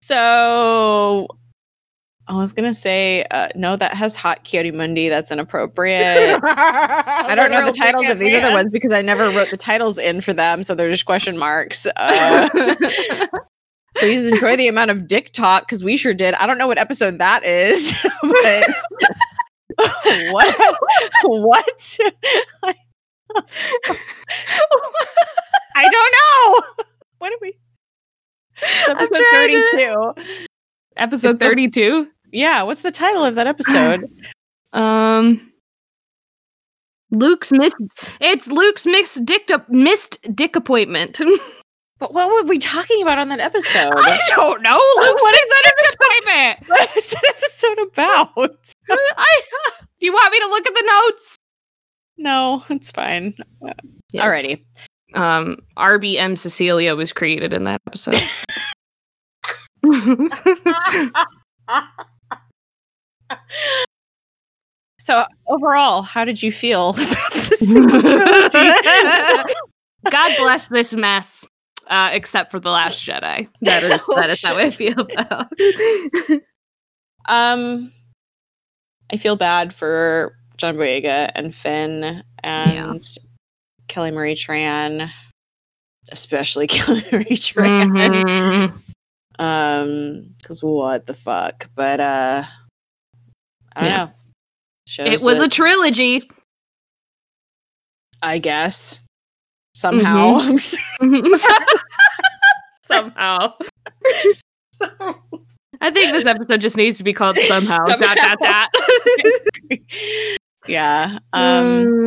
so 0.00 1.28
I 2.28 2.36
was 2.36 2.52
gonna 2.52 2.74
say, 2.74 3.24
uh, 3.30 3.48
no, 3.54 3.76
that 3.76 3.94
has 3.94 4.14
hot 4.14 4.44
Ki-Adi-Mundi. 4.44 5.08
That's 5.08 5.32
inappropriate. 5.32 6.38
I 6.44 7.34
don't 7.34 7.50
know 7.50 7.64
the 7.64 7.72
titles 7.72 8.08
of 8.10 8.18
these 8.18 8.34
other 8.34 8.52
ones 8.52 8.70
because 8.70 8.92
I 8.92 9.00
never 9.00 9.30
wrote 9.30 9.50
the 9.50 9.56
titles 9.56 9.96
in 9.96 10.20
for 10.20 10.34
them, 10.34 10.62
so 10.62 10.74
they're 10.74 10.90
just 10.90 11.06
question 11.06 11.38
marks. 11.38 11.86
Uh, 11.96 12.48
please 13.96 14.30
enjoy 14.30 14.56
the 14.56 14.68
amount 14.68 14.90
of 14.90 15.06
dick 15.06 15.30
talk 15.32 15.62
because 15.62 15.82
we 15.82 15.96
sure 15.96 16.12
did. 16.12 16.34
I 16.34 16.46
don't 16.46 16.58
know 16.58 16.66
what 16.66 16.76
episode 16.76 17.18
that 17.18 17.44
is, 17.44 17.94
but 18.22 18.70
what? 20.30 20.76
what? 21.22 21.98
I 25.74 25.88
don't 25.88 26.12
know. 26.12 26.84
What 27.18 27.32
are 27.32 27.38
we? 27.40 27.54
It's 28.60 28.88
episode 28.88 29.08
trying 29.30 29.48
to- 29.48 29.70
thirty-two. 29.72 30.14
Episode 30.96 31.40
thirty-two. 31.40 32.08
Yeah, 32.32 32.62
what's 32.62 32.82
the 32.82 32.90
title 32.90 33.24
of 33.24 33.34
that 33.36 33.46
episode? 33.46 34.04
Um, 34.74 35.50
Luke's 37.10 37.50
missed. 37.50 37.82
It's 38.20 38.48
Luke's 38.48 38.84
mixed 38.84 39.24
dick 39.24 39.50
missed 39.68 40.18
dick 40.34 40.56
appointment. 40.56 41.20
but 41.98 42.12
what 42.12 42.28
were 42.28 42.42
we 42.42 42.58
talking 42.58 43.00
about 43.02 43.18
on 43.18 43.30
that 43.30 43.40
episode? 43.40 43.94
I 43.96 44.20
don't 44.28 44.62
know. 44.62 44.78
Luke's 45.00 45.22
What 45.22 45.34
is 45.34 45.40
missed 45.48 45.64
dick 45.64 45.74
appointment. 46.00 46.58
what 46.68 46.96
is 46.96 47.08
that 47.08 47.24
episode 47.28 47.78
about? 47.78 48.72
I, 48.90 49.40
do 49.98 50.06
you 50.06 50.12
want 50.12 50.32
me 50.32 50.40
to 50.40 50.46
look 50.48 50.66
at 50.66 50.74
the 50.74 51.04
notes? 51.06 51.36
No, 52.18 52.62
it's 52.68 52.90
fine. 52.90 53.34
Alrighty. 54.14 54.62
Um, 55.14 55.56
RBM 55.78 56.36
Cecilia 56.36 56.94
was 56.94 57.12
created 57.12 57.54
in 57.54 57.64
that 57.64 57.80
episode. 57.86 58.20
So 64.98 65.24
overall, 65.46 66.02
how 66.02 66.24
did 66.24 66.42
you 66.42 66.50
feel 66.50 66.90
about 66.98 67.32
this? 67.32 67.72
God 70.10 70.36
bless 70.38 70.66
this 70.66 70.92
mess. 70.94 71.46
Uh, 71.88 72.10
except 72.12 72.50
for 72.50 72.60
the 72.60 72.68
Last 72.70 73.02
Jedi. 73.06 73.48
That 73.62 73.82
is 73.82 74.06
Oh, 74.10 74.16
that 74.16 74.28
is 74.28 74.44
how 74.44 74.56
I 74.58 74.68
feel 74.68 75.00
about. 75.00 75.50
um, 77.26 77.90
I 79.10 79.16
feel 79.16 79.36
bad 79.36 79.72
for 79.74 80.34
John 80.58 80.76
Boyega 80.76 81.30
and 81.34 81.54
Finn 81.54 82.22
and 82.44 83.02
Kelly 83.86 84.10
Marie 84.10 84.34
Tran, 84.34 85.10
especially 86.12 86.66
Kelly 86.66 87.02
Marie 87.10 87.24
Tran. 87.24 87.88
Mhm. 88.12 88.72
Um, 89.38 90.34
because 90.36 90.62
what 90.62 91.06
the 91.06 91.14
fuck? 91.14 91.70
But 91.74 92.00
uh, 92.00 92.42
I 93.78 93.82
don't 93.82 93.90
Yeah. 93.90 94.04
know. 94.06 94.10
Shows 94.88 95.08
It 95.12 95.22
was 95.22 95.40
a 95.40 95.48
trilogy. 95.48 96.28
I 98.22 98.38
guess 98.38 99.00
somehow. 99.74 100.56
Somehow. 102.82 103.52
I 105.80 105.90
think 105.92 106.12
this 106.12 106.26
episode 106.26 106.60
just 106.62 106.76
needs 106.78 106.96
to 106.98 107.04
be 107.04 107.12
called 107.12 107.36
somehow. 107.36 107.84
Dot 107.86 108.16
dot 108.16 108.38
dot. 108.40 108.68
yeah. 110.66 111.18
Um. 111.34 111.86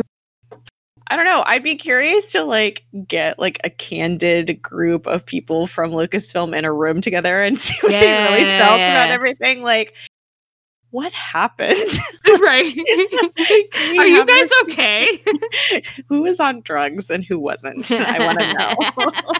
I 1.08 1.16
don't 1.16 1.24
know. 1.24 1.44
I'd 1.46 1.62
be 1.62 1.76
curious 1.76 2.32
to 2.32 2.42
like 2.42 2.84
get 3.06 3.38
like 3.38 3.58
a 3.64 3.70
candid 3.70 4.60
group 4.60 5.06
of 5.06 5.24
people 5.24 5.66
from 5.68 5.92
Lucasfilm 5.92 6.54
in 6.56 6.64
a 6.64 6.72
room 6.72 7.00
together 7.00 7.40
and 7.42 7.56
see 7.56 7.74
what 7.82 7.92
they 7.92 8.00
really 8.10 8.42
Yeah, 8.42 8.66
felt 8.66 8.78
yeah. 8.80 9.04
about 9.04 9.14
everything. 9.14 9.62
Like, 9.62 9.94
what 10.92 11.12
happened? 11.12 11.76
right. 12.40 12.72
Are 13.98 14.06
you 14.06 14.24
guys 14.24 14.48
this- 14.48 14.62
okay? 14.62 15.22
who 16.08 16.22
was 16.22 16.38
on 16.40 16.60
drugs 16.62 17.10
and 17.10 17.24
who 17.24 17.38
wasn't? 17.40 17.90
I 17.90 18.24
want 18.24 18.38
to 18.40 18.52
know. 18.54 19.32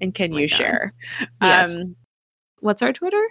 and 0.00 0.14
can 0.14 0.32
Oh 0.32 0.38
you 0.38 0.48
God. 0.48 0.56
share? 0.56 0.94
Yes. 1.42 1.76
Um, 1.76 1.96
What's 2.60 2.80
our 2.82 2.92
Twitter? 2.92 3.22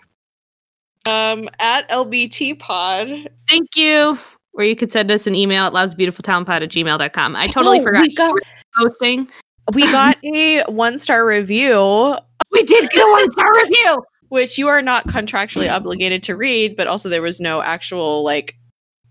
um, 1.09 1.49
at 1.59 1.89
LBT 1.89 2.59
Pod. 2.59 3.29
Thank 3.49 3.75
you. 3.75 4.17
Or 4.53 4.63
you 4.63 4.75
could 4.75 4.91
send 4.91 5.09
us 5.09 5.25
an 5.27 5.33
email 5.35 5.63
at 5.65 5.73
loudsbeautifultownpod 5.73 6.61
at 6.63 6.69
gmail.com. 6.69 7.35
I 7.35 7.47
totally 7.47 7.79
Oh, 7.79 7.83
forgot 7.83 8.01
we 8.01 8.13
got- 8.13 8.33
posting. 8.77 9.27
We 9.73 9.83
got 9.91 10.17
a 10.25 10.63
one 10.67 10.97
star 10.97 11.25
review 11.25 12.17
We 12.51 12.63
did 12.63 12.89
get 12.89 13.07
a 13.07 13.11
one 13.11 13.31
star 13.31 13.53
review. 13.55 14.03
Which 14.31 14.57
you 14.57 14.69
are 14.69 14.81
not 14.81 15.07
contractually 15.07 15.69
obligated 15.69 16.23
to 16.23 16.37
read, 16.37 16.77
but 16.77 16.87
also 16.87 17.09
there 17.09 17.21
was 17.21 17.41
no 17.41 17.61
actual 17.61 18.23
like 18.23 18.55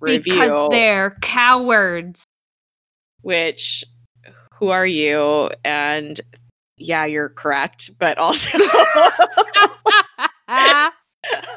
review. 0.01 0.32
Because 0.32 0.70
they're 0.70 1.14
cowards. 1.20 2.24
which 3.20 3.84
who 4.55 4.70
are 4.70 4.86
you? 4.86 5.51
And 5.62 6.18
yeah, 6.78 7.05
you're 7.05 7.28
correct, 7.28 7.90
but 7.98 8.16
also 8.16 8.59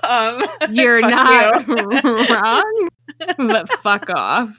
Um, 0.03 0.45
You're 0.71 0.99
not 1.01 1.65
you. 1.67 1.77
wrong, 2.29 2.89
but 3.37 3.69
fuck 3.69 4.09
off. 4.09 4.49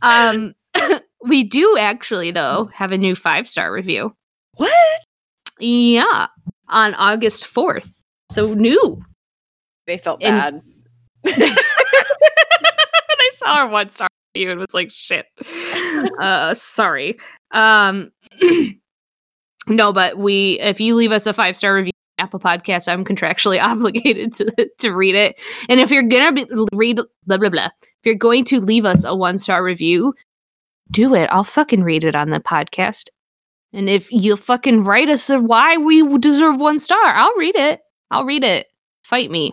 um, 0.00 0.54
we 1.24 1.42
do 1.42 1.76
actually, 1.76 2.30
though, 2.30 2.70
have 2.72 2.92
a 2.92 2.98
new 2.98 3.14
five 3.16 3.48
star 3.48 3.72
review. 3.72 4.14
What? 4.54 4.72
Yeah, 5.58 6.28
on 6.68 6.94
August 6.94 7.44
4th. 7.44 8.00
So 8.30 8.54
new. 8.54 9.02
They 9.86 9.98
felt 9.98 10.22
And- 10.22 10.62
bad. 11.24 11.32
I 13.18 13.30
saw 13.32 13.54
our 13.56 13.68
one 13.68 13.90
star 13.90 14.08
review 14.34 14.50
and 14.50 14.60
was 14.60 14.74
like, 14.74 14.90
shit. 14.90 15.26
Uh, 16.20 16.52
sorry. 16.54 17.18
Um, 17.52 18.12
no, 19.68 19.92
but 19.92 20.18
we, 20.18 20.58
if 20.60 20.80
you 20.80 20.94
leave 20.94 21.10
us 21.10 21.26
a 21.26 21.32
five 21.32 21.56
star 21.56 21.74
review, 21.74 21.92
Apple 22.18 22.38
Podcast, 22.38 22.86
I'm 22.88 23.04
contractually 23.04 23.60
obligated 23.62 24.32
to 24.34 24.70
to 24.78 24.90
read 24.94 25.14
it. 25.14 25.38
And 25.68 25.80
if 25.80 25.90
you're 25.90 26.02
gonna 26.02 26.32
be, 26.32 26.46
read 26.72 27.00
blah 27.26 27.38
blah 27.38 27.48
blah, 27.48 27.68
if 27.82 28.04
you're 28.04 28.14
going 28.14 28.44
to 28.46 28.60
leave 28.60 28.84
us 28.84 29.04
a 29.04 29.14
one 29.16 29.38
star 29.38 29.64
review, 29.64 30.14
do 30.90 31.14
it. 31.14 31.28
I'll 31.32 31.44
fucking 31.44 31.82
read 31.82 32.04
it 32.04 32.14
on 32.14 32.30
the 32.30 32.40
podcast. 32.40 33.08
And 33.76 33.90
if 33.90 34.10
you 34.10 34.36
fucking 34.36 34.84
write 34.84 35.10
us 35.10 35.28
a 35.28 35.38
why 35.38 35.76
we 35.76 36.02
deserve 36.18 36.58
one 36.58 36.78
star, 36.78 36.98
I'll 37.04 37.36
read 37.36 37.54
it. 37.54 37.82
I'll 38.10 38.24
read 38.24 38.42
it. 38.42 38.68
Fight 39.04 39.30
me. 39.30 39.52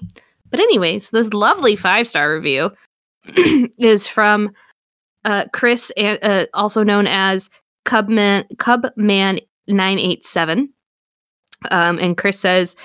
But 0.49 0.61
anyways, 0.61 1.09
this 1.09 1.33
lovely 1.33 1.75
five 1.75 2.07
star 2.07 2.33
review 2.33 2.71
is 3.77 4.07
from 4.07 4.51
uh, 5.25 5.45
Chris, 5.51 5.91
uh, 5.97 6.45
also 6.53 6.83
known 6.83 7.05
as 7.05 7.49
Cubman 7.83 8.45
Cubman 8.59 9.41
nine 9.67 9.99
eight 9.99 10.23
seven. 10.23 10.69
Um, 11.69 11.99
and 11.99 12.15
Chris 12.15 12.39
says, 12.39 12.77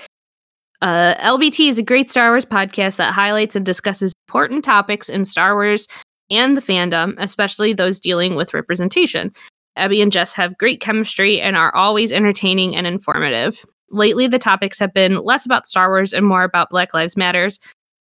uh, 0.83 1.15
"LBT 1.19 1.69
is 1.69 1.79
a 1.79 1.83
great 1.85 2.11
Star 2.11 2.31
Wars 2.31 2.47
podcast 2.47 2.97
that 2.97 3.15
highlights 3.15 3.55
and 3.55 3.65
discusses 3.65 4.13
important 4.27 4.65
topics 4.65 5.09
in 5.09 5.25
Star 5.25 5.55
Wars 5.55 5.87
and 6.31 6.57
the 6.57 6.61
fandom, 6.61 7.15
especially 7.19 7.73
those 7.73 8.01
dealing 8.01 8.35
with 8.35 8.55
representation. 8.55 9.31
Abby 9.79 10.03
and 10.03 10.13
Jess 10.13 10.35
have 10.35 10.59
great 10.59 10.81
chemistry 10.81 11.41
and 11.41 11.57
are 11.57 11.75
always 11.75 12.13
entertaining 12.13 12.77
and 12.77 12.87
informative. 12.87 13.65
Lately, 13.91 14.27
the 14.27 14.39
topics 14.39 14.79
have 14.79 14.93
been 14.93 15.23
less 15.25 15.47
about 15.47 15.67
Star 15.67 15.89
Wars 15.89 16.13
and 16.13 16.27
more 16.27 16.43
about 16.43 16.71
Black 16.71 16.93
Lives 16.93 17.17
Matters 17.17 17.59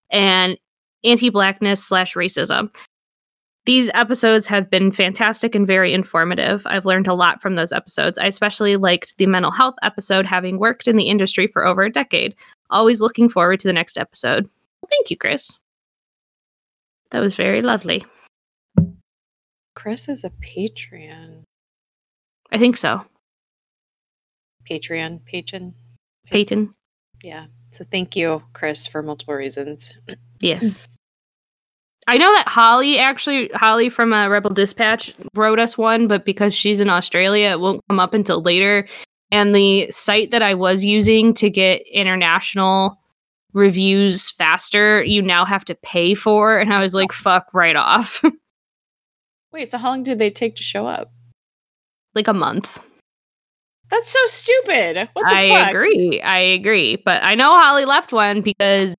and 0.09 0.57
anti-blackness 1.03 1.83
slash 1.83 2.15
racism. 2.15 2.75
These 3.65 3.89
episodes 3.93 4.47
have 4.47 4.69
been 4.69 4.91
fantastic 4.91 5.53
and 5.53 5.67
very 5.67 5.93
informative. 5.93 6.65
I've 6.65 6.85
learned 6.85 7.07
a 7.07 7.13
lot 7.13 7.41
from 7.41 7.55
those 7.55 7.73
episodes. 7.73 8.17
I 8.17 8.25
especially 8.25 8.77
liked 8.77 9.17
the 9.17 9.27
mental 9.27 9.51
health 9.51 9.75
episode, 9.83 10.25
having 10.25 10.57
worked 10.57 10.87
in 10.87 10.95
the 10.95 11.09
industry 11.09 11.47
for 11.47 11.65
over 11.65 11.83
a 11.83 11.91
decade. 11.91 12.33
Always 12.69 13.01
looking 13.01 13.27
forward 13.29 13.59
to 13.59 13.67
the 13.67 13.73
next 13.73 13.97
episode. 13.97 14.49
Thank 14.89 15.09
you, 15.09 15.17
Chris. 15.17 15.59
That 17.11 17.19
was 17.19 17.35
very 17.35 17.61
lovely. 17.61 18.05
Chris 19.75 20.09
is 20.09 20.23
a 20.23 20.29
Patreon. 20.29 21.43
I 22.57 22.59
think 22.59 22.75
so. 22.75 23.05
Patreon 24.67 25.23
patron. 25.25 25.75
Peyton. 26.25 26.73
Yeah. 27.23 27.45
So 27.69 27.83
thank 27.83 28.15
you, 28.15 28.41
Chris, 28.53 28.87
for 28.87 29.03
multiple 29.03 29.35
reasons. 29.35 29.93
Yes. 30.41 30.89
I 32.07 32.17
know 32.17 32.33
that 32.33 32.47
Holly 32.47 32.97
actually 32.97 33.49
Holly 33.49 33.89
from 33.89 34.11
uh, 34.11 34.27
Rebel 34.27 34.49
Dispatch 34.49 35.13
wrote 35.35 35.59
us 35.59 35.77
one, 35.77 36.07
but 36.07 36.25
because 36.25 36.55
she's 36.55 36.79
in 36.79 36.89
Australia, 36.89 37.49
it 37.49 37.59
won't 37.59 37.83
come 37.89 37.99
up 37.99 38.15
until 38.15 38.41
later. 38.41 38.87
And 39.29 39.53
the 39.53 39.91
site 39.91 40.31
that 40.31 40.41
I 40.41 40.55
was 40.55 40.83
using 40.83 41.35
to 41.35 41.51
get 41.51 41.83
international 41.93 42.99
reviews 43.53 44.31
faster, 44.31 45.03
you 45.03 45.21
now 45.21 45.45
have 45.45 45.63
to 45.65 45.75
pay 45.75 46.15
for. 46.15 46.57
And 46.57 46.73
I 46.73 46.81
was 46.81 46.95
like, 46.95 47.11
fuck 47.11 47.53
right 47.53 47.75
off. 47.75 48.23
Wait, 49.51 49.69
so 49.69 49.77
how 49.77 49.89
long 49.89 50.01
did 50.01 50.17
they 50.17 50.31
take 50.31 50.55
to 50.55 50.63
show 50.63 50.87
up? 50.87 51.11
Like 52.17 52.27
a 52.27 52.33
month. 52.33 52.81
That's 53.89 54.09
so 54.11 54.19
stupid. 54.25 55.07
What 55.13 55.23
the 55.29 55.33
I 55.35 55.49
fuck? 55.49 55.69
agree. 55.69 56.19
I 56.21 56.39
agree. 56.39 56.97
But 56.97 57.23
I 57.23 57.35
know 57.35 57.57
Holly 57.57 57.85
left 57.85 58.11
one 58.11 58.41
because 58.41 58.93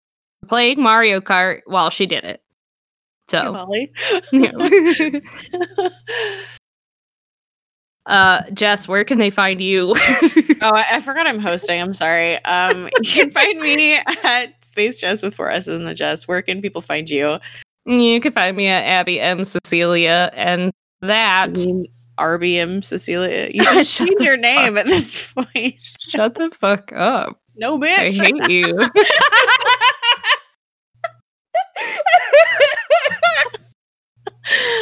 playing 0.49 0.81
Mario 0.81 1.21
Kart 1.21 1.61
while 1.67 1.91
she 1.91 2.07
did 2.07 2.25
it. 2.25 2.41
So 3.29 3.53
Holly. 3.53 3.93
yeah. 4.33 4.53
uh 8.07 8.43
Jess, 8.55 8.89
where 8.89 9.05
can 9.05 9.19
they 9.19 9.29
find 9.31 9.61
you? 9.61 9.95
Oh, 10.61 10.75
I, 10.75 10.97
I 10.97 11.01
forgot 11.01 11.29
I'm 11.29 11.39
hosting. 11.39 11.81
I'm 11.81 11.95
sorry. 11.95 12.45
Um, 12.45 12.89
you 13.03 13.11
can 13.13 13.31
find 13.39 13.61
me 13.61 13.95
at 14.25 14.65
Space 14.65 14.99
Jess 14.99 15.23
with 15.23 15.33
four 15.33 15.49
S's 15.53 15.77
in 15.77 15.85
the 15.85 15.95
Jess. 15.95 16.27
Where 16.27 16.43
can 16.43 16.61
people 16.61 16.81
find 16.83 17.09
you? 17.09 17.39
You 17.87 18.21
can 18.21 18.33
find 18.33 18.57
me 18.57 18.67
at 18.67 18.83
Abby 18.83 19.21
M. 19.21 19.45
Cecilia, 19.45 20.33
and 20.35 20.73
that. 21.01 21.51
I 21.57 21.65
mean, 21.65 21.87
RBM 22.19 22.85
Cecilia. 22.85 23.49
You 23.53 23.65
should 23.85 24.07
change 24.09 24.21
your 24.23 24.37
name 24.37 24.77
at 24.79 24.87
this 24.87 25.33
point. 25.33 25.75
Shut 26.01 26.35
the 26.35 26.51
fuck 26.51 26.93
up. 26.93 27.41
No, 27.57 27.79
bitch. 27.79 28.21
I 28.21 28.25
hate 28.25 28.49
you. 28.49 28.65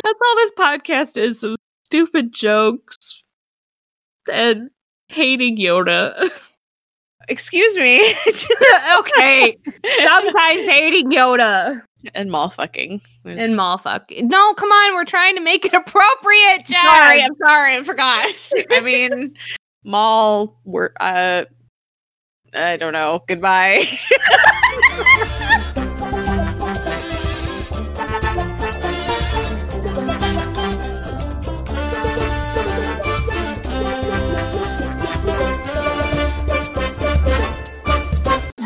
That's 0.04 0.20
all 0.24 0.36
this 0.36 0.52
podcast 0.58 1.16
is 1.18 1.40
some 1.40 1.56
stupid 1.86 2.32
jokes 2.32 3.22
and 4.32 4.70
hating 5.08 5.56
Yoda. 5.58 6.30
Excuse 7.28 7.76
me. 7.76 8.14
okay. 8.98 9.56
Sometimes 10.04 10.66
hating 10.66 11.10
Yoda. 11.10 11.82
And 12.14 12.30
mall 12.30 12.50
fucking. 12.50 13.00
And 13.24 13.38
mallfuck. 13.40 14.22
No, 14.22 14.54
come 14.54 14.70
on, 14.70 14.94
we're 14.94 15.04
trying 15.04 15.34
to 15.36 15.42
make 15.42 15.64
it 15.64 15.74
appropriate, 15.74 16.64
Jess. 16.66 16.82
Sorry, 16.82 17.22
I'm 17.22 17.36
sorry, 17.38 17.76
I 17.76 17.82
forgot. 17.82 18.50
I 18.70 18.80
mean, 18.80 19.34
mall. 19.84 20.60
Were 20.64 20.92
uh, 21.00 21.44
I 22.54 22.76
don't 22.76 22.92
know. 22.92 23.22
Goodbye. 23.26 23.84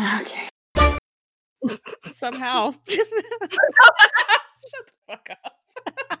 Okay. 0.01 0.49
somehow. 2.13 2.73
Shut 2.89 3.09
the 4.85 4.93
fuck 5.07 5.29
up. 5.43 6.19